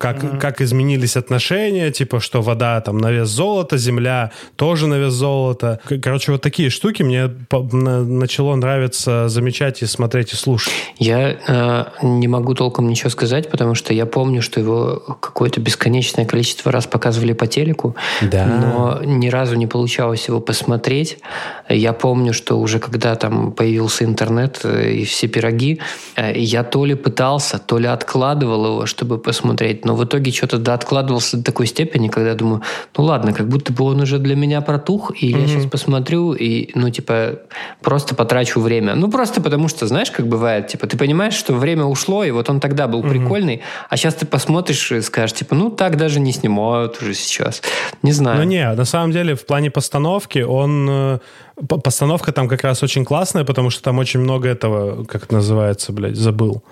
как, 0.00 0.24
mm-hmm. 0.24 0.38
как 0.38 0.62
изменились 0.62 1.18
отношения, 1.18 1.90
типа, 1.90 2.20
что 2.20 2.40
вода 2.40 2.80
там 2.80 2.96
на 2.96 3.10
вес 3.12 3.28
золота, 3.28 3.76
земля 3.76 4.30
тоже 4.56 4.86
на 4.86 4.94
вес 4.94 5.12
золота. 5.12 5.78
Короче, 6.02 6.32
вот 6.32 6.40
такие 6.40 6.70
штуки 6.70 7.02
мне 7.02 7.30
начало 7.50 8.56
нравиться 8.56 9.28
замечать 9.28 9.82
и 9.82 9.86
смотреть 9.86 10.32
и 10.32 10.36
слушать. 10.36 10.72
Я 10.98 11.36
э, 11.46 11.84
не 12.02 12.28
могу 12.28 12.54
толком 12.54 12.88
ничего 12.88 13.10
сказать, 13.10 13.50
потому 13.50 13.74
что 13.74 13.92
я 13.92 14.06
помню, 14.06 14.40
что 14.40 14.58
его 14.58 15.18
какое-то 15.20 15.60
бесконечное 15.60 16.24
количество 16.24 16.72
раз 16.72 16.86
показывали 16.86 17.34
по 17.34 17.46
телеку, 17.46 17.94
да. 18.22 18.46
но 18.46 19.00
ни 19.04 19.28
разу 19.28 19.54
не 19.56 19.66
получалось 19.66 20.28
его 20.28 20.40
посмотреть. 20.40 21.18
Я 21.68 21.92
помню, 21.92 22.32
что 22.32 22.58
уже 22.58 22.78
когда 22.78 23.16
там 23.16 23.52
появился 23.52 24.04
интернет 24.04 24.60
э, 24.64 24.92
и 24.92 25.04
все 25.04 25.28
пироги, 25.28 25.78
э, 26.16 26.38
я 26.38 26.64
то 26.64 26.86
ли 26.86 26.94
пытался, 26.94 27.58
то 27.58 27.76
ли 27.76 27.86
откладывал 27.86 28.64
его, 28.64 28.86
чтобы 28.86 29.18
посмотреть, 29.18 29.84
но 29.90 29.96
в 29.96 30.04
итоге 30.04 30.30
что-то 30.30 30.58
да, 30.58 30.74
откладывался 30.74 31.36
до 31.36 31.42
такой 31.42 31.66
степени, 31.66 32.06
когда 32.06 32.30
я 32.30 32.36
думаю, 32.36 32.62
ну 32.96 33.02
ладно, 33.02 33.32
как 33.32 33.48
будто 33.48 33.72
бы 33.72 33.84
он 33.86 34.00
уже 34.00 34.20
для 34.20 34.36
меня 34.36 34.60
протух, 34.60 35.10
и 35.20 35.32
mm-hmm. 35.32 35.40
я 35.40 35.48
сейчас 35.48 35.66
посмотрю, 35.66 36.32
и, 36.32 36.70
ну, 36.76 36.90
типа, 36.90 37.40
просто 37.82 38.14
потрачу 38.14 38.60
время. 38.60 38.94
Ну, 38.94 39.10
просто 39.10 39.40
потому 39.40 39.66
что, 39.66 39.88
знаешь, 39.88 40.12
как 40.12 40.28
бывает, 40.28 40.68
типа, 40.68 40.86
ты 40.86 40.96
понимаешь, 40.96 41.34
что 41.34 41.54
время 41.54 41.86
ушло, 41.86 42.22
и 42.22 42.30
вот 42.30 42.48
он 42.48 42.60
тогда 42.60 42.86
был 42.86 43.02
mm-hmm. 43.02 43.10
прикольный, 43.10 43.62
а 43.88 43.96
сейчас 43.96 44.14
ты 44.14 44.26
посмотришь 44.26 44.92
и 44.92 45.00
скажешь, 45.00 45.36
типа, 45.36 45.56
ну, 45.56 45.70
так 45.70 45.96
даже 45.96 46.20
не 46.20 46.32
снимают 46.32 47.02
уже 47.02 47.14
сейчас. 47.14 47.60
Не 48.02 48.12
знаю. 48.12 48.38
Ну, 48.38 48.44
не, 48.44 48.72
на 48.72 48.84
самом 48.84 49.10
деле, 49.10 49.34
в 49.34 49.44
плане 49.44 49.72
постановки 49.72 50.38
он 50.38 50.86
э, 50.88 51.18
Постановка 51.66 52.32
там 52.32 52.48
как 52.48 52.64
раз 52.64 52.82
очень 52.82 53.04
классная, 53.04 53.44
потому 53.44 53.70
что 53.70 53.82
там 53.82 53.98
очень 53.98 54.20
много 54.20 54.48
этого, 54.48 55.04
как 55.04 55.24
это 55.24 55.34
называется, 55.34 55.92
блядь, 55.92 56.16
забыл 56.16 56.62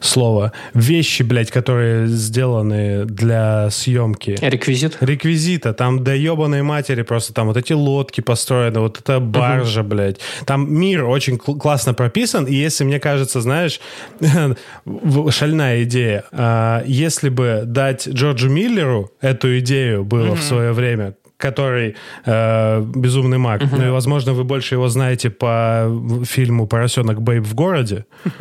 слово. 0.00 0.52
Вещи, 0.72 1.22
блядь, 1.22 1.50
которые 1.50 2.06
сделаны 2.06 2.67
для 2.68 3.70
съемки. 3.70 4.36
Реквизит? 4.40 4.96
Реквизита. 5.00 5.72
Там 5.72 6.04
до 6.04 6.14
ебаной 6.14 6.62
матери 6.62 7.02
просто 7.02 7.32
там 7.32 7.48
вот 7.48 7.56
эти 7.56 7.72
лодки 7.72 8.20
построены, 8.20 8.80
вот 8.80 8.98
эта 8.98 9.20
баржа, 9.20 9.80
угу. 9.80 9.90
блядь. 9.90 10.18
Там 10.44 10.72
мир 10.72 11.04
очень 11.04 11.38
кл- 11.38 11.58
классно 11.58 11.94
прописан, 11.94 12.44
и 12.44 12.54
если, 12.54 12.84
мне 12.84 13.00
кажется, 13.00 13.40
знаешь, 13.40 13.80
шальная 15.30 15.82
идея, 15.84 16.24
а, 16.32 16.82
если 16.86 17.28
бы 17.28 17.62
дать 17.66 18.08
Джорджу 18.08 18.48
Миллеру 18.48 19.10
эту 19.20 19.58
идею 19.58 20.04
было 20.04 20.28
угу. 20.28 20.36
в 20.36 20.42
свое 20.42 20.72
время, 20.72 21.14
который 21.38 21.94
э, 22.26 22.84
«Безумный 22.94 23.38
маг». 23.38 23.62
Uh-huh. 23.62 23.78
Ну 23.78 23.86
и, 23.86 23.90
возможно, 23.90 24.32
вы 24.32 24.44
больше 24.44 24.74
его 24.74 24.88
знаете 24.88 25.30
по 25.30 25.88
фильму 26.24 26.66
«Поросенок 26.66 27.22
Бэйб 27.22 27.44
в 27.44 27.54
городе». 27.54 28.04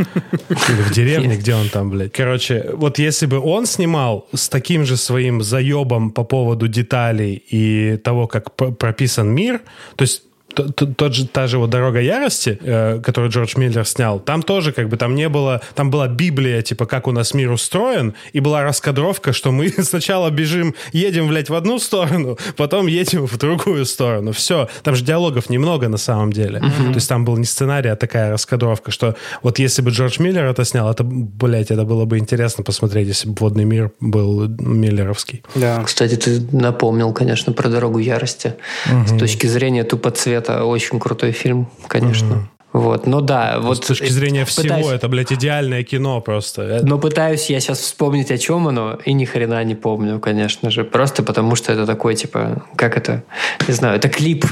Или 0.69 0.81
в 0.81 0.91
деревне, 0.91 1.37
где 1.37 1.55
он 1.55 1.69
там, 1.69 1.89
блядь. 1.89 2.11
Короче, 2.11 2.71
вот 2.73 2.99
если 2.99 3.27
бы 3.27 3.39
он 3.39 3.65
снимал 3.65 4.27
с 4.33 4.49
таким 4.49 4.85
же 4.85 4.97
своим 4.97 5.41
заебом 5.43 6.11
по 6.11 6.23
поводу 6.23 6.67
деталей 6.67 7.43
и 7.53 7.97
того, 8.03 8.27
как 8.27 8.55
прописан 8.55 9.29
мир, 9.29 9.61
то 9.95 10.03
есть 10.03 10.23
тот 10.57 11.13
же, 11.13 11.27
та 11.27 11.47
же 11.47 11.57
вот 11.57 11.69
«Дорога 11.69 11.99
ярости», 11.99 12.59
э, 12.61 12.99
которую 13.03 13.31
Джордж 13.31 13.53
Миллер 13.57 13.85
снял, 13.85 14.19
там 14.19 14.43
тоже 14.43 14.71
как 14.71 14.89
бы 14.89 14.97
там 14.97 15.15
не 15.15 15.29
было, 15.29 15.61
там 15.75 15.91
была 15.91 16.07
Библия, 16.07 16.61
типа, 16.61 16.85
как 16.85 17.07
у 17.07 17.11
нас 17.11 17.33
мир 17.33 17.51
устроен, 17.51 18.13
и 18.33 18.39
была 18.39 18.63
раскадровка, 18.63 19.33
что 19.33 19.51
мы 19.51 19.69
сначала 19.83 20.29
бежим, 20.29 20.75
едем, 20.91 21.27
блядь, 21.27 21.49
в 21.49 21.55
одну 21.55 21.79
сторону, 21.79 22.37
потом 22.55 22.87
едем 22.87 23.27
в 23.27 23.37
другую 23.37 23.85
сторону. 23.85 24.31
Все. 24.31 24.67
Там 24.83 24.95
же 24.95 25.03
диалогов 25.03 25.49
немного 25.49 25.87
на 25.87 25.97
самом 25.97 26.33
деле. 26.33 26.59
Mm-hmm. 26.59 26.89
То 26.89 26.95
есть 26.95 27.09
там 27.09 27.25
был 27.25 27.37
не 27.37 27.45
сценарий, 27.45 27.89
а 27.89 27.95
такая 27.95 28.31
раскадровка, 28.31 28.91
что 28.91 29.15
вот 29.43 29.59
если 29.59 29.81
бы 29.81 29.91
Джордж 29.91 30.21
Миллер 30.21 30.45
это 30.45 30.65
снял, 30.65 30.89
это, 30.89 31.03
блядь, 31.03 31.71
это 31.71 31.83
было 31.83 32.05
бы 32.05 32.17
интересно 32.17 32.63
посмотреть, 32.63 33.07
если 33.07 33.29
бы 33.29 33.35
«Водный 33.39 33.65
мир» 33.65 33.91
был 33.99 34.47
миллеровский. 34.47 35.43
Да. 35.55 35.83
Кстати, 35.83 36.15
ты 36.15 36.41
напомнил, 36.51 37.13
конечно, 37.13 37.53
про 37.53 37.69
«Дорогу 37.69 37.99
ярости». 37.99 38.55
Mm-hmm. 38.87 39.07
С 39.07 39.19
точки 39.19 39.47
зрения 39.47 39.83
тупоцвета 39.83 40.46
это 40.47 40.63
очень 40.63 40.99
крутой 40.99 41.31
фильм, 41.31 41.67
конечно. 41.87 42.33
Mm-hmm. 42.33 42.57
Вот, 42.73 43.07
ну 43.07 43.21
да, 43.21 43.59
вот... 43.59 43.83
С 43.83 43.87
точки 43.87 44.09
зрения 44.09 44.45
всего, 44.45 44.63
пытаюсь... 44.63 44.87
это, 44.87 45.07
блядь, 45.07 45.33
идеальное 45.33 45.83
кино 45.83 46.21
просто. 46.21 46.81
Но 46.83 46.99
пытаюсь 46.99 47.49
я 47.49 47.59
сейчас 47.59 47.79
вспомнить, 47.79 48.29
о 48.29 48.37
чем 48.37 48.67
оно, 48.67 48.99
и 49.03 49.13
ни 49.13 49.25
хрена 49.25 49.63
не 49.63 49.73
помню, 49.73 50.19
конечно 50.19 50.69
же. 50.69 50.83
Просто 50.83 51.23
потому, 51.23 51.55
что 51.55 51.73
это 51.73 51.85
такой, 51.85 52.15
типа, 52.15 52.63
как 52.75 52.97
это, 52.97 53.23
не 53.67 53.73
знаю, 53.73 53.95
это 53.95 54.09
клип. 54.09 54.45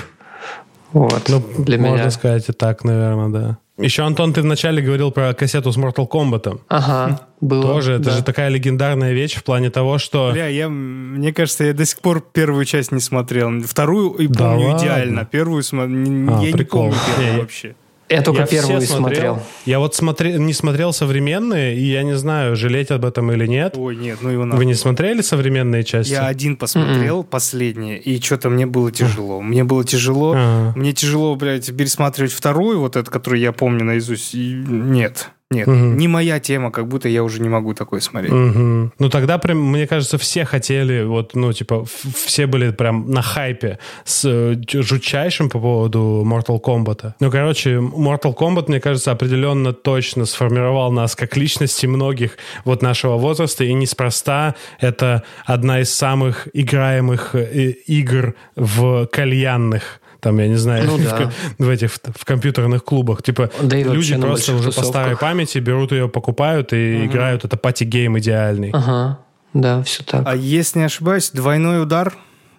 Вот, 0.91 1.27
ну, 1.27 1.43
для 1.57 1.77
можно 1.77 1.97
меня. 1.97 2.09
сказать 2.09 2.49
и 2.49 2.53
так, 2.53 2.83
наверное, 2.83 3.29
да. 3.29 3.57
Еще, 3.77 4.03
Антон, 4.03 4.31
ты 4.31 4.41
вначале 4.41 4.81
говорил 4.81 5.11
про 5.11 5.33
кассету 5.33 5.71
с 5.71 5.77
Mortal 5.77 6.07
Kombat. 6.07 6.61
Ага, 6.69 7.27
было. 7.41 7.61
Тоже, 7.61 7.93
это 7.93 8.05
да. 8.05 8.11
же 8.11 8.23
такая 8.23 8.47
легендарная 8.47 9.11
вещь 9.11 9.35
в 9.35 9.43
плане 9.43 9.69
того, 9.69 9.97
что... 9.97 10.31
Бля, 10.31 10.47
я, 10.47 10.69
мне 10.69 11.33
кажется, 11.33 11.65
я 11.65 11.73
до 11.73 11.85
сих 11.85 11.99
пор 11.99 12.21
первую 12.21 12.63
часть 12.63 12.93
не 12.93 13.01
смотрел. 13.01 13.61
Вторую 13.63 14.11
и 14.11 14.27
помню 14.27 14.71
да 14.71 14.77
идеально. 14.77 15.25
Первую 15.25 15.61
см... 15.61 16.33
а, 16.33 16.41
я 16.41 16.53
прикол. 16.53 16.85
не 16.85 16.91
помню 16.91 17.01
первую 17.17 17.41
вообще. 17.41 17.75
Я 18.07 18.21
только 18.21 18.41
я 18.41 18.47
первую 18.47 18.81
смотрел. 18.81 18.97
смотрел. 18.99 19.39
Я 19.65 19.79
вот 19.79 19.95
смотри, 19.95 20.33
не 20.33 20.53
смотрел 20.53 20.93
современные, 20.93 21.75
и 21.75 21.83
я 21.83 22.03
не 22.03 22.15
знаю, 22.15 22.55
жалеть 22.55 22.91
об 22.91 23.03
этом 23.03 23.31
или 23.31 23.47
нет. 23.47 23.75
Ой, 23.77 23.95
нет, 23.95 24.19
ну 24.21 24.29
его 24.29 24.45
надо. 24.45 24.57
Вы 24.57 24.65
не 24.65 24.75
смотрели 24.75 25.21
современные 25.21 25.83
части? 25.83 26.11
Я 26.11 26.27
один 26.27 26.55
посмотрел, 26.55 27.21
mm-hmm. 27.21 27.29
последний, 27.29 27.97
и 27.97 28.21
что-то 28.21 28.49
мне 28.49 28.67
было 28.67 28.91
тяжело. 28.91 29.41
Мне 29.41 29.63
было 29.63 29.83
тяжело. 29.83 30.35
Uh-huh. 30.35 30.73
Мне 30.75 30.93
тяжело, 30.93 31.35
блядь, 31.35 31.75
пересматривать 31.75 32.31
вторую, 32.31 32.79
вот 32.79 32.95
эту, 32.95 33.09
которую 33.09 33.39
я 33.39 33.51
помню 33.51 33.83
наизусть. 33.83 34.35
И 34.35 34.53
нет. 34.53 35.31
Нет, 35.51 35.67
угу. 35.67 35.75
не 35.75 36.07
моя 36.07 36.39
тема, 36.39 36.71
как 36.71 36.87
будто 36.87 37.07
я 37.07 37.23
уже 37.23 37.39
не 37.39 37.49
могу 37.49 37.75
такое 37.75 37.99
смотреть. 37.99 38.33
Угу. 38.33 38.91
Ну 38.97 39.09
тогда 39.11 39.37
прям, 39.37 39.59
мне 39.59 39.85
кажется, 39.85 40.17
все 40.17 40.43
хотели, 40.43 41.03
вот, 41.03 41.35
ну, 41.35 41.53
типа, 41.53 41.85
все 41.85 42.47
были 42.47 42.71
прям 42.71 43.11
на 43.11 43.21
хайпе 43.21 43.77
с 44.05 44.25
э, 44.25 44.55
жутчайшим 44.67 45.49
по 45.49 45.59
поводу 45.59 46.23
Mortal 46.25 46.59
Kombat. 46.59 47.13
Ну, 47.19 47.29
короче, 47.29 47.75
Mortal 47.75 48.35
Kombat, 48.35 48.65
мне 48.69 48.79
кажется, 48.79 49.11
определенно 49.11 49.71
точно 49.71 50.25
сформировал 50.25 50.91
нас 50.91 51.15
как 51.15 51.37
личности 51.37 51.85
многих 51.85 52.37
вот 52.63 52.81
нашего 52.81 53.17
возраста, 53.17 53.63
и 53.63 53.73
неспроста 53.73 54.55
это 54.79 55.21
одна 55.45 55.81
из 55.81 55.93
самых 55.93 56.47
играемых 56.53 57.35
э, 57.35 57.69
игр 57.85 58.33
в 58.55 59.05
кальянных 59.05 60.01
там, 60.25 60.39
я 60.39 60.47
не 60.47 60.55
знаю, 60.55 60.87
ну, 60.87 60.97
да. 61.03 61.31
в, 61.59 61.65
в 61.65 61.69
этих 61.69 61.91
в, 61.93 62.25
компьютерных 62.25 62.83
клубах. 62.83 63.21
Типа 63.21 63.51
да 63.61 63.77
люди 63.77 64.17
просто 64.17 64.55
уже 64.55 64.65
тусовках. 64.65 64.83
по 64.83 64.89
старой 64.89 65.17
памяти 65.17 65.59
берут 65.59 65.91
ее, 65.91 66.09
покупают 66.09 66.73
и 66.73 66.95
угу. 66.97 67.05
играют. 67.05 67.45
Это 67.45 67.57
party 67.57 67.91
game 67.91 68.17
идеальный. 68.17 68.71
Ага, 68.73 69.19
да, 69.53 69.83
все 69.83 70.03
так. 70.03 70.23
А 70.25 70.35
если 70.35 70.79
не 70.79 70.85
ошибаюсь, 70.85 71.29
двойной 71.29 71.79
удар 71.83 72.11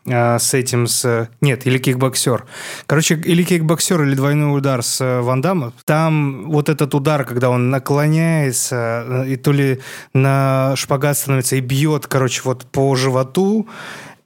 а, 0.08 0.38
с 0.38 0.54
этим, 0.54 0.86
с... 0.86 1.28
Нет, 1.40 1.66
или 1.66 1.78
кикбоксер. 1.78 2.46
Короче, 2.86 3.16
или 3.16 3.42
кикбоксер, 3.42 4.00
или 4.04 4.14
двойной 4.14 4.56
удар 4.56 4.84
с 4.84 5.00
э, 5.00 5.20
Ван 5.20 5.40
Дамом. 5.40 5.72
Там 5.84 6.48
вот 6.48 6.68
этот 6.68 6.94
удар, 6.94 7.24
когда 7.24 7.50
он 7.50 7.70
наклоняется, 7.70 9.24
э, 9.24 9.30
и 9.30 9.36
то 9.36 9.50
ли 9.50 9.80
на 10.14 10.74
шпагат 10.76 11.18
становится 11.18 11.56
и 11.56 11.60
бьет, 11.60 12.06
короче, 12.06 12.42
вот 12.44 12.64
по 12.66 12.94
животу, 12.94 13.66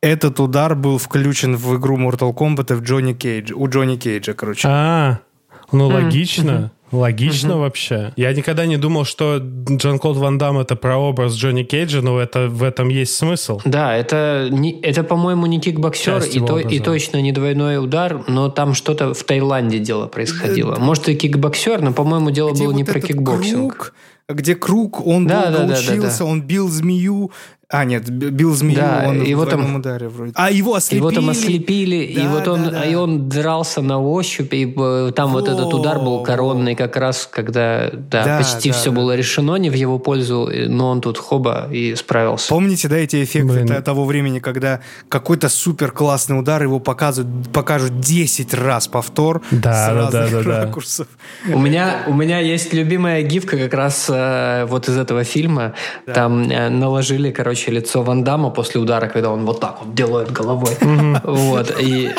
этот 0.01 0.41
удар 0.41 0.75
был 0.75 0.99
включен 0.99 1.57
в 1.57 1.77
игру 1.77 1.99
Mortal 1.99 2.35
Kombat 2.35 2.75
в 2.75 2.83
Джонни 2.83 3.13
Кейдж, 3.13 3.53
у 3.55 3.69
Джонни 3.69 3.97
Кейджа, 3.97 4.35
короче. 4.35 4.67
А, 4.69 5.21
ну 5.73 5.89
логично. 5.89 6.73
Логично 6.93 7.57
вообще. 7.57 8.13
Я 8.17 8.33
никогда 8.33 8.67
не 8.67 8.77
думал, 8.77 9.05
что 9.05 9.39
Жан-Клод 9.39 10.17
Ван 10.17 10.39
Дам 10.39 10.59
это 10.59 10.75
прообраз 10.75 11.35
Джонни 11.35 11.63
Кейджа, 11.63 12.03
но 12.03 12.19
это, 12.19 12.49
в 12.49 12.65
этом 12.65 12.89
есть 12.89 13.15
смысл. 13.15 13.61
Да, 13.65 13.95
это, 13.95 14.49
не, 14.51 14.81
это 14.81 15.05
по-моему, 15.05 15.47
не 15.47 15.61
кикбоксер 15.61 16.21
и, 16.25 16.41
то, 16.41 16.59
и 16.59 16.81
точно 16.81 17.23
не 17.23 17.31
двойной 17.31 17.79
удар, 17.79 18.25
но 18.27 18.49
там 18.49 18.75
что-то 18.75 19.15
в 19.15 19.23
Таиланде 19.23 19.79
дело 19.79 20.09
происходило. 20.09 20.75
Э, 20.75 20.81
Может, 20.81 21.09
и 21.09 21.15
кикбоксер, 21.15 21.81
но, 21.81 21.93
по-моему, 21.93 22.33
дело 22.33 22.51
Где 22.51 22.65
было 22.65 22.73
вот 22.73 22.77
не 22.77 22.85
про 22.85 23.01
кикбоксинг. 23.01 23.73
Круг, 23.73 23.95
где 24.29 24.57
круг, 24.57 25.07
он 25.07 25.29
да, 25.29 25.51
долго 25.51 25.75
да, 25.75 25.75
учился, 25.75 25.97
да, 25.97 26.09
да, 26.09 26.19
да. 26.19 26.25
он 26.25 26.43
бил 26.43 26.69
змею, 26.69 27.31
а, 27.73 27.85
нет, 27.85 28.11
бил 28.11 28.53
змею, 28.53 28.81
да, 28.81 29.05
он 29.07 29.23
его 29.23 29.45
в 29.45 29.49
там, 29.49 29.77
ударе 29.77 30.09
вроде. 30.09 30.33
А, 30.35 30.51
его 30.51 30.75
ослепили. 30.75 30.99
Его 30.99 31.11
там 31.13 31.31
ослепили, 31.31 32.13
да, 32.17 32.21
и 32.21 32.27
вот 32.27 32.49
он, 32.49 32.65
да, 32.65 32.71
да. 32.71 32.85
и 32.85 32.97
он 32.97 33.29
дрался 33.29 33.81
на 33.81 34.03
ощупь, 34.03 34.53
и 34.53 34.75
э, 34.77 35.13
там 35.15 35.31
О, 35.31 35.33
вот 35.35 35.49
этот 35.49 35.73
удар 35.73 36.01
был 36.01 36.25
коронный 36.25 36.75
как 36.75 36.97
раз, 36.97 37.29
когда 37.31 37.89
да, 37.93 38.25
да 38.25 38.39
почти 38.39 38.71
да, 38.71 38.77
все 38.77 38.91
да. 38.91 38.97
было 38.97 39.15
решено 39.15 39.55
не 39.55 39.71
в 39.71 39.75
его 39.75 40.01
пользу, 40.01 40.51
но 40.67 40.91
он 40.91 41.01
тут 41.01 41.17
хоба 41.19 41.69
и 41.71 41.95
справился. 41.95 42.49
Помните, 42.49 42.89
да, 42.89 42.97
эти 42.97 43.23
эффекты 43.23 43.63
Блин. 43.63 43.83
того 43.85 44.05
времени, 44.05 44.41
когда 44.41 44.81
какой-то 45.09 45.49
супер 45.49 45.93
классный 45.93 46.41
удар, 46.41 46.61
его 46.65 46.81
показывают, 46.81 47.53
покажут 47.53 48.01
10 48.01 48.53
раз 48.53 48.89
повтор 48.89 49.43
да, 49.53 49.73
с 49.73 49.87
да, 49.87 49.95
разных 49.95 50.45
да, 50.45 50.65
ракурсов. 50.65 51.07
Да. 51.47 51.55
У 51.55 51.61
меня, 51.61 52.03
у 52.09 52.15
меня 52.15 52.41
есть 52.41 52.73
любимая 52.73 53.23
гифка 53.23 53.57
как 53.57 53.75
раз 53.75 54.07
э, 54.09 54.65
вот 54.67 54.89
из 54.89 54.97
этого 54.97 55.23
фильма. 55.23 55.75
Да. 56.05 56.15
Там 56.15 56.51
э, 56.51 56.69
наложили, 56.69 57.31
короче, 57.31 57.60
короче, 57.61 57.71
лицо 57.71 58.03
Ван 58.03 58.25
Дамма 58.25 58.51
после 58.51 58.81
удара, 58.81 59.09
когда 59.09 59.31
он 59.31 59.45
вот 59.45 59.61
так 59.61 59.79
вот 59.81 59.95
делает 59.95 60.33
головой. 60.33 60.77
Вот. 61.25 61.81
И, 61.81 62.11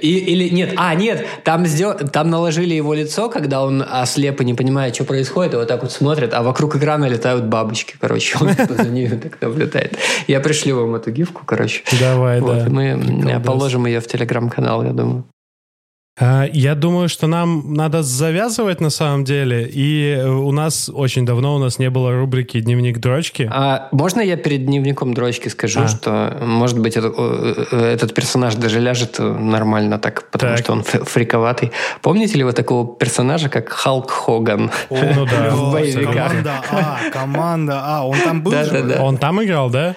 или 0.00 0.48
нет, 0.54 0.74
а, 0.76 0.94
нет, 0.94 1.26
там, 1.44 1.66
сдел, 1.66 1.94
там 1.94 2.30
наложили 2.30 2.74
его 2.74 2.94
лицо, 2.94 3.28
когда 3.28 3.62
он 3.62 3.82
ослеп 3.82 4.40
и 4.40 4.44
не 4.44 4.54
понимает, 4.54 4.94
что 4.94 5.04
происходит, 5.04 5.54
и 5.54 5.56
вот 5.56 5.68
так 5.68 5.82
вот 5.82 5.92
смотрит, 5.92 6.34
а 6.34 6.42
вокруг 6.42 6.76
экрана 6.76 7.06
летают 7.06 7.44
бабочки, 7.44 7.96
короче, 8.00 8.38
он 8.40 8.50
за 8.68 8.88
ними 8.88 9.16
так 9.16 9.40
наблюдает. 9.40 9.98
Я 10.28 10.40
пришлю 10.40 10.80
вам 10.80 10.94
эту 10.94 11.10
гифку, 11.10 11.42
короче. 11.44 11.82
Давай, 12.00 12.40
вот, 12.40 12.64
да. 12.64 12.70
Мы 12.70 13.42
положим 13.44 13.86
ее 13.86 14.00
в 14.00 14.06
телеграм-канал, 14.06 14.84
я 14.84 14.92
думаю. 14.92 15.24
А, 16.18 16.48
я 16.50 16.74
думаю, 16.74 17.10
что 17.10 17.26
нам 17.26 17.74
надо 17.74 18.02
завязывать 18.02 18.80
на 18.80 18.88
самом 18.88 19.24
деле. 19.24 19.68
И 19.70 20.18
у 20.24 20.50
нас 20.50 20.88
очень 20.92 21.26
давно 21.26 21.56
у 21.56 21.58
нас 21.58 21.78
не 21.78 21.90
было 21.90 22.12
рубрики 22.12 22.58
«Дневник 22.60 22.98
дрочки». 22.98 23.50
А 23.52 23.88
можно 23.92 24.22
я 24.22 24.36
перед 24.36 24.64
дневником 24.64 25.12
дрочки 25.12 25.48
скажу, 25.48 25.80
а. 25.80 25.88
что, 25.88 26.38
может 26.40 26.78
быть, 26.78 26.96
это, 26.96 27.12
э, 27.14 27.92
этот 27.92 28.14
персонаж 28.14 28.54
даже 28.54 28.80
ляжет 28.80 29.18
нормально 29.18 29.98
так, 29.98 30.30
потому 30.30 30.56
так. 30.56 30.64
что 30.64 30.72
он 30.72 30.82
фриковатый. 30.84 31.72
Помните 32.00 32.38
ли 32.38 32.44
вы 32.44 32.52
такого 32.52 32.96
персонажа, 32.96 33.50
как 33.50 33.68
Халк 33.68 34.10
Хоган 34.10 34.70
О, 34.88 34.98
ну 35.14 35.26
да. 35.26 35.50
в 35.54 35.72
боевиках? 35.72 36.14
Команда 36.14 36.62
А, 36.70 37.10
команда 37.12 37.80
А. 37.84 38.06
Он 38.06 38.16
там 38.24 38.42
был 38.42 38.52
да, 38.52 38.64
же? 38.64 38.70
Да, 38.70 38.82
да. 38.82 39.02
Он 39.02 39.18
там 39.18 39.44
играл, 39.44 39.68
да? 39.68 39.96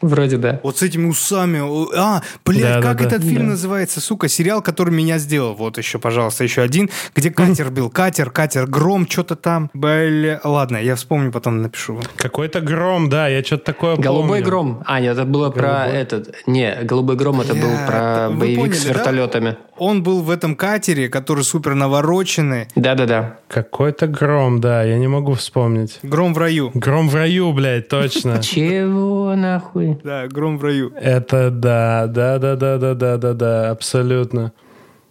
Вроде 0.00 0.36
да. 0.36 0.60
Вот 0.62 0.78
с 0.78 0.82
этими 0.82 1.06
усами. 1.06 1.60
А, 1.96 2.22
блядь, 2.44 2.62
да, 2.62 2.82
как 2.82 2.98
да, 2.98 3.04
этот 3.06 3.22
да. 3.22 3.28
фильм 3.28 3.42
да. 3.42 3.50
называется, 3.50 4.00
сука? 4.00 4.28
Сериал, 4.28 4.62
который 4.62 4.94
меня 4.94 5.18
сделал. 5.18 5.47
Вот 5.54 5.78
еще, 5.78 5.98
пожалуйста, 5.98 6.44
еще 6.44 6.62
один. 6.62 6.90
Где 7.14 7.30
катер 7.30 7.70
был. 7.70 7.90
Катер, 7.90 8.30
катер, 8.30 8.66
гром, 8.66 9.06
что-то 9.08 9.36
там. 9.36 9.70
Бля, 9.74 10.40
ладно, 10.44 10.76
я 10.76 10.94
вспомню, 10.96 11.32
потом 11.32 11.62
напишу. 11.62 12.00
Какой-то 12.16 12.60
гром, 12.60 13.08
да, 13.08 13.28
я 13.28 13.42
что-то 13.42 13.64
такое 13.64 13.96
Голубой 13.96 14.40
помню. 14.40 14.44
гром. 14.44 14.82
А, 14.86 15.00
нет, 15.00 15.12
это 15.16 15.24
было 15.24 15.50
голубой. 15.50 15.62
про 15.62 15.86
этот... 15.86 16.34
Не, 16.46 16.78
голубой 16.82 17.16
гром 17.16 17.40
это 17.40 17.54
был 17.54 17.70
про 17.86 18.30
боевик 18.30 18.58
поняли, 18.58 18.74
с 18.74 18.84
вертолетами. 18.84 19.50
Да? 19.50 19.56
Он 19.78 20.02
был 20.02 20.22
в 20.22 20.30
этом 20.30 20.56
катере, 20.56 21.08
который 21.08 21.44
супер 21.44 21.74
навороченный. 21.74 22.66
Да-да-да. 22.74 23.36
Какой-то 23.48 24.06
гром, 24.06 24.60
да, 24.60 24.82
я 24.82 24.98
не 24.98 25.06
могу 25.08 25.34
вспомнить. 25.34 25.98
Гром 26.02 26.34
в 26.34 26.38
раю. 26.38 26.70
Гром 26.74 27.08
в 27.08 27.14
раю, 27.14 27.52
блядь, 27.52 27.88
точно. 27.88 28.38
Чего 28.42 29.34
нахуй? 29.36 29.98
Да, 30.02 30.26
гром 30.26 30.58
в 30.58 30.64
раю. 30.64 30.92
Это 31.00 31.50
да, 31.50 32.06
да, 32.08 32.38
да, 32.38 32.56
да, 32.56 32.76
да, 32.78 32.94
да, 32.94 33.16
да, 33.16 33.32
да, 33.34 33.70
абсолютно. 33.70 34.52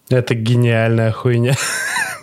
Это 0.10 0.36
гениальная 0.36 1.12
хуйня. 1.12 1.56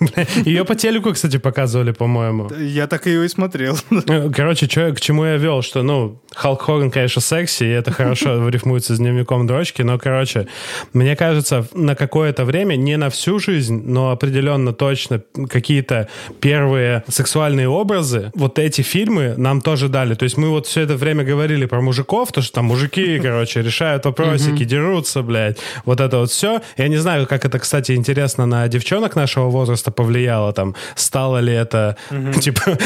Ее 0.44 0.64
по 0.64 0.74
телеку, 0.74 1.12
кстати, 1.12 1.38
показывали, 1.38 1.92
по-моему. 1.92 2.50
Я 2.58 2.86
так 2.86 3.06
ее 3.06 3.24
и 3.24 3.28
смотрел. 3.28 3.76
Ну, 3.90 4.32
короче, 4.36 4.66
чё, 4.66 4.92
к 4.94 5.00
чему 5.00 5.24
я 5.24 5.36
вел, 5.36 5.62
что, 5.62 5.82
ну, 5.82 6.20
Халк 6.34 6.62
Хоган, 6.62 6.90
конечно, 6.90 7.20
секси, 7.22 7.64
и 7.64 7.68
это 7.68 7.92
хорошо 7.92 8.48
рифмуется 8.54 8.94
с 8.94 8.98
дневником 8.98 9.46
дрочки, 9.46 9.82
но, 9.82 9.98
короче, 9.98 10.48
мне 10.92 11.16
кажется, 11.16 11.66
на 11.74 11.94
какое-то 11.94 12.44
время, 12.44 12.76
не 12.76 12.96
на 12.96 13.08
всю 13.10 13.38
жизнь, 13.38 13.82
но 13.84 14.10
определенно 14.10 14.72
точно 14.72 15.22
какие-то 15.48 16.08
первые 16.40 17.04
сексуальные 17.08 17.68
образы, 17.68 18.32
вот 18.34 18.58
эти 18.58 18.82
фильмы 18.82 19.34
нам 19.36 19.60
тоже 19.60 19.88
дали. 19.88 20.14
То 20.14 20.24
есть 20.24 20.36
мы 20.36 20.48
вот 20.50 20.66
все 20.66 20.82
это 20.82 20.96
время 20.96 21.24
говорили 21.24 21.66
про 21.66 21.80
мужиков, 21.80 22.32
то, 22.32 22.42
что 22.42 22.54
там 22.54 22.66
мужики, 22.66 23.18
короче, 23.20 23.62
решают 23.62 24.04
вопросики, 24.04 24.64
дерутся, 24.64 25.22
блядь, 25.22 25.58
вот 25.84 26.00
это 26.00 26.18
вот 26.18 26.30
все. 26.30 26.60
Я 26.76 26.88
не 26.88 26.96
знаю, 26.96 27.26
как 27.26 27.44
это, 27.44 27.58
кстати, 27.58 27.73
интересно 27.80 28.46
на 28.46 28.68
девчонок 28.68 29.16
нашего 29.16 29.48
возраста 29.48 29.90
повлияло, 29.90 30.52
там, 30.52 30.74
стало 30.94 31.38
ли 31.38 31.52
это, 31.52 31.96
типа, 32.40 32.78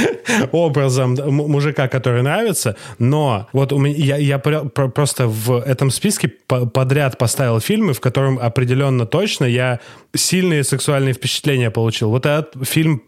образом 0.52 1.16
мужика, 1.28 1.88
который 1.88 2.22
нравится, 2.22 2.76
но 2.98 3.48
вот 3.52 3.72
у 3.72 3.78
меня, 3.78 4.16
я, 4.16 4.16
я 4.16 4.38
просто 4.38 5.26
в 5.26 5.58
этом 5.60 5.90
списке 5.90 6.28
подряд 6.28 7.18
поставил 7.18 7.60
фильмы, 7.60 7.92
в 7.92 8.00
котором 8.00 8.38
определенно 8.38 9.06
точно 9.06 9.44
я 9.44 9.80
сильные 10.14 10.64
сексуальные 10.64 11.14
впечатления 11.14 11.70
получил. 11.70 12.10
Вот 12.10 12.26
этот 12.26 12.66
фильм, 12.66 13.02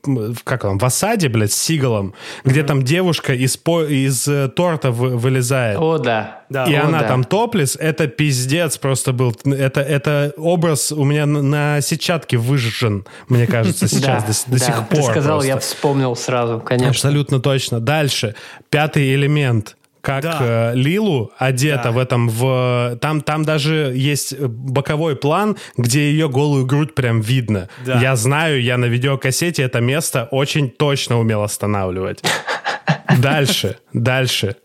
как 0.45 0.65
он, 0.65 0.79
в 0.79 0.85
осаде, 0.85 1.29
блядь, 1.29 1.53
с 1.53 1.57
Сигалом, 1.57 2.15
где 2.45 2.61
mm-hmm. 2.61 2.67
там 2.67 2.83
девушка 2.83 3.35
из, 3.35 3.57
по, 3.57 3.83
из 3.83 4.29
э, 4.29 4.49
торта 4.49 4.91
вы, 4.91 5.17
вылезает. 5.17 5.79
О, 5.79 5.99
да. 5.99 6.43
да 6.51 6.65
и 6.65 6.75
о, 6.75 6.87
она 6.87 7.01
да. 7.01 7.09
там 7.09 7.25
топлес, 7.25 7.77
это 7.77 8.07
пиздец 8.07 8.77
просто 8.77 9.13
был. 9.13 9.35
Это, 9.45 9.81
это 9.81 10.35
образ 10.37 10.93
у 10.93 11.05
меня 11.05 11.27
на, 11.27 11.70
на 11.75 11.81
сетчатке 11.81 12.37
выжжен, 12.37 13.07
мне 13.29 13.47
кажется, 13.47 13.89
сейчас, 13.89 14.45
до, 14.47 14.59
сих 14.59 14.89
пор. 14.89 14.99
Ты 14.99 15.03
сказал, 15.03 15.43
я 15.43 15.59
вспомнил 15.59 16.17
сразу, 16.17 16.61
конечно. 16.61 16.91
Абсолютно 16.91 17.41
точно. 17.41 17.81
Дальше. 17.81 18.35
Пятый 18.71 19.15
элемент 19.15 19.77
как 20.01 20.23
да. 20.23 20.39
Э, 20.41 20.75
Лилу 20.75 21.33
одета 21.39 21.85
да. 21.85 21.91
в 21.93 21.99
этом 21.99 22.29
в 22.29 22.99
там 23.01 23.21
там 23.21 23.45
даже 23.45 23.93
есть 23.95 24.39
боковой 24.39 25.17
план, 25.17 25.57
где 25.77 26.11
ее 26.11 26.29
голую 26.29 26.67
грудь 26.67 26.95
прям 26.95 27.21
видно. 27.21 27.69
Да. 27.85 28.01
Я 28.01 28.17
знаю, 28.17 28.63
я 28.63 28.79
на 28.79 28.87
видеокассете 28.87 29.63
это 29.63 29.81
место 29.81 30.29
очень 30.31 30.71
точно 30.71 31.19
умел 31.19 31.43
останавливать. 31.43 32.23
Дальше, 33.19 33.77
дальше, 33.93 34.57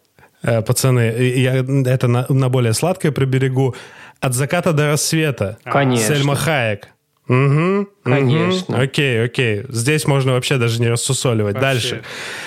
э, 0.44 0.62
пацаны, 0.62 1.02
я 1.02 1.56
это 1.56 2.08
на, 2.08 2.26
на 2.30 2.50
более 2.50 2.74
сладкое 2.74 3.12
приберегу. 3.12 3.76
От 4.22 4.34
заката 4.34 4.72
до 4.72 4.92
рассвета. 4.92 5.58
Конечно. 5.64 6.16
Сельма 6.16 6.36
Хаек. 6.36 6.90
Угу, 7.28 7.88
Конечно. 8.04 8.76
Угу. 8.76 8.84
Окей, 8.84 9.24
окей. 9.24 9.64
Здесь 9.70 10.06
можно 10.06 10.34
вообще 10.34 10.58
даже 10.58 10.80
не 10.80 10.88
рассусоливать. 10.88 11.56
Вообще. 11.56 11.66
Дальше. 11.66 12.02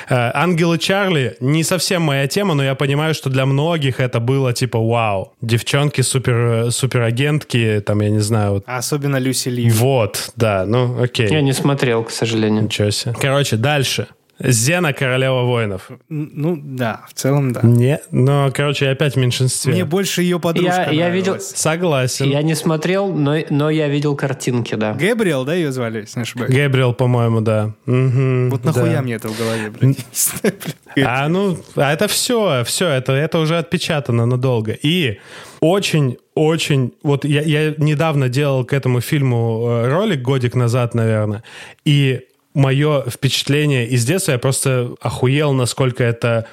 Э, 0.08 0.30
Ангелы 0.34 0.78
Чарли 0.78 1.36
не 1.40 1.64
совсем 1.64 2.02
моя 2.02 2.28
тема, 2.28 2.54
но 2.54 2.62
я 2.62 2.74
понимаю, 2.74 3.14
что 3.14 3.28
для 3.28 3.44
многих 3.44 3.98
это 3.98 4.20
было 4.20 4.52
типа 4.52 4.78
вау. 4.78 5.32
Девчонки 5.40 6.00
супер, 6.02 6.70
суперагентки, 6.70 7.82
там, 7.84 8.00
я 8.00 8.10
не 8.10 8.20
знаю. 8.20 8.62
Особенно 8.66 9.16
Люси 9.18 9.48
Ли. 9.48 9.68
Вот, 9.70 10.30
да, 10.36 10.64
ну 10.64 11.02
окей. 11.02 11.28
Я 11.28 11.40
не 11.40 11.52
смотрел, 11.52 12.04
к 12.04 12.10
сожалению. 12.10 12.64
Ничего 12.64 12.90
себе. 12.90 13.14
Короче, 13.20 13.56
дальше. 13.56 14.06
Зена 14.40 14.92
королева 14.92 15.42
воинов. 15.42 15.90
Ну, 16.08 16.58
да, 16.62 17.04
в 17.08 17.14
целом, 17.14 17.52
да. 17.52 17.60
Не, 17.62 18.00
но, 18.12 18.50
короче, 18.54 18.84
я 18.84 18.92
опять 18.92 19.14
в 19.14 19.16
меньшинстве. 19.16 19.72
Мне 19.72 19.84
больше 19.84 20.22
ее 20.22 20.38
подружка 20.38 20.90
Я, 20.90 21.06
я 21.06 21.10
видел... 21.10 21.40
Согласен. 21.40 22.30
Я 22.30 22.42
не 22.42 22.54
смотрел, 22.54 23.12
но, 23.12 23.36
но 23.50 23.68
я 23.68 23.88
видел 23.88 24.14
картинки, 24.14 24.74
да. 24.76 24.94
Гэбриэл, 24.94 25.44
да, 25.44 25.54
ее 25.54 25.72
звали, 25.72 26.00
если 26.00 26.20
не 26.20 26.22
ошибаюсь? 26.22 26.52
Гэбриэл, 26.52 26.94
по-моему, 26.94 27.40
да. 27.40 27.74
Мгм, 27.86 28.50
Вот 28.50 28.64
нахуя 28.64 28.96
да. 28.96 29.02
мне 29.02 29.14
это 29.14 29.28
в 29.28 29.36
голове, 29.36 29.70
блядь. 29.70 29.96
А 31.04 31.28
ну, 31.28 31.58
а 31.76 31.92
это 31.92 32.06
все, 32.08 32.62
все, 32.64 32.88
это, 32.88 33.12
это 33.12 33.38
уже 33.38 33.58
отпечатано 33.58 34.26
надолго. 34.26 34.72
И 34.72 35.18
очень, 35.60 36.18
очень, 36.34 36.92
вот 37.02 37.24
я, 37.24 37.42
я 37.42 37.74
недавно 37.76 38.28
делал 38.28 38.64
к 38.64 38.72
этому 38.72 39.00
фильму 39.00 39.66
э, 39.68 39.88
ролик, 39.88 40.22
годик 40.22 40.54
назад, 40.54 40.94
наверное, 40.94 41.42
и 41.84 42.27
мое 42.58 43.04
впечатление 43.08 43.86
из 43.86 44.04
детства, 44.04 44.32
я 44.32 44.38
просто 44.38 44.94
охуел, 45.00 45.52
насколько 45.52 46.04
это 46.04 46.46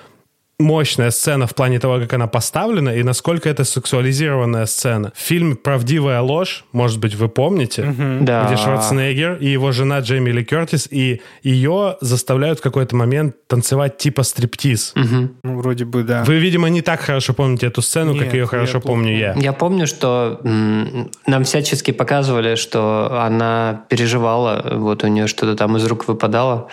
мощная 0.60 1.11
сцена 1.11 1.48
в 1.48 1.53
плане 1.53 1.80
того, 1.80 1.99
как 1.99 2.14
она 2.14 2.27
поставлена, 2.27 2.90
и 2.95 3.03
насколько 3.03 3.49
это 3.49 3.64
сексуализированная 3.65 4.65
сцена. 4.65 5.11
Фильм 5.15 5.57
«Правдивая 5.57 6.22
ложь», 6.22 6.64
может 6.72 6.99
быть, 6.99 7.14
вы 7.15 7.27
помните, 7.27 7.94
Да. 8.22 8.45
где 8.45 8.56
Шварценеггер 8.56 9.36
и 9.36 9.48
его 9.48 9.72
жена 9.73 9.99
Джейми 9.99 10.30
Ли 10.30 10.45
Кертис, 10.45 10.88
и 10.90 11.22
ее 11.44 11.98
заставляют 12.02 12.60
в 12.60 12.61
какой-то 12.61 12.95
момент 12.95 13.36
танцевать 13.48 13.98
типа 13.98 14.23
стриптиз. 14.23 14.94
Ну, 14.95 15.57
вроде 15.60 15.84
бы, 15.86 16.03
да. 16.03 16.23
Вы, 16.23 16.36
видимо, 16.38 16.69
не 16.69 16.82
так 16.82 17.02
хорошо 17.02 17.34
помните 17.34 17.68
эту 17.68 17.82
сцену, 17.82 18.14
Нет, 18.14 18.23
как 18.23 18.34
ее 18.34 18.40
я 18.41 18.45
хорошо 18.48 18.80
плохо 18.80 18.88
помню 18.88 19.18
я. 19.18 19.34
Я 19.34 19.52
помню, 19.53 19.88
что 19.88 20.40
м, 20.44 21.11
нам 21.27 21.44
всячески 21.44 21.91
показывали, 21.91 22.56
что 22.56 23.19
она 23.22 23.84
переживала, 23.90 24.64
вот 24.72 25.03
у 25.03 25.07
нее 25.07 25.27
что-то 25.27 25.56
там 25.56 25.76
из 25.77 25.86
рук 25.86 26.07
выпадало. 26.07 26.69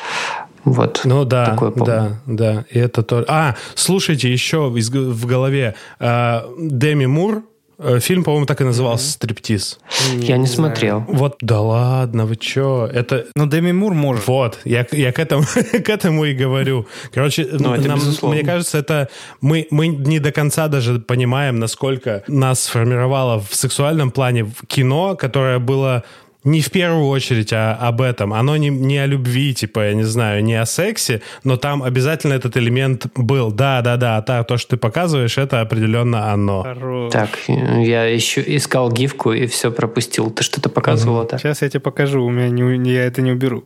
Вот. 0.64 1.00
Ну 1.04 1.24
да, 1.24 1.46
Такое 1.46 1.70
помню. 1.70 1.86
да, 1.86 2.18
да. 2.26 2.64
И 2.70 2.78
это 2.78 3.02
то. 3.02 3.24
А, 3.28 3.56
слушайте, 3.74 4.30
еще 4.32 4.68
в 4.68 5.26
голове 5.26 5.74
а, 5.98 6.44
Деми 6.58 7.06
Мур. 7.06 7.42
э, 7.78 7.98
Фильм, 7.98 8.22
по-моему, 8.22 8.46
так 8.46 8.60
и 8.60 8.64
назывался 8.64 9.10
«Стриптиз». 9.10 9.80
Я 10.12 10.36
не 10.36 10.46
смотрел. 10.46 11.04
Вот, 11.08 11.36
да 11.40 11.60
ладно, 11.60 12.26
вы 12.26 12.36
чё? 12.36 12.86
Это, 12.92 13.26
Ну, 13.34 13.46
Деми 13.48 13.72
Мур 13.72 13.92
может. 13.94 14.28
Вот, 14.28 14.60
я, 14.64 14.86
я 14.92 15.10
к, 15.12 15.18
этому, 15.18 15.42
к 15.84 15.88
этому 15.88 16.24
и 16.24 16.32
говорю. 16.34 16.86
Короче, 17.12 17.48
Ну, 17.50 17.70
нам- 17.74 17.98
безусловно. 17.98 18.36
мне 18.36 18.44
кажется, 18.46 18.78
это 18.78 19.08
мы, 19.40 19.66
мы 19.70 19.88
не 19.88 20.20
до 20.20 20.30
конца 20.30 20.68
даже 20.68 21.00
понимаем, 21.00 21.58
насколько 21.58 22.22
нас 22.28 22.60
сформировало 22.60 23.40
в 23.40 23.52
сексуальном 23.54 24.12
плане 24.12 24.52
кино, 24.68 25.16
которое 25.16 25.58
было 25.58 26.04
не 26.44 26.60
в 26.60 26.70
первую 26.70 27.06
очередь 27.06 27.52
а 27.52 27.74
об 27.80 28.00
этом. 28.00 28.32
Оно 28.32 28.56
не, 28.56 28.68
не 28.68 28.98
о 28.98 29.06
любви, 29.06 29.54
типа, 29.54 29.88
я 29.88 29.94
не 29.94 30.02
знаю, 30.02 30.42
не 30.42 30.54
о 30.54 30.66
сексе, 30.66 31.22
но 31.44 31.56
там 31.56 31.82
обязательно 31.82 32.32
этот 32.34 32.56
элемент 32.56 33.06
был. 33.16 33.52
Да, 33.52 33.80
да, 33.82 33.96
да, 33.96 34.20
та- 34.22 34.42
то, 34.44 34.56
что 34.56 34.70
ты 34.70 34.76
показываешь, 34.76 35.38
это 35.38 35.60
определенно 35.60 36.32
оно. 36.32 36.62
Хорош. 36.62 37.12
Так, 37.12 37.28
я 37.48 38.04
еще 38.04 38.42
искал 38.56 38.90
гифку 38.90 39.32
и 39.32 39.46
все 39.46 39.70
пропустил. 39.70 40.30
Ты 40.30 40.42
что-то 40.42 40.68
показывала 40.68 41.24
так? 41.24 41.40
Сейчас 41.40 41.62
я 41.62 41.68
тебе 41.68 41.80
покажу, 41.80 42.24
у 42.24 42.30
меня 42.30 42.48
не, 42.48 42.90
я 42.92 43.04
это 43.04 43.22
не 43.22 43.32
уберу. 43.32 43.64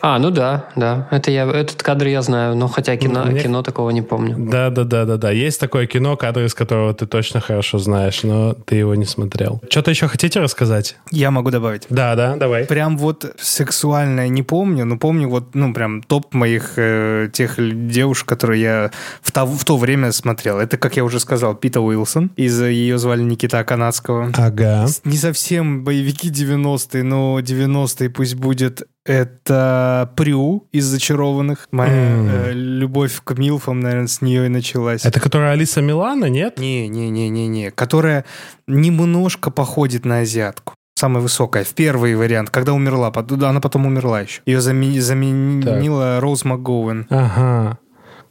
А, 0.00 0.18
ну 0.18 0.30
да, 0.30 0.68
да. 0.76 1.08
Это 1.10 1.30
я, 1.30 1.44
этот 1.50 1.82
кадр 1.82 2.06
я 2.06 2.22
знаю, 2.22 2.56
но 2.56 2.68
хотя 2.68 2.96
кино, 2.96 3.24
Мне- 3.24 3.40
кино 3.42 3.62
такого 3.62 3.90
не 3.90 4.02
помню. 4.02 4.36
Да, 4.38 4.70
да, 4.70 4.84
да, 4.84 5.04
да, 5.04 5.16
да. 5.16 5.30
Есть 5.30 5.60
такое 5.60 5.86
кино, 5.86 6.16
кадры 6.16 6.46
из 6.46 6.54
которого 6.54 6.94
ты 6.94 7.06
точно 7.06 7.40
хорошо 7.40 7.78
знаешь, 7.78 8.22
но 8.22 8.54
ты 8.54 8.76
его 8.76 8.94
не 8.94 9.04
смотрел. 9.04 9.60
Что-то 9.70 9.90
еще 9.90 10.08
хотите 10.08 10.40
рассказать? 10.40 10.69
Я 11.10 11.30
могу 11.30 11.50
добавить. 11.50 11.86
Да, 11.90 12.14
да, 12.14 12.36
давай. 12.36 12.64
Прям 12.64 12.96
вот 12.98 13.34
сексуальное 13.38 14.28
не 14.28 14.42
помню, 14.42 14.84
но 14.84 14.98
помню 14.98 15.28
вот, 15.28 15.54
ну, 15.54 15.72
прям 15.74 16.02
топ 16.02 16.34
моих 16.34 16.72
э, 16.76 17.28
тех 17.32 17.56
девушек, 17.88 18.28
которые 18.28 18.62
я 18.62 18.90
в 19.22 19.32
то, 19.32 19.44
в 19.46 19.64
то 19.64 19.76
время 19.76 20.12
смотрел. 20.12 20.58
Это, 20.58 20.76
как 20.76 20.96
я 20.96 21.04
уже 21.04 21.20
сказал, 21.20 21.54
Пита 21.54 21.80
Уилсон. 21.80 22.30
Из 22.36 22.60
ее 22.62 22.98
звали 22.98 23.22
Никита 23.22 23.62
Канадского. 23.64 24.32
Ага. 24.36 24.86
Не 25.04 25.16
совсем 25.16 25.84
боевики 25.84 26.30
90-е, 26.30 27.02
но 27.02 27.40
90-е 27.40 28.10
пусть 28.10 28.34
будет. 28.34 28.88
Это 29.06 30.12
Прю 30.16 30.68
из 30.72 30.84
«Зачарованных». 30.84 31.68
Моя 31.70 31.90
М. 31.92 32.28
э, 32.28 32.52
любовь 32.52 33.20
к 33.24 33.36
Милфам, 33.38 33.80
наверное, 33.80 34.08
с 34.08 34.20
нее 34.20 34.46
и 34.46 34.48
началась. 34.48 35.04
Это 35.04 35.20
которая 35.20 35.52
Алиса 35.52 35.80
Милана, 35.80 36.26
нет? 36.26 36.58
Не-не-не-не-не. 36.58 37.70
Которая 37.70 38.24
немножко 38.66 39.50
походит 39.50 40.04
на 40.04 40.18
азиатку. 40.20 40.74
Самая 40.96 41.22
высокая. 41.22 41.64
В 41.64 41.72
первый 41.72 42.14
вариант, 42.14 42.50
когда 42.50 42.74
умерла. 42.74 43.10
Она 43.16 43.60
потом 43.60 43.86
умерла 43.86 44.20
еще. 44.20 44.42
Ее 44.44 44.58
замени- 44.58 45.00
заменила 45.00 46.20
Роуз 46.20 46.44
МакГоуэн. 46.44 47.06
Ага. 47.08 47.78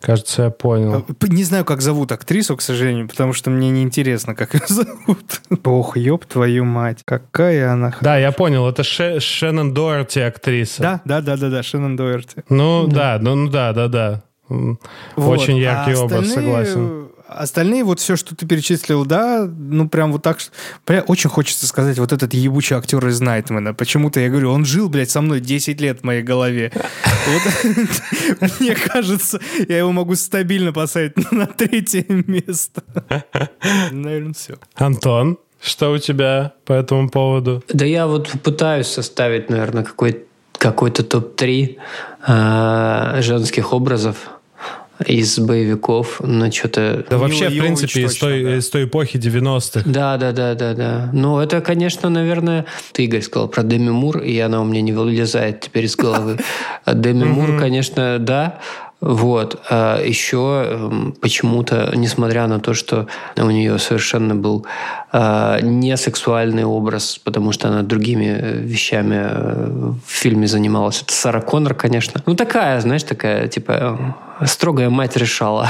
Кажется, 0.02 0.44
я 0.44 0.50
понял. 0.50 1.02
П- 1.02 1.28
Не 1.28 1.44
знаю, 1.44 1.66
как 1.66 1.82
зовут 1.82 2.12
актрису, 2.12 2.56
к 2.56 2.62
сожалению, 2.62 3.08
потому 3.08 3.34
что 3.34 3.50
мне 3.50 3.70
неинтересно, 3.70 4.34
как 4.36 4.54
ее 4.54 4.62
зовут. 4.68 5.42
Ох, 5.66 5.98
ёб 5.98 6.26
твою 6.26 6.64
мать. 6.66 7.00
Какая 7.06 7.72
она... 7.74 7.92
х- 7.92 7.98
Да, 8.02 8.18
я 8.18 8.32
понял. 8.32 8.68
Это 8.68 8.84
Ше- 8.84 9.20
Шеннон 9.20 9.74
Дуарти 9.74 10.20
актриса. 10.20 10.82
Да, 10.82 11.02
да, 11.06 11.22
да, 11.22 11.36
да, 11.38 11.50
да, 11.50 11.64
Шеннон 11.64 11.96
Дуэрти. 11.98 12.44
Ну, 12.50 12.88
да, 12.88 13.18
ну, 13.22 13.36
ну 13.36 13.50
да, 13.50 13.74
да, 13.74 13.88
да. 13.88 14.24
Вот. 14.48 14.80
Очень 15.18 15.58
яркий 15.58 15.94
А 15.94 16.00
образ, 16.04 16.22
остальные- 16.28 16.34
согласен. 16.34 17.09
Остальные, 17.30 17.84
вот 17.84 18.00
все, 18.00 18.16
что 18.16 18.36
ты 18.36 18.48
перечислил, 18.48 19.06
да, 19.06 19.48
ну 19.48 19.88
прям 19.88 20.12
вот 20.12 20.24
так, 20.24 20.40
что- 20.40 20.52
прям 20.84 21.04
очень 21.08 21.30
хочется 21.30 21.68
сказать, 21.68 22.00
вот 22.00 22.12
этот 22.12 22.34
ебучий 22.34 22.76
актер 22.76 23.06
из 23.08 23.22
Найтмена. 23.22 23.76
Почему-то 23.76 24.20
я 24.20 24.30
говорю, 24.30 24.52
он 24.52 24.66
жил, 24.66 24.90
блядь, 24.90 25.12
со 25.12 25.22
мной 25.22 25.40
10 25.40 25.80
лет 25.80 26.00
в 26.00 26.04
моей 26.04 26.24
голове. 26.24 26.72
Мне 28.60 28.76
кажется, 28.76 29.40
я 29.68 29.78
его 29.78 29.92
могу 29.92 30.16
стабильно 30.16 30.74
поставить 30.74 31.14
на 31.32 31.46
третье 31.46 32.06
место. 32.10 32.84
Наверное, 33.92 34.34
все. 34.34 34.56
Антон, 34.76 35.38
что 35.62 35.92
у 35.92 35.98
тебя 36.00 36.54
по 36.66 36.74
этому 36.74 37.10
поводу? 37.10 37.64
Да 37.68 37.86
я 37.86 38.08
вот 38.08 38.30
пытаюсь 38.44 38.88
составить, 38.88 39.50
наверное, 39.52 39.84
какой, 39.84 40.26
какой-то 40.58 41.04
топ-3 41.04 41.78
э, 42.28 43.22
женских 43.22 43.72
образов 43.74 44.16
из 45.06 45.40
боевиков, 45.40 46.20
но 46.22 46.52
что-то... 46.52 47.06
Да 47.10 47.18
вообще, 47.18 47.50
в 47.50 47.58
принципе, 47.58 48.02
из 48.02 48.14
точно, 48.14 48.28
той, 48.28 48.44
да. 48.44 48.58
из 48.58 48.70
той 48.70 48.84
эпохи 48.86 49.18
90-х. 49.18 49.84
Да, 49.86 50.18
да, 50.18 50.32
да, 50.32 50.56
да, 50.56 50.74
да. 50.74 51.10
Ну, 51.14 51.40
это, 51.40 51.62
конечно, 51.62 52.10
наверное, 52.10 52.66
ты, 52.92 53.06
Игорь, 53.06 53.22
сказал 53.22 53.48
про 53.48 53.64
Деми 53.64 53.90
Мур, 53.90 54.20
и 54.20 54.38
она 54.40 54.62
у 54.62 54.66
меня 54.66 54.82
не 54.82 54.92
вылезает 54.92 55.62
теперь 55.62 55.86
из 55.86 55.96
головы. 55.96 56.38
Деми 56.86 57.24
Мур, 57.24 57.58
конечно, 57.58 58.18
да. 58.20 58.60
Вот. 59.02 59.62
А 59.70 60.04
еще 60.04 60.66
эм, 60.68 61.16
почему-то, 61.22 61.92
несмотря 61.96 62.48
на 62.48 62.60
то, 62.60 62.74
что 62.74 63.08
у 63.38 63.50
нее 63.50 63.80
совершенно 63.80 64.36
был 64.36 64.66
а, 65.12 65.62
не 65.62 65.96
сексуальный 65.96 66.66
образ, 66.66 67.18
потому 67.24 67.54
что 67.54 67.70
она 67.70 67.82
другими 67.82 68.26
э, 68.26 68.58
вещами 68.60 69.16
э, 69.22 69.92
в 70.06 70.12
фильме 70.12 70.48
занималась. 70.48 71.02
Это 71.02 71.14
Сара 71.14 71.40
Коннор, 71.40 71.76
конечно. 71.76 72.22
Ну, 72.26 72.36
такая, 72.36 72.82
знаешь, 72.82 73.04
такая, 73.04 73.48
типа, 73.48 73.72
э, 73.72 74.29
строгая 74.46 74.90
мать 74.90 75.18
решала. 75.18 75.70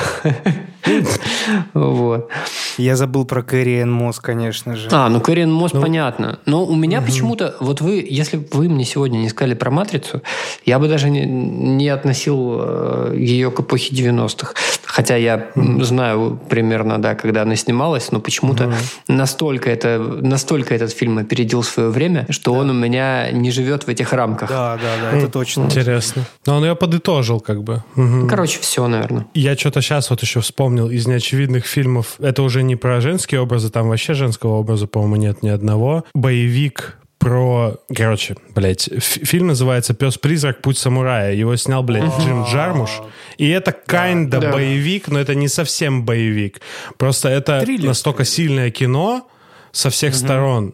Вот. 1.73 2.29
Я 2.77 2.95
забыл 2.95 3.25
про 3.25 3.43
Кэрри 3.43 3.81
Энн 3.81 3.91
Мосс, 3.91 4.19
конечно 4.19 4.75
же. 4.75 4.87
А, 4.91 5.09
ну 5.09 5.19
Кэрин 5.19 5.51
Мосс, 5.51 5.71
понятно. 5.71 6.39
Но 6.45 6.65
у 6.65 6.75
меня 6.75 7.01
почему-то, 7.01 7.55
вот 7.59 7.81
вы, 7.81 8.05
если 8.09 8.37
бы 8.37 8.47
вы 8.53 8.69
мне 8.69 8.85
сегодня 8.85 9.17
не 9.17 9.29
сказали 9.29 9.55
про 9.55 9.71
«Матрицу», 9.71 10.21
я 10.65 10.79
бы 10.79 10.87
даже 10.87 11.09
не, 11.09 11.25
не 11.25 11.89
относил 11.89 12.57
э, 12.59 13.15
ее 13.17 13.51
к 13.51 13.59
эпохе 13.59 13.93
90-х. 13.93 14.53
Хотя 14.85 15.15
я 15.17 15.49
м, 15.55 15.83
знаю 15.83 16.39
примерно, 16.49 17.01
да, 17.01 17.15
когда 17.15 17.43
она 17.43 17.55
снималась, 17.55 18.11
но 18.11 18.19
почему-то 18.19 18.73
настолько, 19.07 19.69
это, 19.69 19.99
настолько 19.99 20.73
этот 20.73 20.91
фильм 20.91 21.17
опередил 21.17 21.63
свое 21.63 21.89
время, 21.89 22.25
что 22.29 22.53
он 22.53 22.69
у 22.69 22.73
меня 22.73 23.31
не 23.31 23.51
живет 23.51 23.83
в 23.83 23.89
этих 23.89 24.13
рамках. 24.13 24.49
Да, 24.49 24.77
да, 24.77 25.11
да, 25.11 25.17
это 25.17 25.27
точно. 25.27 25.63
Интересно. 25.63 26.23
Но 26.45 26.57
он 26.57 26.63
ее 26.63 26.75
подытожил, 26.75 27.39
как 27.39 27.63
бы. 27.63 27.83
Мгм. 27.95 28.27
Короче, 28.59 28.61
все, 28.61 28.87
наверное. 28.87 29.27
Я 29.33 29.55
что-то 29.57 29.81
сейчас 29.81 30.09
вот 30.09 30.21
еще 30.21 30.41
вспомнил 30.41 30.89
из 30.89 31.07
неочевидных 31.07 31.65
фильмов. 31.65 32.15
Это 32.19 32.43
уже 32.43 32.63
не 32.63 32.75
про 32.75 33.01
женские 33.01 33.41
образы, 33.41 33.69
там 33.69 33.89
вообще 33.89 34.13
женского 34.13 34.55
образа, 34.55 34.87
по-моему, 34.87 35.15
нет 35.17 35.43
ни 35.43 35.49
одного. 35.49 36.03
Боевик 36.13 36.97
про... 37.17 37.75
Короче, 37.93 38.35
блядь, 38.55 38.89
фи- 38.97 39.25
фильм 39.25 39.47
называется 39.47 39.93
«Пес-призрак. 39.93 40.61
Путь 40.61 40.77
самурая». 40.77 41.33
Его 41.33 41.55
снял, 41.57 41.83
блядь, 41.83 42.11
Джим 42.19 42.43
Джармуш. 42.45 42.89
И 43.37 43.49
это 43.49 43.75
kinda 43.87 44.39
Да. 44.39 44.51
боевик, 44.53 45.09
но 45.09 45.19
это 45.19 45.35
не 45.35 45.47
совсем 45.49 46.05
боевик. 46.05 46.61
Просто 46.97 47.27
это 47.29 47.59
Триллер, 47.61 47.87
настолько 47.87 48.23
сильное 48.23 48.71
кино 48.71 49.27
со 49.71 49.89
всех 49.89 50.15
сторон. 50.15 50.73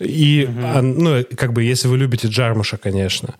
И, 0.00 0.48
угу. 0.48 0.82
ну, 0.82 1.24
как 1.36 1.52
бы, 1.52 1.64
если 1.64 1.88
вы 1.88 1.98
любите 1.98 2.28
Джармуша, 2.28 2.76
конечно, 2.76 3.34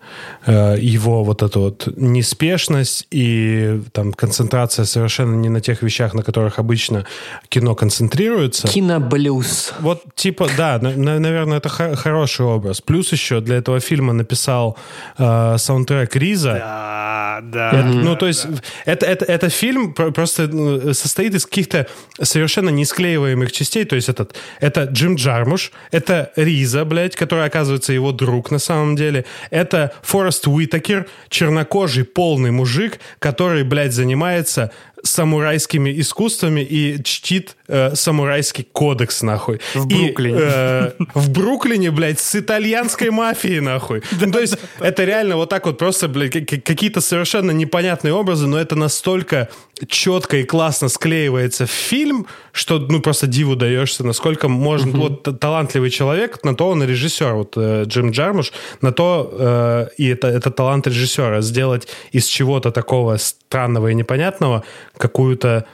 э, 0.45 0.75
его 0.79 1.23
вот 1.23 1.41
эту 1.41 1.61
вот 1.61 1.87
неспешность 1.95 3.07
и 3.11 3.81
там 3.93 4.11
концентрация 4.11 4.85
совершенно 4.85 5.35
не 5.35 5.49
на 5.49 5.61
тех 5.61 5.81
вещах, 5.81 6.13
на 6.13 6.21
которых 6.21 6.59
обычно 6.59 7.05
кино 7.47 7.75
концентрируется. 7.75 8.67
Киноблюз. 8.67 9.73
Вот, 9.79 10.03
типа, 10.15 10.49
да, 10.57 10.79
наверное, 10.79 11.57
это 11.57 11.69
хороший 11.69 12.45
образ. 12.45 12.81
Плюс 12.81 13.11
еще 13.13 13.39
для 13.39 13.57
этого 13.57 13.79
фильма 13.79 14.11
написал 14.11 14.77
э, 15.17 15.55
саундтрек 15.57 16.15
Риза. 16.15 16.53
Да, 16.59 17.39
да. 17.43 17.69
Это, 17.79 17.87
ну, 17.87 18.15
то 18.17 18.27
есть, 18.27 18.49
да. 18.49 18.61
это, 18.85 19.05
это, 19.05 19.25
это 19.25 19.49
фильм 19.49 19.93
просто 19.93 20.47
ну, 20.47 20.93
состоит 20.93 21.35
из 21.35 21.45
каких-то 21.45 21.87
совершенно 22.21 22.69
несклеиваемых 22.69 23.51
частей. 23.51 23.85
То 23.85 23.95
есть, 23.95 24.09
этот, 24.09 24.35
это 24.59 24.83
Джим 24.83 25.15
Джармуш, 25.15 25.71
это 25.91 26.31
Риза, 26.49 26.83
блядь, 26.83 27.15
который 27.15 27.45
оказывается 27.45 27.93
его 27.93 28.11
друг 28.11 28.49
на 28.49 28.57
самом 28.57 28.95
деле. 28.95 29.25
Это 29.51 29.93
Форест 30.01 30.47
Уитакер, 30.47 31.05
чернокожий 31.29 32.03
полный 32.03 32.49
мужик, 32.49 32.99
который, 33.19 33.63
блядь, 33.63 33.93
занимается 33.93 34.71
самурайскими 35.03 35.99
искусствами 35.99 36.61
и 36.61 37.01
чтит 37.03 37.55
э, 37.67 37.95
самурайский 37.95 38.65
кодекс, 38.71 39.21
нахуй. 39.21 39.59
В 39.73 39.87
Бруклине. 39.87 40.37
И, 40.37 40.41
э, 40.41 40.91
в 41.13 41.29
Бруклине, 41.31 41.91
блядь, 41.91 42.19
с 42.19 42.35
итальянской 42.35 43.09
мафией, 43.09 43.59
нахуй. 43.59 44.01
Ну, 44.19 44.31
то 44.31 44.39
есть 44.39 44.57
это 44.79 45.05
реально 45.05 45.37
вот 45.37 45.49
так 45.49 45.65
вот 45.65 45.77
просто, 45.77 46.07
блядь, 46.07 46.31
какие-то 46.31 47.01
совершенно 47.01 47.51
непонятные 47.51 48.13
образы, 48.13 48.47
но 48.47 48.59
это 48.59 48.75
настолько 48.75 49.49
четко 49.87 50.37
и 50.37 50.43
классно 50.43 50.89
склеивается 50.89 51.65
в 51.65 51.71
фильм, 51.71 52.27
что, 52.51 52.79
ну, 52.79 52.99
просто 52.99 53.27
диву 53.27 53.55
даешься, 53.55 54.03
насколько 54.03 54.47
можно... 54.47 54.99
Вот 54.99 55.39
талантливый 55.39 55.89
человек, 55.89 56.43
на 56.43 56.55
то 56.55 56.69
он 56.69 56.83
и 56.83 56.85
режиссер. 56.85 57.33
Вот 57.33 57.53
э, 57.55 57.83
Джим 57.85 58.11
Джармуш, 58.11 58.51
на 58.81 58.91
то 58.91 59.29
э, 59.31 59.87
и 59.97 60.07
это, 60.07 60.27
это 60.27 60.51
талант 60.51 60.87
режиссера. 60.87 61.41
Сделать 61.41 61.87
из 62.11 62.25
чего-то 62.25 62.71
такого 62.71 63.17
странного 63.49 63.87
и 63.87 63.95
непонятного 63.95 64.63
какую-то 64.95 65.65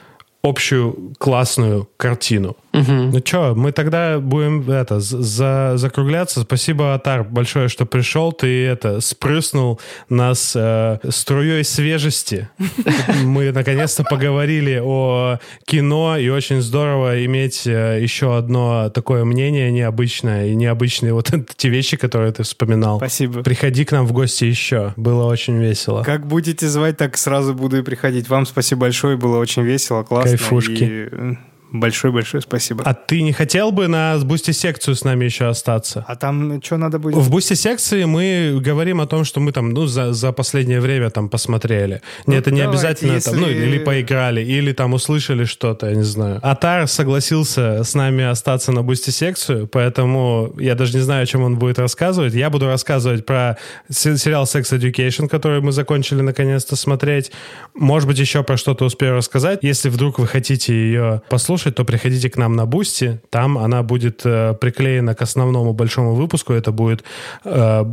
общую 0.42 1.12
классную 1.18 1.88
картину. 1.98 2.56
Угу. 2.76 2.92
Ну 2.92 3.18
что, 3.24 3.54
мы 3.54 3.72
тогда 3.72 4.18
будем 4.18 4.70
это 4.70 5.00
за, 5.00 5.72
закругляться. 5.76 6.40
Спасибо, 6.42 6.94
Атар, 6.94 7.24
большое, 7.24 7.68
что 7.68 7.86
пришел. 7.86 8.32
Ты 8.32 8.66
это 8.66 9.00
спрыснул 9.00 9.80
нас 10.08 10.52
э, 10.54 10.98
струей 11.08 11.64
свежести. 11.64 12.48
Мы 13.24 13.52
наконец-то 13.52 14.04
поговорили 14.04 14.80
о 14.82 15.38
кино, 15.64 16.16
и 16.18 16.28
очень 16.28 16.60
здорово 16.60 17.24
иметь 17.24 17.66
э, 17.66 17.98
еще 18.00 18.36
одно 18.36 18.90
такое 18.90 19.24
мнение 19.24 19.70
необычное 19.70 20.48
и 20.48 20.54
необычные 20.54 21.12
вот 21.14 21.32
эти 21.32 21.68
вещи, 21.68 21.96
которые 21.96 22.32
ты 22.32 22.42
вспоминал. 22.42 22.98
Спасибо. 22.98 23.42
Приходи 23.42 23.84
к 23.84 23.92
нам 23.92 24.06
в 24.06 24.12
гости 24.12 24.44
еще. 24.44 24.92
Было 24.96 25.24
очень 25.24 25.56
весело. 25.58 26.02
Как 26.02 26.26
будете 26.26 26.68
звать, 26.68 26.96
так 26.96 27.16
сразу 27.16 27.54
буду 27.54 27.78
и 27.78 27.82
приходить. 27.82 28.28
Вам 28.28 28.46
спасибо 28.46 28.82
большое, 28.82 29.16
было 29.16 29.38
очень 29.38 29.62
весело, 29.62 30.02
классно. 30.02 30.30
Кайфушки. 30.30 30.84
И 30.84 31.36
Большое-большое 31.72 32.42
спасибо. 32.42 32.84
А 32.84 32.94
ты 32.94 33.22
не 33.22 33.32
хотел 33.32 33.72
бы 33.72 33.88
на 33.88 34.16
бусти-секцию 34.18 34.94
с 34.94 35.04
нами 35.04 35.24
еще 35.24 35.46
остаться? 35.46 36.04
А 36.06 36.14
там 36.14 36.62
что 36.62 36.76
надо 36.76 36.98
будет? 36.98 37.16
В 37.16 37.30
бусти-секции 37.30 38.04
мы 38.04 38.58
говорим 38.60 39.00
о 39.00 39.06
том, 39.06 39.24
что 39.24 39.40
мы 39.40 39.52
там, 39.52 39.70
ну, 39.70 39.86
за, 39.86 40.12
за 40.12 40.32
последнее 40.32 40.80
время 40.80 41.10
там 41.10 41.28
посмотрели. 41.28 42.02
Ну, 42.26 42.34
Нет, 42.34 42.42
это 42.42 42.52
не 42.52 42.60
обязательно 42.60 43.14
если... 43.14 43.30
там, 43.30 43.40
ну, 43.40 43.48
или 43.48 43.78
поиграли, 43.78 44.42
или 44.42 44.72
там 44.72 44.94
услышали 44.94 45.44
что-то, 45.44 45.88
я 45.88 45.96
не 45.96 46.04
знаю. 46.04 46.38
Атар 46.42 46.86
согласился 46.86 47.82
с 47.82 47.94
нами 47.94 48.24
остаться 48.24 48.70
на 48.70 48.82
бусти-секцию, 48.82 49.66
поэтому 49.66 50.54
я 50.58 50.76
даже 50.76 50.94
не 50.94 51.00
знаю, 51.00 51.24
о 51.24 51.26
чем 51.26 51.42
он 51.42 51.58
будет 51.58 51.78
рассказывать. 51.78 52.34
Я 52.34 52.48
буду 52.48 52.66
рассказывать 52.66 53.26
про 53.26 53.58
сериал 53.90 54.44
Sex 54.44 54.72
Education, 54.72 55.28
который 55.28 55.60
мы 55.60 55.72
закончили 55.72 56.20
наконец-то 56.20 56.76
смотреть. 56.76 57.32
Может 57.74 58.08
быть, 58.08 58.18
еще 58.18 58.44
про 58.44 58.56
что-то 58.56 58.84
успею 58.84 59.16
рассказать. 59.16 59.60
Если 59.62 59.88
вдруг 59.88 60.20
вы 60.20 60.28
хотите 60.28 60.72
ее 60.72 61.22
послушать, 61.28 61.55
слушать, 61.56 61.74
то 61.74 61.84
приходите 61.84 62.28
к 62.28 62.36
нам 62.36 62.54
на 62.54 62.66
Бусти. 62.66 63.18
Там 63.30 63.56
она 63.56 63.82
будет 63.82 64.26
э, 64.26 64.54
приклеена 64.60 65.14
к 65.14 65.22
основному 65.22 65.72
большому 65.72 66.14
выпуску. 66.14 66.52
Это 66.52 66.70
будет 66.70 67.02
э, 67.44 67.84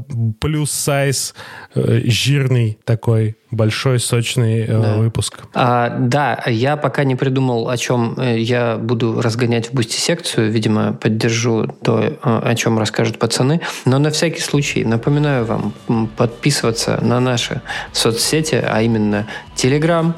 plus 0.42 0.72
size, 0.72 1.34
э, 1.76 2.02
жирный 2.06 2.78
такой 2.84 3.36
большой, 3.52 4.00
сочный 4.00 4.66
э, 4.66 4.82
да. 4.82 4.98
выпуск. 4.98 5.40
А, 5.54 5.96
да, 5.98 6.44
я 6.48 6.76
пока 6.76 7.06
не 7.06 7.16
придумал, 7.16 7.70
о 7.70 7.78
чем 7.78 8.16
э, 8.18 8.40
я 8.40 8.76
буду 8.76 9.22
разгонять 9.22 9.70
в 9.70 9.74
Бусти 9.74 9.98
секцию. 9.98 10.52
Видимо, 10.52 10.94
поддержу 10.94 11.68
то, 11.84 12.18
о 12.22 12.56
чем 12.56 12.80
расскажут 12.80 13.18
пацаны. 13.18 13.62
Но 13.86 13.98
на 13.98 14.10
всякий 14.10 14.42
случай 14.42 14.84
напоминаю 14.84 15.46
вам 15.46 15.74
подписываться 16.18 17.00
на 17.02 17.22
наши 17.22 17.62
соцсети, 17.94 18.56
а 18.56 18.82
именно 18.82 19.26
Telegram, 19.56 20.14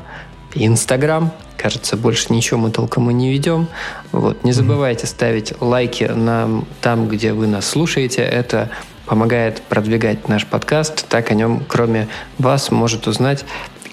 Instagram, 0.56 1.32
Кажется, 1.58 1.98
больше 1.98 2.34
ничего 2.34 2.60
мы 2.60 2.72
толком 2.72 3.10
и 3.10 3.14
не 3.14 3.32
ведем. 3.32 3.68
Вот. 4.12 4.44
Не 4.44 4.52
забывайте 4.52 5.08
ставить 5.08 5.54
лайки 5.62 6.04
нам 6.04 6.66
там, 6.82 7.08
где 7.08 7.34
вы 7.34 7.48
нас 7.48 7.68
слушаете. 7.68 8.22
Это 8.22 8.70
помогает 9.06 9.62
продвигать 9.62 10.28
наш 10.28 10.46
подкаст. 10.46 11.08
Так 11.08 11.32
о 11.32 11.34
нем, 11.36 11.64
кроме 11.68 12.08
вас, 12.38 12.72
может 12.72 13.08
узнать 13.08 13.46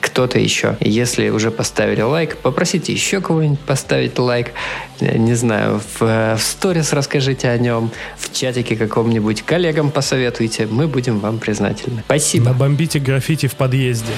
кто-то 0.02 0.38
еще. 0.38 0.76
Если 0.80 1.28
уже 1.30 1.50
поставили 1.50 2.02
лайк, 2.02 2.36
попросите 2.36 2.92
еще 2.92 3.20
кого-нибудь 3.20 3.60
поставить 3.60 4.18
лайк. 4.18 4.48
Не 5.00 5.34
знаю, 5.34 5.80
в, 5.98 6.36
в 6.36 6.40
сторис 6.40 6.92
расскажите 6.92 7.48
о 7.48 7.56
нем, 7.56 7.90
в 8.18 8.32
чатике 8.32 8.76
каком-нибудь 8.76 9.42
коллегам 9.42 9.90
посоветуйте. 9.90 10.66
Мы 10.66 10.88
будем 10.88 11.20
вам 11.20 11.38
признательны. 11.38 12.02
Спасибо. 12.04 12.46
Набомбите 12.46 12.98
граффити 12.98 13.46
в 13.46 13.54
подъезде. 13.54 14.12